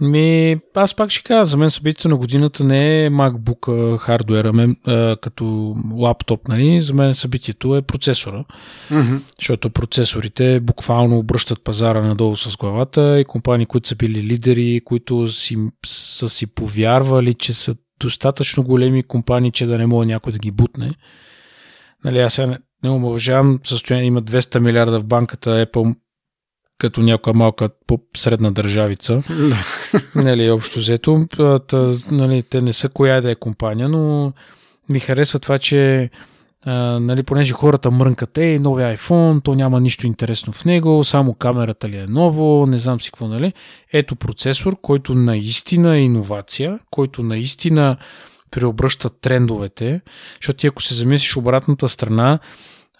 Ми, 0.00 0.56
аз 0.74 0.94
пак 0.94 1.10
ще 1.10 1.22
кажа, 1.22 1.44
за 1.44 1.56
мен 1.56 1.70
събитието 1.70 2.08
на 2.08 2.16
годината 2.16 2.64
не 2.64 3.04
е 3.04 3.10
MacBook 3.10 3.96
хардуера, 3.98 4.52
мен, 4.52 4.76
а, 4.86 5.16
като 5.16 5.76
лаптоп, 5.92 6.48
нали? 6.48 6.80
За 6.80 6.94
мен 6.94 7.14
събитието 7.14 7.76
е 7.76 7.82
процесора. 7.82 8.44
Mm-hmm. 8.90 9.20
Защото 9.38 9.70
процесорите 9.70 10.60
буквално 10.60 11.18
обръщат 11.18 11.64
пазара 11.64 12.02
надолу 12.02 12.36
с 12.36 12.56
главата 12.56 13.20
и 13.20 13.24
компании, 13.24 13.66
които 13.66 13.88
са 13.88 13.96
били 13.96 14.22
лидери, 14.22 14.80
които 14.84 15.28
си, 15.28 15.56
са 15.86 16.28
си 16.28 16.46
повярвали, 16.46 17.34
че 17.34 17.52
са 17.52 17.76
достатъчно 18.00 18.62
големи 18.62 19.02
компании, 19.02 19.52
че 19.52 19.66
да 19.66 19.78
не 19.78 19.86
мога 19.86 20.06
някой 20.06 20.32
да 20.32 20.38
ги 20.38 20.50
бутне. 20.50 20.94
Нали, 22.04 22.18
аз 22.20 22.38
не, 22.38 22.58
не 22.84 22.90
омължавам 22.90 23.60
състояние, 23.64 24.06
има 24.06 24.22
200 24.22 24.58
милиарда 24.58 24.98
в 24.98 25.04
банката, 25.04 25.66
Apple 25.66 25.94
като 26.78 27.02
някоя 27.02 27.34
малка 27.34 27.68
средна 28.16 28.50
държавица. 28.50 29.22
нали, 30.14 30.50
общо 30.50 30.78
взето. 30.78 31.26
Нали, 32.10 32.42
те 32.42 32.60
не 32.60 32.72
са 32.72 32.88
коя 32.88 33.20
да 33.20 33.30
е 33.30 33.34
компания, 33.34 33.88
но 33.88 34.32
ми 34.88 35.00
хареса 35.00 35.38
това, 35.38 35.58
че 35.58 36.10
а, 36.66 37.00
нали, 37.00 37.22
понеже 37.22 37.52
хората 37.52 37.90
мрънкат, 37.90 38.38
ей, 38.38 38.58
нови 38.58 38.82
iPhone, 38.82 39.44
то 39.44 39.54
няма 39.54 39.80
нищо 39.80 40.06
интересно 40.06 40.52
в 40.52 40.64
него, 40.64 41.04
само 41.04 41.34
камерата 41.34 41.88
ли 41.88 41.96
е 41.96 42.06
ново, 42.06 42.66
не 42.66 42.78
знам 42.78 43.00
си 43.00 43.10
какво, 43.10 43.28
нали. 43.28 43.52
Ето 43.92 44.16
процесор, 44.16 44.76
който 44.82 45.14
наистина 45.14 45.96
е 45.96 46.00
иновация, 46.00 46.78
който 46.90 47.22
наистина 47.22 47.96
преобръща 48.50 49.10
трендовете, 49.10 50.00
защото 50.40 50.56
ти 50.56 50.66
ако 50.66 50.82
се 50.82 50.94
замислиш 50.94 51.36
обратната 51.36 51.88
страна, 51.88 52.38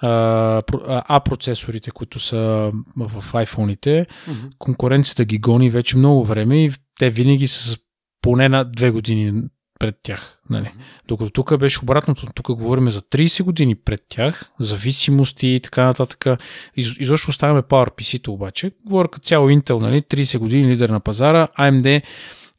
а 0.03 1.21
процесорите, 1.25 1.91
които 1.91 2.19
са 2.19 2.73
в 2.97 3.33
iPhone-ите, 3.33 4.07
mm-hmm. 4.07 4.57
конкуренцията 4.59 5.25
ги 5.25 5.39
гони 5.39 5.71
вече 5.71 5.97
много 5.97 6.25
време 6.25 6.65
и 6.65 6.73
те 6.99 7.11
винаги 7.11 7.47
са 7.47 7.79
поне 8.23 8.49
на 8.49 8.65
две 8.65 8.91
години 8.91 9.43
пред 9.79 9.95
тях. 10.03 10.39
Нали? 10.51 10.65
Mm-hmm. 10.65 11.07
Докато 11.09 11.31
тук 11.31 11.59
беше 11.59 11.81
обратното, 11.83 12.27
тук 12.35 12.47
говорим 12.47 12.91
за 12.91 13.03
30 13.03 13.43
години 13.43 13.75
пред 13.75 14.01
тях, 14.09 14.51
зависимости 14.61 15.49
и 15.49 15.61
така 15.61 15.85
нататък. 15.85 16.41
Из, 16.77 16.97
изобщо 16.99 17.31
оставяме 17.31 17.63
PowerPC-то 17.63 18.33
обаче. 18.33 18.71
Говоря 18.87 19.09
като 19.09 19.25
цяло 19.25 19.51
Intel, 19.51 19.79
нали? 19.79 20.03
30 20.03 20.39
години 20.39 20.69
лидер 20.69 20.89
на 20.89 21.01
пазара, 21.01 21.49
AMD 21.59 22.03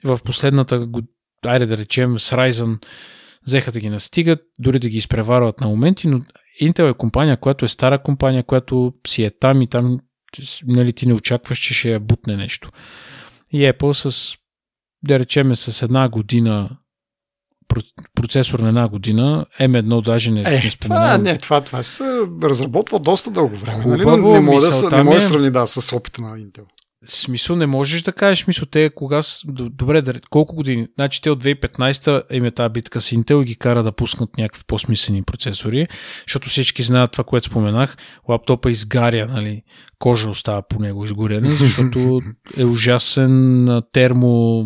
в 0.04 0.20
последната, 0.26 0.88
айде 1.46 1.66
да 1.66 1.78
речем, 1.78 2.20
с 2.20 2.36
Ryzen 2.36 2.78
взеха 3.46 3.72
да 3.72 3.80
ги 3.80 3.90
настигат, 3.90 4.42
дори 4.60 4.80
да 4.80 4.90
ги 4.90 4.98
изпреварват 4.98 5.62
на 5.62 5.68
моменти, 5.68 6.08
но 6.08 6.22
Intel 6.62 6.91
е 6.91 6.93
компания, 6.93 7.38
която 7.38 7.66
е 7.66 7.68
стара 7.68 8.03
компания, 8.03 8.43
която 8.43 8.93
си 9.07 9.24
е 9.24 9.30
там 9.39 9.62
и 9.62 9.68
там 9.68 9.99
нали, 10.68 10.93
ти 10.93 11.07
не 11.07 11.14
очакваш, 11.14 11.60
че 11.60 11.74
ще 11.74 11.91
я 11.91 11.99
бутне 11.99 12.36
нещо. 12.36 12.70
И 13.51 13.57
Apple 13.57 14.10
с, 14.10 14.36
да 15.03 15.20
речеме, 15.20 15.55
с 15.55 15.82
една 15.82 16.10
година 16.10 16.70
процесор 18.16 18.60
на 18.60 18.68
една 18.68 18.88
година, 18.88 19.45
M1 19.60 20.05
даже 20.05 20.32
не, 20.32 20.41
е, 20.41 20.62
не 20.64 20.72
споменавам. 20.72 21.22
Това, 21.22 21.32
не, 21.32 21.38
това, 21.38 21.62
това 21.62 21.84
се 21.84 22.03
разработва 22.43 22.99
доста 22.99 23.32
дълго 23.32 23.55
време. 23.55 23.86
нали? 23.86 24.05
Не 24.05 24.39
може 24.39 24.70
да, 24.70 24.97
не 24.97 25.03
може 25.03 25.16
да 25.16 25.22
сравни 25.22 25.51
да, 25.51 25.68
с 25.68 25.95
опита 25.95 26.22
на 26.22 26.38
Intel 26.38 26.64
смисъл 27.06 27.56
не 27.56 27.66
можеш 27.66 28.02
да 28.02 28.12
кажеш, 28.12 28.43
смисъл 28.43 28.66
те 28.66 28.89
кога, 28.89 29.22
добре, 29.45 30.02
да, 30.02 30.14
колко 30.30 30.56
години, 30.56 30.88
значи 30.95 31.22
те 31.22 31.30
от 31.30 31.43
2015 31.43 32.34
им 32.34 32.45
е 32.45 32.52
тази 32.52 32.74
битка 32.74 33.02
с 33.02 33.10
Intel 33.10 33.41
и 33.41 33.45
ги 33.45 33.56
кара 33.56 33.84
да 33.84 33.91
пуснат 33.91 34.38
някакви 34.38 34.64
по-смислени 34.68 35.24
процесори, 35.24 35.88
защото 36.28 36.50
всички 36.50 36.84
знаят 36.84 37.12
това, 37.12 37.24
което 37.24 37.47
споменах, 37.47 37.97
лаптопа 38.30 38.72
изгаря, 38.72 39.28
нали, 39.28 39.62
кожа 40.00 40.30
остава 40.30 40.62
по 40.62 40.80
него 40.80 41.05
изгорена, 41.05 41.51
защото 41.59 42.21
е 42.58 42.66
ужасен 42.66 43.82
термо, 43.92 44.66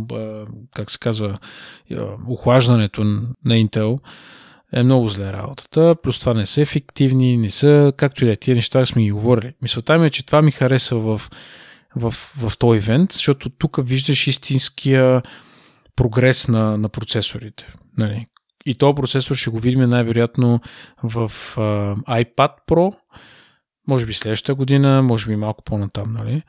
как 0.75 0.91
се 0.91 0.99
казва, 0.99 1.39
охлаждането 2.27 3.03
на 3.03 3.53
Intel. 3.55 3.99
Е 4.75 4.83
много 4.83 5.09
зле 5.09 5.33
работата, 5.33 5.95
плюс 6.03 6.19
това 6.19 6.33
не 6.33 6.45
са 6.45 6.61
ефективни, 6.61 7.37
не 7.37 7.49
са, 7.49 7.93
както 7.97 8.25
и 8.25 8.27
да 8.27 8.35
тия 8.35 8.55
неща 8.55 8.85
сме 8.85 9.03
ги 9.03 9.11
говорили. 9.11 9.53
Мисълта 9.61 9.99
ми 9.99 10.07
е, 10.07 10.09
че 10.09 10.25
това 10.25 10.41
ми 10.41 10.51
хареса 10.51 10.95
в 10.95 11.21
в, 11.95 12.11
в 12.11 12.57
този 12.57 12.77
ивент, 12.77 13.11
защото 13.11 13.49
тук 13.49 13.79
виждаш 13.83 14.27
истинския 14.27 15.21
прогрес 15.95 16.47
на, 16.47 16.77
на 16.77 16.89
процесорите. 16.89 17.73
Нали? 17.97 18.25
И 18.65 18.75
този 18.75 18.95
процесор 18.95 19.35
ще 19.35 19.49
го 19.49 19.59
видим 19.59 19.89
най-вероятно 19.89 20.59
в 21.03 21.31
uh, 21.55 21.95
iPad 21.97 22.51
Pro, 22.67 22.93
може 23.87 24.05
би 24.05 24.13
следващата 24.13 24.55
година, 24.55 25.01
може 25.03 25.27
би 25.27 25.35
малко 25.35 25.63
по-натам, 25.63 26.13
нали? 26.13 26.43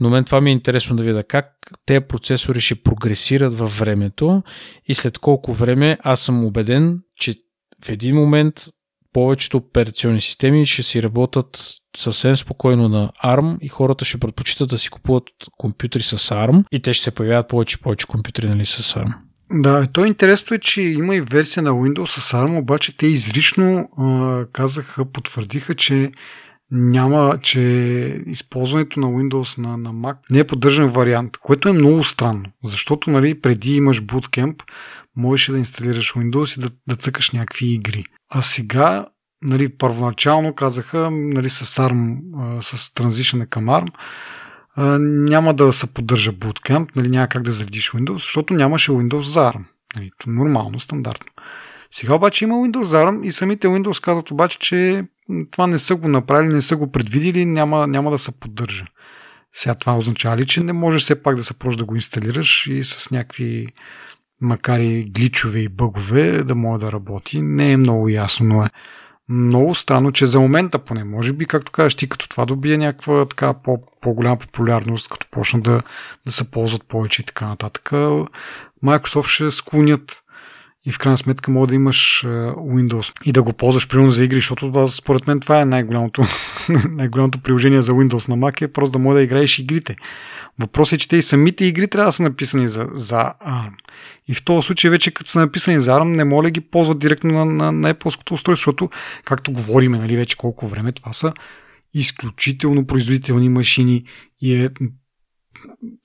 Но 0.00 0.10
мен 0.10 0.24
това 0.24 0.40
ми 0.40 0.50
е 0.50 0.52
интересно 0.52 0.96
да 0.96 1.04
видя 1.04 1.24
как 1.24 1.46
тези 1.86 2.00
процесори 2.00 2.60
ще 2.60 2.82
прогресират 2.82 3.58
във 3.58 3.78
времето 3.78 4.42
и 4.86 4.94
след 4.94 5.18
колко 5.18 5.52
време 5.52 5.98
аз 6.02 6.20
съм 6.20 6.44
убеден, 6.44 7.00
че 7.16 7.34
в 7.84 7.88
един 7.88 8.16
момент 8.16 8.64
повечето 9.16 9.56
операционни 9.56 10.20
системи 10.20 10.66
ще 10.66 10.82
си 10.82 11.02
работят 11.02 11.74
съвсем 11.96 12.36
спокойно 12.36 12.88
на 12.88 13.10
ARM 13.24 13.58
и 13.60 13.68
хората 13.68 14.04
ще 14.04 14.18
предпочитат 14.18 14.68
да 14.68 14.78
си 14.78 14.90
купуват 14.90 15.24
компютри 15.58 16.02
с 16.02 16.18
ARM 16.18 16.64
и 16.72 16.82
те 16.82 16.92
ще 16.92 17.04
се 17.04 17.10
появяват 17.10 17.48
повече 17.48 17.76
и 17.80 17.82
повече 17.82 18.06
компютри 18.06 18.48
нали, 18.48 18.66
с 18.66 18.94
ARM. 18.94 19.14
Да, 19.52 19.86
то 19.86 20.04
интересно 20.04 20.54
е, 20.54 20.58
че 20.58 20.82
има 20.82 21.16
и 21.16 21.20
версия 21.20 21.62
на 21.62 21.70
Windows 21.70 22.20
с 22.20 22.32
ARM, 22.32 22.58
обаче 22.58 22.96
те 22.96 23.06
изрично 23.06 23.88
а, 23.98 24.46
казаха, 24.52 25.04
потвърдиха, 25.04 25.74
че 25.74 26.12
няма, 26.70 27.38
че 27.42 27.60
използването 28.26 29.00
на 29.00 29.06
Windows 29.06 29.58
на, 29.58 29.76
на 29.76 29.90
Mac 29.90 30.16
не 30.30 30.38
е 30.38 30.46
поддържан 30.46 30.86
вариант, 30.86 31.36
което 31.36 31.68
е 31.68 31.72
много 31.72 32.04
странно, 32.04 32.44
защото 32.64 33.10
нали, 33.10 33.40
преди 33.40 33.76
имаш 33.76 34.02
Bootcamp, 34.02 34.62
можеше 35.16 35.52
да 35.52 35.58
инсталираш 35.58 36.12
Windows 36.12 36.58
и 36.58 36.60
да, 36.60 36.70
да 36.88 36.96
цъкаш 36.96 37.30
някакви 37.30 37.66
игри. 37.66 38.04
А 38.28 38.42
сега, 38.42 39.06
нали, 39.42 39.76
първоначално 39.76 40.54
казаха, 40.54 41.10
нали, 41.12 41.50
с 41.50 41.82
ARM, 41.82 42.18
с 42.60 42.94
транзишъна 42.94 43.46
към 43.46 43.66
ARM, 43.66 43.88
няма 45.28 45.54
да 45.54 45.72
се 45.72 45.94
поддържа 45.94 46.32
Bootcamp, 46.32 46.88
нали, 46.96 47.08
няма 47.08 47.28
как 47.28 47.42
да 47.42 47.52
заредиш 47.52 47.90
Windows, 47.90 48.12
защото 48.12 48.54
нямаше 48.54 48.92
Windows 48.92 49.20
за 49.20 49.40
ARM. 49.40 49.64
Нали, 49.96 50.10
нормално, 50.26 50.78
стандартно. 50.78 51.32
Сега 51.90 52.14
обаче 52.14 52.44
има 52.44 52.54
Windows 52.54 52.82
за 52.82 52.96
ARM 52.96 53.22
и 53.22 53.32
самите 53.32 53.66
Windows 53.66 54.02
казват 54.02 54.30
обаче, 54.30 54.58
че 54.58 55.04
това 55.50 55.66
не 55.66 55.78
са 55.78 55.96
го 55.96 56.08
направили, 56.08 56.54
не 56.54 56.62
са 56.62 56.76
го 56.76 56.92
предвидили, 56.92 57.44
няма, 57.44 57.86
няма 57.86 58.10
да 58.10 58.18
се 58.18 58.40
поддържа. 58.40 58.84
Сега 59.52 59.74
това 59.74 59.96
означава 59.96 60.36
ли, 60.36 60.46
че 60.46 60.62
не 60.62 60.72
можеш 60.72 61.02
все 61.02 61.22
пак 61.22 61.36
да 61.36 61.44
се 61.44 61.58
просто 61.58 61.78
да 61.78 61.84
го 61.84 61.94
инсталираш 61.94 62.66
и 62.66 62.82
с 62.82 63.10
някакви 63.10 63.66
макар 64.40 64.80
и 64.80 65.04
гличове 65.04 65.58
и 65.58 65.68
бъгове 65.68 66.44
да 66.44 66.54
може 66.54 66.80
да 66.80 66.92
работи. 66.92 67.42
Не 67.42 67.72
е 67.72 67.76
много 67.76 68.08
ясно, 68.08 68.46
но 68.46 68.64
е 68.64 68.70
много 69.28 69.74
странно, 69.74 70.12
че 70.12 70.26
за 70.26 70.40
момента 70.40 70.78
поне, 70.78 71.04
може 71.04 71.32
би, 71.32 71.46
както 71.46 71.72
кажеш 71.72 71.94
ти, 71.94 72.08
като 72.08 72.28
това 72.28 72.46
добие 72.46 72.78
някаква 72.78 73.26
така 73.26 73.54
по, 73.54 73.78
по-голяма 74.00 74.36
популярност, 74.36 75.08
като 75.08 75.26
почна 75.30 75.60
да, 75.60 75.82
да 76.26 76.32
се 76.32 76.50
ползват 76.50 76.88
повече 76.88 77.22
и 77.22 77.24
така 77.24 77.46
нататък, 77.46 77.90
Microsoft 78.84 79.28
ще 79.28 79.50
склонят 79.50 80.22
и 80.86 80.92
в 80.92 80.98
крайна 80.98 81.18
сметка 81.18 81.50
може 81.50 81.68
да 81.68 81.74
имаш 81.74 82.22
Windows 82.56 83.12
и 83.24 83.32
да 83.32 83.42
го 83.42 83.52
ползваш 83.52 83.88
примерно 83.88 84.10
за 84.10 84.24
игри, 84.24 84.36
защото 84.36 84.88
според 84.88 85.26
мен 85.26 85.40
това 85.40 85.60
е 85.60 85.64
най-голямото, 85.64 86.22
най-голямото 86.90 87.38
приложение 87.38 87.82
за 87.82 87.92
Windows 87.92 88.28
на 88.28 88.36
Mac 88.36 88.62
е 88.62 88.72
просто 88.72 88.92
да 88.92 88.98
може 88.98 89.14
да 89.14 89.22
играеш 89.22 89.58
игрите. 89.58 89.96
Въпросът 90.60 90.92
е, 90.92 90.98
че 90.98 91.08
те 91.08 91.16
и 91.16 91.22
самите 91.22 91.64
игри 91.64 91.88
трябва 91.88 92.08
да 92.08 92.12
са 92.12 92.22
написани 92.22 92.68
за, 92.68 92.88
за 92.92 93.34
ARM. 93.46 93.74
И 94.28 94.34
в 94.34 94.44
този 94.44 94.66
случай 94.66 94.90
вече 94.90 95.10
като 95.10 95.30
са 95.30 95.38
написани 95.38 95.80
за 95.80 95.90
ARM, 95.90 96.16
не 96.16 96.24
моля 96.24 96.42
да 96.46 96.50
ги 96.50 96.60
ползват 96.60 96.98
директно 96.98 97.32
на, 97.32 97.44
на, 97.44 97.72
на 97.72 97.94
Apple 97.94 98.06
устройство, 98.06 98.52
защото, 98.52 98.90
както 99.24 99.52
говориме, 99.52 99.98
нали, 99.98 100.16
вече 100.16 100.36
колко 100.36 100.66
време, 100.66 100.92
това 100.92 101.12
са 101.12 101.32
изключително 101.94 102.86
производителни 102.86 103.48
машини 103.48 104.04
и 104.40 104.54
е 104.64 104.70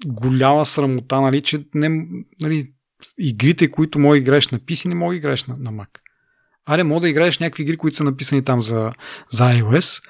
голяма 0.05 0.65
срамота, 0.65 1.21
нали, 1.21 1.41
че 1.41 1.65
не, 1.73 2.07
нали, 2.41 2.71
игрите, 3.19 3.71
които 3.71 3.99
мога 3.99 4.13
да 4.13 4.17
играеш 4.17 4.47
на 4.47 4.59
PC, 4.59 4.85
не 4.85 4.95
мога 4.95 5.13
да 5.13 5.17
играеш 5.17 5.45
на, 5.45 5.55
на 5.59 5.71
Mac. 5.71 5.89
Аре, 6.65 6.83
мога 6.83 7.01
да 7.01 7.09
играеш 7.09 7.39
някакви 7.39 7.63
игри, 7.63 7.77
които 7.77 7.97
са 7.97 8.03
написани 8.03 8.43
там 8.43 8.61
за, 8.61 8.93
за 9.31 9.43
iOS, 9.43 10.03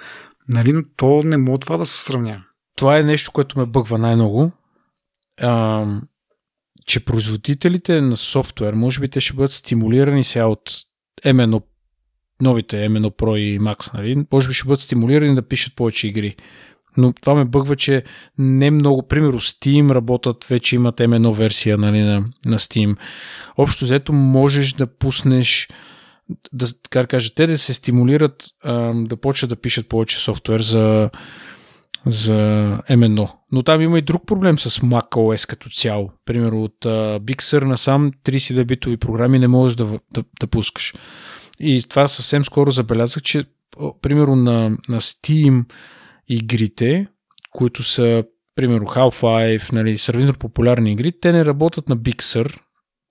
нали, 0.50 0.74
но 0.74 0.84
то 0.96 1.24
не 1.24 1.38
мога 1.38 1.58
това 1.58 1.78
да 1.78 1.86
се 1.86 2.04
сравнява. 2.04 2.44
Това 2.82 2.98
е 2.98 3.04
нещо, 3.04 3.32
което 3.32 3.60
ме 3.60 3.66
бъгва 3.66 3.98
най-много. 3.98 4.52
А, 5.42 5.86
че 6.86 7.06
производителите 7.06 8.02
на 8.02 8.18
софтуер, 8.18 8.74
може 8.74 9.00
би 9.00 9.08
те 9.08 9.22
ще 9.22 9.34
бъдат 9.34 9.52
стимулирани 9.52 10.24
сега 10.24 10.46
от 10.46 10.72
M1, 11.26 11.62
новите 12.42 12.76
M1 12.76 13.10
Pro 13.10 13.38
и 13.38 13.60
Max, 13.60 13.94
нали? 13.94 14.26
може 14.34 14.48
би 14.48 14.54
ще 14.54 14.68
бъдат 14.68 14.80
стимулирани 14.80 15.36
да 15.36 15.42
пишат 15.42 15.76
повече 15.76 16.08
игри. 16.08 16.36
Но 16.98 17.14
това 17.14 17.36
ме 17.36 17.46
бъгва, 17.46 17.76
че 17.76 18.04
не 18.38 18.72
много, 18.72 19.08
примерно 19.08 19.40
Steam 19.40 19.92
работят, 19.92 20.44
вече 20.44 20.76
имат 20.76 20.98
M1 20.98 21.34
версия 21.34 21.78
нали, 21.78 22.00
на, 22.00 22.26
на 22.46 22.60
Steam. 22.60 22.98
Общо 23.58 23.86
взето 23.86 24.14
можеш 24.14 24.74
да 24.74 24.88
пуснеш 24.88 25.70
да, 26.54 26.68
как 26.90 27.04
да 27.04 27.08
кажа, 27.08 27.34
те 27.36 27.48
да 27.48 27.58
се 27.58 27.74
стимулират 27.74 28.46
а, 28.64 28.94
да 28.96 29.18
почват 29.18 29.50
да 29.50 29.56
пишат 29.56 29.90
повече 29.90 30.18
софтуер 30.18 30.62
за, 30.62 31.10
за 32.06 32.34
M1. 32.90 33.32
Но 33.52 33.64
там 33.64 33.82
има 33.82 34.00
и 34.00 34.02
друг 34.02 34.26
проблем 34.26 34.60
с 34.60 34.70
macOS 34.70 35.48
като 35.48 35.70
цяло. 35.70 36.12
Примерно 36.26 36.64
от 36.64 36.76
uh, 36.86 37.20
Big 37.20 37.42
Sur 37.42 37.64
насам 37.64 38.12
32-битови 38.26 38.98
програми 38.98 39.40
не 39.40 39.48
можеш 39.48 39.76
да, 39.76 39.86
да, 40.14 40.24
да 40.40 40.48
пускаш. 40.48 40.94
И 41.60 41.84
това 41.90 42.08
съвсем 42.08 42.46
скоро 42.46 42.72
забелязах, 42.72 43.24
че 43.24 43.46
примерно 44.02 44.36
на, 44.36 44.70
на 44.70 45.02
Steam 45.02 45.64
игрите, 46.28 47.08
които 47.52 47.84
са 47.84 48.24
примерно 48.56 48.86
Half-Life, 48.86 49.74
нали, 49.74 49.98
сравнително 49.98 50.40
популярни 50.40 50.92
игри, 50.92 51.12
те 51.22 51.32
не 51.32 51.46
работят 51.46 51.90
на 51.90 51.98
Big 51.98 52.22
Sur, 52.22 52.60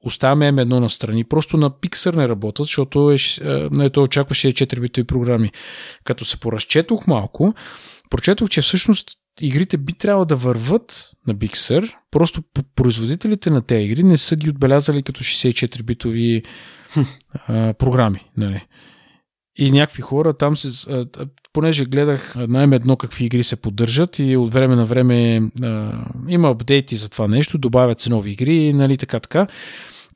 оставяме 0.04 0.52
M1 0.52 0.80
на 0.80 0.90
страни, 0.90 1.24
просто 1.24 1.56
на 1.56 1.70
Pixar 1.70 2.16
не 2.16 2.28
работят, 2.28 2.66
защото 2.66 3.10
е, 3.10 3.16
е, 3.84 3.90
той 3.90 4.04
очакваше 4.04 4.52
4-битови 4.52 5.04
програми. 5.04 5.50
Като 6.04 6.24
се 6.24 6.40
поразчетох 6.40 7.06
малко, 7.06 7.54
прочетох, 8.10 8.48
че 8.48 8.60
всъщност 8.60 9.10
игрите 9.40 9.76
би 9.76 9.92
трябвало 9.92 10.24
да 10.24 10.36
върват 10.36 11.10
на 11.26 11.34
Big 11.34 11.52
Sur, 11.52 11.94
просто 12.10 12.42
производителите 12.74 13.50
на 13.50 13.62
тези 13.62 13.84
игри 13.84 14.02
не 14.02 14.16
са 14.16 14.36
ги 14.36 14.50
отбелязали 14.50 15.02
като 15.02 15.24
64-битови 15.24 16.44
а, 17.34 17.74
програми. 17.74 18.30
Нали. 18.36 18.66
И 19.58 19.70
някакви 19.70 20.02
хора 20.02 20.34
там 20.34 20.56
се. 20.56 20.92
А, 20.92 21.06
понеже 21.52 21.84
гледах 21.84 22.34
най-едно 22.48 22.96
какви 22.96 23.24
игри 23.24 23.44
се 23.44 23.56
поддържат 23.56 24.18
и 24.18 24.36
от 24.36 24.52
време 24.52 24.76
на 24.76 24.84
време 24.84 25.42
а, 25.62 25.92
има 26.28 26.50
апдейти 26.50 26.96
за 26.96 27.08
това 27.08 27.28
нещо, 27.28 27.58
добавят 27.58 28.00
се 28.00 28.10
нови 28.10 28.30
игри, 28.30 28.72
нали, 28.72 28.96
така, 28.96 29.20
така. 29.20 29.46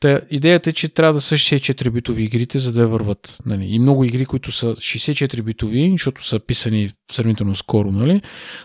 Та, 0.05 0.21
идеята 0.31 0.71
е, 0.71 0.73
че 0.73 0.89
трябва 0.89 1.13
да 1.13 1.21
са 1.21 1.35
64-битови 1.35 2.23
игрите, 2.23 2.59
за 2.59 2.73
да 2.73 2.89
върват. 2.89 3.39
Нали. 3.47 3.67
И 3.69 3.79
много 3.79 4.05
игри, 4.05 4.27
които 4.27 4.53
са 4.53 4.67
64-битови, 4.67 5.93
защото 5.93 6.25
са 6.25 6.39
писани 6.39 6.91
сравнително 7.13 7.55
скоро, 7.55 7.93
нали. 7.93 8.23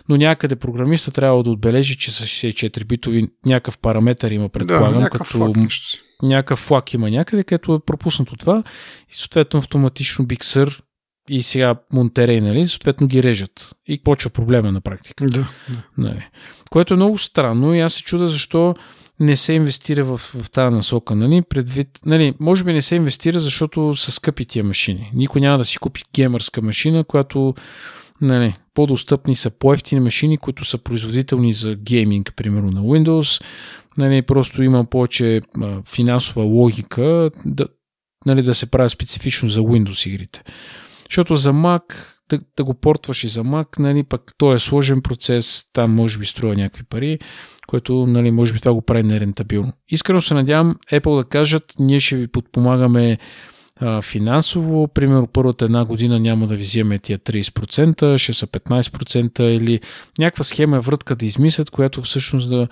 но 0.08 0.16
някъде 0.16 0.56
програмиста 0.56 1.10
трябва 1.10 1.42
да 1.42 1.50
отбележи, 1.50 1.98
че 1.98 2.10
са 2.10 2.24
64-битови, 2.24 3.28
някакъв 3.46 3.78
параметър 3.78 4.30
има, 4.30 4.48
предполагам, 4.48 5.02
да, 5.02 5.10
като 5.10 5.24
флаг, 5.24 5.56
някакъв 6.22 6.58
флаг 6.58 6.94
има 6.94 7.10
някъде, 7.10 7.44
където 7.44 7.74
е 7.74 7.84
пропуснато 7.86 8.36
това 8.36 8.62
и 9.10 9.14
съответно 9.14 9.58
автоматично 9.58 10.24
Big 10.24 10.80
и 11.28 11.42
сега 11.42 11.74
Монтерей, 11.92 12.40
нали, 12.40 12.66
съответно 12.66 13.06
ги 13.06 13.22
режат. 13.22 13.70
И 13.88 14.02
почва 14.02 14.30
проблема 14.30 14.72
на 14.72 14.80
практика. 14.80 15.26
Да. 15.26 15.48
Нали. 15.98 16.26
Което 16.70 16.94
е 16.94 16.96
много 16.96 17.18
странно 17.18 17.74
и 17.74 17.80
аз 17.80 17.94
се 17.94 18.02
чуда 18.02 18.28
защо 18.28 18.74
не 19.20 19.36
се 19.36 19.52
инвестира 19.52 20.04
в, 20.04 20.18
в 20.18 20.50
тази 20.50 20.74
насока. 20.74 21.14
Нали? 21.14 21.42
Предвид, 21.42 21.88
нали, 22.06 22.34
може 22.40 22.64
би 22.64 22.72
не 22.72 22.82
се 22.82 22.96
инвестира, 22.96 23.40
защото 23.40 23.96
са 23.96 24.12
скъпи 24.12 24.46
тия 24.46 24.64
машини. 24.64 25.10
Никой 25.14 25.40
няма 25.40 25.58
да 25.58 25.64
си 25.64 25.78
купи 25.78 26.02
геймърска 26.14 26.62
машина, 26.62 27.04
която 27.04 27.54
нали, 28.20 28.54
по-достъпни 28.74 29.36
са 29.36 29.50
по-ефтини 29.50 30.00
машини, 30.00 30.38
които 30.38 30.64
са 30.64 30.78
производителни 30.78 31.52
за 31.52 31.74
гейминг, 31.74 32.32
примерно 32.36 32.70
на 32.70 32.82
Windows. 32.82 33.42
Нали, 33.98 34.22
просто 34.22 34.62
има 34.62 34.84
повече 34.84 35.40
финансова 35.86 36.42
логика 36.42 37.30
да, 37.44 37.66
нали, 38.26 38.42
да 38.42 38.54
се 38.54 38.70
прави 38.70 38.90
специфично 38.90 39.48
за 39.48 39.60
Windows 39.60 40.08
игрите. 40.08 40.42
Защото 41.10 41.36
за 41.36 41.52
Mac 41.52 41.82
да, 42.30 42.40
да 42.56 42.64
го 42.64 42.74
портваш 42.74 43.24
и 43.24 43.28
за 43.28 43.42
Mac, 43.44 43.78
нали, 43.78 44.02
пък 44.02 44.32
то 44.38 44.54
е 44.54 44.58
сложен 44.58 45.02
процес, 45.02 45.64
там 45.72 45.94
може 45.94 46.18
би 46.18 46.26
струва 46.26 46.54
някакви 46.54 46.82
пари, 46.84 47.18
което 47.70 48.06
нали, 48.06 48.30
може 48.30 48.52
би 48.52 48.58
това 48.58 48.72
го 48.72 48.82
прави 48.82 49.02
нерентабилно. 49.02 49.72
Искрено 49.88 50.20
се 50.20 50.34
надявам 50.34 50.76
Apple 50.92 51.16
да 51.16 51.28
кажат, 51.28 51.74
ние 51.78 52.00
ще 52.00 52.16
ви 52.16 52.26
подпомагаме 52.26 53.18
а, 53.80 54.02
финансово, 54.02 54.88
примерно 54.88 55.26
първата 55.26 55.64
една 55.64 55.84
година 55.84 56.20
няма 56.20 56.46
да 56.46 56.56
ви 56.56 56.62
вземе 56.62 56.98
тия 56.98 57.18
30%, 57.18 58.16
ще 58.16 58.32
са 58.32 58.46
15% 58.46 59.42
или 59.42 59.80
някаква 60.18 60.44
схема 60.44 60.76
е 60.76 60.80
вратка 60.80 61.16
да 61.16 61.26
измислят, 61.26 61.70
която 61.70 62.02
всъщност 62.02 62.50
да, 62.50 62.68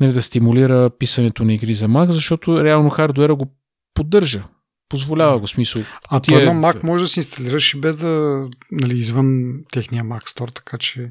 нали, 0.00 0.12
да 0.12 0.22
стимулира 0.22 0.90
писането 0.98 1.44
на 1.44 1.54
игри 1.54 1.74
за 1.74 1.88
Mac, 1.88 2.10
защото 2.10 2.64
реално 2.64 2.90
хардуера 2.90 3.34
го 3.34 3.46
поддържа 3.94 4.44
позволява 4.88 5.38
го 5.38 5.46
смисъл. 5.46 5.82
А 6.10 6.20
тия... 6.20 6.44
то 6.44 6.54
на 6.54 6.62
Mac 6.62 6.84
може 6.84 7.04
да 7.04 7.08
се 7.08 7.20
инсталираш 7.20 7.74
и 7.74 7.80
без 7.80 7.96
да, 7.96 8.44
нали, 8.72 8.98
извън 8.98 9.54
техния 9.72 10.04
Mac 10.04 10.22
Store, 10.22 10.54
така 10.54 10.78
че 10.78 11.10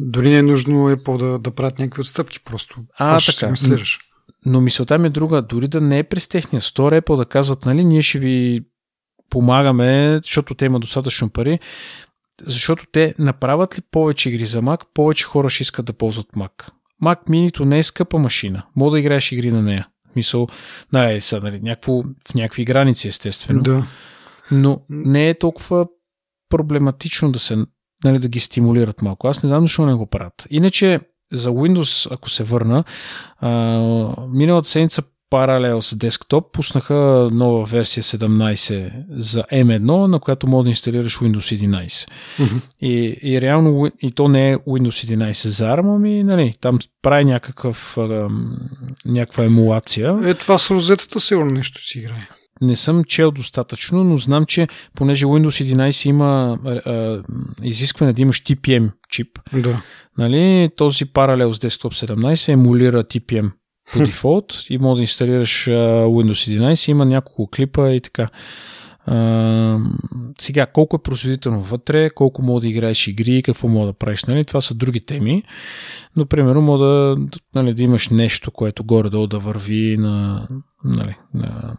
дори 0.00 0.30
не 0.30 0.38
е 0.38 0.42
нужно 0.42 0.74
Apple 0.74 1.18
да, 1.18 1.38
да 1.38 1.50
правят 1.50 1.78
някакви 1.78 2.00
отстъпки, 2.00 2.40
просто 2.44 2.76
а, 2.98 3.06
така. 3.06 3.20
ще 3.20 3.32
се 3.32 3.46
инсталираш. 3.46 3.98
Но 4.46 4.60
мисълта 4.60 4.98
ми 4.98 5.06
е 5.06 5.10
друга, 5.10 5.42
дори 5.42 5.68
да 5.68 5.80
не 5.80 5.98
е 5.98 6.04
през 6.04 6.28
техния 6.28 6.60
Store, 6.60 7.00
Apple 7.00 7.16
да 7.16 7.24
казват, 7.24 7.66
нали, 7.66 7.84
ние 7.84 8.02
ще 8.02 8.18
ви 8.18 8.60
помагаме, 9.30 10.20
защото 10.22 10.54
те 10.54 10.64
имат 10.64 10.80
достатъчно 10.80 11.30
пари, 11.30 11.58
защото 12.42 12.84
те 12.92 13.14
направят 13.18 13.78
ли 13.78 13.82
повече 13.90 14.28
игри 14.28 14.46
за 14.46 14.62
Mac, 14.62 14.80
повече 14.94 15.24
хора 15.24 15.50
ще 15.50 15.62
искат 15.62 15.86
да 15.86 15.92
ползват 15.92 16.26
Mac. 16.26 16.68
Mac 17.02 17.28
Mini 17.28 17.64
не 17.64 17.78
е 17.78 17.82
скъпа 17.82 18.18
машина. 18.18 18.62
Мога 18.76 18.90
да 18.90 18.98
играеш 18.98 19.32
игри 19.32 19.50
на 19.50 19.62
нея. 19.62 19.88
Мисъл, 20.16 20.48
нали, 20.92 21.20
са, 21.20 21.40
нали, 21.40 21.60
някакво, 21.60 22.02
в 22.02 22.34
някакви 22.34 22.64
граници, 22.64 23.08
естествено. 23.08 23.62
Да. 23.62 23.86
Но 24.50 24.80
не 24.90 25.28
е 25.28 25.38
толкова 25.38 25.86
проблематично 26.48 27.32
да 27.32 27.38
се 27.38 27.56
нали, 28.04 28.18
да 28.18 28.28
ги 28.28 28.40
стимулират 28.40 29.02
малко. 29.02 29.28
Аз 29.28 29.42
не 29.42 29.48
знам 29.48 29.64
защо 29.64 29.86
не 29.86 29.94
го 29.94 30.06
правят. 30.06 30.46
Иначе 30.50 31.00
за 31.32 31.50
Windows, 31.50 32.14
ако 32.14 32.30
се 32.30 32.44
върна, 32.44 32.84
а, 33.40 33.50
миналата 34.28 34.68
седмица 34.68 35.02
Parallels 35.30 36.08
Desktop 36.08 36.52
пуснаха 36.52 37.28
нова 37.32 37.64
версия 37.64 38.02
17 38.02 38.92
за 39.10 39.42
M1, 39.42 40.06
на 40.06 40.18
която 40.18 40.46
може 40.46 40.64
да 40.64 40.70
инсталираш 40.70 41.18
Windows 41.18 41.66
11. 41.66 42.08
Mm-hmm. 42.38 42.60
И, 42.80 43.18
и 43.22 43.40
реално, 43.40 43.90
и 44.02 44.12
то 44.12 44.28
не 44.28 44.50
е 44.50 44.56
Windows 44.56 45.16
11 45.16 45.48
за 45.48 45.64
ARM, 45.64 45.96
ами 45.96 46.24
нали, 46.24 46.54
там 46.60 46.78
прави 47.02 47.24
някакъв, 47.24 47.98
а, 47.98 48.28
някаква 49.06 49.44
емулация. 49.44 50.18
Е, 50.24 50.34
това 50.34 50.58
с 50.58 50.70
розетата 50.70 51.20
сигурно 51.20 51.50
нещо 51.50 51.84
си 51.84 51.98
играе. 51.98 52.28
Не 52.60 52.76
съм 52.76 53.04
чел 53.04 53.30
достатъчно, 53.30 54.04
но 54.04 54.16
знам, 54.16 54.44
че 54.46 54.68
понеже 54.94 55.26
Windows 55.26 55.74
11 55.74 56.06
има 56.06 56.58
а, 56.64 57.22
изискване 57.62 58.12
да 58.12 58.22
имаш 58.22 58.42
TPM 58.42 58.90
чип, 59.10 59.38
да. 59.52 59.82
нали, 60.18 60.70
този 60.76 61.06
Parallels 61.06 61.68
Desktop 61.68 62.14
17 62.14 62.48
емулира 62.48 63.04
TPM 63.04 63.50
по 63.92 63.98
дефолт 64.04 64.64
и 64.70 64.78
може 64.78 64.98
да 64.98 65.02
инсталираш 65.02 65.66
uh, 65.66 66.04
Windows 66.04 66.60
11. 66.60 66.90
Има 66.90 67.04
няколко 67.04 67.50
клипа 67.50 67.90
и 67.90 68.00
така. 68.00 68.28
Uh, 69.08 69.90
сега, 70.40 70.66
колко 70.66 70.96
е 70.96 71.02
производително 71.02 71.60
вътре, 71.60 72.10
колко 72.10 72.42
мога 72.42 72.60
да 72.60 72.68
играеш 72.68 73.06
игри, 73.06 73.42
какво 73.42 73.68
мога 73.68 73.86
да 73.86 73.92
правиш, 73.92 74.24
нали? 74.24 74.44
това 74.44 74.60
са 74.60 74.74
други 74.74 75.00
теми. 75.00 75.42
Но, 76.16 76.26
примерно, 76.26 76.60
мога 76.60 76.84
да, 76.84 77.16
нали, 77.54 77.74
да 77.74 77.82
имаш 77.82 78.08
нещо, 78.08 78.50
което 78.50 78.84
горе-долу 78.84 79.26
да 79.26 79.38
върви 79.38 79.96
на, 79.98 80.48
нали, 80.84 81.16
на, 81.34 81.78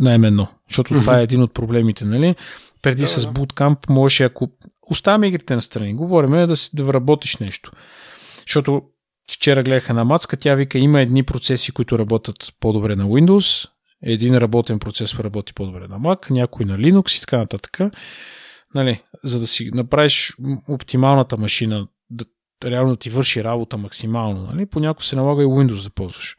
на 0.00 0.18
M1. 0.18 0.48
Защото 0.68 0.94
mm-hmm. 0.94 1.00
това 1.00 1.20
е 1.20 1.22
един 1.22 1.42
от 1.42 1.54
проблемите. 1.54 2.04
Нали? 2.04 2.34
Преди 2.82 3.02
да, 3.02 3.08
с. 3.08 3.26
Bootcamp 3.26 3.90
можеше, 3.90 4.24
ако 4.24 4.48
оставяме 4.90 5.28
игрите 5.28 5.54
на 5.54 5.62
страни, 5.62 5.94
говориме 5.94 6.46
да, 6.46 6.54
да 6.74 6.92
работиш 6.92 7.36
нещо. 7.36 7.72
Защото 8.40 8.82
вчера 9.32 9.62
гледах 9.62 9.88
на 9.88 10.04
Мацка, 10.04 10.36
тя 10.36 10.54
вика, 10.54 10.78
има 10.78 11.00
едни 11.00 11.22
процеси, 11.22 11.72
които 11.72 11.98
работят 11.98 12.54
по-добре 12.60 12.96
на 12.96 13.04
Windows, 13.04 13.68
един 14.02 14.36
работен 14.36 14.78
процес 14.78 15.14
работи 15.14 15.54
по-добре 15.54 15.88
на 15.88 16.00
Mac, 16.00 16.30
някой 16.30 16.66
на 16.66 16.78
Linux 16.78 17.18
и 17.18 17.20
така 17.20 17.38
нататък. 17.38 17.78
Нали, 18.74 19.02
за 19.24 19.40
да 19.40 19.46
си 19.46 19.70
направиш 19.74 20.36
оптималната 20.68 21.36
машина, 21.36 21.88
да 22.10 22.24
реално 22.64 22.96
ти 22.96 23.10
върши 23.10 23.44
работа 23.44 23.76
максимално, 23.76 24.46
нали, 24.52 24.66
понякога 24.66 25.04
се 25.04 25.16
налага 25.16 25.42
и 25.42 25.46
Windows 25.46 25.82
да 25.82 25.90
ползваш. 25.90 26.36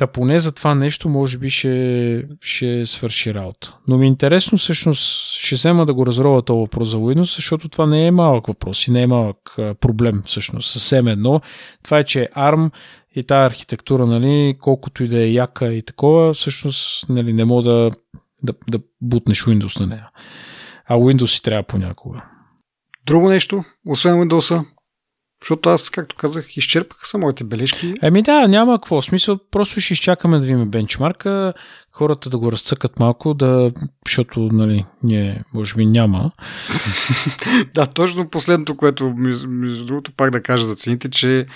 Та 0.00 0.06
поне 0.06 0.40
за 0.40 0.52
това 0.52 0.74
нещо 0.74 1.08
може 1.08 1.38
би 1.38 1.50
ще, 1.50 2.24
ще 2.40 2.86
свърши 2.86 3.34
работа. 3.34 3.76
Но 3.88 3.98
ми 3.98 4.06
е 4.06 4.08
интересно 4.08 4.58
всъщност, 4.58 5.32
ще 5.38 5.54
взема 5.54 5.86
да 5.86 5.94
го 5.94 6.06
разрова 6.06 6.42
този 6.42 6.58
въпрос 6.58 6.88
за 6.88 6.96
Windows, 6.96 7.36
защото 7.36 7.68
това 7.68 7.86
не 7.86 8.06
е 8.06 8.10
малък 8.10 8.46
въпрос 8.46 8.86
и 8.86 8.90
не 8.90 9.02
е 9.02 9.06
малък 9.06 9.38
проблем 9.80 10.22
всъщност. 10.24 10.70
Съвсем 10.70 11.08
едно. 11.08 11.40
Това 11.84 11.98
е, 11.98 12.04
че 12.04 12.28
ARM 12.36 12.70
и 13.16 13.24
тази 13.24 13.46
архитектура, 13.46 14.06
нали, 14.06 14.56
колкото 14.60 15.04
и 15.04 15.08
да 15.08 15.22
е 15.22 15.32
яка 15.32 15.74
и 15.74 15.82
такова, 15.82 16.32
всъщност 16.32 17.08
нали, 17.08 17.32
не 17.32 17.44
мога 17.44 17.62
да, 17.62 17.90
да, 18.42 18.52
да 18.70 18.80
бутнеш 19.00 19.44
Windows 19.44 19.80
на 19.80 19.86
нея. 19.86 20.10
А 20.86 20.94
Windows 20.94 21.26
си 21.26 21.42
трябва 21.42 21.62
понякога. 21.62 22.24
Друго 23.06 23.28
нещо, 23.28 23.64
освен 23.86 24.14
Windows, 24.14 24.64
защото 25.42 25.68
аз, 25.68 25.90
както 25.90 26.16
казах, 26.16 26.56
изчерпаха 26.56 27.06
са 27.06 27.18
моите 27.18 27.44
бележки. 27.44 27.94
Еми 28.02 28.22
да, 28.22 28.48
няма 28.48 28.80
какво. 28.80 29.02
Смисъл, 29.02 29.38
просто 29.50 29.80
ще 29.80 29.92
изчакаме 29.92 30.38
да 30.38 30.46
видим 30.46 30.70
бенчмарка, 30.70 31.52
хората 31.92 32.30
да 32.30 32.38
го 32.38 32.52
разцъкат 32.52 32.98
малко, 32.98 33.34
да, 33.34 33.72
защото, 34.06 34.40
нали, 34.40 34.84
ние, 35.02 35.44
може 35.54 35.74
би, 35.74 35.86
няма. 35.86 36.30
да, 37.74 37.86
точно 37.86 38.28
последното, 38.28 38.76
което, 38.76 39.14
между 39.48 39.86
другото, 39.86 40.12
пак 40.16 40.30
да 40.30 40.42
кажа 40.42 40.66
за 40.66 40.74
цените, 40.74 41.10
че 41.10 41.46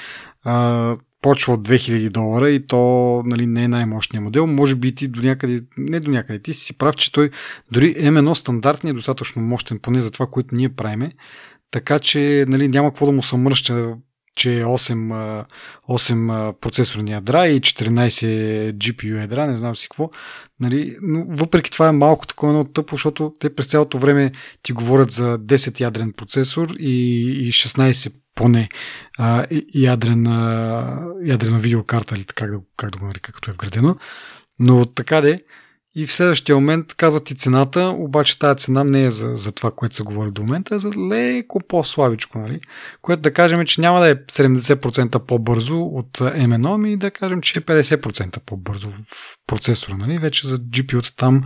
а, 0.45 0.97
почва 1.25 1.53
от 1.53 1.69
2000 1.69 2.11
долара 2.11 2.51
и 2.51 2.67
то 2.67 3.23
нали, 3.27 3.47
не 3.47 3.65
е 3.65 3.69
най-мощният 3.69 4.25
модел. 4.25 4.47
Може 4.47 4.75
би 4.75 4.95
ти 4.95 5.09
до 5.09 5.21
някъде, 5.21 5.61
не 5.79 6.01
до 6.01 6.11
някъде, 6.11 6.43
ти 6.43 6.55
си 6.55 6.79
прав, 6.79 6.97
че 6.97 7.13
той 7.13 7.31
дори 7.73 7.95
M1 7.95 8.35
стандартния 8.35 8.91
е 8.91 8.95
достатъчно 8.95 9.43
мощен, 9.43 9.79
поне 9.79 10.01
за 10.01 10.11
това, 10.11 10.27
което 10.27 10.55
ние 10.55 10.69
правиме. 10.69 11.13
Така 11.75 11.99
че 11.99 12.45
нали, 12.49 12.69
няма 12.69 12.91
какво 12.91 13.07
да 13.07 13.13
му 13.13 13.23
съмръща, 13.23 13.95
че 14.37 14.61
е 14.61 14.65
8, 14.65 15.45
8 15.89 16.53
процесорни 16.53 17.13
ядра 17.13 17.49
и 17.49 17.61
14 17.61 18.73
GPU 18.73 19.21
ядра, 19.21 19.47
не 19.47 19.57
знам 19.57 19.77
си 19.77 19.89
какво. 19.89 20.11
Нали, 20.61 20.97
но 21.03 21.25
въпреки 21.29 21.71
това 21.71 21.89
е 21.89 21.93
малко 21.93 22.27
такова 22.27 22.53
едно 22.53 22.65
тъпо, 22.65 22.95
защото 22.95 23.33
те 23.41 23.55
през 23.55 23.67
цялото 23.67 23.99
време 23.99 24.33
ти 24.63 24.73
говорят 24.73 25.11
за 25.11 25.39
10 25.39 25.81
ядрен 25.81 26.13
процесор 26.13 26.69
и, 26.79 27.21
и 27.49 27.53
16 27.53 28.13
поне 28.35 28.69
а, 29.19 29.47
ядрена, 29.75 31.01
ядрена 31.25 31.59
видеокарта 31.59 32.15
или 32.15 32.25
как 32.25 32.51
да, 32.51 32.61
как 32.77 32.91
да 32.91 32.99
го 32.99 33.07
нарека, 33.07 33.33
като 33.33 33.51
е 33.51 33.55
вградено. 33.55 33.97
Но 34.59 34.87
така 34.87 35.21
де, 35.21 35.43
и 35.97 36.07
в 36.07 36.13
следващия 36.13 36.55
момент 36.55 36.95
казват 36.95 37.31
и 37.31 37.35
цената, 37.35 37.95
обаче 37.99 38.39
тази 38.39 38.59
цена 38.59 38.85
не 38.85 39.05
е 39.05 39.11
за, 39.11 39.37
за 39.37 39.53
това, 39.53 39.71
което 39.71 39.95
се 39.95 40.03
говори 40.03 40.31
до 40.31 40.43
момента, 40.43 40.75
а 40.75 40.79
за 40.79 40.91
леко 41.11 41.61
по-слабичко, 41.69 42.39
нали? 42.39 42.61
Което 43.03 43.23
да 43.23 43.33
кажем, 43.33 43.67
че 43.67 43.81
няма 43.81 44.01
да 44.01 44.11
е 44.11 44.15
70% 44.15 45.19
по-бързо 45.19 45.81
от 45.81 46.19
M1, 46.19 46.77
ми 46.77 46.97
да 46.97 47.11
кажем, 47.11 47.41
че 47.41 47.59
е 47.59 47.63
50% 47.63 48.39
по-бързо 48.47 48.91
в 48.91 48.97
процесора, 49.47 49.97
нали? 49.97 50.19
Вече 50.19 50.47
за 50.47 50.57
GPU-та 50.57 51.11
там, 51.17 51.45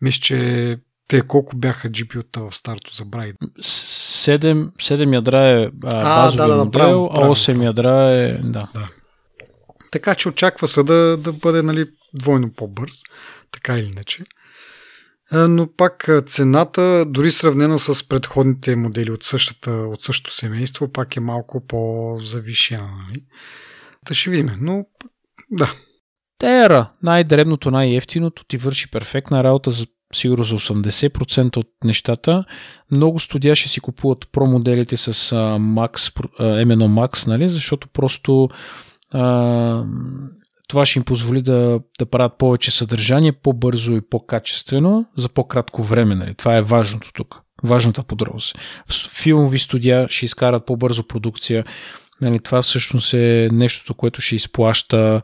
мисля, 0.00 0.20
че 0.20 0.78
те 1.08 1.22
колко 1.22 1.56
бяха 1.56 1.88
GPU-та 1.88 2.40
в 2.40 2.54
старто, 2.54 2.94
забрави. 2.94 3.34
7, 3.60 4.70
7 4.72 5.14
ядра 5.14 5.40
е 5.40 5.70
а, 5.84 6.24
базови 6.24 6.36
да, 6.36 6.48
да, 6.48 6.56
модел, 6.56 6.70
право, 6.70 7.14
право, 7.14 7.32
а 7.32 7.34
8 7.34 7.64
ядра 7.64 8.10
е... 8.10 8.32
Да. 8.32 8.68
да. 8.74 8.88
Така 9.90 10.14
че 10.14 10.28
очаква 10.28 10.68
се 10.68 10.82
да, 10.82 11.16
да 11.16 11.32
бъде 11.32 11.62
нали, 11.62 11.86
двойно 12.14 12.52
по-бърз 12.52 12.94
така 13.52 13.78
или 13.78 13.86
иначе. 13.86 14.24
Но 15.32 15.68
пак 15.76 16.08
цената, 16.26 17.04
дори 17.08 17.30
сравнена 17.32 17.78
с 17.78 18.08
предходните 18.08 18.76
модели 18.76 19.10
от, 19.10 19.22
същата, 19.22 19.70
от 19.70 20.00
същото 20.00 20.34
семейство, 20.34 20.92
пак 20.92 21.16
е 21.16 21.20
малко 21.20 21.66
по-завишена. 21.66 22.90
Нали? 23.08 23.24
Да 24.08 24.14
ще 24.14 24.30
видим, 24.30 24.50
но 24.60 24.84
да. 25.50 25.72
Тера, 26.38 26.90
най-дребното, 27.02 27.70
най-ефтиното, 27.70 28.44
ти 28.44 28.56
върши 28.56 28.90
перфектна 28.90 29.44
работа 29.44 29.70
за 29.70 29.86
сигурно 30.14 30.44
за 30.44 30.56
80% 30.56 31.56
от 31.56 31.68
нещата. 31.84 32.44
Много 32.90 33.18
студия 33.18 33.56
ще 33.56 33.68
си 33.68 33.80
купуват 33.80 34.28
про 34.32 34.46
моделите 34.46 34.96
с 34.96 35.12
Max, 35.58 36.14
M1 36.40 36.74
Max, 36.74 37.26
нали? 37.26 37.48
защото 37.48 37.88
просто 37.88 38.48
това 40.70 40.86
ще 40.86 40.98
им 40.98 41.04
позволи 41.04 41.42
да, 41.42 41.80
да 41.98 42.06
правят 42.06 42.38
повече 42.38 42.70
съдържание 42.70 43.32
по-бързо 43.32 43.92
и 43.92 44.00
по-качествено 44.10 45.06
за 45.16 45.28
по-кратко 45.28 45.82
време. 45.82 46.14
Нали? 46.14 46.34
Това 46.34 46.56
е 46.56 46.62
важното 46.62 47.12
тук. 47.12 47.40
Важната 47.64 48.02
подробност. 48.02 48.58
Филмови 49.22 49.58
студия 49.58 50.06
ще 50.10 50.24
изкарат 50.24 50.66
по-бързо 50.66 51.06
продукция. 51.06 51.64
Нали? 52.20 52.40
Това 52.40 52.62
всъщност 52.62 53.14
е 53.14 53.48
нещото, 53.52 53.94
което 53.94 54.20
ще 54.20 54.34
изплаща. 54.34 55.22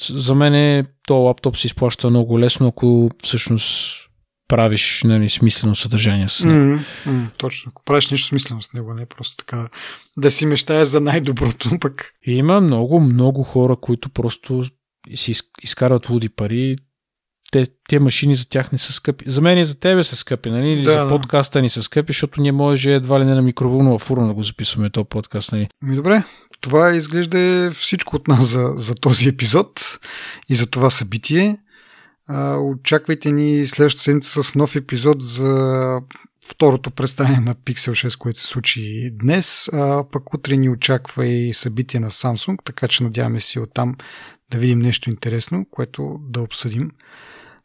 За 0.00 0.34
мен 0.34 0.54
е, 0.54 0.84
то 1.06 1.14
лаптоп 1.14 1.56
се 1.56 1.66
изплаща 1.66 2.10
много 2.10 2.38
лесно, 2.38 2.66
ако 2.66 3.10
всъщност 3.22 3.98
правиш 4.48 5.02
нали, 5.04 5.28
смислено 5.28 5.74
съдържание 5.74 6.28
с 6.28 6.44
него. 6.44 6.58
Mm, 6.58 6.80
mm, 7.06 7.38
точно. 7.38 7.70
Ако 7.70 7.84
правиш 7.84 8.10
нещо 8.10 8.26
смислено 8.26 8.60
с 8.60 8.72
него, 8.72 8.94
не 8.94 9.06
просто 9.06 9.36
така 9.36 9.68
да 10.16 10.30
си 10.30 10.46
мечтаеш 10.46 10.88
за 10.88 11.00
най-доброто 11.00 11.70
пък. 11.80 12.12
Има 12.26 12.60
много, 12.60 13.00
много 13.00 13.42
хора, 13.42 13.76
които 13.76 14.08
просто 14.08 14.64
си 15.14 15.34
изкарват 15.62 16.10
луди 16.10 16.28
пари, 16.28 16.76
те, 17.52 17.66
те 17.88 17.98
машини 17.98 18.34
за 18.34 18.48
тях 18.48 18.72
не 18.72 18.78
са 18.78 18.92
скъпи. 18.92 19.24
За 19.30 19.40
мен 19.40 19.58
и 19.58 19.64
за 19.64 19.80
тебе 19.80 20.04
са 20.04 20.16
скъпи, 20.16 20.50
нали? 20.50 20.70
Или 20.70 20.84
да, 20.84 20.90
за 20.90 21.08
подкаста 21.08 21.62
ни 21.62 21.70
са 21.70 21.82
скъпи, 21.82 22.12
защото 22.12 22.40
ние 22.40 22.52
може 22.52 22.94
едва 22.94 23.20
ли 23.20 23.24
не 23.24 23.34
на 23.34 23.42
микроволнова 23.42 23.98
фурна 23.98 24.26
да 24.26 24.34
го 24.34 24.42
записваме 24.42 24.90
този 24.90 25.08
подкаст, 25.08 25.52
нали? 25.52 25.68
Ми 25.82 25.96
добре, 25.96 26.24
това 26.60 26.96
изглежда 26.96 27.70
всичко 27.74 28.16
от 28.16 28.28
нас 28.28 28.48
за, 28.48 28.72
за 28.76 28.94
този 28.94 29.28
епизод 29.28 29.98
и 30.48 30.54
за 30.54 30.66
това 30.66 30.90
събитие. 30.90 31.58
А, 32.28 32.56
очаквайте 32.56 33.30
ни 33.32 33.66
следващата 33.66 34.02
седмица 34.02 34.42
с 34.42 34.54
нов 34.54 34.76
епизод 34.76 35.22
за 35.22 36.00
второто 36.46 36.90
представяне 36.90 37.40
на 37.40 37.54
Pixel 37.54 38.08
6, 38.08 38.18
което 38.18 38.38
се 38.38 38.46
случи 38.46 39.10
днес. 39.12 39.68
А, 39.72 40.04
пък 40.12 40.34
утре 40.34 40.56
ни 40.56 40.68
очаква 40.68 41.26
и 41.26 41.54
събитие 41.54 42.00
на 42.00 42.10
Samsung, 42.10 42.56
така 42.64 42.88
че 42.88 43.04
надяваме 43.04 43.40
се 43.40 43.60
оттам 43.60 43.96
да 44.52 44.58
видим 44.58 44.78
нещо 44.78 45.10
интересно, 45.10 45.66
което 45.70 46.18
да 46.22 46.40
обсъдим 46.40 46.90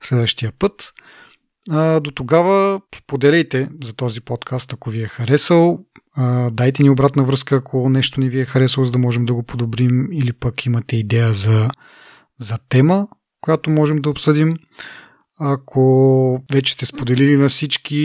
следващия 0.02 0.52
път. 0.60 0.94
А, 1.70 2.00
до 2.00 2.12
тогава 2.12 2.82
споделяйте 2.98 3.70
за 3.84 3.94
този 3.94 4.22
подкаст, 4.22 4.74
ако 4.74 4.90
ви 4.90 5.02
е 5.02 5.08
харесал. 5.08 5.86
А, 6.16 6.50
дайте 6.52 6.84
ни 6.84 6.90
обратна 6.90 7.24
връзка, 7.24 7.56
ако 7.56 7.90
нещо 7.90 8.20
не 8.20 8.30
ви 8.30 8.40
е 8.40 8.46
харесало, 8.46 8.86
за 8.86 8.92
да 8.92 8.98
можем 8.98 9.26
да 9.26 9.34
го 9.34 9.44
подобрим 9.44 10.12
или 10.12 10.34
пък 10.34 10.66
имате 10.66 10.96
идея 10.96 11.34
за, 11.34 11.70
за 12.40 12.58
тема, 12.70 13.08
която 13.42 13.70
можем 13.70 14.02
да 14.02 14.10
обсъдим. 14.10 14.58
Ако 15.40 16.44
вече 16.52 16.74
сте 16.74 16.86
споделили 16.86 17.38
на 17.38 17.50
всички 17.50 17.98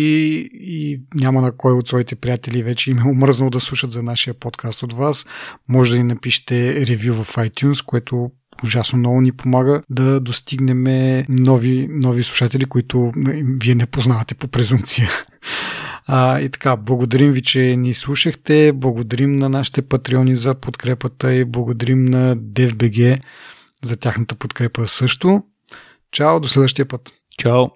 и 0.53 1.01
няма 1.15 1.41
на 1.41 1.57
кой 1.57 1.73
от 1.73 1.89
своите 1.89 2.17
приятели 2.17 2.63
вече 2.63 2.91
им 2.91 2.99
е 2.99 3.11
омръзнал 3.11 3.51
да 3.51 3.61
слушат 3.61 3.91
за 3.91 4.03
нашия 4.03 4.35
подкаст 4.35 4.83
от 4.83 4.93
вас, 4.93 5.27
може 5.69 5.93
да 5.93 5.99
ни 5.99 6.05
напишете 6.05 6.87
ревю 6.87 7.15
в 7.15 7.37
iTunes, 7.37 7.85
което 7.85 8.31
ужасно 8.65 8.99
много 8.99 9.21
ни 9.21 9.33
помага 9.33 9.83
да 9.91 10.21
достигнем 10.21 10.85
нови, 11.29 11.89
нови 11.91 12.23
слушатели, 12.23 12.65
които 12.65 13.13
вие 13.63 13.75
не 13.75 13.87
познавате 13.87 14.35
по 14.35 14.49
презумпция. 14.49 15.11
А, 16.07 16.41
и 16.41 16.49
така, 16.49 16.77
благодарим 16.77 17.33
ви, 17.33 17.43
че 17.43 17.77
ни 17.77 17.95
слушахте, 17.95 18.73
благодарим 18.73 19.37
на 19.37 19.49
нашите 19.49 19.83
патреони 19.83 20.37
за 20.37 20.55
подкрепата 20.55 21.35
и 21.35 21.45
благодарим 21.45 22.05
на 22.05 22.37
DFBG 22.37 23.21
за 23.83 23.97
тяхната 23.97 24.35
подкрепа 24.35 24.87
също. 24.87 25.43
Чао, 26.13 26.41
до 26.41 26.49
следващия 26.49 26.87
път. 26.87 27.13
Чао. 27.39 27.67